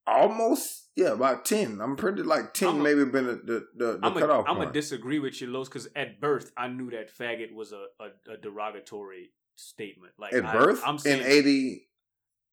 almost 0.08 0.85
Yeah, 0.96 1.12
about 1.14 1.44
ten. 1.46 1.82
I'm 1.82 1.96
pretty 1.98 2.24
like 2.24 2.54
10 2.54 2.70
I'm 2.70 2.80
a- 2.80 2.84
maybe 2.84 3.06
been 3.06 3.26
the 3.26 3.34
the, 3.44 3.68
the, 3.76 4.00
I'm 4.02 4.14
cutoff 4.14 4.46
gonna 4.46 4.72
disagree 4.72 5.20
with 5.20 5.42
you, 5.42 5.48
Los, 5.48 5.68
because 5.68 5.88
at 5.96 6.22
birth 6.22 6.52
I 6.56 6.68
knew 6.70 6.90
that 6.92 7.16
faggot 7.16 7.54
was 7.54 7.74
a, 7.74 7.86
a, 8.00 8.34
a 8.34 8.38
derogatory 8.38 9.32
statement. 9.56 10.14
Like 10.18 10.34
At 10.34 10.46
I- 10.46 10.54
birth 10.54 10.82
I'm 10.86 10.98
saying 10.98 11.22
in 11.22 11.28
eighty. 11.28 11.88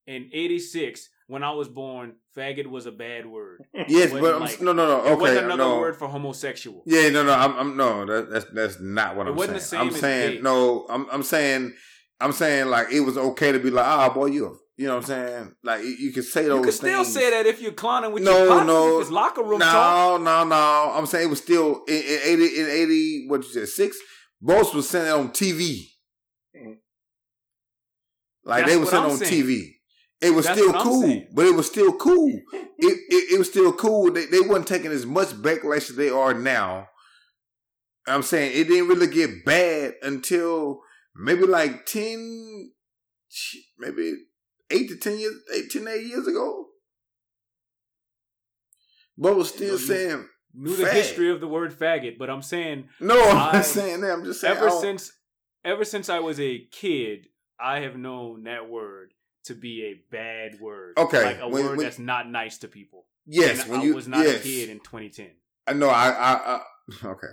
in 0.07 0.29
'86 0.33 1.09
when 1.27 1.41
I 1.41 1.51
was 1.51 1.69
born, 1.69 2.15
faggot 2.35 2.67
was 2.67 2.85
a 2.85 2.91
bad 2.91 3.25
word. 3.25 3.63
Yes, 3.87 4.11
but 4.11 4.35
I'm, 4.35 4.41
like- 4.41 4.61
no, 4.61 4.73
no, 4.73 4.87
no. 4.87 4.97
It 5.05 5.11
Okay, 5.11 5.21
wasn't 5.21 5.45
another 5.45 5.63
no. 5.63 5.79
word 5.79 5.95
for 5.95 6.09
homosexual. 6.09 6.83
Yeah, 6.85 7.09
no, 7.11 7.23
no. 7.23 7.33
I'm, 7.33 7.57
I'm 7.57 7.77
no. 7.77 8.05
That, 8.05 8.29
that's 8.29 8.45
that's 8.53 8.79
not 8.81 9.15
what 9.15 9.27
It 9.27 9.31
I'm 9.31 9.35
wasn't 9.37 9.61
saying. 9.61 9.79
the 9.83 9.87
I'm 9.89 9.93
as 9.95 9.99
saying 10.01 10.35
gay. 10.35 10.41
no. 10.41 10.85
I'm 10.89 11.07
I'm 11.09 11.23
saying 11.23 11.73
I'm 12.19 12.33
saying 12.33 12.67
like 12.67 12.91
it 12.91 12.99
was 12.99 13.17
okay 13.17 13.53
to 13.53 13.59
be 13.59 13.69
like, 13.69 13.85
ah, 13.85 14.09
boy, 14.13 14.25
you. 14.27 14.59
You 14.75 14.87
know 14.87 14.95
what 14.95 15.03
I'm 15.03 15.07
saying? 15.07 15.55
Like 15.63 15.83
you, 15.83 16.11
can 16.11 16.23
say 16.23 16.45
those. 16.45 16.51
Things. 16.51 16.57
You 16.57 16.63
can 16.63 16.71
still 16.71 17.03
things. 17.03 17.13
say 17.13 17.29
that 17.29 17.45
if 17.45 17.61
you're 17.61 17.73
clowning 17.73 18.11
with 18.11 18.23
No, 18.23 18.37
your 18.39 18.47
partners, 18.47 18.67
no, 18.67 18.99
it's 19.01 19.09
locker 19.11 19.43
room 19.43 19.59
no, 19.59 19.65
talk. 19.65 20.21
no, 20.21 20.43
no. 20.43 20.91
I'm 20.95 21.05
saying 21.05 21.27
it 21.27 21.29
was 21.29 21.41
still 21.41 21.83
in, 21.87 21.93
in 21.95 22.19
eighty 22.23 22.59
in 22.59 22.67
eighty. 22.69 23.25
What 23.27 23.43
you 23.43 23.49
said 23.49 23.67
six? 23.67 23.97
Both 24.41 24.73
was 24.73 24.93
it 24.95 25.07
on 25.11 25.29
TV. 25.29 25.81
Like 28.45 28.65
That's 28.65 28.71
they 28.73 28.77
were 28.77 28.87
I'm 29.05 29.11
on 29.11 29.17
saying. 29.17 29.43
TV. 29.43 29.69
It 30.21 30.31
was 30.31 30.45
That's 30.45 30.57
still 30.59 30.73
cool, 30.73 31.01
saying. 31.01 31.27
but 31.33 31.45
it 31.45 31.55
was 31.55 31.67
still 31.67 31.93
cool. 31.93 32.29
it, 32.53 32.67
it 33.09 33.33
it 33.33 33.37
was 33.37 33.49
still 33.49 33.73
cool. 33.73 34.11
They 34.11 34.25
they 34.25 34.39
wasn't 34.41 34.67
taking 34.67 34.91
as 34.91 35.05
much 35.05 35.29
backlash 35.29 35.89
as 35.89 35.95
they 35.95 36.09
are 36.09 36.33
now. 36.33 36.87
I'm 38.07 38.23
saying 38.23 38.51
it 38.59 38.67
didn't 38.67 38.87
really 38.89 39.07
get 39.07 39.45
bad 39.45 39.93
until 40.01 40.79
maybe 41.15 41.45
like 41.45 41.85
ten, 41.85 42.71
maybe 43.77 44.15
eight 44.73 44.89
to 44.89 44.97
ten 44.97 45.19
years, 45.19 45.35
eight, 45.55 45.69
10, 45.71 45.87
eight 45.87 46.05
years 46.05 46.27
ago. 46.27 46.65
But 49.17 49.35
was 49.35 49.49
still 49.49 49.77
saying 49.77 50.27
Knew 50.55 50.75
the 50.75 50.85
fag. 50.85 50.93
history 50.93 51.29
of 51.31 51.39
the 51.39 51.47
word 51.47 51.71
faggot, 51.77 52.17
but 52.17 52.29
I'm 52.29 52.41
saying 52.41 52.89
no. 52.99 53.19
I'm 53.29 53.57
I- 53.57 53.61
saying 53.61 54.01
that. 54.01 54.11
I'm 54.11 54.23
just 54.25 54.41
saying. 54.41 54.57
Ever 54.57 54.69
since 54.69 55.11
ever 55.63 55.85
since 55.85 56.09
I 56.09 56.19
was 56.19 56.39
a 56.39 56.59
kid, 56.71 57.27
I 57.59 57.79
have 57.81 57.95
known 57.95 58.43
that 58.43 58.69
word 58.69 59.13
to 59.45 59.53
be 59.55 59.83
a 59.83 60.01
bad 60.11 60.59
word. 60.59 60.97
Okay, 60.97 61.23
like 61.23 61.39
a 61.39 61.47
when- 61.47 61.63
word 61.65 61.77
when- 61.77 61.85
that's 61.85 61.99
not 61.99 62.29
nice 62.29 62.57
to 62.59 62.67
people. 62.67 63.05
yes, 63.25 63.61
And 63.63 63.71
when 63.71 63.79
I 63.81 63.83
you 63.83 63.95
was 63.95 64.07
not 64.07 64.25
yes. 64.25 64.39
a 64.39 64.43
kid 64.43 64.69
in 64.69 64.79
2010. 64.79 65.31
I 65.67 65.73
know. 65.73 65.89
I, 65.89 66.09
I, 66.09 66.33
I 66.55 66.61
okay. 67.07 67.27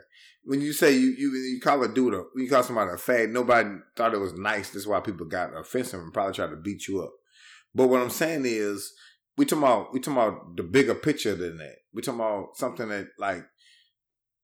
When 0.44 0.60
you 0.60 0.72
say 0.72 0.92
you 0.92 1.08
you 1.18 1.30
you 1.34 1.60
call 1.60 1.82
a 1.82 1.88
dude 1.88 2.14
a 2.14 2.18
when 2.32 2.44
you 2.44 2.50
call 2.50 2.62
somebody 2.62 2.90
a 2.90 2.94
fag, 2.94 3.30
nobody 3.30 3.70
thought 3.96 4.14
it 4.14 4.20
was 4.20 4.34
nice. 4.34 4.70
That's 4.70 4.86
why 4.86 5.00
people 5.00 5.26
got 5.26 5.56
offensive 5.56 6.00
and 6.00 6.12
probably 6.12 6.34
tried 6.34 6.50
to 6.50 6.56
beat 6.56 6.86
you 6.88 7.02
up. 7.02 7.12
But 7.74 7.88
what 7.88 8.00
I'm 8.00 8.10
saying 8.10 8.42
is, 8.44 8.92
we 9.36 9.44
talking 9.46 9.62
about 9.62 9.92
we 9.92 10.00
talking 10.00 10.20
about 10.20 10.56
the 10.56 10.62
bigger 10.62 10.94
picture 10.94 11.34
than 11.34 11.58
that. 11.58 11.76
We 11.92 12.02
talking 12.02 12.20
about 12.20 12.56
something 12.56 12.88
that 12.88 13.08
like 13.18 13.44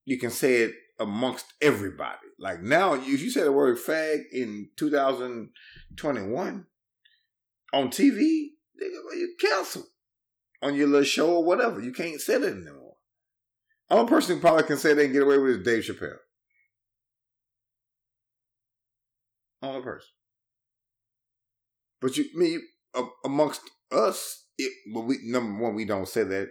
you 0.05 0.17
can 0.17 0.31
say 0.31 0.63
it 0.63 0.73
amongst 0.99 1.45
everybody. 1.61 2.17
Like 2.39 2.61
now, 2.61 2.93
if 2.93 3.07
you 3.07 3.29
say 3.29 3.43
the 3.43 3.51
word 3.51 3.77
fag 3.77 4.23
in 4.31 4.69
2021 4.77 6.65
on 7.73 7.87
TV, 7.89 8.19
you 8.79 9.35
cancel 9.39 9.85
on 10.61 10.75
your 10.75 10.87
little 10.87 11.03
show 11.03 11.35
or 11.35 11.43
whatever. 11.43 11.81
You 11.81 11.91
can't 11.91 12.21
say 12.21 12.37
that 12.37 12.51
anymore. 12.51 12.95
Only 13.89 14.09
person 14.09 14.35
who 14.35 14.41
probably 14.41 14.63
can 14.63 14.77
say 14.77 14.93
they 14.93 15.05
can 15.05 15.13
get 15.13 15.23
away 15.23 15.37
with 15.37 15.51
it 15.51 15.59
is 15.59 15.65
Dave 15.65 15.83
Chappelle. 15.83 16.17
Only 19.61 19.81
person. 19.81 20.09
But 22.01 22.17
you, 22.17 22.25
me, 22.35 22.59
a- 22.97 23.27
amongst 23.27 23.61
us, 23.91 24.45
it, 24.57 24.71
well, 24.93 25.05
we 25.05 25.19
number 25.23 25.61
one, 25.63 25.75
we 25.75 25.85
don't 25.85 26.07
say 26.07 26.23
that 26.23 26.49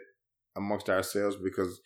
amongst 0.56 0.88
ourselves 0.88 1.36
because 1.42 1.80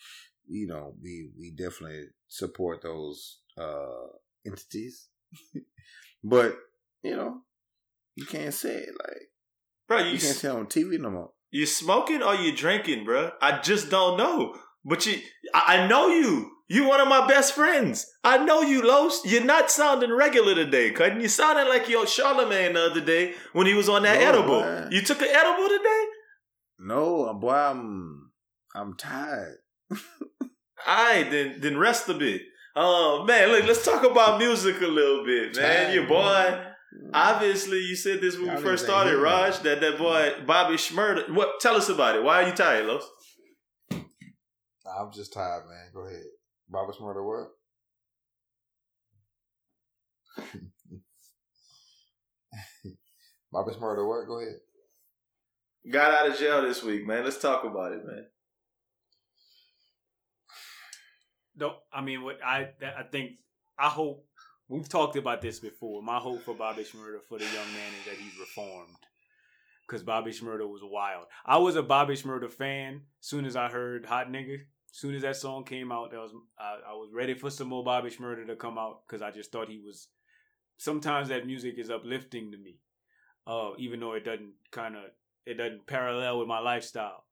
you 0.49 0.67
know 0.67 0.95
we 1.03 1.31
we 1.39 1.51
definitely 1.51 2.05
support 2.29 2.83
those 2.83 3.41
uh 3.59 4.07
entities. 4.47 5.09
but 6.25 6.57
you 7.03 7.17
know, 7.17 7.39
you 8.15 8.27
can't 8.27 8.55
say 8.55 8.75
it 8.77 8.95
like 9.07 9.23
Bro, 9.89 9.99
you 9.99 10.05
you 10.13 10.19
can't 10.19 10.37
say 10.37 10.49
it 10.49 10.55
on 10.55 10.67
TV 10.67 11.01
no 11.01 11.11
more. 11.11 11.31
you 11.51 11.67
smoking 11.67 12.23
or 12.23 12.35
you 12.35 12.55
drinking, 12.55 13.05
bro? 13.05 13.33
I 13.41 13.61
just 13.61 13.91
don't 13.91 14.17
know. 14.19 14.55
But 14.85 15.05
you, 15.07 15.19
I, 15.55 15.79
I 15.79 15.87
know 15.89 16.09
you. 16.09 16.51
You 16.73 16.87
one 16.87 17.01
of 17.01 17.09
my 17.09 17.27
best 17.27 17.53
friends. 17.55 18.07
I 18.23 18.39
know 18.45 18.63
you, 18.63 18.81
Los. 18.87 19.25
You're 19.25 19.43
not 19.45 19.73
sounding 19.73 20.13
regular 20.13 20.55
today, 20.55 20.93
cuz 20.93 21.21
you 21.21 21.29
sounded 21.29 21.67
like 21.69 21.89
you 21.89 21.99
on 21.99 22.07
Charlemagne 22.07 22.75
the 22.75 22.85
other 22.91 23.01
day 23.01 23.35
when 23.53 23.67
he 23.67 23.75
was 23.75 23.89
on 23.89 24.05
that 24.05 24.21
No, 24.21 24.27
edible. 24.29 24.61
man. 24.61 24.93
You 24.93 25.03
took 25.03 25.21
an 25.21 25.29
edible 25.41 25.69
today? 25.69 26.05
No, 26.79 27.35
boy, 27.35 27.51
I'm 27.71 28.31
I'm 28.75 28.97
tired. 28.97 29.59
Alright, 30.89 31.31
then 31.33 31.57
then 31.61 31.77
rest 31.77 32.09
a 32.09 32.15
bit. 32.15 32.43
Oh 32.77 33.25
man, 33.25 33.49
look, 33.51 33.65
let's 33.67 33.85
talk 33.85 34.05
about 34.05 34.39
music 34.39 34.81
a 34.81 34.87
little 34.87 35.25
bit, 35.25 35.57
man. 35.57 35.65
Tired, 35.87 35.95
Your 35.95 36.07
boy, 36.07 36.23
man. 36.23 37.11
obviously, 37.13 37.79
you 37.79 37.97
said 37.97 38.21
this 38.21 38.37
when 38.39 38.47
Y'all 38.47 38.57
we 38.59 38.63
first 38.63 38.85
started, 38.85 39.17
Raj. 39.17 39.59
That 39.67 39.81
that 39.81 39.99
boy 39.99 40.23
Bobby 40.47 40.77
Shmurda. 40.77 41.35
What? 41.35 41.59
Tell 41.61 41.75
us 41.75 41.89
about 41.89 42.15
it. 42.17 42.23
Why 42.23 42.43
are 42.45 42.47
you 42.49 42.55
tired, 42.55 42.87
Los? 42.87 43.07
I'm 43.93 45.11
just 45.13 45.33
tired, 45.33 45.65
man. 45.69 45.91
Go 45.93 46.07
ahead. 46.07 46.31
Bobby 46.71 46.93
Smurder, 46.93 47.25
what? 47.27 47.49
Bobby 53.53 53.73
Smurder, 53.73 54.07
what? 54.07 54.27
Go 54.29 54.39
ahead. 54.41 54.61
Got 55.91 56.15
out 56.15 56.31
of 56.31 56.39
jail 56.39 56.63
this 56.63 56.83
week, 56.85 57.05
man. 57.07 57.25
Let's 57.25 57.41
talk 57.41 57.65
about 57.65 57.93
it, 57.93 58.07
man. 58.07 58.27
No, 61.57 61.77
I 61.93 62.01
mean, 62.03 62.23
what 62.23 62.39
I 62.45 62.69
that, 62.81 62.97
I 62.97 63.03
think 63.03 63.33
I 63.79 63.89
hope 63.89 64.25
we've 64.69 64.89
talked 64.89 65.17
about 65.17 65.43
this 65.43 65.59
before. 65.59 66.03
My 66.03 66.19
hope 66.19 66.45
for 66.45 66.55
Bobby 66.55 66.85
Shmurda 66.85 67.23
for 67.29 67.39
the 67.39 67.45
young 67.45 67.55
man 67.55 67.93
is 67.99 68.07
that 68.07 68.17
he's 68.17 68.39
reformed. 68.39 68.95
Because 69.87 70.05
Bobby 70.05 70.31
Shmurda 70.31 70.69
was 70.69 70.83
wild. 70.85 71.27
I 71.45 71.57
was 71.59 71.75
a 71.75 71.83
Bobby 71.83 72.15
Shmurda 72.15 72.49
fan. 72.49 73.03
As 73.21 73.27
soon 73.27 73.45
as 73.45 73.57
I 73.57 73.69
heard 73.69 74.07
"Hot 74.07 74.29
Nigga," 74.31 74.59
soon 74.93 75.15
as 75.15 75.23
that 75.23 75.37
song 75.37 75.65
came 75.65 75.91
out, 75.93 76.11
that 76.11 76.19
was 76.21 76.33
I, 76.59 76.79
I 76.91 76.93
was 76.95 77.11
ready 77.13 77.35
for 77.35 77.51
some 77.51 77.69
more 77.69 77.85
Bobby 77.85 78.11
Shmurda 78.11 78.47
to 78.47 78.57
come 78.57 78.79
out 78.79 79.03
because 79.07 79.23
I 79.23 79.31
just 79.31 79.53
thought 79.53 79.69
he 79.69 79.79
was. 79.85 80.09
Sometimes 80.79 81.29
that 81.29 81.47
music 81.47 81.75
is 81.79 81.91
uplifting 81.91 82.51
to 82.53 82.57
me, 82.57 82.79
uh, 83.47 83.71
even 83.79 84.01
though 84.01 84.13
it 84.15 84.25
doesn't 84.25 84.53
kind 84.71 84.97
of 84.97 85.03
it 85.47 85.55
doesn't 85.55 85.87
parallel 85.87 86.39
with 86.39 86.49
my 86.49 86.59
lifestyle. 86.59 87.25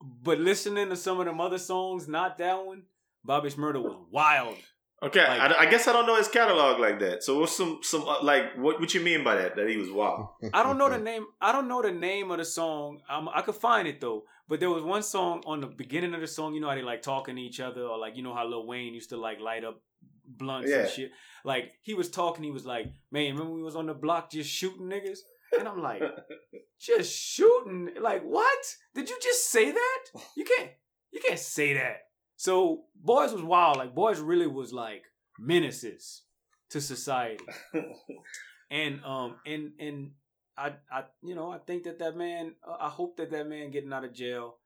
But 0.00 0.38
listening 0.38 0.88
to 0.90 0.96
some 0.96 1.18
of 1.20 1.26
them 1.26 1.40
other 1.40 1.58
songs, 1.58 2.06
not 2.08 2.38
that 2.38 2.64
one, 2.64 2.84
Bobby 3.24 3.50
Shmurda 3.50 3.82
was 3.82 3.96
wild. 4.10 4.56
Okay, 5.02 5.20
Like- 5.26 5.52
I, 5.52 5.58
I 5.60 5.66
guess 5.66 5.86
I 5.86 5.92
don't 5.92 6.06
know 6.06 6.16
his 6.16 6.28
catalog 6.28 6.80
like 6.80 6.98
that. 7.00 7.22
So 7.22 7.38
what's 7.38 7.56
some 7.56 7.80
some 7.82 8.02
uh, 8.08 8.22
like 8.22 8.56
what 8.56 8.80
what 8.80 8.94
you 8.94 9.00
mean 9.00 9.22
by 9.24 9.36
that? 9.36 9.54
That 9.56 9.68
he 9.68 9.76
was 9.76 9.90
wild. 9.90 10.28
I 10.52 10.62
don't 10.62 10.78
know 10.78 10.88
the 10.88 10.98
name. 11.10 11.24
I 11.40 11.52
don't 11.52 11.68
know 11.68 11.82
the 11.82 11.92
name 11.92 12.30
of 12.30 12.38
the 12.38 12.44
song. 12.44 13.00
Um, 13.08 13.28
I 13.32 13.42
could 13.42 13.54
find 13.54 13.86
it 13.86 14.00
though. 14.00 14.24
But 14.48 14.60
there 14.60 14.70
was 14.70 14.82
one 14.82 15.02
song 15.02 15.42
on 15.46 15.60
the 15.60 15.66
beginning 15.66 16.14
of 16.14 16.20
the 16.20 16.26
song. 16.26 16.54
You 16.54 16.60
know 16.60 16.68
how 16.68 16.74
they 16.74 16.82
like 16.82 17.02
talking 17.02 17.36
to 17.36 17.42
each 17.42 17.60
other, 17.60 17.82
or 17.82 17.98
like 17.98 18.16
you 18.16 18.22
know 18.22 18.34
how 18.34 18.46
Lil 18.46 18.66
Wayne 18.66 18.94
used 18.94 19.10
to 19.10 19.16
like 19.16 19.40
light 19.40 19.64
up 19.64 19.80
blunts 20.26 20.70
Yeah. 20.70 20.80
and 20.80 20.90
shit. 20.90 21.10
Like 21.44 21.72
he 21.82 21.94
was 21.94 22.10
talking. 22.10 22.44
He 22.44 22.50
was 22.50 22.64
like, 22.66 22.86
"Man, 23.10 23.32
remember 23.34 23.52
we 23.54 23.62
was 23.62 23.76
on 23.76 23.86
the 23.86 23.94
block 23.94 24.30
just 24.30 24.50
shooting 24.50 24.86
niggas?" 24.88 25.18
And 25.58 25.68
I'm 25.68 25.80
like, 25.82 26.02
"Just 26.80 27.14
shooting? 27.14 27.90
Like 28.00 28.22
what? 28.22 28.76
Did 28.94 29.08
you 29.10 29.18
just 29.22 29.50
say 29.50 29.70
that? 29.70 30.04
You 30.36 30.44
can't. 30.44 30.70
You 31.10 31.20
can't 31.26 31.38
say 31.38 31.74
that." 31.74 32.02
So 32.36 32.84
boys 32.94 33.32
was 33.32 33.42
wild. 33.42 33.76
Like 33.76 33.94
boys 33.94 34.18
really 34.20 34.46
was 34.46 34.72
like 34.72 35.04
menaces 35.38 36.22
to 36.70 36.80
society. 36.80 37.44
and 38.70 39.02
um 39.04 39.36
and 39.46 39.72
and 39.78 40.10
I 40.58 40.72
I 40.90 41.04
you 41.22 41.34
know 41.34 41.50
I 41.50 41.58
think 41.58 41.84
that 41.84 42.00
that 42.00 42.16
man 42.16 42.54
uh, 42.66 42.76
I 42.80 42.88
hope 42.88 43.16
that 43.16 43.30
that 43.30 43.48
man 43.48 43.70
getting 43.70 43.92
out 43.92 44.04
of 44.04 44.12
jail 44.12 44.56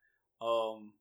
um 0.40 0.92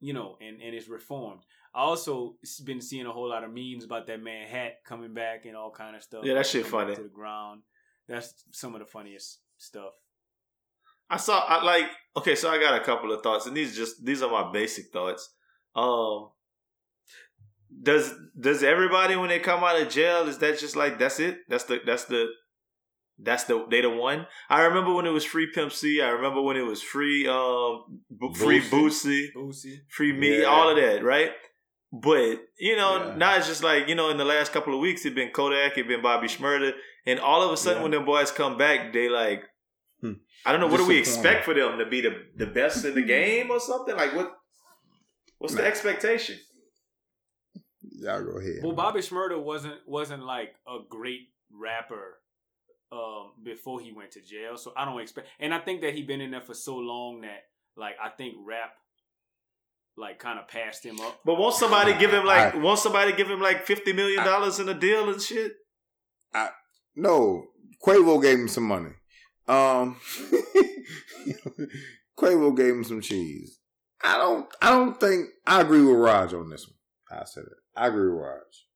you 0.00 0.12
know 0.12 0.36
and 0.40 0.60
and 0.60 0.74
is 0.74 0.88
reformed. 0.88 1.40
I 1.74 1.80
also 1.80 2.36
been 2.64 2.82
seeing 2.82 3.06
a 3.06 3.12
whole 3.12 3.30
lot 3.30 3.44
of 3.44 3.50
memes 3.50 3.84
about 3.84 4.06
that 4.08 4.22
man 4.22 4.46
hat 4.46 4.84
coming 4.84 5.14
back 5.14 5.46
and 5.46 5.56
all 5.56 5.70
kind 5.70 5.96
of 5.96 6.02
stuff. 6.02 6.24
Yeah, 6.24 6.34
that 6.34 6.46
shit 6.46 6.66
funny. 6.66 6.94
to 6.94 7.02
the 7.02 7.08
ground. 7.08 7.62
That's 8.08 8.44
some 8.50 8.74
of 8.74 8.80
the 8.80 8.86
funniest 8.86 9.38
stuff. 9.56 9.94
I 11.08 11.16
saw 11.16 11.40
I 11.40 11.64
like 11.64 11.86
okay, 12.16 12.34
so 12.34 12.50
I 12.50 12.58
got 12.58 12.80
a 12.80 12.84
couple 12.84 13.12
of 13.12 13.22
thoughts, 13.22 13.46
and 13.46 13.56
these 13.56 13.74
just 13.74 14.04
these 14.04 14.22
are 14.22 14.30
my 14.30 14.52
basic 14.52 14.92
thoughts. 14.92 15.30
Um, 15.74 16.30
does 17.82 18.12
does 18.38 18.62
everybody 18.62 19.16
when 19.16 19.28
they 19.28 19.38
come 19.38 19.64
out 19.64 19.80
of 19.80 19.88
jail 19.88 20.28
is 20.28 20.38
that 20.38 20.58
just 20.58 20.76
like 20.76 20.98
that's 20.98 21.20
it? 21.20 21.38
That's 21.48 21.64
the 21.64 21.80
that's 21.86 22.04
the 22.04 22.28
that's 23.18 23.44
the 23.44 23.66
they 23.70 23.80
the 23.82 23.90
one. 23.90 24.26
I 24.48 24.62
remember 24.62 24.92
when 24.94 25.06
it 25.06 25.10
was 25.10 25.24
free 25.24 25.48
Pimp 25.54 25.72
C. 25.72 26.00
I 26.00 26.08
remember 26.10 26.40
when 26.42 26.56
it 26.56 26.62
was 26.66 26.82
free 26.82 27.26
um 27.28 28.00
B- 28.10 28.32
free 28.34 28.60
Bootsy, 28.60 29.26
Boosie. 29.36 29.78
free 29.88 30.12
me, 30.12 30.40
Yeah. 30.40 30.46
all 30.46 30.70
of 30.70 30.76
that, 30.76 31.02
right? 31.04 31.32
But 31.92 32.36
you 32.58 32.76
know, 32.76 33.06
Yeah. 33.08 33.16
now 33.16 33.36
it's 33.36 33.46
just 33.46 33.62
like 33.62 33.88
you 33.88 33.94
know, 33.94 34.08
in 34.10 34.16
the 34.16 34.24
last 34.24 34.52
couple 34.52 34.74
of 34.74 34.80
weeks, 34.80 35.04
it 35.04 35.14
been 35.14 35.30
Kodak, 35.30 35.76
it 35.78 35.86
been 35.88 36.02
Bobby 36.02 36.26
Shmurda, 36.28 36.72
and 37.06 37.20
all 37.20 37.42
of 37.42 37.52
a 37.52 37.56
sudden, 37.56 37.78
Yeah. 37.78 37.82
when 37.82 37.90
them 37.92 38.04
boys 38.04 38.30
come 38.30 38.56
back, 38.56 38.92
they 38.92 39.08
like 39.08 39.44
I 40.44 40.50
don't 40.50 40.60
know. 40.60 40.66
What 40.66 40.78
do 40.78 40.86
we 40.86 40.98
Disappointing. 40.98 41.32
expect 41.32 41.44
for 41.44 41.54
them 41.54 41.78
to 41.78 41.86
be 41.86 42.00
the 42.00 42.16
the 42.34 42.46
best 42.46 42.84
in 42.84 42.94
the 42.94 43.02
game 43.16 43.50
or 43.50 43.60
something? 43.60 43.94
Like 43.94 44.14
what? 44.16 44.32
What's 45.38 45.54
the 45.54 45.64
expectation? 45.64 46.38
Y'all 47.82 48.24
go 48.24 48.38
ahead. 48.38 48.60
Well, 48.62 48.72
Bobby 48.72 49.00
Shmurda 49.00 49.40
wasn't 49.42 49.78
wasn't 49.86 50.24
like 50.24 50.54
a 50.66 50.78
great 50.88 51.28
rapper 51.52 52.18
um, 52.92 53.32
before 53.42 53.80
he 53.80 53.90
went 53.90 54.12
to 54.12 54.20
jail, 54.20 54.56
so 54.56 54.72
I 54.76 54.84
don't 54.84 55.00
expect. 55.00 55.28
And 55.40 55.54
I 55.54 55.58
think 55.58 55.80
that 55.80 55.94
he 55.94 56.02
been 56.02 56.20
in 56.20 56.30
there 56.30 56.42
for 56.42 56.54
so 56.54 56.76
long 56.76 57.22
that 57.22 57.44
like 57.76 57.94
I 58.02 58.10
think 58.10 58.34
rap 58.46 58.72
like 59.96 60.18
kind 60.18 60.38
of 60.38 60.46
passed 60.48 60.84
him 60.84 61.00
up. 61.00 61.20
But 61.24 61.38
won't 61.38 61.54
somebody 61.54 61.94
give 61.94 62.12
him 62.12 62.24
like? 62.26 62.54
I- 62.54 62.58
won't 62.58 62.78
somebody 62.78 63.12
give 63.14 63.30
him 63.30 63.40
like 63.40 63.64
fifty 63.64 63.92
million 63.92 64.24
dollars 64.24 64.58
in 64.58 64.68
a 64.68 64.74
deal 64.74 65.08
and 65.10 65.20
shit? 65.20 65.52
I 66.34 66.50
No, 66.94 67.46
Quavo 67.82 68.20
gave 68.22 68.38
him 68.38 68.48
some 68.48 68.64
money. 68.64 68.90
Um, 69.48 69.96
Quavo 72.18 72.56
gave 72.56 72.74
him 72.74 72.84
some 72.84 73.00
cheese. 73.00 73.58
I 74.02 74.18
don't. 74.18 74.46
I 74.60 74.70
don't 74.70 75.00
think 75.00 75.28
I 75.46 75.62
agree 75.62 75.82
with 75.82 75.96
Raj 75.96 76.34
on 76.34 76.50
this 76.50 76.66
one. 76.66 77.20
I 77.20 77.24
said 77.24 77.44
it. 77.44 77.58
I 77.74 77.86
agree 77.86 78.10
with 78.10 78.20
Raj. 78.20 78.66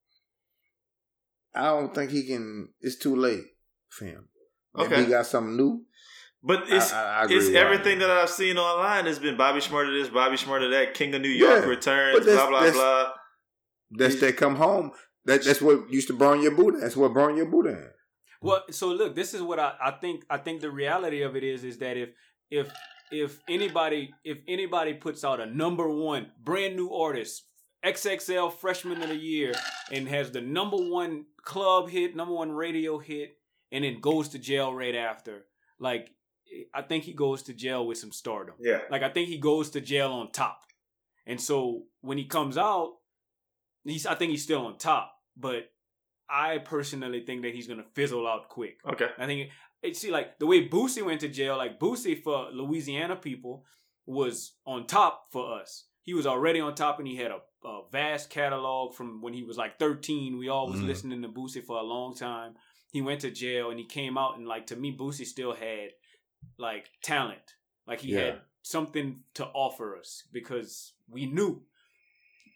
I 1.54 1.64
don't 1.66 1.94
think 1.94 2.10
he 2.10 2.26
can. 2.26 2.68
It's 2.80 2.98
too 2.98 3.14
late 3.16 3.44
for 3.88 4.04
him. 4.06 4.28
Maybe 4.74 4.86
Okay. 4.94 5.04
he 5.04 5.10
got 5.10 5.26
something 5.26 5.56
new. 5.56 5.82
But 6.42 6.64
it's 6.68 6.92
I, 6.92 7.02
I, 7.02 7.22
I 7.22 7.26
it's 7.28 7.48
everything 7.54 7.98
Raj. 7.98 8.08
that 8.08 8.10
I've 8.10 8.30
seen 8.30 8.56
online 8.58 9.06
has 9.06 9.18
been 9.18 9.36
Bobby 9.36 9.58
Shmurda 9.60 10.00
this, 10.00 10.08
Bobby 10.12 10.36
Shmurda 10.36 10.70
that, 10.70 10.94
King 10.94 11.14
of 11.14 11.22
New 11.22 11.28
York 11.28 11.62
Yeah, 11.64 11.68
returns, 11.68 12.18
but 12.18 12.26
that's- 12.26 12.40
blah 12.40 12.48
blah 12.50 12.60
that's- 12.60 12.74
blah. 12.76 13.12
That's 13.92 14.20
that 14.20 14.36
come 14.36 14.56
home. 14.56 14.90
That 15.24 15.44
that's 15.44 15.60
what 15.62 15.90
used 15.92 16.08
to 16.08 16.14
burn 16.16 16.42
your 16.42 16.54
Buddha. 16.54 16.78
That's 16.80 16.96
what 16.96 17.12
burned 17.14 17.36
your 17.36 17.46
Buddha. 17.46 17.70
In. 17.70 17.90
Well, 18.42 18.64
so 18.70 18.88
look, 18.88 19.14
this 19.14 19.32
is 19.34 19.42
what 19.42 19.58
I, 19.58 19.74
I 19.82 19.90
think. 19.92 20.24
I 20.28 20.38
think 20.38 20.60
the 20.60 20.70
reality 20.70 21.22
of 21.22 21.36
it 21.36 21.42
is, 21.44 21.64
is 21.64 21.78
that 21.78 21.96
if 21.96 22.10
if 22.50 22.70
if 23.10 23.40
anybody 23.48 24.10
if 24.24 24.38
anybody 24.48 24.94
puts 24.94 25.24
out 25.24 25.40
a 25.40 25.46
number 25.46 25.88
one 25.88 26.32
brand 26.42 26.76
new 26.76 26.92
artist, 26.92 27.44
XXL 27.84 28.52
Freshman 28.52 29.02
of 29.02 29.08
the 29.08 29.16
Year, 29.16 29.52
and 29.92 30.08
has 30.08 30.30
the 30.32 30.40
number 30.40 30.76
one 30.76 31.26
club 31.44 31.88
hit, 31.88 32.14
number 32.16 32.34
one 32.34 32.50
radio 32.52 32.98
hit, 32.98 33.35
and 33.72 33.84
then 33.84 34.00
goes 34.00 34.28
to 34.30 34.38
jail 34.38 34.72
right 34.74 34.94
after, 34.94 35.46
like 35.78 36.10
I 36.72 36.82
think 36.82 37.04
he 37.04 37.12
goes 37.12 37.42
to 37.44 37.52
jail 37.54 37.86
with 37.86 37.98
some 37.98 38.12
stardom. 38.12 38.54
Yeah, 38.60 38.80
Like 38.90 39.02
I 39.02 39.10
think 39.10 39.28
he 39.28 39.38
goes 39.38 39.70
to 39.70 39.80
jail 39.80 40.12
on 40.12 40.30
top, 40.32 40.60
and 41.26 41.40
so 41.40 41.82
when 42.00 42.18
he 42.18 42.24
comes 42.26 42.56
out, 42.56 42.94
he's 43.84 44.06
I 44.06 44.14
think 44.14 44.30
he's 44.30 44.42
still 44.44 44.66
on 44.66 44.78
top. 44.78 45.12
But 45.36 45.70
I 46.28 46.58
personally 46.58 47.24
think 47.24 47.42
that 47.42 47.54
he's 47.54 47.66
gonna 47.68 47.84
fizzle 47.94 48.26
out 48.26 48.48
quick. 48.48 48.78
okay. 48.88 49.08
I 49.18 49.26
think 49.26 49.50
it 49.82 49.96
see 49.96 50.10
like 50.10 50.38
the 50.38 50.46
way 50.46 50.68
Boosie 50.68 51.04
went 51.04 51.20
to 51.20 51.28
jail. 51.28 51.56
Like 51.56 51.78
Boosie 51.78 52.22
for 52.22 52.48
Louisiana 52.52 53.16
people 53.16 53.64
was 54.06 54.54
on 54.64 54.86
top 54.86 55.26
for 55.32 55.60
us. 55.60 55.84
He 56.02 56.14
was 56.14 56.26
already 56.26 56.60
on 56.60 56.74
top, 56.76 57.00
and 57.00 57.08
he 57.08 57.16
had 57.16 57.32
a, 57.32 57.40
a 57.68 57.82
vast 57.90 58.30
catalog 58.30 58.94
from 58.94 59.20
when 59.20 59.34
he 59.34 59.42
was 59.42 59.56
like 59.58 59.78
thirteen. 59.78 60.38
We 60.38 60.48
all 60.48 60.68
was 60.68 60.80
Mhm. 60.80 60.86
listening 60.86 61.22
to 61.22 61.28
Boosie 61.28 61.64
for 61.64 61.76
a 61.78 61.82
long 61.82 62.14
time. 62.14 62.54
He 62.92 63.02
went 63.02 63.20
to 63.22 63.30
jail, 63.30 63.70
and 63.70 63.78
he 63.78 63.84
came 63.84 64.16
out, 64.16 64.36
and 64.38 64.46
like 64.46 64.66
to 64.68 64.76
me, 64.76 64.96
Boosie 64.96 65.26
still 65.26 65.54
had 65.54 65.90
like 66.58 66.86
talent. 67.02 67.54
Like 67.86 68.00
he 68.00 68.12
Yeah. 68.12 68.20
had 68.20 68.40
something 68.62 69.20
to 69.34 69.46
offer 69.46 69.96
us 69.96 70.22
because 70.32 70.92
we 71.08 71.26
knew. 71.26 71.62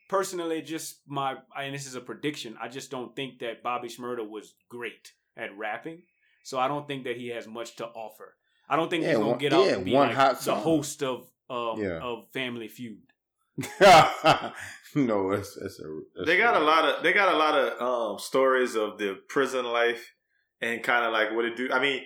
Personally, 0.09 0.61
just 0.63 1.01
my 1.07 1.37
and 1.57 1.73
this 1.75 1.87
is 1.87 1.95
a 1.95 2.01
prediction. 2.01 2.57
I 2.61 2.67
just 2.69 2.91
don't 2.91 3.15
think 3.15 3.39
that 3.41 3.63
Bobby 3.63 3.89
Shmurda 3.89 4.29
was 4.29 4.55
great 4.69 5.13
at 5.37 5.57
rapping, 5.57 6.03
so 6.43 6.59
I 6.59 6.67
don't 6.67 6.89
think 6.89 7.05
that 7.05 7.17
he 7.17 7.29
has 7.29 7.47
much 7.47 7.77
to 7.77 7.87
offer. 7.87 8.35
I 8.69 8.75
don't 8.77 8.89
think 8.91 9.03
Yeah, 9.03 9.11
he's 9.11 9.19
gonna 9.19 9.29
one- 9.31 9.39
get 9.39 9.53
out 9.53 9.67
yeah, 9.67 9.75
and 9.77 9.85
be 9.85 9.93
one 9.93 10.09
like 10.09 10.17
hot 10.17 10.37
the 10.39 10.43
song. 10.43 10.63
host 10.63 11.03
of 11.05 11.31
um 11.49 11.81
Yeah. 11.81 12.01
of 12.01 12.29
Family 12.33 12.67
Feud. 12.69 13.03
no, 14.95 15.31
that's 15.31 15.55
that's 15.55 15.79
a. 15.81 16.01
That's 16.17 16.27
They 16.27 16.37
got 16.37 16.57
a 16.61 16.65
lot 16.65 16.85
of 16.85 17.03
they 17.03 17.13
got 17.13 17.33
a 17.35 17.37
lot 17.37 17.55
of 17.57 17.81
um, 18.13 18.19
stories 18.19 18.75
of 18.75 18.99
the 18.99 19.15
prison 19.29 19.65
life 19.65 20.13
and 20.61 20.83
kind 20.83 21.05
of 21.05 21.13
like 21.13 21.33
what 21.33 21.45
it 21.45 21.57
do. 21.57 21.71
I 21.73 21.81
mean, 21.81 22.03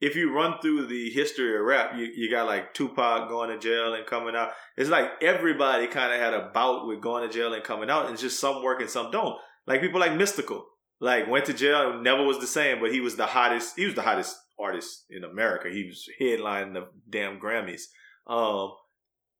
if 0.00 0.14
you 0.14 0.32
run 0.32 0.60
through 0.60 0.86
the 0.86 1.10
history 1.10 1.56
of 1.56 1.64
rap, 1.64 1.92
you, 1.96 2.04
you 2.14 2.30
got 2.30 2.46
like 2.46 2.72
Tupac 2.72 3.28
going 3.28 3.50
to 3.50 3.58
jail 3.58 3.94
and 3.94 4.06
coming 4.06 4.36
out. 4.36 4.50
It's 4.76 4.90
like 4.90 5.10
everybody 5.20 5.86
kind 5.88 6.12
of 6.12 6.20
had 6.20 6.34
a 6.34 6.50
bout 6.54 6.86
with 6.86 7.00
going 7.00 7.28
to 7.28 7.32
jail 7.32 7.52
and 7.52 7.64
coming 7.64 7.90
out, 7.90 8.08
and 8.08 8.18
just 8.18 8.38
some 8.38 8.62
work 8.62 8.80
and 8.80 8.90
some 8.90 9.10
don't. 9.10 9.36
Like 9.66 9.80
people 9.80 10.00
like 10.00 10.12
Mystikal, 10.12 10.62
like 11.00 11.28
went 11.28 11.46
to 11.46 11.54
jail 11.54 11.92
and 11.92 12.04
never 12.04 12.24
was 12.24 12.38
the 12.38 12.46
same, 12.46 12.80
but 12.80 12.92
he 12.92 13.00
was 13.00 13.16
the 13.16 13.26
hottest. 13.26 13.76
He 13.76 13.86
was 13.86 13.94
the 13.94 14.02
hottest 14.02 14.36
artist 14.58 15.04
in 15.10 15.24
America. 15.24 15.68
He 15.68 15.84
was 15.84 16.08
headlining 16.20 16.74
the 16.74 16.88
damn 17.08 17.38
Grammys. 17.38 17.82
Um, 18.26 18.72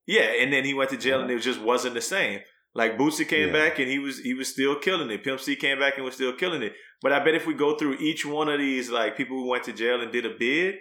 yeah, 0.06 0.30
and 0.40 0.52
then 0.52 0.64
he 0.64 0.74
went 0.74 0.90
to 0.90 0.96
jail 0.96 1.20
and 1.20 1.30
it 1.30 1.40
just 1.40 1.60
wasn't 1.60 1.94
the 1.94 2.00
same. 2.00 2.40
Like 2.80 2.92
Boosie 3.00 3.28
came 3.34 3.48
Yeah. 3.48 3.58
back 3.60 3.78
and 3.80 3.88
he 3.94 3.98
was 4.06 4.16
he 4.28 4.34
was 4.40 4.48
still 4.56 4.76
killing 4.86 5.10
it. 5.10 5.24
Pimp 5.24 5.40
C 5.40 5.56
came 5.64 5.78
back 5.84 5.94
and 5.96 6.04
was 6.04 6.14
still 6.14 6.34
killing 6.42 6.62
it. 6.68 6.72
But 7.02 7.12
I 7.12 7.18
bet 7.24 7.34
if 7.40 7.46
we 7.46 7.54
go 7.54 7.70
through 7.78 7.94
each 8.08 8.22
one 8.24 8.48
of 8.54 8.58
these 8.66 8.86
like 8.98 9.16
people 9.20 9.36
who 9.38 9.48
went 9.52 9.64
to 9.64 9.72
jail 9.72 10.00
and 10.02 10.10
did 10.12 10.26
a 10.26 10.34
bid, 10.44 10.74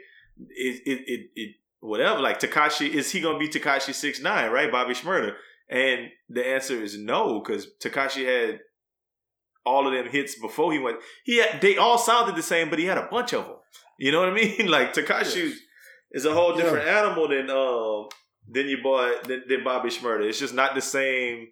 it 0.67 0.75
it 0.91 0.99
it, 1.13 1.21
it 1.35 1.51
whatever. 1.91 2.19
Like 2.27 2.39
Tekashi, 2.39 2.87
is 2.99 3.11
he 3.13 3.19
gonna 3.21 3.39
be 3.45 3.49
Tekashi 3.49 3.93
six 3.93 4.21
nine, 4.21 4.51
right? 4.57 4.71
Bobby 4.71 4.93
Shmurda. 4.93 5.31
And 5.69 5.99
the 6.29 6.43
answer 6.55 6.81
is 6.81 6.97
no, 6.97 7.41
because 7.41 7.67
Tekashi 7.83 8.23
had 8.25 8.59
all 9.65 9.85
of 9.87 9.93
them 9.93 10.07
hits 10.11 10.33
before 10.39 10.71
he 10.71 10.79
went. 10.79 10.97
He 11.25 11.35
had, 11.41 11.59
they 11.61 11.75
all 11.77 11.97
sounded 11.97 12.35
the 12.37 12.41
same, 12.53 12.69
but 12.69 12.79
he 12.79 12.85
had 12.85 12.97
a 12.97 13.07
bunch 13.11 13.33
of 13.33 13.43
them. 13.45 13.55
You 13.99 14.11
know 14.13 14.21
what 14.21 14.29
I 14.29 14.33
mean? 14.41 14.67
Like 14.75 14.93
Tekashi 14.93 15.51
is 16.17 16.25
a 16.25 16.33
whole 16.33 16.53
different 16.55 16.87
animal 16.87 17.25
than 17.27 17.49
um 17.49 18.07
than 18.49 18.65
your 18.69 18.81
boy 18.81 19.05
than, 19.27 19.39
than 19.49 19.63
Bobby 19.63 19.89
Shmurda. 19.89 20.23
It's 20.29 20.39
just 20.39 20.53
not 20.61 20.73
the 20.73 20.81
same, 20.81 21.47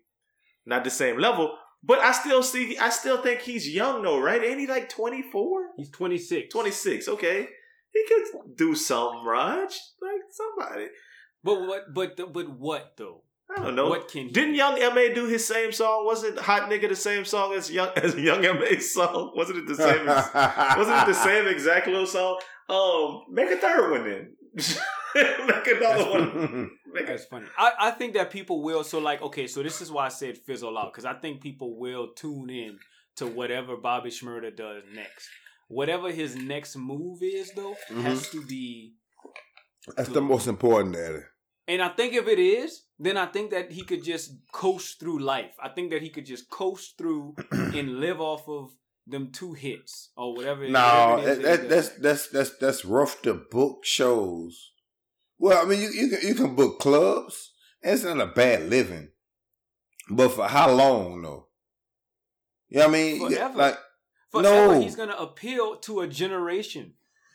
not 0.65 0.83
the 0.83 0.89
same 0.89 1.19
level. 1.19 1.57
But 1.83 1.99
I 1.99 2.11
still 2.13 2.41
see, 2.41 2.77
I 2.77 2.89
still 2.89 3.21
think 3.21 3.41
he's 3.41 3.69
young 3.69 4.01
though, 4.01 4.19
right? 4.19 4.43
Ain't 4.43 4.59
he 4.59 4.67
like 4.67 4.89
24? 4.89 5.61
He's 5.77 5.89
twenty 5.91 6.17
six. 6.17 6.51
26, 6.51 7.07
okay. 7.09 7.47
He 7.93 8.05
could 8.07 8.55
do 8.57 8.75
something, 8.75 9.23
Raj. 9.23 9.71
Like 10.01 10.21
somebody. 10.31 10.87
But 11.43 11.61
what? 11.61 11.93
But 11.93 12.33
but 12.33 12.49
what 12.59 12.93
though? 12.97 13.21
I 13.55 13.61
don't 13.61 13.75
know. 13.75 13.89
What 13.89 14.09
can 14.09 14.25
he 14.25 14.31
Didn't 14.31 14.53
do? 14.53 14.57
Young 14.57 14.81
M.A 14.81 15.13
do 15.13 15.27
his 15.27 15.47
same 15.47 15.71
song? 15.71 16.05
Wasn't 16.05 16.39
Hot 16.39 16.69
Nigga 16.69 16.89
the 16.89 16.95
same 16.95 17.23
song 17.25 17.53
as 17.53 17.69
Young 17.71 17.89
as 17.95 18.15
Young 18.15 18.43
M.A's 18.43 18.93
song? 18.93 19.33
Wasn't 19.35 19.57
it 19.59 19.67
the 19.67 19.75
same? 19.75 20.07
as, 20.09 20.29
wasn't 20.77 20.97
it 20.97 21.05
the 21.05 21.13
same 21.13 21.47
exact 21.47 21.87
little 21.87 22.07
song? 22.07 22.39
Um, 22.67 23.21
make 23.31 23.51
a 23.51 23.57
third 23.57 23.91
one 23.91 24.09
then. 24.09 24.33
make 25.47 25.67
another 25.67 26.09
one. 26.11 26.71
Make 26.93 27.07
That's 27.07 27.25
funny. 27.25 27.47
I, 27.57 27.71
I 27.79 27.91
think 27.91 28.13
that 28.13 28.31
people 28.31 28.61
will. 28.63 28.83
So 28.85 28.99
like, 28.99 29.21
okay, 29.21 29.47
so 29.47 29.61
this 29.61 29.81
is 29.81 29.91
why 29.91 30.05
I 30.05 30.09
said 30.09 30.37
fizzle 30.37 30.77
out 30.77 30.93
because 30.93 31.03
I 31.05 31.13
think 31.13 31.41
people 31.41 31.77
will 31.77 32.13
tune 32.13 32.49
in 32.49 32.79
to 33.17 33.27
whatever 33.27 33.75
Bobby 33.75 34.09
Shmurda 34.09 34.55
does 34.55 34.83
next. 34.93 35.27
Whatever 35.67 36.11
his 36.11 36.35
next 36.37 36.77
move 36.77 37.19
is, 37.21 37.51
though, 37.53 37.75
Mm-hmm. 37.91 38.01
has 38.01 38.29
to 38.29 38.45
be. 38.45 38.93
That's 39.97 40.09
the 40.09 40.21
most 40.21 40.47
important, 40.47 40.95
Eddie. 40.95 41.23
And 41.67 41.81
I 41.81 41.89
think 41.89 42.13
if 42.13 42.27
it 42.27 42.39
is, 42.39 42.83
then 42.99 43.17
I 43.17 43.25
think 43.25 43.51
that 43.51 43.71
he 43.71 43.81
could 43.83 44.03
just 44.03 44.31
coast 44.53 44.99
through 44.99 45.19
life. 45.19 45.55
I 45.61 45.69
think 45.69 45.91
that 45.91 46.01
he 46.01 46.09
could 46.09 46.25
just 46.25 46.49
coast 46.49 46.97
through 46.97 47.35
and 47.51 47.99
live 47.99 48.21
off 48.21 48.47
of 48.47 48.69
them 49.07 49.31
two 49.31 49.53
hits 49.53 50.11
or 50.15 50.33
whatever. 50.35 50.67
No, 50.69 51.17
whatever 51.19 51.35
that 51.35 51.41
that, 51.41 51.69
that's 51.69 51.89
that's 51.89 52.27
that's 52.29 52.57
that's 52.57 52.85
rough 52.85 53.21
The 53.21 53.33
book 53.33 53.83
shows. 53.83 54.71
Well, 55.37 55.61
I 55.65 55.69
mean, 55.69 55.81
you 55.81 55.89
you 55.89 56.09
can, 56.09 56.27
you 56.27 56.35
can 56.35 56.55
book 56.55 56.79
clubs. 56.79 57.51
It's 57.81 58.03
not 58.03 58.19
a 58.19 58.27
bad 58.27 58.69
living, 58.69 59.09
but 60.09 60.29
for 60.29 60.47
how 60.47 60.71
long 60.71 61.21
though? 61.21 61.47
You 62.69 62.79
know 62.79 62.87
what 62.87 62.89
I 62.89 62.97
mean? 62.97 63.21
You 63.21 63.29
get- 63.29 63.37
Forever. 63.39 63.57
Like 63.57 63.77
Forever, 64.31 64.73
No. 64.73 64.81
he's 64.81 64.95
gonna 64.95 65.15
appeal 65.15 65.77
to 65.77 66.01
a 66.01 66.07
generation. 66.07 66.93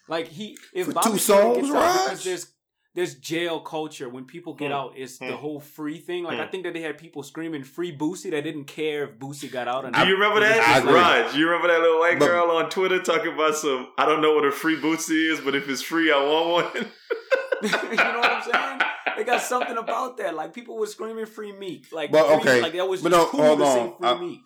Like 0.09 0.29
he, 0.29 0.59
if 0.75 0.87
For 0.87 0.93
Bobby 0.93 1.11
two 1.13 1.19
songs, 1.19 1.57
gets 1.59 1.71
out, 1.75 2.05
because 2.05 2.25
there's 2.25 2.47
there's 2.93 3.15
jail 3.15 3.61
culture 3.61 4.09
when 4.09 4.25
people 4.25 4.53
get 4.55 4.69
Hmm. 4.73 4.77
out. 4.79 4.95
It's 4.97 5.19
the 5.19 5.27
Hmm. 5.27 5.33
whole 5.35 5.61
free 5.61 5.99
thing. 6.01 6.25
Like 6.25 6.41
I 6.41 6.47
Hmm. 6.47 6.51
think 6.51 6.65
that 6.65 6.75
they 6.75 6.81
had 6.81 6.99
people 6.99 7.23
screaming 7.23 7.63
"free 7.63 7.97
Boosie" 7.97 8.33
that 8.33 8.43
didn't 8.43 8.65
care 8.65 9.05
if 9.05 9.11
Boosie 9.21 9.49
got 9.51 9.69
out 9.69 9.85
or 9.85 9.91
not. 9.93 10.03
Do 10.03 10.09
you 10.09 10.15
remember 10.15 10.41
that? 10.41 10.59
I 10.59 10.81
was 10.81 10.89
agree. 10.89 11.01
like, 11.01 11.25
Raj, 11.27 11.37
you 11.37 11.47
remember 11.47 11.69
that 11.69 11.81
little 11.81 12.01
white 12.01 12.19
But- 12.19 12.27
girl 12.27 12.51
on 12.51 12.69
Twitter 12.69 13.01
talking 13.01 13.33
about 13.35 13.55
some, 13.55 13.93
I 13.97 14.07
don't 14.07 14.21
know 14.21 14.35
what 14.35 14.45
a 14.45 14.51
free 14.51 14.77
bootsy 14.81 15.31
is, 15.31 15.41
but 15.41 15.55
if 15.55 15.69
it's 15.69 15.83
free, 15.83 16.11
I 16.11 16.19
want 16.19 16.75
one. 16.75 16.93
you 17.63 17.69
know 17.71 18.19
what 18.21 18.31
I'm 18.31 18.43
saying? 18.43 18.81
They 19.17 19.25
got 19.25 19.43
something 19.43 19.77
about 19.77 20.17
that. 20.19 20.35
Like 20.35 20.55
people 20.55 20.77
were 20.79 20.87
screaming 20.87 21.27
"free 21.27 21.53
Meek." 21.53 21.87
Like, 21.93 22.11
But, 22.13 22.27
free, 22.27 22.37
okay. 22.53 22.63
like 22.63 22.73
that 22.75 22.89
was 22.89 23.03
But 23.03 23.11
just 23.11 23.23
no, 23.23 23.29
cool 23.31 23.45
hold 23.47 23.63
on. 23.63 23.97
"free 23.99 24.09
I- 24.09 24.21
Meek." 24.21 24.41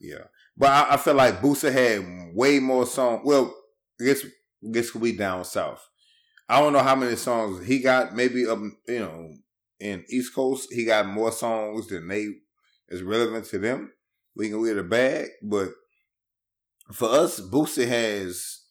yeah, 0.00 0.24
but 0.56 0.68
I, 0.70 0.94
I 0.94 0.96
feel 0.96 1.14
like 1.14 1.40
Boosie 1.40 1.72
had 1.72 2.34
way 2.34 2.58
more 2.58 2.84
songs. 2.86 3.22
Well, 3.24 3.54
I 4.00 4.04
guess 4.04 4.24
I 4.24 4.70
guess 4.72 4.94
we 4.94 5.16
down 5.16 5.44
south. 5.44 5.88
I 6.48 6.60
don't 6.60 6.72
know 6.72 6.80
how 6.80 6.96
many 6.96 7.16
songs 7.16 7.64
he 7.66 7.78
got. 7.80 8.14
Maybe 8.14 8.46
up, 8.46 8.58
you 8.88 8.98
know, 8.98 9.28
in 9.80 10.04
East 10.10 10.34
Coast, 10.34 10.72
he 10.72 10.84
got 10.84 11.06
more 11.06 11.32
songs 11.32 11.86
than 11.86 12.08
they 12.08 12.28
is 12.88 13.02
relevant 13.02 13.46
to 13.46 13.58
them. 13.58 13.92
We 14.36 14.48
can 14.50 14.60
wear 14.60 14.74
the 14.74 14.82
bag, 14.82 15.28
but 15.42 15.70
for 16.92 17.08
us, 17.08 17.40
Boosie 17.40 17.86
has, 17.88 18.61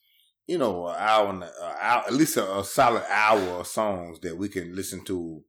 you 0.52 0.58
know, 0.64 0.88
an 0.88 0.96
hour, 0.98 1.30
and 1.34 1.44
a, 1.44 1.52
a 1.70 1.76
hour 1.90 2.04
at 2.08 2.14
least 2.22 2.38
a, 2.38 2.46
a 2.60 2.64
solid 2.64 3.04
hour 3.10 3.60
of 3.62 3.68
songs 3.68 4.20
that 4.26 4.36
we 4.42 4.48
can 4.56 4.68
listen 4.80 5.00
to 5.06 5.42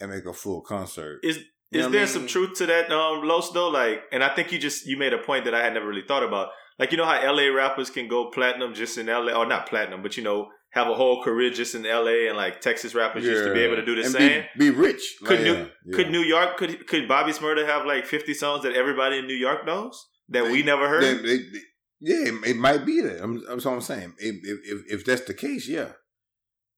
and 0.00 0.10
make 0.10 0.26
a 0.26 0.32
full 0.42 0.60
concert. 0.74 1.20
Is 1.30 1.36
You 1.70 1.80
know 1.80 1.80
is 1.80 1.86
I 1.86 1.90
there 1.96 2.06
mean? 2.06 2.14
some 2.16 2.26
truth 2.34 2.52
to 2.58 2.66
that, 2.66 2.84
um, 2.92 3.22
Los? 3.30 3.50
Though, 3.52 3.68
like, 3.80 3.98
and 4.12 4.22
I 4.28 4.30
think 4.34 4.52
you 4.52 4.58
just 4.68 4.78
you 4.90 4.96
made 5.04 5.14
a 5.14 5.22
point 5.28 5.42
that 5.46 5.54
I 5.54 5.62
had 5.64 5.72
never 5.74 5.88
really 5.92 6.06
thought 6.10 6.22
about. 6.30 6.48
Like, 6.78 6.90
you 6.92 6.98
know 6.98 7.04
how 7.12 7.18
LA 7.36 7.46
rappers 7.62 7.90
can 7.96 8.06
go 8.08 8.30
platinum 8.36 8.70
just 8.74 8.98
in 8.98 9.06
LA, 9.06 9.32
or 9.40 9.46
not 9.46 9.68
platinum, 9.68 10.00
but 10.02 10.16
you 10.16 10.22
know, 10.28 10.38
have 10.78 10.88
a 10.88 10.94
whole 10.94 11.22
career 11.26 11.50
just 11.50 11.74
in 11.74 11.82
LA, 11.84 12.16
and 12.28 12.36
like 12.44 12.54
Texas 12.68 12.94
rappers 12.94 13.24
used 13.24 13.44
to 13.44 13.52
be 13.58 13.60
able 13.66 13.76
to 13.76 13.84
do 13.90 13.94
the 13.94 14.02
And 14.08 14.12
same. 14.12 14.42
Be, 14.58 14.70
be 14.70 14.76
rich. 14.86 15.02
Could 15.24 15.38
Like, 15.40 15.46
New 15.48 15.54
yeah, 15.54 15.66
yeah. 15.86 15.96
could 15.96 16.10
New 16.16 16.24
York 16.34 16.50
could 16.60 16.72
could 16.90 17.04
Bobby 17.14 17.32
Smurda 17.32 17.64
have 17.66 17.82
like 17.92 18.04
fifty 18.06 18.34
songs 18.42 18.60
that 18.64 18.74
everybody 18.82 19.16
in 19.18 19.26
New 19.32 19.40
York 19.48 19.60
knows 19.66 19.94
that 20.34 20.44
we 20.52 20.62
never 20.62 20.86
heard? 20.88 21.02
They- 21.04 21.22
they- 21.28 21.42
they- 21.52 21.66
yeah, 22.02 22.28
it, 22.28 22.48
it 22.48 22.56
might 22.56 22.84
be 22.84 23.00
that. 23.00 23.22
I'm, 23.22 23.44
that's 23.46 23.64
what 23.64 23.74
I'm 23.74 23.80
saying. 23.80 24.14
If, 24.18 24.36
if 24.44 24.58
if 24.64 24.92
if 24.92 25.04
that's 25.04 25.24
the 25.24 25.34
case, 25.34 25.68
yeah. 25.68 25.92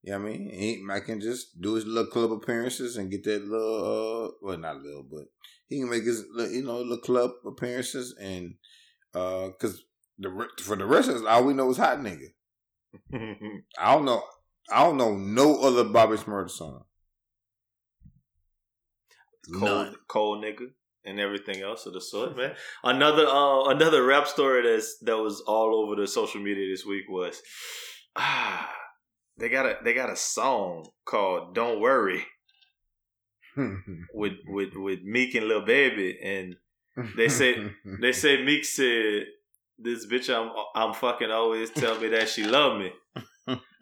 Yeah, 0.02 0.16
I 0.16 0.18
mean, 0.18 0.50
he 0.50 0.82
Mike 0.84 1.06
can 1.06 1.18
just 1.18 1.58
do 1.62 1.74
his 1.74 1.86
little 1.86 2.10
club 2.10 2.30
appearances 2.30 2.98
and 2.98 3.10
get 3.10 3.24
that 3.24 3.42
little, 3.42 4.26
uh, 4.26 4.30
well, 4.42 4.58
not 4.58 4.82
little, 4.82 5.06
but 5.10 5.24
he 5.66 5.80
can 5.80 5.88
make 5.88 6.04
his, 6.04 6.24
you 6.52 6.62
know, 6.62 6.76
little 6.76 6.98
club 6.98 7.30
appearances 7.46 8.14
and, 8.20 8.56
uh, 9.14 9.48
cause 9.58 9.82
the 10.18 10.46
for 10.60 10.76
the 10.76 10.84
rest 10.84 11.08
of 11.08 11.16
us, 11.16 11.22
all 11.26 11.44
we 11.44 11.54
know 11.54 11.70
is 11.70 11.78
hot 11.78 12.00
nigga. 12.00 12.26
I 13.78 13.94
don't 13.94 14.04
know, 14.04 14.22
I 14.70 14.84
don't 14.84 14.98
know 14.98 15.16
no 15.16 15.62
other 15.62 15.84
Bobby 15.84 16.16
Smurda 16.16 16.50
song. 16.50 16.84
cold, 19.58 19.96
cold 20.06 20.44
nigga, 20.44 20.66
and 21.04 21.20
everything 21.20 21.62
else 21.62 21.86
of 21.86 21.92
the 21.92 22.00
sort, 22.00 22.36
man. 22.36 22.54
Another 22.82 23.26
uh, 23.26 23.64
another 23.68 24.04
rap 24.04 24.26
story 24.26 24.62
that's 24.62 24.96
that 25.02 25.18
was 25.18 25.42
all 25.46 25.74
over 25.74 26.00
the 26.00 26.06
social 26.06 26.40
media 26.40 26.70
this 26.72 26.84
week 26.86 27.04
was 27.08 27.40
ah 28.16 28.70
they 29.38 29.48
got 29.48 29.66
a 29.66 29.76
they 29.84 29.92
got 29.94 30.10
a 30.10 30.16
song 30.16 30.86
called 31.04 31.54
"Don't 31.54 31.80
Worry" 31.80 32.24
with 34.14 34.32
with 34.46 34.70
with 34.74 35.00
Meek 35.02 35.34
and 35.34 35.46
Lil 35.48 35.64
Baby, 35.64 36.18
and 36.22 36.56
They 37.16 37.28
say- 37.28 37.72
they 38.00 38.12
say 38.12 38.42
Meek 38.44 38.64
said 38.64 39.24
this 39.78 40.06
bitch 40.06 40.28
I'm 40.32 40.50
I'm 40.74 40.94
fucking 40.94 41.30
always 41.30 41.70
tell 41.70 41.98
me 42.00 42.08
that 42.08 42.28
she 42.28 42.44
love 42.44 42.78
me, 42.78 42.92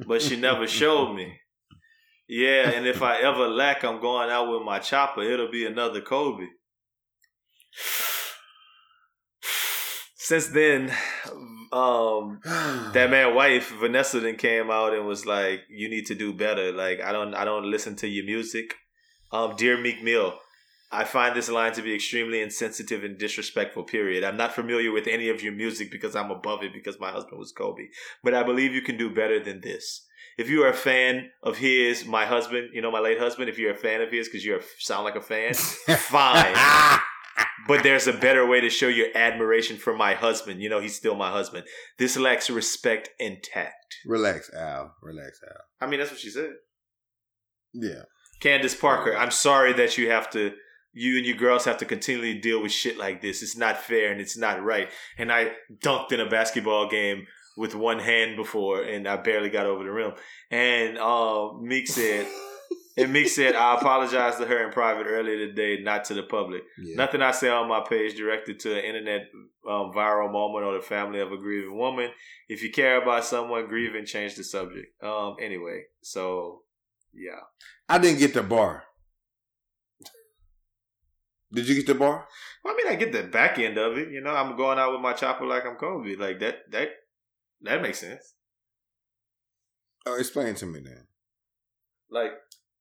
but 0.06 0.22
she 0.22 0.36
never 0.36 0.66
showed 0.66 1.14
me. 1.14 1.38
Yeah, 2.28 2.70
and 2.70 2.86
if 2.86 3.02
I 3.02 3.18
ever 3.20 3.46
lack, 3.48 3.84
I'm 3.84 4.00
going 4.00 4.30
out 4.30 4.50
with 4.50 4.62
my 4.62 4.78
chopper. 4.78 5.22
It'll 5.22 5.50
be 5.50 5.66
another 5.66 6.00
Kobe. 6.00 6.46
Since 10.24 10.48
then, 10.48 10.92
um, 11.72 12.40
that 12.44 13.10
man 13.10 13.34
wife 13.34 13.72
Vanessa 13.80 14.20
then 14.20 14.36
came 14.36 14.70
out 14.70 14.94
and 14.94 15.06
was 15.06 15.26
like, 15.26 15.62
"You 15.68 15.88
need 15.88 16.06
to 16.06 16.14
do 16.14 16.32
better. 16.32 16.70
Like 16.72 17.00
I 17.00 17.12
don't 17.12 17.34
I 17.34 17.44
don't 17.44 17.70
listen 17.70 17.96
to 17.96 18.08
your 18.08 18.24
music." 18.24 18.76
Um, 19.32 19.56
dear 19.56 19.76
Meek 19.78 20.02
Mill, 20.02 20.38
I 20.92 21.04
find 21.04 21.34
this 21.34 21.48
line 21.48 21.72
to 21.72 21.82
be 21.82 21.94
extremely 21.94 22.40
insensitive 22.40 23.02
and 23.02 23.18
disrespectful. 23.18 23.84
Period. 23.84 24.22
I'm 24.22 24.36
not 24.36 24.54
familiar 24.54 24.92
with 24.92 25.06
any 25.06 25.28
of 25.28 25.42
your 25.42 25.54
music 25.54 25.90
because 25.90 26.14
I'm 26.14 26.30
above 26.30 26.62
it 26.62 26.72
because 26.72 27.00
my 27.00 27.10
husband 27.10 27.38
was 27.38 27.50
Kobe, 27.50 27.88
but 28.22 28.32
I 28.32 28.42
believe 28.42 28.74
you 28.74 28.82
can 28.82 28.96
do 28.96 29.12
better 29.12 29.42
than 29.42 29.60
this. 29.60 30.06
If 30.38 30.48
you 30.48 30.62
are 30.64 30.70
a 30.70 30.74
fan 30.74 31.30
of 31.42 31.58
his, 31.58 32.06
my 32.06 32.26
husband, 32.26 32.70
you 32.72 32.80
know 32.80 32.90
my 32.90 33.00
late 33.00 33.18
husband. 33.18 33.48
If 33.48 33.58
you're 33.58 33.74
a 33.74 33.76
fan 33.76 34.00
of 34.02 34.10
his 34.10 34.28
because 34.28 34.44
you 34.44 34.60
sound 34.78 35.04
like 35.04 35.16
a 35.16 35.20
fan, 35.20 35.54
fine. 35.54 37.00
But 37.68 37.82
there's 37.82 38.06
a 38.06 38.12
better 38.12 38.44
way 38.44 38.60
to 38.60 38.68
show 38.68 38.88
your 38.88 39.08
admiration 39.14 39.76
for 39.76 39.96
my 39.96 40.14
husband. 40.14 40.60
You 40.60 40.68
know, 40.68 40.80
he's 40.80 40.96
still 40.96 41.14
my 41.14 41.30
husband. 41.30 41.64
This 41.98 42.16
lacks 42.16 42.50
respect 42.50 43.10
and 43.20 43.42
tact. 43.42 43.96
Relax, 44.06 44.50
Al. 44.52 44.94
Relax, 45.02 45.40
Al. 45.48 45.56
I 45.80 45.88
mean, 45.88 46.00
that's 46.00 46.10
what 46.10 46.20
she 46.20 46.30
said. 46.30 46.50
Yeah. 47.72 48.02
Candace 48.40 48.74
Parker, 48.74 49.16
I'm 49.16 49.30
sorry 49.30 49.72
that 49.74 49.96
you 49.96 50.10
have 50.10 50.28
to, 50.30 50.52
you 50.92 51.16
and 51.16 51.26
your 51.26 51.36
girls 51.36 51.64
have 51.64 51.78
to 51.78 51.84
continually 51.84 52.38
deal 52.40 52.60
with 52.60 52.72
shit 52.72 52.98
like 52.98 53.22
this. 53.22 53.42
It's 53.42 53.56
not 53.56 53.78
fair 53.78 54.10
and 54.10 54.20
it's 54.20 54.36
not 54.36 54.62
right. 54.62 54.88
And 55.16 55.32
I 55.32 55.52
dunked 55.82 56.10
in 56.10 56.20
a 56.20 56.28
basketball 56.28 56.90
game 56.90 57.26
with 57.56 57.74
one 57.74 58.00
hand 58.00 58.36
before 58.36 58.82
and 58.82 59.06
I 59.06 59.16
barely 59.16 59.50
got 59.50 59.66
over 59.66 59.84
the 59.84 59.92
rim. 59.92 60.12
And 60.50 60.98
uh, 60.98 61.52
Meek 61.60 61.86
said, 61.86 62.26
and 62.96 63.12
Meek 63.12 63.28
said, 63.28 63.54
I 63.54 63.74
apologized 63.74 64.38
to 64.38 64.46
her 64.46 64.64
in 64.64 64.72
private 64.72 65.06
earlier 65.06 65.46
today, 65.46 65.82
not 65.82 66.04
to 66.06 66.14
the 66.14 66.22
public. 66.22 66.62
Yeah. 66.78 66.96
Nothing 66.96 67.22
I 67.22 67.30
say 67.30 67.48
on 67.48 67.68
my 67.68 67.84
page 67.88 68.16
directed 68.16 68.60
to 68.60 68.78
an 68.78 68.84
internet 68.84 69.28
um, 69.68 69.92
viral 69.94 70.30
moment 70.30 70.64
or 70.64 70.74
the 70.74 70.82
family 70.82 71.20
of 71.20 71.32
a 71.32 71.36
grieving 71.36 71.76
woman. 71.76 72.10
If 72.48 72.62
you 72.62 72.70
care 72.70 73.00
about 73.00 73.24
someone 73.24 73.66
grieving, 73.68 74.04
change 74.04 74.34
the 74.34 74.44
subject. 74.44 75.02
Um. 75.02 75.36
Anyway, 75.40 75.84
so 76.02 76.62
yeah. 77.14 77.40
I 77.88 77.98
didn't 77.98 78.18
get 78.18 78.34
the 78.34 78.42
bar. 78.42 78.84
Did 81.52 81.68
you 81.68 81.74
get 81.74 81.86
the 81.86 81.94
bar? 81.94 82.26
Well, 82.64 82.74
I 82.74 82.76
mean, 82.76 82.92
I 82.92 82.96
get 82.96 83.12
the 83.12 83.24
back 83.24 83.58
end 83.58 83.76
of 83.76 83.98
it. 83.98 84.10
You 84.10 84.22
know, 84.22 84.34
I'm 84.34 84.56
going 84.56 84.78
out 84.78 84.92
with 84.92 85.02
my 85.02 85.12
chopper 85.12 85.46
like 85.46 85.66
I'm 85.66 85.76
Kobe. 85.76 86.16
Like 86.16 86.40
that. 86.40 86.70
That 86.70 86.88
that 87.62 87.82
makes 87.82 88.00
sense. 88.00 88.34
Oh, 90.06 90.18
explain 90.18 90.54
to 90.56 90.66
me 90.66 90.80
then. 90.80 91.06
Like 92.10 92.32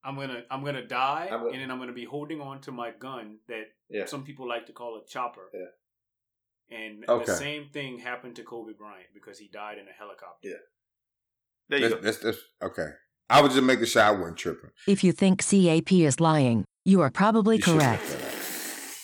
I'm 0.04 0.16
gonna 0.16 0.42
I'm 0.50 0.64
gonna 0.64 0.86
die, 0.86 1.28
I'm 1.30 1.40
gonna- 1.40 1.50
and 1.52 1.60
then 1.62 1.70
I'm 1.70 1.78
gonna 1.78 1.92
be 1.92 2.04
holding 2.04 2.40
on 2.40 2.60
to 2.62 2.72
my 2.72 2.90
gun 2.90 3.38
that 3.48 3.64
yeah. 3.88 4.06
some 4.06 4.24
people 4.24 4.48
like 4.48 4.66
to 4.66 4.72
call 4.72 4.96
a 4.96 5.06
chopper. 5.08 5.48
Yeah. 5.54 6.76
And 6.78 7.04
Okay. 7.08 7.24
the 7.26 7.34
same 7.36 7.68
thing 7.72 7.98
happened 7.98 8.36
to 8.36 8.42
Kobe 8.42 8.72
Bryant 8.72 9.08
because 9.14 9.38
he 9.38 9.48
died 9.48 9.78
in 9.78 9.86
a 9.88 9.92
helicopter. 9.92 10.48
Yeah. 10.48 10.54
There 11.68 11.78
you 11.78 11.88
That's, 11.88 11.94
go. 11.94 12.00
that's, 12.00 12.18
that's 12.18 12.38
okay. 12.62 12.88
I 13.30 13.40
was 13.40 13.52
just 13.52 13.64
making 13.64 13.86
sure 13.86 14.02
I 14.02 14.10
wasn't 14.10 14.38
tripping. 14.38 14.70
If 14.88 15.04
you 15.04 15.12
think 15.12 15.42
CAP 15.44 15.92
is 15.92 16.18
lying, 16.20 16.64
you 16.84 17.00
are 17.00 17.10
probably 17.10 17.56
You 17.56 17.62
correct. 17.62 18.02
look 18.10 18.18
that 18.20 18.26
up. 18.26 18.32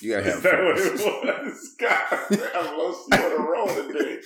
You 0.01 0.13
gotta 0.13 0.25
have 0.31 0.37
Is 0.37 0.43
that 0.43 0.65
what 0.65 0.79
it 0.79 0.93
was? 1.47 1.77
God, 1.81 2.53
I'm 2.57 2.79
lost 2.79 3.15
on 3.15 3.31
the 3.31 3.39
roll 3.39 3.67
today. 3.69 4.19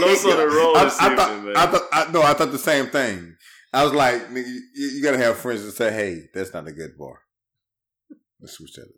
Lost 0.00 0.26
on 0.26 0.36
the 0.36 0.46
roll 0.48 0.76
I, 0.76 0.84
this 0.84 0.98
I 1.00 1.04
evening, 1.04 1.16
thought, 1.18 1.42
man. 1.44 1.56
I 1.56 1.66
thought, 1.66 1.82
I, 1.92 2.10
no, 2.12 2.22
I 2.22 2.34
thought 2.34 2.52
the 2.52 2.58
same 2.58 2.86
thing. 2.86 3.34
I 3.72 3.84
was 3.84 3.92
like, 3.92 4.22
you, 4.32 4.60
you 4.74 5.02
gotta 5.02 5.18
have 5.18 5.36
friends 5.38 5.64
that 5.64 5.72
say, 5.72 5.92
"Hey, 5.92 6.28
that's 6.32 6.52
not 6.54 6.66
a 6.68 6.72
good 6.72 6.96
bar." 6.98 7.22
Let's 8.40 8.54
switch 8.54 8.72
that. 8.74 8.82
up. 8.82 8.88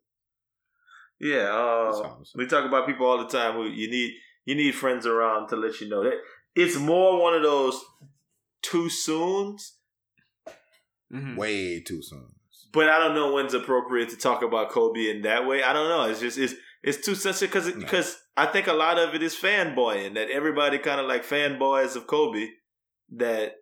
Yeah, 1.19 1.49
uh, 1.51 1.53
all 1.53 2.03
I'm 2.19 2.25
saying. 2.25 2.33
we 2.37 2.47
talk 2.47 2.65
about 2.65 2.87
people 2.87 3.07
all 3.07 3.19
the 3.19 3.29
time 3.29 3.55
who 3.55 3.67
you 3.67 3.91
need 3.91 4.15
you 4.47 4.55
need 4.55 4.75
friends 4.75 5.07
around 5.07 5.49
to 5.49 5.57
let 5.57 5.81
you 5.81 5.89
know 5.89 6.03
that 6.05 6.15
it's 6.55 6.77
more 6.77 7.21
one 7.21 7.35
of 7.35 7.43
those 7.43 7.79
too 8.63 8.89
soon's, 8.89 9.77
Mhm. 11.13 11.37
Way 11.37 11.81
too 11.81 12.03
soon. 12.03 12.29
but 12.73 12.89
I 12.89 12.99
don't 12.99 13.15
know 13.15 13.33
when's 13.33 13.53
appropriate 13.55 14.11
to 14.11 14.17
talk 14.17 14.43
about 14.43 14.71
Kobe 14.71 15.11
in 15.11 15.23
that 15.23 15.47
way. 15.47 15.63
I 15.63 15.73
don't 15.73 15.89
know. 15.89 16.05
It's 16.11 16.21
just 16.21 16.39
it's 16.39 16.55
it's 16.83 17.05
too 17.05 17.15
sensitive 17.15 17.51
because 17.53 17.75
No. 17.75 17.81
because 17.81 18.17
I 18.37 18.47
think 18.47 18.67
a 18.69 18.73
lot 18.73 18.99
of 18.99 19.15
it 19.15 19.23
is 19.23 19.35
fanboying 19.35 20.15
that 20.15 20.31
everybody 20.31 20.79
kind 20.79 21.01
of 21.01 21.07
like 21.07 21.25
fanboys 21.25 21.97
of 21.97 22.07
Kobe 22.07 22.49
that 23.17 23.57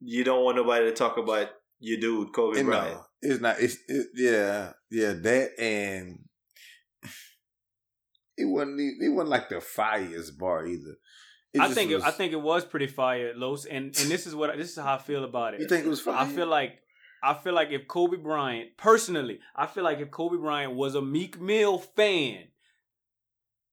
you 0.00 0.24
don't 0.24 0.44
want 0.44 0.56
nobody 0.56 0.84
to 0.86 0.92
talk 0.92 1.16
about 1.18 1.48
your 1.78 1.98
dude 2.00 2.32
Kobe 2.32 2.58
And 2.60 2.68
Bryant. 2.68 2.94
no, 2.96 3.02
it's 3.22 3.40
not. 3.40 3.56
It's 3.60 3.76
it, 3.88 4.06
yeah, 4.14 4.72
yeah. 4.90 5.12
That 5.12 5.50
and 5.58 6.18
it 8.36 8.44
wasn't. 8.44 8.80
It 8.80 9.08
wasn't 9.12 9.30
like 9.30 9.48
the 9.48 9.56
fireest 9.56 10.38
bar 10.38 10.66
either. 10.66 10.96
It 11.54 11.60
I 11.60 11.64
just 11.66 11.74
think 11.74 11.90
it, 11.90 11.94
was- 11.96 12.04
I 12.04 12.10
think 12.10 12.32
it 12.32 12.40
was 12.40 12.64
pretty 12.64 12.86
fire, 12.86 13.32
Los, 13.34 13.64
and 13.64 13.84
and 13.86 14.10
this 14.10 14.26
is 14.26 14.34
what 14.34 14.56
this 14.56 14.70
is 14.70 14.76
how 14.76 14.94
I 14.96 14.98
feel 14.98 15.24
about 15.24 15.54
it. 15.54 15.60
you 15.60 15.66
think 15.68 15.86
it 15.86 15.88
was 15.88 16.00
fire. 16.00 16.14
I 16.16 16.26
feel 16.26 16.46
like 16.46 16.72
I 17.22 17.34
feel 17.34 17.54
like 17.54 17.70
if 17.70 17.88
Kobe 17.88 18.18
Bryant, 18.18 18.76
personally, 18.76 19.38
I 19.54 19.66
feel 19.66 19.84
like 19.84 19.98
if 20.00 20.10
Kobe 20.10 20.36
Bryant 20.36 20.74
was 20.74 20.94
a 20.94 21.00
Meek 21.02 21.40
Mill 21.40 21.78
fan, 21.78 22.44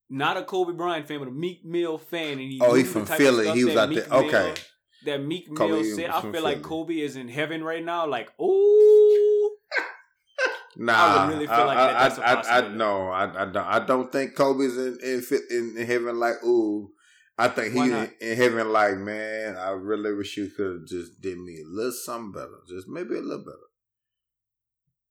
not 0.10 0.38
a 0.38 0.44
Kobe 0.44 0.72
Bryant 0.74 1.08
fan, 1.08 1.20
but 1.20 1.28
a 1.28 1.32
Meek 1.32 1.66
Mill 1.66 1.98
fan, 1.98 2.34
and 2.34 2.42
he 2.42 2.60
Oh, 2.62 2.74
he 2.74 2.84
from 2.84 3.06
Philly. 3.06 3.52
He 3.52 3.66
was 3.66 3.76
out 3.76 3.90
Meek 3.90 4.00
there. 4.08 4.22
Mill- 4.22 4.28
Okay. 4.36 4.62
That 5.06 5.24
Meek 5.24 5.50
Mill 5.52 5.84
said, 5.84 6.10
I 6.10 6.22
feel 6.22 6.44
like 6.44 6.62
Kobe 6.62 6.96
is 7.00 7.16
in 7.16 7.28
heaven 7.28 7.64
right 7.64 7.84
now. 7.84 8.08
Like, 8.08 8.32
ooh, 8.40 9.52
Nah, 10.76 10.94
I 10.94 11.26
would 11.26 11.34
really 11.34 11.48
feel 11.48 11.66
like 11.66 11.78
that 11.78 12.00
that's 12.00 12.18
a 12.18 12.22
I, 12.22 12.26
I, 12.26 12.32
I, 12.32 12.36
possibility. 12.36 12.76
no, 12.78 13.08
I, 13.10 13.42
I 13.42 13.46
don't. 13.46 13.58
I 13.58 13.86
don't 13.86 14.12
think 14.12 14.36
Kobe's 14.36 14.76
in 14.78 14.98
in, 15.04 15.24
in, 15.52 15.78
in 15.78 15.86
heaven 15.86 16.20
like 16.20 16.44
ooh. 16.44 16.90
I 17.38 17.48
think 17.48 17.74
he's 17.74 17.92
in, 17.92 18.12
in 18.22 18.38
heaven 18.38 18.72
like 18.72 18.98
man. 18.98 19.56
I 19.58 19.70
really 19.72 20.14
wish 20.14 20.38
you 20.38 20.50
could 20.50 20.72
have 20.80 20.86
just 20.88 21.22
did 21.22 21.38
me 21.38 21.62
a 21.62 21.68
little 21.68 21.92
something 21.92 22.32
better, 22.32 22.58
just 22.68 22.88
maybe 22.88 23.16
a 23.16 23.22
little 23.22 23.44
better. 23.44 23.68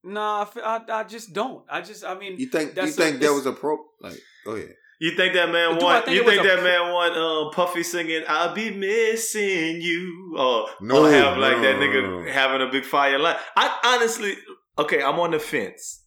nah, 0.04 0.46
I, 0.56 0.60
I, 0.88 1.00
I 1.00 1.04
just 1.04 1.32
don't. 1.32 1.64
I 1.68 1.80
just, 1.80 2.04
I 2.04 2.14
mean, 2.18 2.38
You 2.38 2.46
think 2.46 2.76
you 2.76 2.86
think 2.88 3.20
there 3.20 3.32
was 3.32 3.46
a 3.46 3.52
pro? 3.52 3.78
Like, 4.00 4.18
go 4.44 4.52
ahead. 4.52 4.74
You 5.04 5.16
think 5.16 5.34
that 5.34 5.50
man 5.50 5.78
Do 5.78 5.84
want? 5.84 6.06
you 6.06 6.22
think 6.24 6.42
that 6.44 6.58
pr- 6.58 6.64
man 6.64 6.92
want 6.92 7.16
um, 7.16 7.50
Puffy 7.52 7.82
singing 7.82 8.22
"I'll 8.28 8.54
be 8.54 8.70
missing 8.70 9.80
you" 9.80 10.36
or 10.38 10.68
No, 10.80 11.04
or 11.06 11.10
have 11.10 11.36
like 11.38 11.56
no, 11.56 11.62
that 11.62 11.76
nigga 11.76 12.02
no, 12.04 12.20
no. 12.20 12.32
having 12.32 12.66
a 12.66 12.70
big 12.70 12.84
fire 12.84 13.18
line? 13.18 13.36
I 13.56 13.80
honestly, 13.96 14.36
okay, 14.78 15.02
I'm 15.02 15.18
on 15.18 15.32
the 15.32 15.40
fence. 15.40 16.04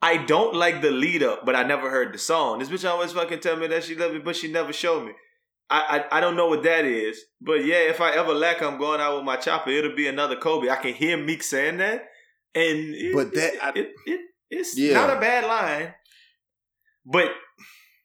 I 0.00 0.16
don't 0.16 0.54
like 0.54 0.80
the 0.80 0.90
lead 0.90 1.22
up, 1.22 1.44
but 1.44 1.54
I 1.54 1.64
never 1.64 1.90
heard 1.90 2.14
the 2.14 2.18
song. 2.18 2.60
This 2.60 2.70
bitch 2.70 2.88
always 2.88 3.12
fucking 3.12 3.40
tell 3.40 3.56
me 3.56 3.66
that 3.66 3.84
she 3.84 3.94
love 3.94 4.12
me, 4.12 4.20
but 4.20 4.36
she 4.36 4.50
never 4.50 4.72
showed 4.72 5.04
me. 5.06 5.12
I, 5.68 6.04
I 6.10 6.18
I 6.18 6.20
don't 6.20 6.36
know 6.36 6.46
what 6.48 6.62
that 6.62 6.84
is, 6.86 7.20
but 7.42 7.64
yeah, 7.64 7.80
if 7.92 8.00
I 8.00 8.12
ever 8.12 8.32
lack, 8.32 8.62
I'm 8.62 8.78
going 8.78 9.00
out 9.02 9.16
with 9.16 9.24
my 9.24 9.36
chopper. 9.36 9.68
It'll 9.70 9.94
be 9.96 10.06
another 10.08 10.36
Kobe. 10.36 10.70
I 10.70 10.76
can 10.76 10.94
hear 10.94 11.16
Meek 11.18 11.42
saying 11.42 11.76
that, 11.78 12.04
and 12.54 12.94
it, 12.94 13.12
But 13.14 13.34
that- 13.34 13.54
it, 13.54 13.62
I- 13.62 13.78
it, 13.80 13.88
it 14.06 14.20
it's 14.48 14.78
Yeah. 14.78 14.94
not 14.94 15.10
a 15.16 15.20
bad 15.20 15.44
line, 15.44 15.92
but 17.04 17.32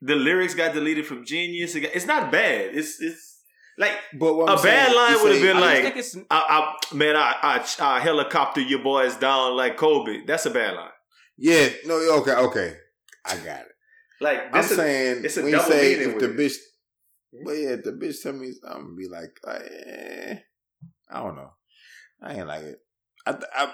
the 0.02 0.16
lyrics 0.16 0.56
got 0.56 0.74
deleted 0.74 1.06
from 1.06 1.26
Genius. 1.26 1.76
It 1.76 1.82
got- 1.82 1.96
It's 1.96 2.06
not 2.08 2.32
bad. 2.32 2.76
It's 2.76 3.00
it's 3.02 3.42
like 3.78 3.94
But 4.20 4.34
A 4.34 4.46
I'm 4.52 4.58
saying, 4.58 4.76
bad 4.76 4.96
line 4.96 5.24
would've 5.24 5.42
been 5.42 5.58
I 5.58 5.60
like- 5.60 6.06
I, 6.30 6.76
I 6.92 6.96
man, 6.96 7.16
I, 7.16 7.36
I 7.42 7.66
I 7.80 8.00
helicopter 8.00 8.62
your 8.62 8.84
boys 8.84 9.16
down 9.16 9.56
like 9.56 9.78
Kobe. 9.78 10.26
That's 10.26 10.46
a 10.46 10.52
bad 10.52 10.76
line. 10.76 10.90
yeah, 11.38 11.70
no, 11.86 11.96
okay, 12.20 12.34
okay, 12.34 12.78
I 13.26 13.36
got 13.38 13.62
it. 13.62 13.68
Like 14.20 14.40
I'm 14.48 14.52
this 14.62 14.72
is, 14.72 14.78
saying 14.78 15.22
it's 15.26 15.38
a 15.38 15.42
when 15.42 15.52
you 15.52 15.58
double 15.58 15.72
say 15.72 15.94
meaning 15.98 16.14
if 16.14 16.20
the 16.20 16.28
with 16.28 16.38
bitch, 16.40 16.56
but 17.46 17.52
yeah, 17.54 17.70
if 17.70 17.84
the 17.84 17.92
bitch 17.94 18.22
tell 18.22 18.34
me, 18.34 18.52
I'm 18.68 18.84
gonna 18.84 18.96
be 18.96 19.08
like, 19.08 19.40
eh, 19.48 20.36
I 21.10 21.20
don't 21.24 21.36
know, 21.36 21.52
I 22.22 22.34
ain't 22.36 22.48
like 22.48 22.64
it. 22.64 22.80
I, 23.26 23.36
I 23.56 23.74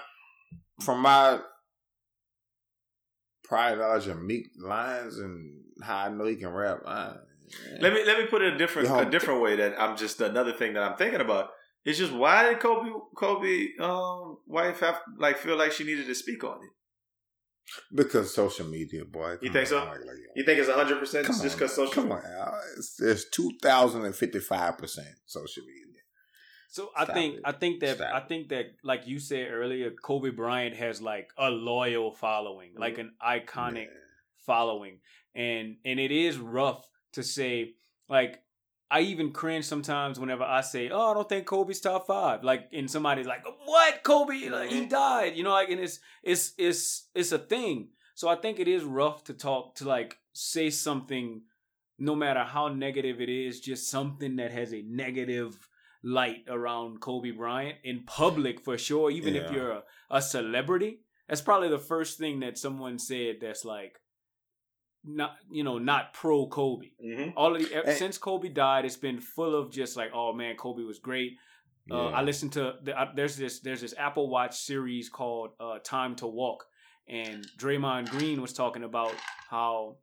from 0.82 1.00
my 1.00 1.38
prior 3.48 3.76
knowledge 3.76 4.06
of 4.08 4.20
Meek 4.22 4.46
lines 4.58 5.18
and 5.18 5.62
how 5.82 5.96
I 5.96 6.08
know 6.10 6.26
he 6.26 6.36
can 6.36 6.50
rap. 6.50 6.80
I, 6.86 7.14
Let 7.80 7.92
me 7.94 8.04
let 8.04 8.18
me 8.18 8.26
put 8.26 8.42
it 8.42 8.54
a 8.54 8.58
different 8.58 8.88
Yeah. 8.88 9.02
a 9.02 9.10
different 9.10 9.40
way. 9.40 9.56
That 9.56 9.80
I'm 9.80 9.96
just 9.96 10.20
another 10.20 10.52
thing 10.52 10.74
that 10.74 10.82
I'm 10.82 10.96
thinking 10.96 11.20
about. 11.20 11.50
It's 11.84 11.98
just 11.98 12.12
why 12.12 12.48
did 12.48 12.60
Kobe 12.60 12.90
Kobe 13.16 13.68
um 13.80 14.38
wife 14.46 14.80
have 14.80 15.00
like 15.18 15.38
feel 15.38 15.56
like 15.56 15.72
she 15.72 15.84
needed 15.84 16.06
to 16.06 16.14
speak 16.14 16.44
on 16.44 16.56
it? 16.56 16.70
because 17.94 18.34
social 18.34 18.66
media, 18.66 19.04
boy. 19.04 19.36
You 19.42 19.52
think 19.52 19.66
so? 19.66 19.78
like- 19.78 19.88
like- 19.88 20.16
You 20.36 20.44
think 20.44 20.58
it's 20.58 20.68
100 20.68 20.98
percent 20.98 21.26
just 21.26 21.42
because 21.56 21.74
social? 21.74 22.02
Come 22.02 22.12
on. 22.12 22.22
It's, 23.00 23.28
two 23.30 23.50
thousand 23.62 24.04
and 24.06 24.14
fifty 24.14 24.40
five 24.40 24.78
percent 24.78 25.08
social 25.26 25.62
media. 25.64 25.84
So 26.70 26.90
I 26.94 27.04
Stop 27.04 27.16
think 27.16 27.36
it. 27.36 27.40
I 27.44 27.52
think 27.52 27.80
that 27.80 27.96
Stop 27.96 28.14
I 28.14 28.20
think 28.20 28.50
that 28.50 28.66
like 28.82 29.06
you 29.06 29.18
said 29.18 29.48
earlier, 29.50 29.90
Kobe 29.90 30.30
Bryant 30.30 30.76
has 30.76 31.00
like 31.02 31.30
a 31.36 31.50
loyal 31.50 32.12
following, 32.12 32.72
like 32.76 32.98
an 32.98 33.12
iconic 33.22 33.86
Yeah. 33.86 34.00
following, 34.46 35.00
and 35.34 35.76
and 35.84 35.98
it 35.98 36.10
is 36.12 36.38
rough 36.38 36.88
to 37.12 37.22
say 37.22 37.74
like. 38.08 38.42
I 38.90 39.00
even 39.00 39.32
cringe 39.32 39.66
sometimes 39.66 40.18
whenever 40.18 40.44
I 40.44 40.62
say, 40.62 40.88
"Oh, 40.88 41.10
I 41.10 41.12
don't 41.12 41.28
think 41.28 41.44
Kobe's 41.44 41.78
top 41.78 42.06
five. 42.06 42.42
Like, 42.42 42.70
and 42.72 42.90
somebody's 42.90 43.26
like, 43.26 43.44
"What? 43.66 44.02
Kobe? 44.02 44.48
Like, 44.48 44.70
he 44.70 44.86
died?" 44.86 45.36
You 45.36 45.42
know, 45.44 45.50
like, 45.50 45.68
and 45.68 45.78
it's 45.78 46.00
it's 46.22 46.54
it's 46.56 47.06
it's 47.14 47.30
a 47.32 47.38
thing. 47.38 47.90
So 48.14 48.30
I 48.30 48.36
think 48.36 48.58
it 48.58 48.66
is 48.66 48.84
rough 48.84 49.24
to 49.24 49.34
talk 49.34 49.74
to 49.74 49.84
like 49.86 50.16
say 50.32 50.70
something, 50.70 51.42
no 51.98 52.14
matter 52.14 52.44
how 52.44 52.68
negative 52.68 53.20
it 53.20 53.28
is, 53.28 53.60
just 53.60 53.90
something 53.90 54.36
that 54.36 54.52
has 54.52 54.72
a 54.72 54.80
negative 54.80 55.67
light 56.02 56.44
around 56.48 57.00
Kobe 57.00 57.30
Bryant 57.32 57.78
in 57.84 58.04
public 58.04 58.60
for 58.60 58.78
sure. 58.78 59.10
Even 59.10 59.34
if 59.36 59.50
you're 59.50 59.70
a, 59.72 59.82
a 60.10 60.22
celebrity, 60.22 61.00
that's 61.28 61.40
probably 61.42 61.68
the 61.68 61.78
first 61.78 62.18
thing 62.18 62.40
that 62.40 62.56
someone 62.58 62.98
said 62.98 63.36
that's 63.40 63.64
like 63.64 63.98
not 65.04 65.36
you 65.50 65.62
know 65.64 65.78
not 65.78 66.12
pro 66.12 66.46
Kobe. 66.46 66.88
hmm 67.00 67.30
All 67.36 67.54
of 67.56 67.62
the, 67.62 67.84
And- 67.88 67.96
since 67.96 68.18
Kobe 68.18 68.48
died, 68.48 68.84
it's 68.84 68.96
been 68.96 69.20
full 69.20 69.54
of 69.54 69.70
just 69.72 69.96
like 69.96 70.10
oh 70.14 70.32
man, 70.32 70.56
Kobe 70.56 70.82
was 70.82 70.98
great. 70.98 71.32
Uh, 71.90 72.08
I 72.08 72.20
listened 72.20 72.52
to 72.52 72.74
the, 72.82 73.00
uh, 73.00 73.06
there's 73.16 73.36
this 73.36 73.60
there's 73.60 73.80
this 73.80 73.94
Apple 73.96 74.28
Watch 74.28 74.58
series 74.58 75.08
called 75.08 75.50
uh, 75.58 75.78
Time 75.82 76.16
to 76.16 76.26
Walk, 76.26 76.66
and 77.08 77.46
Draymond 77.58 78.10
Green 78.10 78.42
was 78.42 78.52
talking 78.52 78.84
about 78.84 79.14
how 79.48 79.96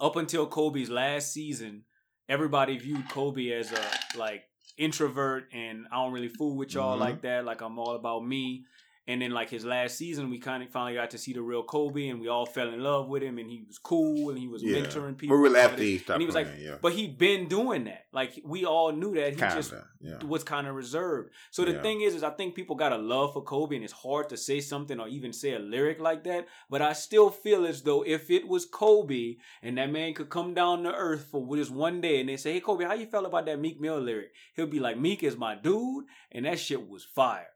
up 0.00 0.14
until 0.14 0.46
Kobe's 0.46 0.88
last 0.88 1.32
season, 1.32 1.82
everybody 2.28 2.78
viewed 2.78 3.08
Kobe 3.08 3.50
as 3.50 3.72
a 3.72 4.18
like 4.18 4.42
introvert 4.80 5.44
and 5.52 5.86
I 5.92 5.96
don't 5.96 6.12
really 6.12 6.28
fool 6.28 6.56
with 6.56 6.72
y'all 6.74 6.96
Mhm. 6.96 7.00
like 7.00 7.20
that. 7.22 7.44
Like 7.44 7.60
I'm 7.60 7.78
all 7.78 7.94
about 7.94 8.24
me. 8.26 8.64
And 9.10 9.20
then 9.20 9.32
like 9.32 9.50
his 9.50 9.64
last 9.64 9.96
season, 9.98 10.30
we 10.30 10.38
kind 10.38 10.62
of 10.62 10.68
finally 10.70 10.94
got 10.94 11.10
to 11.10 11.18
see 11.18 11.32
the 11.32 11.42
real 11.42 11.64
Kobe, 11.64 12.06
and 12.10 12.20
we 12.20 12.28
all 12.28 12.46
fell 12.46 12.68
in 12.68 12.80
love 12.90 13.08
with 13.08 13.22
him, 13.24 13.38
and 13.38 13.50
he 13.50 13.58
was 13.66 13.76
cool, 13.78 14.30
and 14.30 14.38
he 14.38 14.46
was 14.46 14.62
Yeah. 14.62 14.76
mentoring 14.76 15.16
people. 15.18 15.36
But 15.36 15.42
really 15.42 15.58
and 15.60 15.70
after 15.72 15.82
he 15.82 15.98
stopped 15.98 16.14
and 16.16 16.22
he 16.22 16.26
was 16.26 16.34
like, 16.40 16.48
yeah. 16.60 16.76
but 16.80 16.92
he'd 16.92 17.18
been 17.18 17.48
doing 17.48 17.82
that. 17.90 18.04
Like 18.12 18.32
we 18.44 18.64
all 18.64 18.92
knew 18.92 19.12
that. 19.16 19.30
He 19.34 19.38
Kinda, 19.40 19.54
just 19.56 19.74
yeah. 20.00 20.22
was 20.24 20.44
kind 20.44 20.66
of 20.68 20.74
reserved. 20.76 21.30
So 21.50 21.64
the 21.64 21.74
thing 21.82 22.02
is, 22.02 22.14
is 22.14 22.22
I 22.22 22.30
think 22.30 22.54
people 22.54 22.76
got 22.76 22.92
a 22.92 22.98
love 22.98 23.32
for 23.34 23.42
Kobe, 23.42 23.74
and 23.76 23.84
it's 23.84 23.92
hard 24.06 24.28
to 24.28 24.36
say 24.36 24.60
something 24.60 24.98
or 25.00 25.08
even 25.08 25.32
say 25.32 25.54
a 25.54 25.58
lyric 25.58 25.98
like 26.00 26.22
that. 26.24 26.46
But 26.72 26.80
I 26.80 26.92
still 26.92 27.30
feel 27.30 27.66
as 27.66 27.82
though 27.82 28.02
if 28.06 28.30
it 28.30 28.46
was 28.46 28.64
Kobe 28.64 29.36
and 29.62 29.76
that 29.78 29.90
man 29.90 30.14
could 30.14 30.30
come 30.30 30.54
down 30.54 30.84
to 30.84 30.94
earth 30.94 31.24
for 31.32 31.56
just 31.56 31.70
one 31.72 32.00
day, 32.00 32.20
and 32.20 32.28
they 32.28 32.36
say, 32.36 32.52
"Hey 32.52 32.60
Kobe, 32.60 32.84
how 32.84 32.94
you 32.94 33.06
felt 33.06 33.26
about 33.26 33.46
that 33.46 33.58
Meek 33.58 33.80
Mill 33.80 33.98
lyric?" 33.98 34.30
He'll 34.54 34.66
be 34.66 34.78
like, 34.80 34.96
"Meek 34.98 35.22
is 35.24 35.36
my 35.36 35.54
dude, 35.56 36.04
and 36.30 36.44
that 36.46 36.60
shit 36.60 36.88
was 36.88 37.04
fire. 37.04 37.48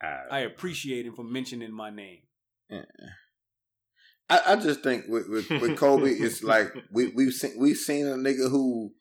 I 0.00 0.40
appreciate 0.40 1.06
him 1.06 1.14
for 1.14 1.24
mentioning 1.24 1.72
my 1.72 1.90
name." 1.90 2.20
I, 4.30 4.40
I 4.48 4.56
just 4.56 4.82
think 4.82 5.06
with, 5.08 5.28
with, 5.28 5.50
with 5.50 5.76
Kobe, 5.78 6.10
it's 6.10 6.42
like 6.44 6.72
we 6.90 7.08
we've 7.08 7.32
seen 7.32 7.54
we've 7.58 7.76
seen 7.76 8.06
a 8.06 8.14
nigga 8.14 8.50
who 8.50 8.92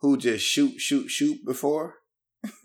who 0.00 0.16
just 0.16 0.44
shoot 0.44 0.80
shoot 0.80 1.08
shoot 1.08 1.44
before. 1.44 1.96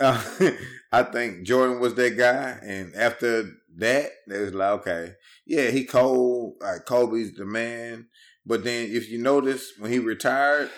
uh, 0.00 0.22
I 0.92 1.02
think 1.04 1.46
Jordan 1.46 1.80
was 1.80 1.94
that 1.94 2.16
guy, 2.16 2.58
and 2.62 2.94
after 2.94 3.50
that, 3.76 4.10
it 4.26 4.40
was 4.40 4.54
like 4.54 4.80
okay, 4.80 5.14
yeah, 5.46 5.70
he 5.70 5.84
cold. 5.84 6.56
Like 6.60 6.84
Kobe's 6.84 7.34
the 7.34 7.46
man. 7.46 8.08
But 8.44 8.64
then, 8.64 8.88
if 8.90 9.10
you 9.10 9.18
notice, 9.18 9.72
when 9.78 9.92
he 9.92 9.98
retired, 9.98 10.70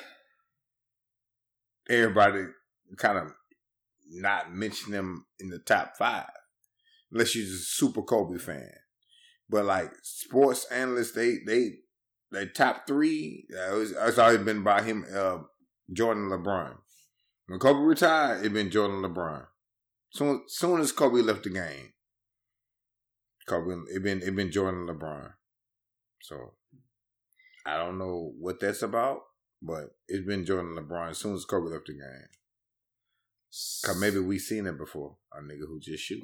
everybody 1.89 2.47
kind 2.97 3.19
of 3.19 3.33
not 4.21 4.53
mention 4.53 4.93
him 4.93 5.27
in 5.41 5.49
the 5.49 5.59
top 5.59 5.97
five, 5.97 6.31
unless 7.11 7.35
you're 7.35 7.47
a 7.47 7.49
super 7.49 8.03
Kobe 8.03 8.39
fan. 8.39 8.71
But 9.49 9.65
like 9.65 9.91
sports 10.03 10.67
analysts, 10.71 11.13
they 11.13 11.39
they 11.47 11.73
they 12.33 12.47
top 12.47 12.87
three. 12.87 13.47
Uh, 13.53 13.81
it's, 13.81 13.93
it's 13.93 14.19
always 14.19 14.39
been 14.39 14.63
by 14.63 14.83
him, 14.83 15.05
uh, 15.15 15.39
Jordan, 15.93 16.31
LeBron. 16.31 16.77
When 17.47 17.59
Kobe 17.59 17.81
retired, 17.81 18.45
it 18.45 18.53
been 18.53 18.71
Jordan, 18.71 19.03
LeBron. 19.03 19.47
Soon 20.11 20.43
soon 20.47 20.81
as 20.81 20.93
Kobe 20.93 21.21
left 21.21 21.45
the 21.45 21.51
game, 21.51 21.93
Kobe 23.47 23.75
it 23.95 24.03
been 24.03 24.23
it 24.23 24.35
been 24.35 24.51
Jordan, 24.51 24.87
LeBron. 24.87 25.33
So 26.23 26.55
I 27.67 27.77
don't 27.77 27.99
know 27.99 28.33
what 28.39 28.61
that's 28.61 28.83
about, 28.83 29.21
but 29.61 29.95
it's 30.09 30.27
been 30.27 30.45
Jordan, 30.45 30.77
LeBron. 30.77 31.11
As 31.11 31.19
soon 31.19 31.35
as 31.35 31.45
Kobe 31.45 31.71
left 31.71 31.87
the 31.87 31.93
game, 31.93 32.29
cause 33.85 33.97
maybe 33.99 34.19
we 34.19 34.39
seen 34.39 34.67
it 34.67 34.79
before. 34.79 35.17
A 35.33 35.41
nigga 35.41 35.67
who 35.69 35.79
just 35.81 36.03
shoot. 36.03 36.23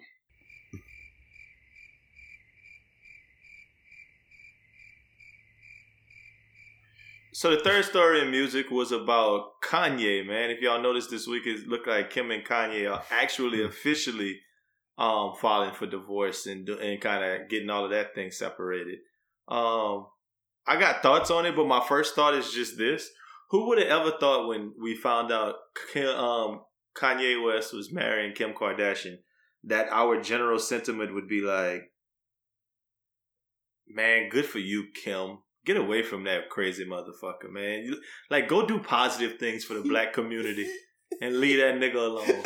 So 7.38 7.50
the 7.50 7.62
third 7.62 7.84
story 7.84 8.20
in 8.20 8.32
music 8.32 8.68
was 8.68 8.90
about 8.90 9.60
Kanye, 9.62 10.26
man. 10.26 10.50
If 10.50 10.60
y'all 10.60 10.82
noticed 10.82 11.10
this 11.10 11.28
week, 11.28 11.46
it 11.46 11.68
looked 11.68 11.86
like 11.86 12.10
Kim 12.10 12.32
and 12.32 12.44
Kanye 12.44 12.92
are 12.92 13.04
actually 13.12 13.62
officially 13.62 14.40
um, 14.98 15.34
filing 15.40 15.72
for 15.72 15.86
divorce 15.86 16.46
and 16.46 16.68
and 16.68 17.00
kind 17.00 17.22
of 17.22 17.48
getting 17.48 17.70
all 17.70 17.84
of 17.84 17.92
that 17.92 18.12
thing 18.12 18.32
separated. 18.32 18.98
Um, 19.46 20.06
I 20.66 20.80
got 20.80 21.00
thoughts 21.00 21.30
on 21.30 21.46
it, 21.46 21.54
but 21.54 21.68
my 21.68 21.80
first 21.86 22.16
thought 22.16 22.34
is 22.34 22.52
just 22.52 22.76
this: 22.76 23.08
Who 23.50 23.68
would 23.68 23.78
have 23.78 23.86
ever 23.86 24.12
thought 24.18 24.48
when 24.48 24.72
we 24.82 24.96
found 24.96 25.30
out 25.30 25.54
Kim, 25.92 26.08
um, 26.08 26.62
Kanye 26.96 27.44
West 27.44 27.72
was 27.72 27.92
marrying 27.92 28.34
Kim 28.34 28.52
Kardashian 28.52 29.18
that 29.64 29.88
our 29.90 30.20
general 30.20 30.58
sentiment 30.58 31.14
would 31.14 31.28
be 31.28 31.40
like, 31.40 31.92
"Man, 33.86 34.28
good 34.28 34.46
for 34.46 34.58
you, 34.58 34.86
Kim." 34.94 35.38
Get 35.64 35.76
away 35.76 36.02
from 36.02 36.24
that 36.24 36.48
crazy 36.48 36.86
motherfucker, 36.86 37.50
man. 37.50 37.82
You, 37.84 38.00
like, 38.30 38.48
go 38.48 38.64
do 38.66 38.78
positive 38.78 39.38
things 39.38 39.64
for 39.64 39.74
the 39.74 39.82
black 39.82 40.14
community 40.14 40.66
and 41.20 41.40
leave 41.40 41.58
that 41.58 41.74
nigga 41.74 41.96
alone. 41.96 42.42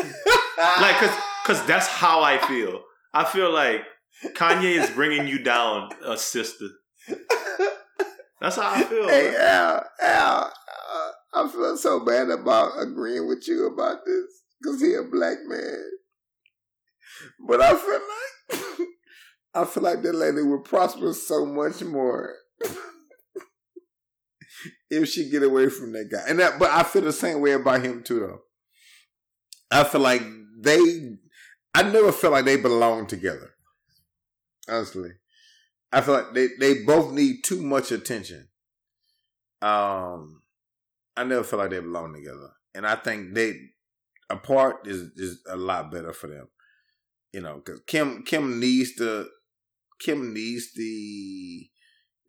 Like, 0.80 0.96
cause, 0.96 1.16
cause 1.44 1.66
that's 1.66 1.86
how 1.86 2.22
I 2.22 2.38
feel. 2.38 2.82
I 3.14 3.24
feel 3.24 3.52
like 3.52 3.82
Kanye 4.34 4.82
is 4.82 4.90
bringing 4.90 5.28
you 5.28 5.42
down, 5.42 5.90
a 6.04 6.16
sister. 6.16 6.66
That's 8.40 8.56
how 8.56 8.72
I 8.72 8.82
feel. 8.82 9.08
Hey 9.08 9.30
man. 9.30 9.40
Al, 9.40 9.84
Al, 10.02 10.38
uh, 10.44 10.50
I 11.34 11.48
feel 11.48 11.76
so 11.76 12.04
bad 12.04 12.28
about 12.28 12.72
agreeing 12.78 13.26
with 13.26 13.46
you 13.48 13.66
about 13.66 14.04
this 14.04 14.26
because 14.60 14.80
he 14.80 14.94
a 14.94 15.02
black 15.02 15.38
man. 15.46 15.84
But 17.46 17.60
I 17.60 17.74
feel 17.74 18.00
like 18.50 18.88
I 19.54 19.64
feel 19.64 19.82
like 19.82 20.02
that 20.02 20.14
lady 20.14 20.42
would 20.42 20.64
prosper 20.64 21.12
so 21.12 21.44
much 21.46 21.82
more 21.82 22.34
if 24.90 25.08
she 25.08 25.30
get 25.30 25.42
away 25.42 25.68
from 25.68 25.92
that 25.92 26.10
guy. 26.10 26.22
And 26.26 26.38
that, 26.38 26.58
but 26.58 26.70
I 26.70 26.82
feel 26.82 27.02
the 27.02 27.12
same 27.12 27.40
way 27.40 27.52
about 27.52 27.84
him 27.84 28.02
too, 28.02 28.20
though. 28.20 28.40
I 29.70 29.84
feel 29.84 30.00
like 30.00 30.22
they, 30.60 31.16
I 31.74 31.82
never 31.82 32.12
felt 32.12 32.32
like 32.32 32.44
they 32.44 32.56
belong 32.56 33.06
together. 33.06 33.50
Honestly. 34.68 35.10
I 35.92 36.00
feel 36.00 36.14
like 36.14 36.32
they, 36.34 36.48
they 36.58 36.84
both 36.84 37.12
need 37.12 37.42
too 37.44 37.62
much 37.62 37.92
attention. 37.92 38.48
Um, 39.60 40.41
I 41.16 41.24
never 41.24 41.44
felt 41.44 41.60
like 41.60 41.70
they 41.70 41.80
belong 41.80 42.14
together, 42.14 42.50
and 42.74 42.86
I 42.86 42.96
think 42.96 43.34
they 43.34 43.54
apart 44.30 44.86
is 44.86 45.10
is 45.16 45.42
a 45.48 45.56
lot 45.56 45.90
better 45.90 46.12
for 46.12 46.26
them. 46.28 46.48
You 47.32 47.40
know, 47.40 47.62
because 47.64 47.80
Kim 47.86 48.22
Kim 48.24 48.60
needs 48.60 48.94
to 48.96 49.28
Kim 50.00 50.34
needs 50.34 50.72
the 50.74 51.68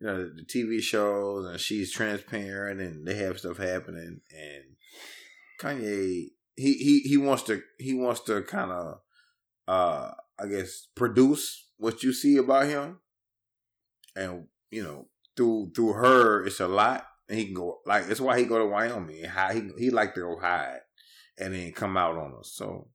you 0.00 0.06
know 0.06 0.28
the 0.28 0.44
TV 0.44 0.80
shows, 0.80 1.46
and 1.46 1.60
she's 1.60 1.92
transparent, 1.92 2.80
and 2.80 3.06
they 3.06 3.14
have 3.16 3.38
stuff 3.38 3.58
happening, 3.58 4.20
and 4.30 4.64
Kanye 5.60 6.28
he 6.56 6.74
he 6.74 7.00
he 7.00 7.16
wants 7.16 7.42
to 7.44 7.62
he 7.78 7.94
wants 7.94 8.20
to 8.20 8.42
kind 8.42 8.70
of 8.70 9.00
uh 9.66 10.10
I 10.38 10.46
guess 10.46 10.88
produce 10.94 11.68
what 11.76 12.02
you 12.02 12.12
see 12.12 12.36
about 12.36 12.66
him, 12.66 12.98
and 14.14 14.46
you 14.70 14.82
know 14.82 15.08
through 15.36 15.72
through 15.74 15.94
her 15.94 16.44
it's 16.44 16.60
a 16.60 16.68
lot, 16.68 17.06
he 17.28 17.46
can 17.46 17.54
go 17.54 17.80
like 17.86 18.06
that's 18.06 18.20
why 18.20 18.38
he 18.38 18.44
go 18.44 18.58
to 18.58 18.66
Wyoming 18.66 19.24
hide. 19.24 19.56
He 19.78 19.84
he 19.86 19.90
like 19.90 20.14
to 20.14 20.20
go 20.20 20.38
hide, 20.38 20.80
and 21.38 21.54
then 21.54 21.72
come 21.72 21.96
out 21.96 22.16
on 22.16 22.34
us. 22.38 22.52
So 22.54 22.88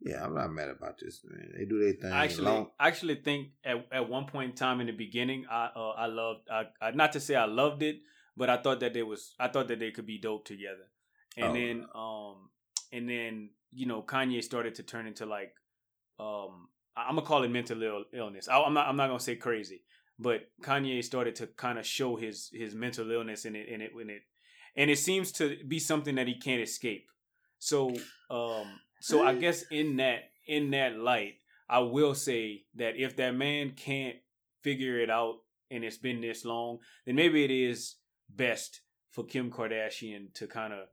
yeah, 0.00 0.24
I'm 0.24 0.34
not 0.34 0.52
mad 0.52 0.68
about 0.68 0.98
this 1.00 1.22
man. 1.24 1.52
They 1.58 1.64
do 1.64 1.78
their 1.80 1.92
thing. 1.94 2.12
I 2.12 2.24
actually, 2.24 2.44
Long- 2.44 2.70
I 2.78 2.88
actually 2.88 3.16
think 3.16 3.48
at, 3.64 3.76
at 3.90 4.08
one 4.08 4.26
point 4.26 4.50
in 4.50 4.56
time 4.56 4.80
in 4.80 4.86
the 4.86 4.92
beginning, 4.92 5.46
I 5.50 5.70
uh, 5.74 5.90
I 5.96 6.06
loved 6.06 6.48
I, 6.50 6.64
I 6.80 6.90
not 6.92 7.12
to 7.12 7.20
say 7.20 7.34
I 7.34 7.46
loved 7.46 7.82
it, 7.82 7.96
but 8.36 8.50
I 8.50 8.58
thought 8.58 8.80
that 8.80 8.94
they 8.94 9.02
was 9.02 9.34
I 9.40 9.48
thought 9.48 9.68
that 9.68 9.78
they 9.78 9.90
could 9.90 10.06
be 10.06 10.18
dope 10.18 10.44
together, 10.44 10.88
and 11.36 11.50
Oh. 11.50 11.52
then 11.54 11.86
um 11.94 12.50
and 12.92 13.08
then 13.08 13.50
you 13.72 13.86
know 13.86 14.02
Kanye 14.02 14.42
started 14.44 14.74
to 14.76 14.82
turn 14.82 15.06
into 15.06 15.26
like 15.26 15.52
um 16.20 16.68
I'm 16.96 17.16
gonna 17.16 17.26
call 17.26 17.42
it 17.42 17.48
mental 17.48 17.82
Ill- 17.82 18.04
illness. 18.12 18.46
I, 18.48 18.60
I'm 18.60 18.74
not 18.74 18.86
I'm 18.88 18.96
not 18.96 19.08
gonna 19.08 19.18
say 19.20 19.36
crazy, 19.36 19.82
but 20.18 20.48
Kanye 20.62 21.02
started 21.02 21.34
to 21.36 21.46
kind 21.46 21.78
of 21.78 21.86
show 21.86 22.16
his 22.16 22.50
his 22.52 22.74
mental 22.74 23.10
illness 23.10 23.44
in 23.44 23.56
it 23.56 23.68
in 23.68 23.80
it 23.80 23.92
in 24.00 24.10
it, 24.10 24.22
and 24.76 24.90
it 24.90 24.98
seems 24.98 25.32
to 25.32 25.56
be 25.66 25.78
something 25.78 26.14
that 26.14 26.28
he 26.28 26.34
can't 26.34 26.62
escape. 26.62 27.08
So 27.58 27.90
um 28.30 28.80
so 29.00 29.24
I 29.24 29.34
guess 29.34 29.64
in 29.70 29.96
that 29.96 30.30
in 30.46 30.70
that 30.70 30.98
light, 30.98 31.34
I 31.68 31.80
will 31.80 32.14
say 32.14 32.64
that 32.76 32.96
if 32.96 33.16
that 33.16 33.34
man 33.34 33.72
can't 33.76 34.16
figure 34.62 34.98
it 34.98 35.10
out 35.10 35.36
and 35.70 35.84
it's 35.84 35.98
been 35.98 36.20
this 36.20 36.44
long, 36.44 36.78
then 37.04 37.16
maybe 37.16 37.44
it 37.44 37.50
is 37.50 37.96
best 38.28 38.80
for 39.10 39.24
Kim 39.24 39.50
Kardashian 39.50 40.32
to 40.34 40.46
kind 40.46 40.72
of 40.72 40.88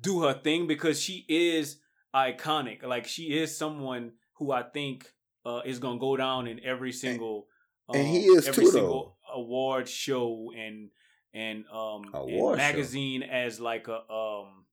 do 0.00 0.22
her 0.22 0.34
thing 0.34 0.66
because 0.66 1.00
she 1.00 1.24
is 1.28 1.78
iconic. 2.14 2.82
Like 2.82 3.06
she 3.06 3.38
is 3.38 3.56
someone 3.56 4.12
who 4.34 4.52
I 4.52 4.62
think 4.62 5.10
uh, 5.44 5.60
is 5.64 5.78
gonna 5.78 5.98
go 5.98 6.16
down 6.16 6.46
in 6.46 6.64
every 6.64 6.92
single 6.92 7.46
um, 7.88 7.96
and 7.96 8.06
he 8.06 8.24
is 8.24 8.48
every 8.48 8.64
too, 8.64 8.70
single 8.70 9.16
award 9.34 9.88
show 9.88 10.50
and 10.56 10.90
and 11.34 11.64
um 11.72 12.02
and 12.04 12.14
Award 12.14 12.58
show. 12.58 12.64
magazine 12.64 13.22
as 13.22 13.60
like 13.60 13.88
a 13.88 14.10
um 14.10 14.64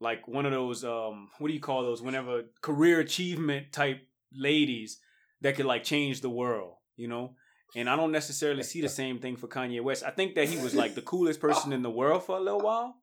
like 0.00 0.26
one 0.26 0.46
of 0.46 0.52
those 0.52 0.84
um 0.84 1.28
what 1.38 1.48
do 1.48 1.54
you 1.54 1.60
call 1.60 1.82
those? 1.82 2.02
Whenever 2.02 2.42
career 2.60 3.00
achievement 3.00 3.72
type 3.72 4.06
ladies 4.34 4.98
that 5.42 5.56
could 5.56 5.66
like 5.66 5.84
change 5.84 6.20
the 6.20 6.30
world 6.30 6.76
you 6.96 7.08
know? 7.08 7.34
And 7.74 7.88
i 7.88 7.96
don't 7.96 8.12
necessarily 8.12 8.62
see 8.62 8.80
the 8.80 8.88
same 9.02 9.18
thing 9.18 9.36
for 9.36 9.48
kanye 9.48 9.82
west. 9.82 10.02
I 10.04 10.10
think 10.10 10.34
that 10.34 10.48
he 10.48 10.58
was 10.58 10.74
like 10.74 10.94
the 10.94 11.02
coolest 11.02 11.40
person 11.40 11.72
in 11.72 11.82
the 11.82 11.90
world 11.90 12.24
for 12.24 12.36
a 12.36 12.40
little 12.40 12.60
while 12.60 12.94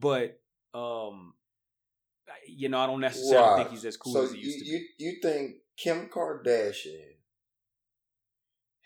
but 0.00 0.40
um 0.74 1.34
you 2.48 2.68
know 2.68 2.78
i 2.78 2.86
don't 2.86 3.00
necessarily 3.00 3.62
think 3.62 3.70
he's 3.70 3.84
as 3.84 3.96
cool 3.96 4.12
so 4.12 4.24
as 4.24 4.32
he 4.32 4.38
used 4.40 4.58
you, 4.58 4.64
to 4.64 4.64
be. 4.64 5.04
you 5.04 5.10
you 5.10 5.20
think 5.22 5.56
Kim 5.76 6.08
Kardashian 6.08 7.13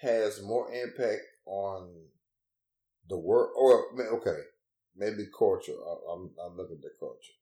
has 0.01 0.43
more 0.43 0.73
impact 0.73 1.23
on 1.47 1.91
the 3.09 3.19
world, 3.19 3.51
or 3.57 3.87
okay, 4.19 4.41
maybe 4.97 5.27
culture? 5.37 5.75
I'm 6.13 6.31
I'm 6.45 6.57
looking 6.57 6.77
at 6.77 6.83
the 6.83 6.91
culture. 6.99 7.35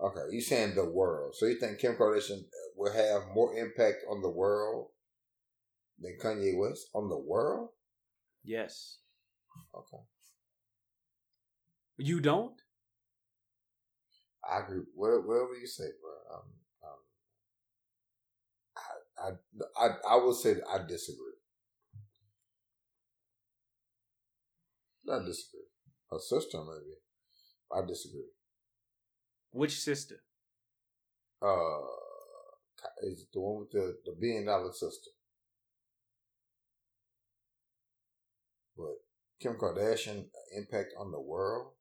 Okay, 0.00 0.34
you 0.34 0.40
saying 0.40 0.74
the 0.74 0.88
world? 0.88 1.34
So 1.36 1.46
you 1.46 1.58
think 1.58 1.78
Kim 1.78 1.96
Kardashian 1.96 2.42
will 2.76 2.92
have 2.92 3.22
more 3.34 3.56
impact 3.56 4.04
on 4.08 4.22
the 4.22 4.30
world 4.30 4.88
than 5.98 6.16
Kanye 6.22 6.56
West 6.56 6.88
on 6.94 7.08
the 7.08 7.18
world? 7.18 7.70
yes 8.44 8.98
Okay, 9.74 10.02
you 11.96 12.20
don't 12.20 12.54
I 14.48 14.60
agree. 14.60 14.82
Wherever 14.94 15.54
you 15.60 15.66
say, 15.66 15.84
bro. 16.00 16.36
Um, 16.36 16.44
um, 16.84 17.00
I, 19.18 19.30
I, 19.84 19.86
I, 19.86 20.14
I 20.14 20.24
would 20.24 20.36
say 20.36 20.54
that 20.54 20.68
I 20.72 20.78
disagree. 20.86 21.37
I 25.10 25.18
disagree. 25.24 25.66
Her 26.10 26.18
sister, 26.18 26.58
maybe. 26.64 26.96
I 27.72 27.86
disagree. 27.86 28.30
which 29.50 29.78
sister 29.80 30.22
Uh, 31.42 31.80
is 33.02 33.22
it 33.22 33.28
the 33.32 33.40
one 33.40 33.60
with 33.60 33.70
the, 33.70 33.96
the 34.04 34.12
billion 34.20 34.46
dollar 34.46 34.72
sister? 34.72 35.10
But 38.76 38.96
Kim 39.40 39.54
Kardashian 39.58 40.26
impact 40.56 40.94
on 40.98 41.12
the 41.12 41.20
world? 41.20 41.72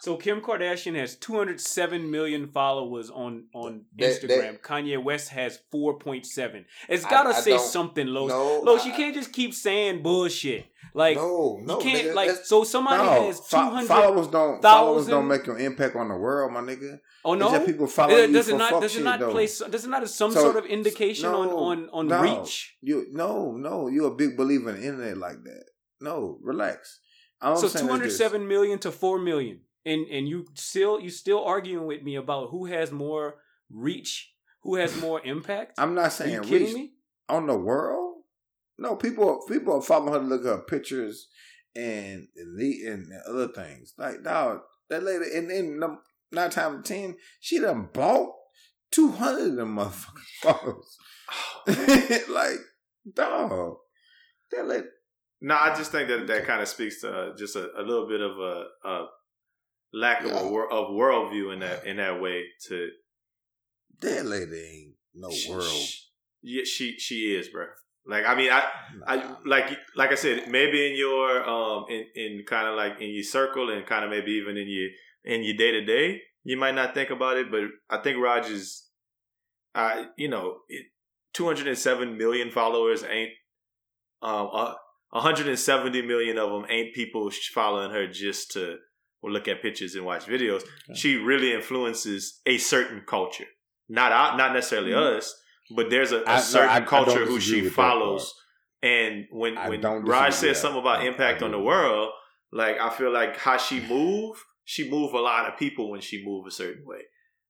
So 0.00 0.16
Kim 0.16 0.40
Kardashian 0.40 0.94
has 0.96 1.16
207 1.16 2.10
million 2.10 2.48
followers 2.48 3.10
on 3.10 3.46
on 3.54 3.84
That- 3.96 4.20
Instagram. 4.22 4.60
Kanye 4.60 5.02
West 5.02 5.30
has 5.30 5.58
4.7. 5.72 6.64
It's 6.88 7.04
gotta 7.04 7.30
I 7.30 7.40
say 7.40 7.58
something, 7.58 8.06
Los. 8.06 8.28
no, 8.28 8.60
Los, 8.60 8.82
I- 8.84 8.88
you 8.88 8.92
can't 8.94 9.14
just 9.14 9.32
keep 9.32 9.54
saying 9.54 10.02
bullshit. 10.02 10.66
Like 10.94 11.16
no, 11.16 11.58
no, 11.62 11.78
you 11.78 11.82
can't 11.82 12.08
nigga, 12.08 12.14
like 12.14 12.30
so 12.44 12.64
somebody 12.64 13.02
no, 13.04 13.26
has 13.26 13.38
fo- 13.40 13.58
200 13.68 13.86
followers 13.86 14.28
don't 14.28 14.62
followers 14.62 15.06
don't 15.06 15.28
make 15.28 15.46
an 15.46 15.58
impact 15.58 15.94
on 15.96 16.08
the 16.08 16.16
world, 16.16 16.52
my 16.52 16.60
nigga. 16.60 17.00
Oh 17.24 17.34
no. 17.34 17.50
just 17.50 17.66
people 17.66 17.86
follow 17.86 18.14
Uh, 18.14 18.18
you 18.26 18.32
does 18.32 18.48
it 18.48 18.56
not 18.56 18.80
does 18.80 18.96
it 18.96 19.02
not 19.02 19.18
though. 19.20 19.30
place 19.30 19.58
does 19.58 19.84
it 19.84 19.88
not 19.90 20.00
have 20.00 20.10
some 20.10 20.30
So- 20.32 20.40
sort 20.40 20.56
of 20.56 20.64
indication 20.66 21.26
on 21.26 21.48
no, 21.48 21.56
on 21.58 21.88
on 21.90 22.08
no. 22.08 22.20
reach? 22.22 22.76
You 22.80 23.06
no, 23.12 23.52
no, 23.56 23.88
you're 23.88 24.08
a 24.12 24.14
big 24.14 24.36
believer 24.36 24.70
in 24.70 24.76
the 24.80 24.86
internet 24.86 25.18
like 25.18 25.42
that. 25.44 25.64
No, 26.00 26.38
relax. 26.42 27.00
So 27.42 27.48
I'm 27.48 27.56
saying 27.56 27.64
is 27.66 27.72
this. 27.72 27.80
207 28.18 28.48
million 28.48 28.78
to 28.78 28.90
4 28.90 29.18
million. 29.18 29.60
And 29.86 30.06
and 30.08 30.28
you 30.28 30.46
still 30.54 31.00
you 31.00 31.08
still 31.10 31.42
arguing 31.44 31.86
with 31.86 32.02
me 32.02 32.16
about 32.16 32.50
who 32.50 32.66
has 32.66 32.90
more 32.92 33.36
reach, 33.70 34.32
who 34.62 34.74
has 34.76 35.00
more 35.00 35.24
impact? 35.24 35.74
I'm 35.78 35.94
not 35.94 36.06
Are 36.06 36.10
saying 36.10 36.34
you 36.34 36.40
kidding 36.42 36.66
reach 36.66 36.74
me? 36.74 36.92
on 37.28 37.46
the 37.46 37.56
world. 37.56 38.16
No, 38.78 38.96
people 38.96 39.44
people 39.48 39.74
are 39.74 39.82
following 39.82 40.12
her 40.12 40.18
to 40.18 40.24
look 40.26 40.40
at 40.42 40.48
her 40.48 40.58
pictures 40.58 41.28
and 41.74 42.26
and, 42.36 42.58
the, 42.58 42.86
and 42.86 43.06
other 43.28 43.48
things. 43.48 43.94
Like 43.96 44.22
dog, 44.24 44.60
that 44.90 45.02
lady 45.04 45.26
and 45.34 45.48
then 45.50 45.78
num- 45.78 46.00
nine 46.32 46.50
times 46.50 46.86
ten, 46.86 47.16
she 47.40 47.60
done 47.60 47.88
bought 47.92 48.34
two 48.90 49.12
hundred 49.12 49.50
of 49.50 49.56
them 49.56 49.76
motherfucking 49.76 50.42
photos. 50.42 50.98
like 52.28 52.58
dog, 53.14 53.76
that 54.50 54.66
lady. 54.66 54.86
No, 55.40 55.54
I 55.54 55.76
just 55.76 55.92
think 55.92 56.08
that 56.08 56.26
that 56.26 56.46
kind 56.46 56.62
of 56.62 56.68
speaks 56.68 57.00
to 57.02 57.12
uh, 57.12 57.36
just 57.36 57.56
a, 57.56 57.68
a 57.78 57.82
little 57.82 58.08
bit 58.08 58.20
of 58.20 58.38
a, 58.38 58.64
a 58.88 59.06
lack 59.92 60.22
of 60.24 60.32
a 60.32 60.48
wor- 60.48 60.70
of 60.72 60.88
worldview 60.90 61.52
in 61.52 61.60
that 61.60 61.86
in 61.86 61.96
that 61.98 62.20
way. 62.20 62.44
To 62.68 62.88
That 64.00 64.26
lady 64.26 64.60
ain't 64.60 64.94
no 65.14 65.30
Sh- 65.30 65.48
world. 65.48 65.64
sh- 65.64 66.00
Yeah, 66.42 66.64
she 66.64 66.98
she 66.98 67.34
is, 67.34 67.48
bro. 67.48 67.66
Like 68.06 68.24
I 68.26 68.34
mean, 68.34 68.50
I 68.52 68.62
I 69.06 69.36
like 69.44 69.76
like 69.96 70.12
I 70.12 70.14
said, 70.16 70.48
maybe 70.48 70.90
in 70.90 70.96
your 70.96 71.42
um 71.48 71.86
in 71.88 72.04
in 72.14 72.44
kind 72.46 72.68
of 72.68 72.76
like 72.76 73.00
in 73.00 73.10
your 73.10 73.24
circle 73.24 73.70
and 73.70 73.84
kind 73.86 74.04
of 74.04 74.10
maybe 74.10 74.32
even 74.32 74.56
in 74.56 74.68
your 74.68 74.88
in 75.24 75.42
your 75.42 75.56
day 75.56 75.72
to 75.72 75.84
day, 75.84 76.22
you 76.44 76.56
might 76.56 76.74
not 76.74 76.94
think 76.94 77.10
about 77.10 77.36
it, 77.36 77.50
but 77.50 77.62
I 77.90 78.00
think 78.02 78.18
Rogers, 78.22 78.88
I 79.74 80.06
you 80.16 80.28
know, 80.28 80.58
two 81.32 81.46
hundred 81.46 81.66
and 81.66 81.76
seven 81.78 82.16
million 82.16 82.50
followers 82.50 83.02
ain't 83.02 83.32
um 84.22 84.48
uh, 84.52 84.74
170 85.10 86.02
million 86.02 86.36
of 86.38 86.50
them 86.50 86.66
ain't 86.68 86.94
people 86.94 87.30
following 87.54 87.90
her 87.90 88.06
just 88.06 88.52
to 88.52 88.76
or 89.26 89.32
look 89.32 89.48
at 89.48 89.60
pictures 89.60 89.94
and 89.96 90.04
watch 90.06 90.24
videos. 90.26 90.62
She 90.94 91.16
really 91.16 91.52
influences 91.52 92.40
a 92.46 92.58
certain 92.58 93.02
culture, 93.06 93.46
not 93.88 94.12
out, 94.12 94.36
not 94.38 94.52
necessarily 94.54 94.94
us, 94.94 95.34
but 95.74 95.90
there's 95.90 96.12
a, 96.12 96.18
a 96.18 96.20
Mm-hmm. 96.20 96.30
No, 96.34 96.40
certain 96.40 96.68
I- 96.70 96.76
I 96.76 96.80
culture 96.80 97.18
don't 97.18 97.28
who 97.28 97.40
she 97.40 97.68
follows. 97.68 98.34
And 98.82 99.26
when 99.30 99.58
I 99.58 99.68
when 99.68 99.80
Raj 99.82 100.32
says 100.32 100.58
something 100.60 100.80
about 100.80 101.00
I- 101.00 101.02
I 101.04 101.06
impact 101.08 101.42
on 101.42 101.50
the 101.50 101.58
world, 101.60 102.10
like 102.52 102.78
I 102.80 102.90
feel 102.90 103.12
like 103.12 103.36
how 103.36 103.56
she 103.56 103.80
move, 103.80 104.44
she 104.64 104.88
move 104.88 105.12
a 105.14 105.18
lot 105.20 105.48
of 105.50 105.58
people 105.58 105.90
when 105.90 106.00
she 106.00 106.24
move 106.24 106.46
a 106.46 106.50
certain 106.50 106.84
way. 106.86 107.02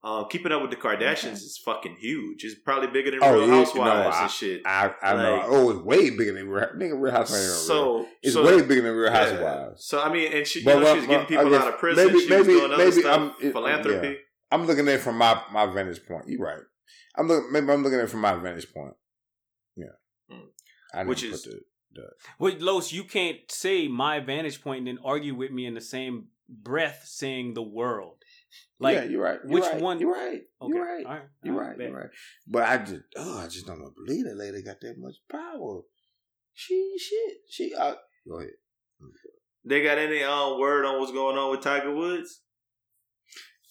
Um, 0.07 0.27
keeping 0.31 0.53
up 0.53 0.63
with 0.63 0.71
the 0.71 0.77
Kardashians 0.77 1.43
is 1.43 1.59
fucking 1.65 1.97
huge. 1.99 2.45
It's 2.45 2.55
probably 2.55 2.87
bigger 2.87 3.11
than 3.11 3.21
Oh, 3.25 3.33
Real 3.33 3.41
yeah, 3.41 3.47
no, 3.49 3.57
Housewives 3.65 4.17
I- 4.17 4.23
and 4.23 4.31
shit. 4.31 4.63
I 4.65 4.95
I 5.03 5.15
Like- 5.15 5.23
know. 5.23 5.43
Oh, 5.47 5.71
it's 5.71 5.81
way 5.81 6.11
bigger 6.11 6.33
than 6.33 6.49
Real 6.49 6.67
nigga. 6.77 7.01
Real 7.01 7.13
Housewives. 7.13 7.43
ain't 7.43 7.51
real. 7.51 8.05
So 8.05 8.09
it's 8.23 8.35
so, 8.35 8.45
way 8.45 8.63
bigger 8.63 8.83
than 8.83 8.95
Real 8.95 9.11
yeah. 9.11 9.25
Housewives. 9.25 9.85
So 9.85 10.01
I 10.01 10.13
mean, 10.13 10.33
and 10.33 10.47
she, 10.47 10.61
you 10.61 10.65
But 10.65 10.75
know, 10.79 10.85
what- 10.85 10.93
she 10.93 10.99
was 10.99 11.07
getting 11.09 11.19
what- 11.19 11.29
people 11.29 11.47
I 11.47 11.51
guess 11.51 11.63
out 11.63 11.75
of 11.75 11.81
prison. 11.81 12.07
maybe- 12.07 12.21
she 12.21 12.29
maybe- 12.29 12.39
was 12.39 12.47
doing 12.47 12.73
other 12.73 12.85
maybe 12.85 13.01
stuff, 13.01 13.19
I'm- 13.19 13.35
it- 13.43 13.53
philanthropy. 13.53 14.09
yeah. 14.09 14.15
I'm 14.53 14.67
looking 14.67 14.87
at 14.89 14.95
it 14.95 15.01
from 15.01 15.19
my 15.19 15.43
my 15.51 15.67
vantage 15.67 16.07
point. 16.07 16.29
You're 16.29 16.41
right. 16.41 16.63
I'm 17.17 17.27
looking. 17.27 17.51
Maybe 17.51 17.69
I'm 17.73 17.83
looking 17.83 17.99
at 17.99 18.05
it 18.05 18.11
from 18.11 18.21
my 18.21 18.35
vantage 18.37 18.73
point. 18.73 18.95
Yeah. 19.75 19.87
Mm. 20.31 20.51
I 20.95 20.99
didn't 20.99 21.09
Which 21.09 21.23
put 21.23 21.31
is- 21.33 21.43
the- 21.43 21.61
Wait, 22.39 22.61
Los, 22.61 22.93
you 22.93 23.03
can't 23.05 23.51
say 23.51 23.89
my 23.89 24.21
vantage 24.21 24.61
point 24.63 24.87
and 24.87 24.87
then 24.99 24.99
argue 25.05 25.35
with 25.35 25.51
me 25.51 25.65
in 25.67 25.73
the 25.75 25.81
same 25.81 26.29
breath 26.49 27.03
saying 27.07 27.55
the 27.55 27.63
world. 27.63 28.23
Like, 28.79 28.95
yeah, 28.97 29.05
you're 29.05 29.23
right. 29.23 29.39
You're 29.45 29.53
which 29.53 29.65
right. 29.65 29.81
one- 29.81 30.01
You're 30.01 30.13
right. 30.13 30.43
okay, 30.63 30.75
You're 30.75 30.85
right. 30.85 31.07
all 31.07 31.13
right, 31.13 31.23
You're 31.43 31.55
all 31.55 31.61
right. 31.61 31.79
bet. 31.79 31.89
You're 31.89 31.99
right. 31.99 32.11
But 32.47 32.63
I 32.65 32.79
just, 32.79 33.03
oh, 33.17 33.39
I 33.41 33.49
just 33.49 33.67
don't 33.67 33.83
believe 33.95 34.25
that 34.25 34.37
lady 34.37 34.63
got 34.63 34.81
that 34.81 34.95
much 34.99 35.17
power. 35.31 35.83
She 36.55 36.95
shit. 36.99 37.37
She. 37.51 37.75
Uh, 37.75 37.95
go 38.29 38.39
ahead. 38.39 38.51
They 39.65 39.83
got 39.83 39.99
any 39.99 40.23
um 40.23 40.59
word 40.61 40.85
on 40.85 41.01
what's 41.01 41.13
going 41.13 41.37
on 41.37 41.51
with 41.51 41.61
Tiger 41.61 41.95
Woods? 41.95 42.43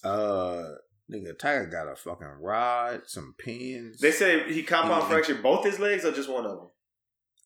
Uh, 0.03 0.63
nigga, 1.11 1.37
Tiger 1.37 1.65
got 1.67 1.91
a 1.91 1.95
fucking 1.95 2.27
rod, 2.41 3.01
some 3.07 3.33
pins. 3.37 3.99
They 3.99 4.11
say 4.11 4.51
he 4.53 4.63
compound 4.63 5.03
Mhm. 5.03 5.09
fractured 5.09 5.41
both 5.43 5.65
his 5.65 5.79
legs 5.79 6.05
or 6.05 6.11
just 6.11 6.29
one 6.29 6.45
of 6.45 6.57
them. 6.57 6.69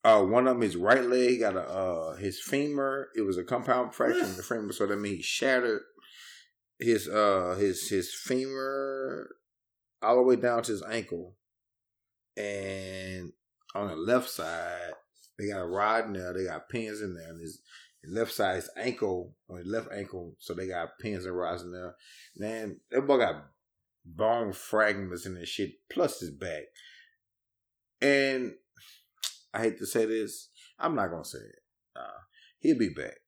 Uh, 0.04 0.24
one 0.24 0.48
of 0.48 0.56
them, 0.56 0.62
his 0.62 0.76
right 0.78 1.04
leg 1.04 1.40
got 1.42 1.56
a 1.56 1.62
uh 1.62 2.16
his 2.16 2.42
femur. 2.42 3.10
It 3.16 3.22
was 3.22 3.38
a 3.38 3.44
compound 3.44 3.94
fracture 3.94 4.24
in 4.24 4.36
the 4.36 4.44
femur, 4.44 4.72
so 4.74 4.88
that 4.88 4.98
means 4.98 5.18
he 5.18 5.22
shattered 5.22 5.82
his 6.80 7.08
uh 7.08 7.56
his 7.60 7.90
his 7.90 8.14
femur 8.14 9.36
all 10.02 10.16
the 10.16 10.24
way 10.24 10.36
down 10.36 10.64
to 10.64 10.72
his 10.72 10.84
ankle, 10.84 11.36
and 12.38 13.32
on 13.76 13.88
the 13.88 13.96
left 13.96 14.30
side 14.30 14.94
they 15.38 15.48
got 15.48 15.62
a 15.62 15.68
rod 15.68 16.06
in 16.06 16.14
there. 16.14 16.34
They 16.34 16.46
got 16.46 16.70
pins 16.70 17.02
in 17.02 17.16
there, 17.16 17.30
and 17.30 17.42
his, 17.42 17.62
left 18.06 18.32
side 18.32 18.56
his 18.56 18.70
ankle 18.78 19.36
on 19.50 19.58
his 19.58 19.68
left 19.68 19.90
ankle, 19.94 20.36
so 20.40 20.54
they 20.54 20.68
got 20.68 21.00
pins 21.00 21.26
and 21.26 21.38
rods 21.38 21.64
in 21.64 21.72
there. 21.72 21.96
Man, 22.36 22.80
that 22.92 23.06
boy 23.06 23.18
got 23.18 23.46
bone 24.06 24.54
fragments 24.54 25.26
in 25.26 25.36
this 25.36 25.50
shit, 25.50 25.72
plus 25.92 26.20
his 26.20 26.32
back, 26.32 26.64
and. 28.02 28.54
I 29.54 29.62
hate 29.64 29.80
to 29.80 29.86
say 29.86 30.06
this. 30.06 30.50
I'm 30.78 30.96
not 30.96 31.10
gonna 31.10 31.26
say 31.26 31.40
it. 31.40 31.64
Uh, 31.96 32.22
he'll 32.60 32.78
be 32.78 32.90
back. 32.90 33.19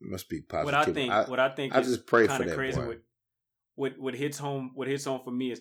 Must 0.00 0.28
be 0.28 0.40
positive. 0.42 0.64
what 0.66 0.74
I 0.74 0.92
think, 0.92 1.28
what 1.28 1.40
I 1.40 1.48
think 1.50 1.74
I 1.74 1.80
is 1.80 1.88
just 1.88 2.06
pray 2.06 2.24
for 2.24 2.28
kind 2.28 2.42
of 2.42 2.48
that 2.50 2.56
crazy. 2.56 2.80
boy. 2.80 2.86
What, 2.86 2.98
what 3.76 3.98
what 3.98 4.14
hits 4.14 4.38
home? 4.38 4.72
What 4.74 4.88
hits 4.88 5.04
home 5.04 5.20
for 5.24 5.30
me 5.30 5.52
is, 5.52 5.60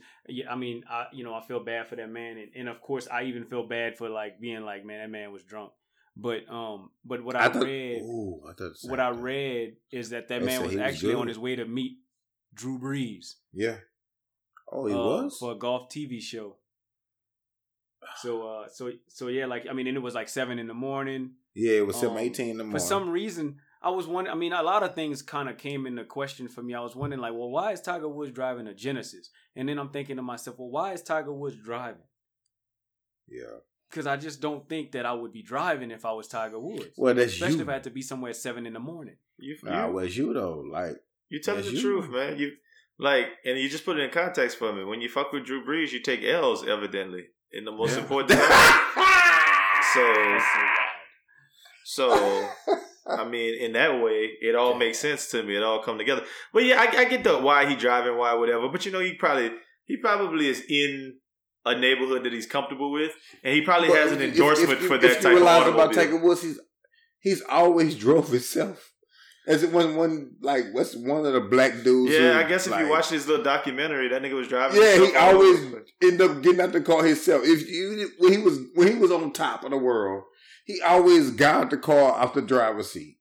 I 0.49 0.55
mean, 0.55 0.83
I 0.89 1.05
you 1.13 1.23
know 1.23 1.33
I 1.33 1.41
feel 1.41 1.63
bad 1.63 1.87
for 1.87 1.95
that 1.95 2.09
man, 2.09 2.37
and, 2.37 2.49
and 2.55 2.69
of 2.69 2.81
course 2.81 3.07
I 3.11 3.23
even 3.23 3.45
feel 3.45 3.67
bad 3.67 3.97
for 3.97 4.09
like 4.09 4.39
being 4.39 4.63
like, 4.63 4.85
man, 4.85 4.99
that 4.99 5.09
man 5.09 5.31
was 5.31 5.43
drunk. 5.43 5.71
But 6.15 6.47
um, 6.49 6.91
but 7.03 7.23
what 7.23 7.35
I, 7.35 7.45
I 7.45 7.49
thought, 7.49 7.63
read, 7.63 8.01
ooh, 8.01 8.41
I 8.47 8.53
what 8.87 8.99
I 8.99 9.09
read 9.09 9.77
is 9.91 10.09
that 10.09 10.27
that 10.27 10.41
They 10.41 10.45
man 10.45 10.61
was 10.61 10.75
actually 10.75 11.15
on 11.15 11.27
his 11.27 11.39
way 11.39 11.55
to 11.55 11.65
meet 11.65 11.97
Drew 12.53 12.77
Brees. 12.77 13.33
Yeah. 13.51 13.77
Oh, 14.71 14.85
he 14.85 14.93
uh, 14.93 14.97
was. 14.97 15.37
for 15.39 15.53
a 15.53 15.55
golf 15.55 15.89
TV 15.89 16.21
show. 16.21 16.57
So 18.17 18.47
uh 18.47 18.67
so 18.71 18.91
so 19.07 19.27
yeah, 19.27 19.47
like 19.47 19.65
I 19.69 19.73
mean, 19.73 19.87
and 19.87 19.97
it 19.97 20.01
was 20.01 20.13
like 20.13 20.29
seven 20.29 20.59
in 20.59 20.67
the 20.67 20.73
morning. 20.73 21.31
yeah, 21.55 21.77
it 21.77 21.87
was 21.87 21.95
seven 21.95 22.17
um, 22.17 22.23
eighteen 22.23 22.49
in 22.49 22.57
the 22.57 22.63
morning. 22.63 22.79
For 22.79 22.85
some 22.85 23.09
reason, 23.09 23.57
I 23.83 23.89
was 23.89 24.07
wondering. 24.07 24.35
I 24.35 24.39
mean, 24.39 24.53
a 24.53 24.63
lot 24.63 24.81
of 24.83 24.95
things 24.95 25.21
kind 25.21 25.49
of 25.49 25.57
came 25.57 25.85
into 25.85 26.03
question 26.05 26.47
for 26.47 26.61
me. 26.63 26.73
I 26.73 26.79
was 26.79 26.95
wondering, 26.95 27.21
like, 27.21 27.33
well, 27.33 27.49
why 27.49 27.73
is 27.73 27.81
Tiger 27.81 28.07
Woods 28.07 28.31
driving 28.31 28.65
a 28.67 28.73
Genesis? 28.73 29.29
And 29.55 29.67
then 29.67 29.77
I'm 29.77 29.89
thinking 29.89 30.15
to 30.15 30.21
myself, 30.21 30.57
well, 30.57 30.69
why 30.69 30.93
is 30.93 31.01
Tiger 31.03 31.33
Woods 31.33 31.57
driving? 31.63 32.01
yeah. 33.27 33.57
Because 33.89 34.07
I 34.07 34.17
just 34.17 34.41
don't 34.41 34.67
think 34.67 34.93
that 34.93 35.05
I 35.05 35.13
would 35.13 35.31
be 35.31 35.43
driving 35.43 35.91
if 35.91 36.03
I 36.03 36.11
was 36.13 36.27
Tiger 36.27 36.57
Woods. 36.59 36.87
Well, 36.97 37.13
that's 37.13 37.33
Especially 37.33 37.57
you. 37.57 37.61
if 37.61 37.69
I 37.69 37.73
had 37.73 37.83
to 37.83 37.91
be 37.91 38.01
somewhere 38.01 38.31
at 38.31 38.35
seven 38.37 38.65
in 38.65 38.73
the 38.73 38.79
morning. 38.79 39.17
You, 39.37 39.55
Nah, 39.61 39.85
you, 39.87 39.93
well, 39.93 40.05
it's 40.05 40.17
you 40.17 40.33
though. 40.33 40.63
Like, 40.67 40.95
you 41.29 41.39
telling 41.39 41.61
that's 41.61 41.69
the 41.71 41.75
you. 41.75 41.81
truth, 42.01 42.09
man. 42.09 42.37
You 42.39 42.53
like, 42.97 43.27
and 43.45 43.59
you 43.59 43.69
just 43.69 43.85
put 43.85 43.99
it 43.99 44.03
in 44.03 44.09
context 44.09 44.57
for 44.57 44.73
me. 44.73 44.83
When 44.83 44.99
you 45.01 45.09
fuck 45.09 45.31
with 45.31 45.45
Drew 45.45 45.63
Brees, 45.63 45.91
you 45.91 45.99
take 46.01 46.23
L's, 46.23 46.65
evidently, 46.67 47.25
in 47.51 47.65
the 47.65 47.71
most 47.71 47.91
Yeah. 47.95 48.01
important. 48.01 48.31
time. 48.39 48.83
so, 49.93 50.39
so 51.85 52.49
I 53.07 53.25
mean, 53.29 53.59
in 53.59 53.73
that 53.73 54.01
way, 54.01 54.29
it 54.41 54.55
all 54.55 54.75
makes 54.75 54.99
sense 54.99 55.29
to 55.31 55.43
me. 55.43 55.55
It 55.57 55.63
all 55.63 55.81
come 55.83 55.97
together. 55.97 56.23
But 56.53 56.63
yeah, 56.65 56.79
I, 56.79 56.97
I 57.01 57.05
get 57.05 57.23
the 57.23 57.37
why 57.37 57.67
he 57.69 57.75
driving, 57.75 58.17
why 58.17 58.33
whatever. 58.33 58.69
But 58.69 58.85
you 58.85 58.91
know, 58.91 58.99
he 58.99 59.13
probably 59.15 59.51
he 59.85 59.97
probably 59.97 60.47
is 60.47 60.63
in 60.69 61.17
a 61.65 61.77
neighborhood 61.77 62.23
that 62.23 62.33
he's 62.33 62.45
comfortable 62.47 62.91
with, 62.91 63.11
and 63.43 63.53
he 63.53 63.61
probably 63.61 63.89
has 63.89 64.11
an 64.11 64.21
if- 64.21 64.29
if- 64.29 64.33
endorsement 64.35 64.81
if, 64.81 64.87
for 64.87 64.95
if 64.95 65.01
that 65.01 65.07
you 65.09 65.15
type 65.15 65.25
of 65.25 65.31
realize 65.31 65.61
automobile. 65.61 65.81
about 65.83 65.93
Tiger 65.95 66.17
Woods, 66.17 66.41
he's 66.41 66.59
he's 67.19 67.41
always 67.43 67.95
drove 68.05 68.29
himself. 68.29 68.89
As 69.45 69.61
it 69.61 69.73
was 69.73 69.87
one 69.87 70.35
like 70.39 70.67
what's 70.71 70.95
one 70.95 71.25
of 71.25 71.33
the 71.33 71.41
black 71.41 71.83
dudes? 71.83 72.13
yeah, 72.13 72.33
who, 72.33 72.39
I 72.39 72.43
guess 72.47 72.65
if 72.65 72.79
you 72.79 72.87
watch 72.89 73.09
this 73.09 73.27
little 73.27 73.43
documentary, 73.43 74.07
that 74.07 74.21
nigga 74.21 74.35
was 74.35 74.47
driving. 74.47 74.81
Yeah, 74.81 74.93
he 74.93 75.03
himself 75.03 75.17
all 75.21 75.29
over 75.31 75.37
always 75.37 75.75
end 76.01 76.21
up 76.21 76.41
getting 76.41 76.61
out 76.61 76.71
the 76.71 76.79
car 76.79 77.03
himself. 77.03 77.41
If 77.43 77.67
you 77.69 78.09
when 78.19 78.31
he 78.31 78.37
was 78.37 78.59
when 78.75 78.87
he 78.87 78.97
was 78.97 79.11
on 79.11 79.33
top 79.33 79.65
of 79.65 79.71
the 79.71 79.77
world, 79.77 80.23
he 80.63 80.81
always 80.81 81.31
got 81.31 81.69
the 81.69 81.77
car 81.77 82.13
off 82.13 82.33
the 82.33 82.41
driver's 82.41 82.91
seat. 82.91 83.17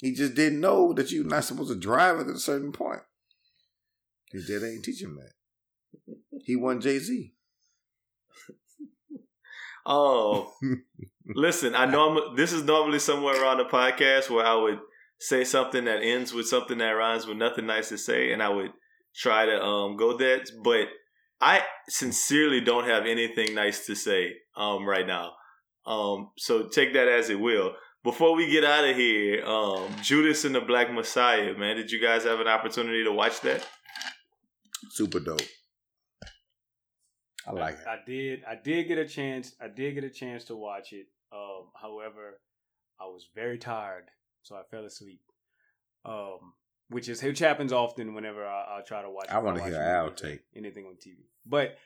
He 0.00 0.14
just 0.14 0.34
didn't 0.34 0.60
know 0.60 0.92
that 0.94 1.10
you're 1.10 1.24
not 1.24 1.44
supposed 1.44 1.70
to 1.70 1.78
drive 1.78 2.20
at 2.20 2.26
a 2.26 2.38
certain 2.38 2.72
point. 2.72 3.02
His 4.32 4.46
dad 4.46 4.62
ain't 4.64 4.84
teach 4.84 5.02
him 5.02 5.16
that. 5.16 6.14
He 6.44 6.56
won 6.56 6.80
Jay 6.80 6.98
Z. 6.98 7.32
Oh, 9.86 10.52
listen, 11.34 11.74
I 11.74 11.86
know 11.86 12.34
this 12.36 12.52
is 12.52 12.64
normally 12.64 12.98
somewhere 12.98 13.42
around 13.42 13.58
the 13.58 13.64
podcast 13.64 14.28
where 14.28 14.44
I 14.44 14.54
would 14.54 14.78
say 15.18 15.42
something 15.42 15.86
that 15.86 16.02
ends 16.02 16.34
with 16.34 16.46
something 16.46 16.78
that 16.78 16.90
rhymes 16.90 17.26
with 17.26 17.38
nothing 17.38 17.66
nice 17.66 17.88
to 17.88 17.96
say, 17.96 18.30
and 18.32 18.42
I 18.42 18.50
would 18.50 18.72
try 19.16 19.46
to 19.46 19.60
um 19.60 19.96
go 19.96 20.16
that. 20.18 20.50
But 20.62 20.88
I 21.40 21.62
sincerely 21.88 22.60
don't 22.60 22.86
have 22.86 23.06
anything 23.06 23.54
nice 23.54 23.86
to 23.86 23.94
say 23.94 24.34
um 24.54 24.86
right 24.86 25.06
now. 25.06 25.32
Um, 25.86 26.30
so 26.36 26.68
take 26.68 26.92
that 26.94 27.08
as 27.08 27.30
it 27.30 27.40
will. 27.40 27.74
Before 28.02 28.34
we 28.34 28.50
get 28.50 28.64
out 28.64 28.88
of 28.88 28.96
here, 28.96 29.44
um, 29.44 29.88
Judas 30.02 30.44
and 30.44 30.54
the 30.54 30.60
Black 30.60 30.92
Messiah, 30.92 31.54
man, 31.56 31.76
did 31.76 31.90
you 31.90 32.00
guys 32.00 32.24
have 32.24 32.40
an 32.40 32.48
opportunity 32.48 33.04
to 33.04 33.12
watch 33.12 33.40
that? 33.42 33.66
Super 34.90 35.20
dope. 35.20 35.40
I 37.46 37.52
like 37.52 37.74
it. 37.74 37.86
I 37.86 37.96
did. 38.06 38.44
I 38.48 38.54
did 38.54 38.88
get 38.88 38.98
a 38.98 39.06
chance. 39.06 39.54
I 39.60 39.68
did 39.68 39.94
get 39.94 40.04
a 40.04 40.10
chance 40.10 40.44
to 40.44 40.56
watch 40.56 40.92
it. 40.92 41.06
Um, 41.32 41.70
however, 41.80 42.40
I 43.00 43.04
was 43.04 43.28
very 43.34 43.58
tired, 43.58 44.04
so 44.42 44.56
I 44.56 44.62
fell 44.70 44.84
asleep. 44.84 45.20
Um, 46.04 46.54
which 46.88 47.08
is 47.08 47.22
which 47.22 47.38
happens 47.38 47.72
often 47.72 48.14
whenever 48.14 48.46
I, 48.46 48.78
I 48.78 48.80
try 48.86 49.02
to 49.02 49.10
watch. 49.10 49.28
I 49.28 49.38
wanna 49.38 49.62
hear 49.62 49.80
a 49.80 49.88
Al 49.88 50.10
take. 50.10 50.40
anything 50.56 50.86
on 50.86 50.94
TV, 50.94 51.16
but 51.46 51.76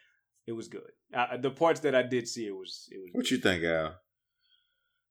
it 0.46 0.52
was 0.52 0.68
good. 0.68 0.82
Uh, 1.14 1.36
the 1.36 1.50
parts 1.50 1.80
that 1.80 1.94
I 1.94 2.02
did 2.02 2.28
see, 2.28 2.46
it 2.46 2.56
was 2.56 2.88
it 2.90 2.98
was. 2.98 3.10
What 3.12 3.30
you 3.30 3.38
think, 3.38 3.64
Al? 3.64 3.96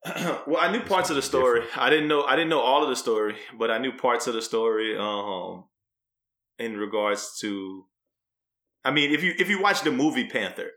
well, 0.47 0.57
I 0.59 0.71
knew 0.71 0.81
parts 0.81 1.09
of 1.09 1.15
the 1.15 1.21
story. 1.21 1.61
I 1.75 1.89
didn't 1.89 2.07
know 2.07 2.23
I 2.23 2.35
didn't 2.35 2.49
know 2.49 2.59
all 2.59 2.83
of 2.83 2.89
the 2.89 2.95
story, 2.95 3.35
but 3.57 3.71
I 3.71 3.77
knew 3.77 3.93
parts 3.93 4.27
of 4.27 4.33
the 4.33 4.41
story 4.41 4.97
um 4.97 5.65
in 6.59 6.77
regards 6.77 7.37
to 7.41 7.85
I 8.83 8.91
mean, 8.91 9.11
if 9.11 9.23
you 9.23 9.33
if 9.39 9.49
you 9.49 9.61
watch 9.61 9.81
the 9.81 9.91
movie 9.91 10.27
Panther 10.27 10.71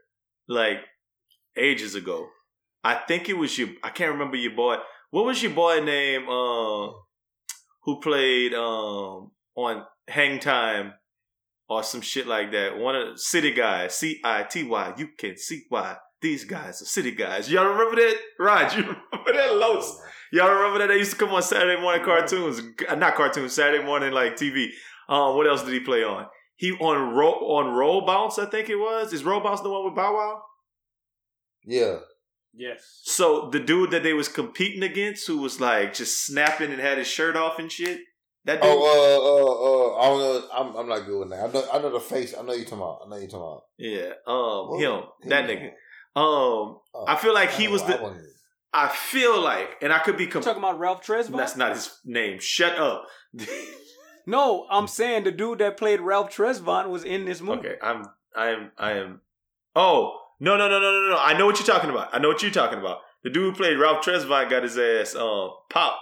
like 0.48 0.78
ages 1.56 1.94
ago, 1.94 2.28
I 2.84 2.94
think 2.94 3.28
it 3.28 3.36
was 3.36 3.58
your 3.58 3.70
I 3.82 3.90
can't 3.90 4.12
remember 4.12 4.36
your 4.36 4.54
boy. 4.54 4.76
What 5.10 5.24
was 5.26 5.42
your 5.42 5.52
boy 5.52 5.80
name 5.80 6.28
uh 6.28 6.92
who 7.82 8.00
played 8.00 8.54
um 8.54 9.32
on 9.56 9.84
Hang 10.08 10.38
Time 10.38 10.94
or 11.68 11.82
some 11.82 12.00
shit 12.00 12.26
like 12.26 12.52
that. 12.52 12.78
One 12.78 12.94
of 12.96 13.08
the 13.14 13.18
city 13.18 13.52
guys, 13.52 13.94
C 13.96 14.20
I 14.24 14.42
T 14.44 14.62
Y. 14.64 14.94
You 14.96 15.08
can 15.18 15.36
see 15.36 15.64
why 15.68 15.96
these 16.20 16.44
guys 16.44 16.80
are 16.82 16.86
city 16.86 17.10
guys. 17.12 17.50
Y'all 17.50 17.66
remember 17.68 17.96
that? 17.96 18.16
Rod, 18.38 18.72
you 18.74 18.82
remember 19.12 19.32
that? 19.32 19.56
Los. 19.56 20.00
Y'all 20.32 20.52
remember 20.52 20.78
that? 20.78 20.88
They 20.88 20.98
used 20.98 21.12
to 21.12 21.16
come 21.16 21.30
on 21.30 21.42
Saturday 21.42 21.80
morning 21.80 22.04
cartoons. 22.04 22.60
Uh, 22.88 22.94
Not 22.96 23.14
cartoons, 23.14 23.52
Saturday 23.52 23.84
morning 23.84 24.12
like 24.12 24.36
TV. 24.36 24.68
Um, 25.08 25.36
what 25.36 25.46
else 25.46 25.62
did 25.62 25.72
he 25.72 25.80
play 25.80 26.02
on? 26.02 26.26
He 26.56 26.72
on 26.72 27.14
roll 27.14 27.56
on 27.58 27.74
roll 27.74 28.04
bounce, 28.06 28.38
I 28.38 28.46
think 28.46 28.68
it 28.68 28.76
was. 28.76 29.12
Is 29.12 29.24
roll 29.24 29.40
bounce 29.40 29.60
the 29.60 29.70
one 29.70 29.84
with 29.84 29.94
Bow 29.94 30.14
Wow? 30.14 30.42
Yeah. 31.64 31.98
Yes. 32.54 33.00
So 33.02 33.50
the 33.50 33.60
dude 33.60 33.90
that 33.90 34.02
they 34.02 34.14
was 34.14 34.28
competing 34.28 34.82
against, 34.82 35.26
who 35.26 35.38
was 35.38 35.60
like 35.60 35.92
just 35.94 36.24
snapping 36.24 36.72
and 36.72 36.80
had 36.80 36.96
his 36.98 37.06
shirt 37.06 37.36
off 37.36 37.58
and 37.58 37.70
shit. 37.70 38.00
That 38.46 38.62
dude, 38.62 38.70
Oh, 38.72 38.78
uh, 38.82 39.20
uh, 39.20 39.52
uh, 39.52 39.75
I 40.06 40.08
don't 40.08 40.18
know. 40.18 40.48
I'm, 40.54 40.76
I'm 40.76 40.88
not 40.88 41.06
good 41.06 41.18
with 41.20 41.30
that. 41.30 41.48
I 41.48 41.52
know, 41.52 41.64
I 41.72 41.78
know 41.78 41.90
the 41.92 42.00
face. 42.00 42.34
I 42.38 42.42
know 42.42 42.52
you 42.52 42.64
talking 42.64 42.78
about. 42.78 43.00
I 43.04 43.08
know 43.08 43.16
you 43.16 43.28
talking 43.28 43.40
about. 43.40 43.62
yeah, 43.78 44.10
um, 44.26 44.68
Whoa. 44.68 44.78
him, 44.78 45.04
that 45.30 45.48
nigga. 45.48 45.66
Um, 46.18 46.78
Oh, 46.94 47.04
I 47.06 47.16
feel 47.16 47.34
like 47.34 47.50
he 47.50 47.68
was 47.68 47.82
know, 47.82 47.94
I 47.94 47.98
the. 47.98 48.26
I 48.72 48.88
feel 48.88 49.38
like, 49.40 49.68
and 49.82 49.92
I 49.92 49.98
could 49.98 50.16
be. 50.16 50.24
You 50.24 50.30
Com- 50.30 50.42
talking 50.42 50.62
about 50.62 50.78
Ralph 50.78 51.04
Tresvant? 51.04 51.36
that's 51.36 51.56
not 51.56 51.74
his 51.74 51.98
name. 52.04 52.38
Shut 52.40 52.78
up. 52.78 53.06
No, 54.28 54.66
I'm 54.70 54.88
saying 54.88 55.22
the 55.24 55.30
dude 55.30 55.58
that 55.60 55.76
played 55.76 56.00
Ralph 56.00 56.34
Tresvant 56.34 56.88
was 56.88 57.04
in 57.04 57.24
this 57.26 57.40
movie. 57.40 57.60
Okay, 57.68 57.76
I'm 57.80 58.04
I 58.36 58.48
am 58.48 58.72
I 58.76 58.92
am 58.94 59.20
Oh, 59.76 60.18
no 60.40 60.56
no 60.56 60.68
no 60.68 60.80
no 60.80 60.90
no 60.90 61.10
no. 61.10 61.16
I 61.16 61.38
know 61.38 61.46
what 61.46 61.58
you're 61.60 61.66
talking 61.66 61.90
about. 61.90 62.08
I 62.12 62.18
know 62.18 62.28
what 62.28 62.42
you're 62.42 62.50
talking 62.50 62.78
about. 62.80 62.98
The 63.22 63.30
dude 63.30 63.52
who 63.54 63.56
played 63.56 63.78
Ralph 63.78 64.04
Tresvant 64.04 64.50
got 64.50 64.64
his 64.64 64.76
ass 64.78 65.14
um 65.14 65.50
pop 65.70 65.96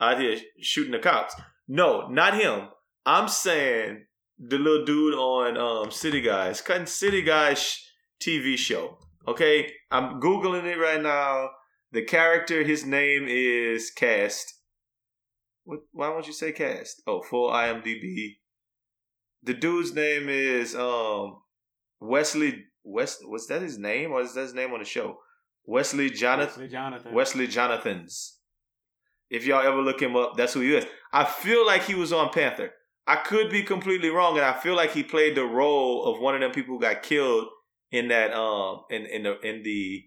out 0.00 0.20
here 0.20 0.36
shooting 0.60 0.92
the 0.92 0.98
cops. 0.98 1.34
No, 1.66 2.08
not 2.08 2.34
him. 2.38 2.68
I'm 3.04 3.28
saying 3.28 4.04
the 4.38 4.58
little 4.58 4.84
dude 4.84 5.14
on 5.14 5.56
um 5.56 5.90
City 5.90 6.20
Guys, 6.20 6.60
cutting 6.60 6.86
City 6.86 7.22
Guys 7.22 7.78
TV 8.20 8.56
show 8.56 8.98
Okay, 9.26 9.70
I'm 9.90 10.20
googling 10.20 10.64
it 10.64 10.78
right 10.78 11.00
now. 11.00 11.50
The 11.92 12.02
character, 12.02 12.64
his 12.64 12.84
name 12.84 13.26
is 13.28 13.90
Cast. 13.90 14.54
What? 15.64 15.80
Why 15.92 16.08
won't 16.08 16.26
you 16.26 16.32
say 16.32 16.52
Cast? 16.52 17.02
Oh, 17.06 17.22
full 17.22 17.50
IMDb. 17.50 18.36
The 19.44 19.54
dude's 19.54 19.94
name 19.94 20.28
is 20.28 20.74
um 20.74 21.36
Wesley 22.00 22.64
West. 22.82 23.28
Was 23.28 23.46
that 23.46 23.62
his 23.62 23.78
name 23.78 24.10
or 24.10 24.22
is 24.22 24.34
that 24.34 24.42
his 24.42 24.54
name 24.54 24.72
on 24.72 24.80
the 24.80 24.84
show? 24.84 25.18
Wesley 25.64 26.10
Jonathan. 26.10 26.62
Wesley 26.62 26.68
Jonathan. 26.68 27.14
Wesley 27.14 27.46
Jonathans. 27.46 28.38
If 29.30 29.46
y'all 29.46 29.64
ever 29.64 29.80
look 29.80 30.02
him 30.02 30.16
up, 30.16 30.32
that's 30.36 30.54
who 30.54 30.60
he 30.60 30.74
is. 30.74 30.84
I 31.12 31.24
feel 31.24 31.64
like 31.64 31.84
he 31.84 31.94
was 31.94 32.12
on 32.12 32.30
Panther. 32.30 32.72
I 33.06 33.16
could 33.16 33.50
be 33.50 33.62
completely 33.62 34.10
wrong, 34.10 34.36
and 34.36 34.44
I 34.44 34.52
feel 34.52 34.76
like 34.76 34.92
he 34.92 35.02
played 35.02 35.36
the 35.36 35.44
role 35.44 36.04
of 36.04 36.20
one 36.20 36.34
of 36.34 36.40
them 36.40 36.52
people 36.52 36.74
who 36.74 36.80
got 36.80 37.02
killed 37.02 37.48
in 37.90 38.08
that 38.08 38.32
um 38.32 38.82
in 38.90 39.06
in 39.06 39.22
the 39.24 39.40
in 39.40 39.62
the 39.62 40.04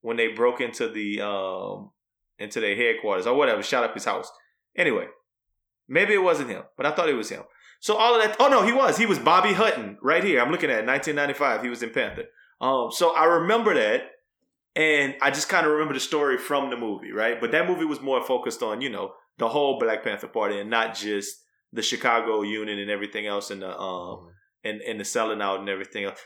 when 0.00 0.16
they 0.16 0.28
broke 0.28 0.60
into 0.60 0.88
the 0.88 1.20
um 1.20 1.90
into 2.38 2.60
their 2.60 2.76
headquarters 2.76 3.26
or 3.26 3.34
whatever, 3.34 3.62
shot 3.62 3.84
up 3.84 3.94
his 3.94 4.04
house. 4.04 4.30
Anyway, 4.76 5.06
maybe 5.88 6.14
it 6.14 6.22
wasn't 6.22 6.48
him, 6.48 6.62
but 6.76 6.86
I 6.86 6.92
thought 6.92 7.08
it 7.08 7.14
was 7.14 7.30
him. 7.30 7.42
So 7.80 7.96
all 7.96 8.14
of 8.14 8.22
that. 8.22 8.36
Oh 8.38 8.48
no, 8.48 8.62
he 8.62 8.72
was. 8.72 8.96
He 8.96 9.06
was 9.06 9.18
Bobby 9.18 9.52
Hutton 9.52 9.98
right 10.02 10.22
here. 10.22 10.40
I'm 10.40 10.50
looking 10.50 10.70
at 10.70 10.80
it, 10.80 10.86
1995. 10.86 11.62
He 11.62 11.68
was 11.68 11.82
in 11.82 11.90
Panther. 11.90 12.24
Um, 12.60 12.90
so 12.92 13.16
I 13.16 13.24
remember 13.24 13.74
that, 13.74 14.02
and 14.76 15.16
I 15.22 15.30
just 15.30 15.48
kind 15.48 15.66
of 15.66 15.72
remember 15.72 15.94
the 15.94 16.00
story 16.00 16.36
from 16.36 16.70
the 16.70 16.76
movie, 16.76 17.10
right? 17.10 17.40
But 17.40 17.52
that 17.52 17.66
movie 17.66 17.86
was 17.86 18.00
more 18.00 18.22
focused 18.22 18.62
on 18.62 18.80
you 18.80 18.90
know 18.90 19.12
the 19.38 19.48
whole 19.48 19.78
Black 19.78 20.04
Panther 20.04 20.28
Party 20.28 20.60
and 20.60 20.70
not 20.70 20.94
just 20.94 21.42
the 21.72 21.82
Chicago 21.82 22.42
Union 22.42 22.78
and 22.78 22.90
everything 22.90 23.26
else 23.26 23.50
and 23.50 23.62
the 23.62 23.78
um 23.78 24.28
and 24.64 24.80
and 24.82 24.98
the 25.00 25.04
selling 25.04 25.40
out 25.42 25.60
and 25.60 25.68
everything 25.68 26.04
else. 26.04 26.18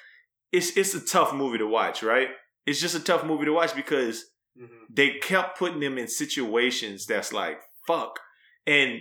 It's 0.52 0.76
it's 0.76 0.94
a 0.94 1.00
tough 1.04 1.34
movie 1.34 1.58
to 1.58 1.66
watch, 1.66 2.02
right? 2.02 2.28
It's 2.66 2.80
just 2.80 2.94
a 2.94 3.00
tough 3.00 3.24
movie 3.24 3.44
to 3.46 3.52
watch 3.52 3.74
because 3.74 4.24
Mhm. 4.58 4.68
they 4.88 5.18
kept 5.18 5.58
putting 5.58 5.80
them 5.80 5.98
in 5.98 6.06
situations 6.06 7.06
that's 7.06 7.32
like 7.32 7.58
fuck 7.88 8.20
and 8.68 9.00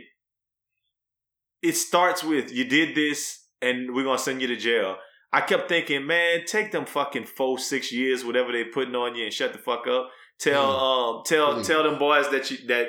it 1.62 1.74
starts 1.76 2.24
with 2.24 2.52
you 2.52 2.66
did 2.66 2.96
this 2.96 3.48
and 3.62 3.94
we're 3.94 4.04
gonna 4.04 4.18
send 4.18 4.42
you 4.42 4.48
to 4.48 4.56
jail 4.56 4.98
i 5.32 5.42
kept 5.42 5.70
thinking 5.70 6.06
man 6.08 6.44
take 6.46 6.72
them 6.72 6.86
fucking 6.86 7.26
four 7.26 7.58
six 7.60 7.92
years 7.92 8.26
whatever 8.26 8.52
they're 8.52 8.72
putting 8.72 8.96
on 8.96 9.16
you 9.16 9.26
and 9.26 9.34
shut 9.34 9.54
the 9.54 9.60
fuck 9.60 9.86
up 9.88 10.10
tell 10.40 10.72
um 10.72 11.22
tell 11.26 11.54
Please. 11.54 11.68
tell 11.68 11.84
them 11.84 12.00
boys 12.00 12.30
that 12.32 12.50
you 12.52 12.58
that 12.68 12.88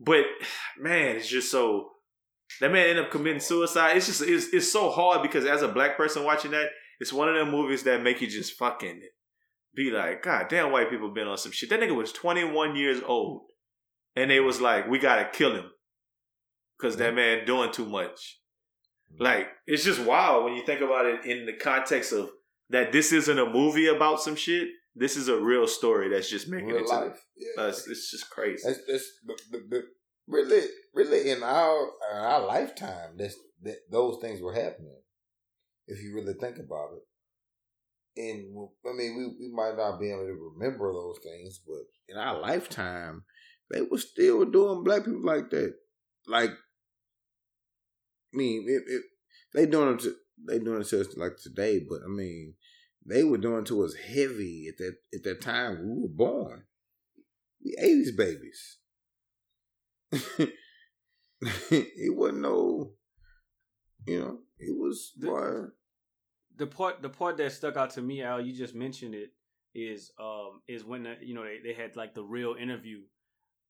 but 0.00 0.24
man 0.78 1.16
it's 1.16 1.28
just 1.28 1.50
so 1.50 1.90
that 2.60 2.72
man 2.72 2.88
ended 2.88 3.04
up 3.04 3.10
committing 3.10 3.40
suicide 3.40 3.96
it's 3.96 4.06
just 4.06 4.22
it's, 4.22 4.48
it's 4.52 4.70
so 4.70 4.90
hard 4.90 5.22
because 5.22 5.44
as 5.44 5.62
a 5.62 5.68
black 5.68 5.96
person 5.96 6.24
watching 6.24 6.50
that 6.50 6.68
it's 7.00 7.12
one 7.12 7.28
of 7.28 7.34
them 7.34 7.50
movies 7.50 7.82
that 7.82 8.02
make 8.02 8.20
you 8.20 8.26
just 8.26 8.54
fucking 8.54 9.02
be 9.76 9.90
like, 9.90 10.22
God 10.22 10.48
damn, 10.48 10.72
white 10.72 10.90
people 10.90 11.10
been 11.10 11.28
on 11.28 11.36
some 11.36 11.52
shit. 11.52 11.68
That 11.68 11.80
nigga 11.80 11.94
was 11.94 12.10
21 12.10 12.74
years 12.74 13.00
old. 13.06 13.42
And 14.16 14.30
they 14.30 14.40
was 14.40 14.60
like, 14.60 14.88
we 14.88 14.98
gotta 14.98 15.28
kill 15.30 15.54
him. 15.54 15.70
Cause 16.80 16.96
that 16.96 17.08
mm-hmm. 17.08 17.16
man 17.16 17.46
doing 17.46 17.70
too 17.70 17.86
much. 17.86 18.40
Mm-hmm. 19.12 19.22
Like, 19.22 19.48
it's 19.66 19.84
just 19.84 20.00
wild 20.00 20.44
when 20.44 20.54
you 20.54 20.64
think 20.64 20.80
about 20.80 21.06
it 21.06 21.24
in 21.26 21.46
the 21.46 21.52
context 21.52 22.12
of 22.12 22.30
that 22.70 22.90
this 22.90 23.12
isn't 23.12 23.38
a 23.38 23.46
movie 23.46 23.86
about 23.86 24.20
some 24.20 24.34
shit. 24.34 24.68
This 24.94 25.16
is 25.16 25.28
a 25.28 25.38
real 25.38 25.66
story 25.66 26.08
that's 26.08 26.30
just 26.30 26.48
making 26.48 26.68
Real 26.68 26.78
it 26.78 26.86
to 26.88 26.96
life. 26.96 27.24
Yeah. 27.36 27.64
us. 27.64 27.86
It's 27.86 28.10
just 28.10 28.30
crazy. 28.30 28.62
That's, 28.64 28.80
that's 28.88 29.10
the, 29.26 29.36
the, 29.50 29.64
the, 29.68 29.82
really, 30.26 30.66
really 30.94 31.30
in 31.30 31.42
our 31.42 31.90
in 32.12 32.16
our 32.18 32.46
lifetime, 32.46 33.16
this 33.16 33.36
that 33.62 33.78
those 33.90 34.18
things 34.20 34.40
were 34.40 34.54
happening. 34.54 35.00
If 35.86 36.02
you 36.02 36.14
really 36.14 36.34
think 36.34 36.58
about 36.58 36.90
it, 36.96 38.20
and 38.20 38.68
I 38.88 38.92
mean, 38.96 39.16
we 39.16 39.48
we 39.48 39.54
might 39.54 39.76
not 39.76 40.00
be 40.00 40.10
able 40.10 40.26
to 40.26 40.52
remember 40.54 40.92
those 40.92 41.18
things, 41.22 41.60
but 41.66 41.84
in 42.08 42.16
our 42.16 42.40
lifetime, 42.40 43.24
they 43.70 43.82
were 43.82 43.98
still 43.98 44.44
doing 44.44 44.84
black 44.84 45.04
people 45.04 45.24
like 45.24 45.50
that. 45.50 45.74
Like, 46.26 46.50
I 46.50 48.36
mean, 48.36 48.64
it, 48.68 48.82
it, 48.86 49.02
they 49.54 49.66
doing 49.66 49.94
it 49.94 50.00
to 50.00 50.14
they 50.46 50.58
doing 50.58 50.80
it 50.80 50.88
to 50.88 51.00
us 51.00 51.16
like 51.16 51.36
today, 51.36 51.80
but 51.88 52.00
I 52.04 52.08
mean, 52.08 52.54
they 53.04 53.22
were 53.22 53.38
doing 53.38 53.64
to 53.66 53.84
us 53.84 53.94
heavy 53.94 54.66
at 54.68 54.78
that 54.78 54.96
at 55.14 55.22
that 55.24 55.40
time 55.40 55.78
we 55.82 56.02
were 56.02 56.08
born. 56.08 56.64
We 57.64 57.76
eighties 57.78 58.12
babies. 58.16 58.78
it 61.70 62.16
wasn't 62.16 62.40
no, 62.40 62.92
you 64.06 64.18
know, 64.20 64.38
it 64.58 64.76
was 64.76 65.12
The- 65.18 65.26
boy. 65.26 65.52
the 66.56 66.66
part 66.66 67.02
the 67.02 67.08
part 67.10 67.36
that 67.38 67.52
stuck 67.52 67.76
out 67.76 67.90
to 67.90 68.02
me, 68.02 68.22
Al, 68.22 68.40
you 68.40 68.56
just 68.56 68.74
mentioned 68.74 69.14
it, 69.14 69.30
is 69.74 70.10
um 70.18 70.62
is 70.66 70.84
when 70.84 71.02
the, 71.04 71.14
you 71.22 71.34
know 71.34 71.44
they, 71.44 71.58
they 71.62 71.74
had 71.74 71.96
like 71.96 72.14
the 72.14 72.22
real 72.22 72.54
interview, 72.58 73.00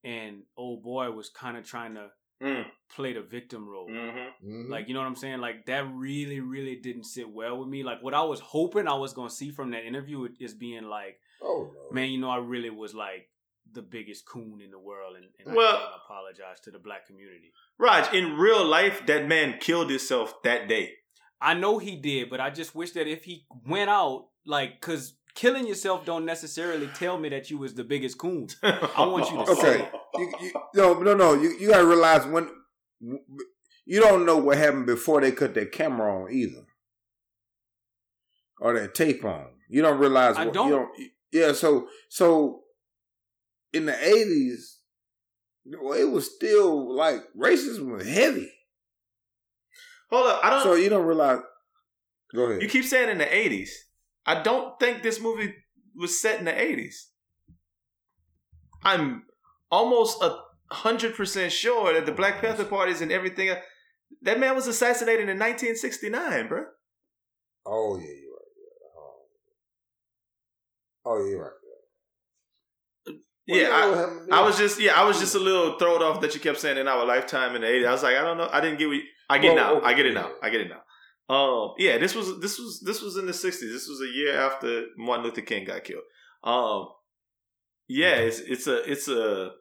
and 0.03 0.43
old 0.55 0.83
boy 0.83 1.11
was 1.11 1.29
kind 1.29 1.57
of 1.57 1.65
trying 1.65 1.95
to 1.95 2.07
Mm. 2.39 2.65
play 2.95 3.13
the 3.13 3.21
victim 3.23 3.67
role. 3.67 3.89
Mm-hmm. 3.89 4.47
Mhm. 4.47 4.69
Like 4.69 4.87
you 4.87 4.93
know 4.93 4.99
what 4.99 5.07
I'm 5.07 5.15
saying? 5.15 5.39
Like 5.39 5.65
that 5.65 5.91
really 5.91 6.39
really 6.39 6.75
didn't 6.75 7.05
sit 7.05 7.27
well 7.27 7.57
with 7.57 7.67
me. 7.67 7.81
Like 7.81 8.03
what 8.03 8.13
I 8.13 8.21
was 8.21 8.39
hoping 8.39 8.87
I 8.87 8.93
was 8.93 9.11
gonna 9.13 9.31
see 9.31 9.49
from 9.49 9.71
that 9.71 9.87
interview 9.87 10.27
is 10.39 10.53
being 10.53 10.83
like, 10.83 11.17
oh 11.41 11.71
no, 11.73 11.95
man, 11.95 12.11
you 12.11 12.19
know, 12.19 12.29
I 12.29 12.37
really 12.37 12.69
was 12.69 12.93
like 12.93 13.27
the 13.73 13.81
biggest 13.81 14.25
coon 14.25 14.61
in 14.63 14.71
the 14.71 14.79
world, 14.79 15.15
and, 15.15 15.25
and 15.45 15.55
Well- 15.55 15.67
I 15.67 15.79
want 15.79 15.91
to 15.93 16.01
apologize 16.05 16.59
to 16.61 16.71
the 16.71 16.79
black 16.79 17.05
community. 17.07 17.51
Raj, 17.79 18.13
in 18.13 18.35
real 18.37 18.65
life, 18.65 19.05
that 19.05 19.27
man 19.27 19.57
killed 19.59 19.89
himself 19.89 20.41
that 20.43 20.67
day. 20.67 20.93
I 21.39 21.53
know 21.53 21.77
he 21.77 21.95
did, 21.95 22.29
but 22.29 22.39
I 22.39 22.49
just 22.49 22.73
wish 22.73 22.91
that 22.93 23.07
if 23.07 23.23
he 23.25 23.45
went 23.65 23.89
out, 23.89 24.29
like, 24.45 24.81
cause 24.81 25.13
killing 25.35 25.67
yourself 25.67 26.03
don't 26.03 26.25
necessarily 26.25 26.87
tell 26.95 27.19
me 27.19 27.29
that 27.29 27.51
you 27.51 27.59
was 27.59 27.75
the 27.75 27.83
biggest 27.83 28.17
coon. 28.17 28.47
I 28.63 29.05
want 29.05 29.29
you 29.29 29.45
to 29.45 29.51
Okay. 29.51 29.87
you, 30.15 30.33
you, 30.41 30.51
no, 30.73 30.93
no, 30.99 31.13
no. 31.13 31.35
You 31.35 31.51
you 31.59 31.69
gotta 31.69 31.85
realize 31.85 32.25
when 32.25 32.49
you 33.85 33.99
don't 33.99 34.25
know 34.25 34.37
what 34.37 34.57
happened 34.57 34.87
before 34.87 35.21
they 35.21 35.31
cut 35.31 35.53
that 35.53 35.71
camera 35.71 36.23
on 36.23 36.31
either, 36.31 36.65
or 38.59 38.73
that 38.79 38.95
tape 38.95 39.23
on. 39.23 39.47
You 39.69 39.81
don't 39.83 39.99
realize. 39.99 40.37
I 40.37 40.45
don't. 40.45 40.69
You 40.69 40.75
don't. 40.75 40.89
Yeah. 41.31 41.53
So 41.53 41.87
so 42.09 42.61
in 43.77 43.85
the 43.85 44.07
eighties, 44.07 44.79
it 45.65 46.11
was 46.11 46.33
still 46.35 46.95
like 46.95 47.21
racism 47.37 47.91
was 47.97 48.07
heavy. 48.07 48.51
Hold 50.09 50.27
up, 50.27 50.39
I 50.43 50.49
don't. 50.49 50.63
So 50.63 50.75
you 50.75 50.89
don't 50.89 51.05
realize. 51.05 51.39
Go 52.33 52.43
ahead. 52.43 52.61
You 52.61 52.67
keep 52.69 52.85
saying 52.85 53.09
in 53.09 53.17
the 53.17 53.25
80s. 53.25 53.69
I 54.25 54.41
don't 54.41 54.77
think 54.79 55.01
this 55.01 55.21
movie 55.21 55.53
was 55.95 56.21
set 56.21 56.39
in 56.39 56.45
the 56.45 56.51
80s. 56.51 56.95
I'm 58.83 59.23
almost 59.71 60.21
a 60.21 60.37
hundred 60.71 61.15
percent 61.15 61.51
sure 61.51 61.93
that 61.93 62.05
the 62.05 62.11
Black 62.11 62.41
Panther 62.41 62.65
parties 62.65 63.01
and 63.01 63.11
everything. 63.11 63.55
That 64.21 64.39
man 64.39 64.55
was 64.55 64.67
assassinated 64.67 65.29
in 65.29 65.37
1969, 65.37 66.47
bro. 66.47 66.65
oh 67.65 67.97
yeah, 67.97 68.05
you're 68.05 68.31
right. 68.31 68.51
You're 68.55 68.65
right. 68.65 69.03
Oh, 71.05 71.17
yeah, 71.17 71.23
oh, 71.23 71.29
you're 71.29 71.43
right. 71.43 71.51
Well, 73.47 73.59
Yeah, 73.59 73.69
I, 73.69 73.95
happened 73.97 74.33
I 74.33 74.41
was 74.41 74.57
just 74.57 74.79
yeah, 74.79 74.93
I 74.99 75.03
was 75.05 75.19
just 75.19 75.35
a 75.35 75.39
little 75.39 75.77
thrown 75.79 76.01
off 76.03 76.19
that 76.21 76.33
you 76.33 76.39
kept 76.41 76.59
saying 76.59 76.77
in 76.77 76.87
our 76.87 77.05
lifetime 77.05 77.55
in 77.55 77.61
the 77.61 77.67
80s. 77.67 77.87
I 77.87 77.91
was 77.91 78.03
like, 78.03 78.15
I 78.17 78.21
don't 78.21 78.37
know, 78.37 78.49
I 78.51 78.59
didn't 78.61 78.77
get 78.79 78.87
what 78.87 78.95
you, 78.97 79.03
I 79.29 79.37
get 79.39 79.55
Well, 79.55 79.81
now. 79.81 79.87
I 79.87 79.93
get 79.93 80.05
it 80.05 80.13
now. 80.13 80.31
I 80.41 80.49
get 80.49 80.61
it 80.61 80.69
now. 80.69 80.81
Um, 81.35 81.73
yeah, 81.77 81.97
this 81.97 82.15
was 82.15 82.39
this 82.39 82.57
was 82.57 82.81
this 82.85 83.01
was 83.01 83.17
in 83.17 83.25
the 83.25 83.33
60s. 83.33 83.59
This 83.59 83.87
was 83.87 84.01
a 84.01 84.07
year 84.13 84.39
after 84.39 84.85
Martin 84.97 85.25
Luther 85.25 85.41
King 85.41 85.65
got 85.65 85.83
killed. 85.83 86.03
Um, 86.43 86.87
yeah, 87.87 88.15
it's 88.15 88.39
it's 88.39 88.67
a 88.67 88.89
it's 88.89 89.07
a 89.09 89.51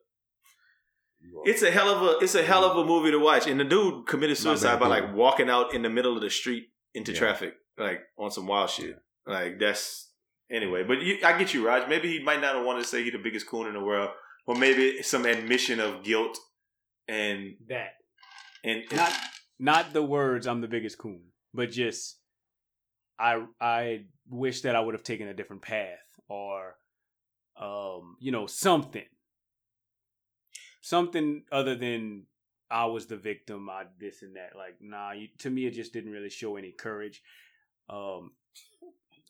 It's 1.44 1.62
a 1.62 1.70
hell 1.70 1.88
of 1.88 2.02
a 2.02 2.18
it's 2.24 2.34
a 2.36 2.42
hell 2.44 2.64
of 2.64 2.76
a 2.76 2.84
movie 2.84 3.10
to 3.10 3.18
watch. 3.18 3.46
And 3.48 3.58
the 3.58 3.64
dude 3.64 4.06
committed 4.06 4.36
suicide 4.38 4.78
by 4.78 4.86
like 4.86 5.14
walking 5.14 5.50
out 5.50 5.74
in 5.74 5.82
the 5.82 5.90
middle 5.90 6.14
of 6.16 6.22
the 6.22 6.30
street 6.30 6.64
into 6.94 7.12
Yeah. 7.12 7.18
traffic, 7.18 7.54
like 7.76 8.00
on 8.18 8.30
some 8.30 8.46
wild 8.46 8.70
shit. 8.70 8.96
Like 9.26 9.58
that's 9.58 10.06
anyway. 10.51 10.85
But 10.85 11.02
you, 11.02 11.18
I 11.24 11.39
get 11.39 11.55
you, 11.55 11.66
Raj. 11.66 11.89
Maybe 11.89 12.18
he 12.18 12.23
might 12.23 12.40
not 12.40 12.55
have 12.56 12.64
wanted 12.64 12.82
to 12.82 12.89
say 12.89 13.02
he's 13.02 13.12
the 13.12 13.18
biggest 13.18 13.47
coon 13.47 13.66
in 13.66 13.74
the 13.74 13.81
world, 13.81 14.10
or 14.47 14.55
maybe 14.55 15.02
some 15.02 15.27
admission 15.27 15.81
of 15.81 16.02
guilt 16.02 16.39
and 17.09 17.56
That 17.68 17.94
and 18.64 18.85
not 18.93 19.12
not 19.59 19.93
the 19.93 20.02
words 20.02 20.47
"I'm 20.47 20.60
the 20.60 20.68
biggest 20.68 20.98
coon," 20.98 21.23
but 21.55 21.70
just 21.70 22.18
I 23.18 23.44
I 23.60 24.05
wish 24.28 24.62
that 24.62 24.77
I 24.77 24.81
would 24.81 24.94
have 24.94 25.05
taken 25.05 25.28
a 25.28 25.35
different 25.35 25.62
path 25.62 25.98
or 26.28 26.77
um 27.60 28.16
you 28.20 28.32
know 28.32 28.47
something 28.47 29.05
something 30.81 31.44
other 31.51 31.74
than 31.74 32.24
I 32.70 32.86
was 32.86 33.06
the 33.06 33.16
victim 33.16 33.70
I 33.70 33.85
this 33.98 34.23
and 34.23 34.36
that 34.36 34.56
like 34.56 34.77
nah 34.81 35.12
you, 35.12 35.28
to 35.39 35.51
me 35.51 35.66
it 35.66 35.74
just 35.74 35.93
didn't 35.93 36.12
really 36.12 36.28
show 36.28 36.56
any 36.56 36.73
courage 36.73 37.23
um 37.89 38.32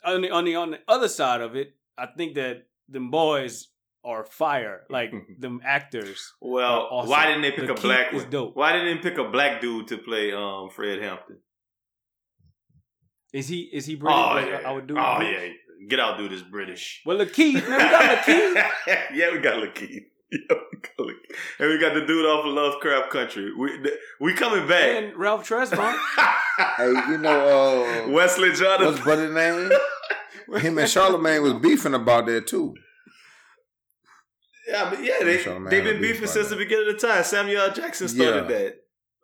on 0.05 0.23
the, 0.23 0.31
on 0.31 0.45
the 0.45 0.55
on 0.55 0.71
the 0.73 0.79
other 0.89 1.09
side 1.09 1.41
of 1.41 1.57
it 1.57 1.75
I 1.99 2.07
think 2.07 2.35
that 2.35 2.67
them 2.89 3.11
boys 3.11 3.69
are 4.05 4.25
fire 4.25 4.83
like 4.91 5.13
them 5.39 5.61
actors 5.65 6.33
well, 6.41 6.73
are 6.73 6.81
awesome. 6.93 7.11
why 7.11 7.27
didn't 7.27 7.43
they 7.43 7.53
pick 7.53 7.67
The 7.67 7.73
a 7.73 7.81
black 7.81 8.15
is 8.15 8.25
dope. 8.25 8.57
Why 8.57 8.73
didn't 8.73 8.97
they 8.97 9.11
pick 9.11 9.19
a 9.19 9.29
black 9.29 9.61
dude 9.61 9.89
to 9.89 9.99
play 9.99 10.33
um 10.33 10.71
Fred 10.71 11.03
Hampton? 11.03 11.39
is 13.33 13.49
he 13.49 13.63
is 13.73 13.87
he 13.87 13.97
brilliant 13.97 14.31
Oh 14.31 14.35
like 14.35 14.63
yeah, 14.63 14.69
I 14.69 14.73
would 14.73 14.87
do 14.87 14.97
Oh 14.97 15.21
yeah, 15.21 15.49
get 15.89 16.01
out, 16.01 16.19
dude 16.19 16.33
is 16.33 16.43
British. 16.43 17.03
Well, 17.05 17.19
Lakeith, 17.19 17.69
man, 17.69 17.79
we 17.79 17.91
got 17.91 18.19
Lakeith. 18.19 18.69
yeah, 19.15 19.33
we 19.33 19.39
got 19.39 19.63
Lakeith. 19.63 20.05
Yeah, 20.33 20.57
we 20.73 20.79
got 20.79 20.97
Lakeith. 20.99 21.37
And 21.61 21.69
we 21.71 21.79
got 21.79 21.95
the 21.95 22.05
dude 22.05 22.27
off 22.27 22.45
of 22.45 22.53
Lovecraft 22.53 23.11
Country. 23.11 23.53
We 23.55 23.71
we 24.21 24.35
coming 24.35 24.67
back. 24.67 25.03
and 25.03 25.17
Ralph 25.17 25.49
Tresvant. 25.49 25.99
Hey, 26.79 26.89
you 26.89 27.19
know, 27.19 28.07
uh, 28.09 28.11
Wesley 28.11 28.49
what's 28.49 28.61
Jonathan. 28.61 29.05
buddy 29.05 29.29
name? 29.29 29.71
Him 30.63 30.79
and 30.79 30.89
Charlemagne 30.89 31.43
was 31.43 31.53
beefing 31.55 31.93
about 31.93 32.25
that 32.27 32.47
too. 32.47 32.75
Yeah, 34.69 34.91
but 34.91 35.05
yeah, 35.05 35.17
they 35.21 35.37
they've 35.37 35.45
been 35.85 35.97
a 35.99 36.01
beef 36.01 36.01
beefing 36.15 36.27
since 36.29 36.49
that. 36.49 36.55
the 36.57 36.65
beginning 36.65 36.89
of 36.89 36.99
the 37.01 37.07
time. 37.07 37.23
Samuel 37.25 37.71
Jackson 37.73 38.09
started 38.09 38.51
Yeah. 38.51 38.57
that. 38.59 38.75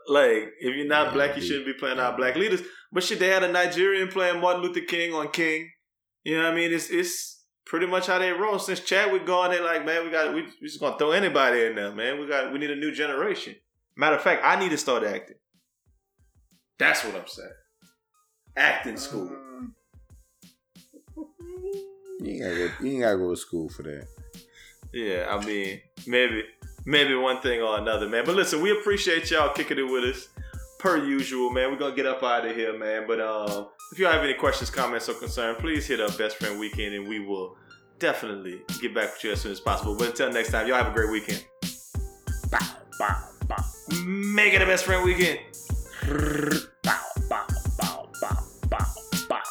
Like, 0.09 0.53
if 0.61 0.77
you're 0.77 0.87
not 0.87 1.07
Yeah, 1.09 1.13
black, 1.15 1.37
you 1.37 1.43
shouldn't 1.43 1.67
be 1.67 1.73
playing 1.73 1.99
our 1.99 2.17
black 2.17 2.37
leaders. 2.37 2.61
But 2.93 3.03
shit, 3.03 3.19
they 3.19 3.29
had 3.29 3.43
a 3.43 3.51
Nigerian 3.51 4.09
playing 4.09 4.41
Martin 4.41 4.63
Luther 4.63 4.81
King 4.87 5.15
on 5.15 5.31
King. 5.31 5.71
You 6.25 6.37
know 6.37 6.45
what 6.45 6.53
I 6.53 6.57
mean? 6.57 6.73
It's 6.73 6.91
it's 6.91 7.42
pretty 7.65 7.87
much 7.87 8.07
how 8.07 8.19
they 8.19 8.33
roll. 8.33 8.59
Since 8.59 8.81
Chadwick 8.81 9.27
gone, 9.27 9.51
they 9.51 9.61
like, 9.61 9.85
man, 9.85 10.05
we 10.05 10.11
got 10.11 10.35
we, 10.35 10.43
we 10.61 10.69
just 10.69 10.81
gonna 10.81 10.99
throw 10.99 11.13
anybody 11.13 11.65
in 11.65 11.75
there, 11.75 11.93
man. 11.93 12.21
We 12.21 12.27
got 12.27 12.53
we 12.53 12.59
need 12.59 12.71
a 12.71 12.77
new 12.77 12.93
generation. 12.93 13.55
Matter 13.97 14.17
of 14.17 14.23
fact, 14.23 14.43
I 14.45 14.59
need 14.59 14.71
to 14.71 14.79
start 14.79 15.05
acting. 15.05 15.37
That's 16.79 17.05
what 17.05 17.15
I'm 17.15 17.27
saying. 17.27 17.49
Acting 18.57 18.97
school. 18.97 19.31
You 22.21 22.31
ain't 22.31 22.43
gotta 22.43 22.57
go. 22.57 22.71
You 22.85 22.93
ain't 22.93 23.01
gotta 23.03 23.17
go 23.19 23.31
to 23.31 23.37
school 23.37 23.69
for 23.69 23.83
that. 23.83 24.07
Yeah, 24.93 25.27
I 25.31 25.45
mean, 25.45 25.81
maybe 26.07 26.45
maybe 26.85 27.15
one 27.15 27.41
thing 27.41 27.63
or 27.63 27.79
another, 27.79 28.09
man. 28.09 28.25
But 28.25 28.37
listen, 28.37 28.61
we 28.61 28.71
appreciate 28.71 29.31
y'all 29.31 29.53
kicking 29.55 29.79
it 29.79 29.91
with 29.91 30.05
us. 30.05 30.29
Per 30.79 31.05
usual, 31.05 31.51
man. 31.51 31.71
We're 31.71 31.79
gonna 31.79 31.95
get 31.95 32.07
up 32.07 32.23
out 32.23 32.47
of 32.47 32.57
here, 32.57 32.77
man. 32.77 33.05
But 33.07 33.21
um, 33.21 33.69
if 33.93 33.99
y'all 33.99 34.11
have 34.11 34.25
any 34.25 34.33
questions, 34.35 34.71
comments, 34.71 35.09
or 35.11 35.15
concern, 35.15 35.55
please 35.57 35.87
hit 35.87 36.01
up 36.01 36.17
Best 36.17 36.39
Friend 36.39 36.59
Weekend 36.59 36.95
and 36.95 37.07
we 37.07 37.21
will 37.21 37.57
definitely 37.99 38.63
get 38.81 38.95
back 38.95 39.13
with 39.13 39.25
you 39.25 39.33
as 39.33 39.41
soon 39.43 39.53
as 39.53 39.61
possible. 39.61 39.95
But 39.95 40.09
until 40.09 40.33
next 40.33 40.51
time, 40.51 40.67
y'all 40.67 40.77
have 40.77 40.89
a 40.89 40.95
great 40.95 41.11
weekend. 41.11 41.45
Bow, 42.51 42.59
bow, 42.99 43.23
bow. 43.47 43.57
Make 44.07 44.55
it 44.55 44.63
a 44.63 44.67
Best 44.67 44.87
Friend 44.87 45.05
Weekend. 45.05 45.41
Bow, 46.83 47.01
bow, 47.29 47.47
bow, 47.79 48.09
bow, 48.21 48.39
bow, 48.71 48.95
bow, 49.29 49.43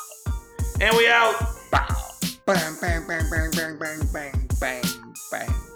And 0.82 0.98
we 0.98 1.08
out. 1.08 1.36
bow. 1.72 1.88
Bang, 2.48 2.76
bang, 2.82 3.08
bang, 3.08 3.30
bang, 3.30 3.52
bang, 3.52 3.78
bang, 4.12 4.50
bang, 4.60 4.84
bang. 5.32 5.71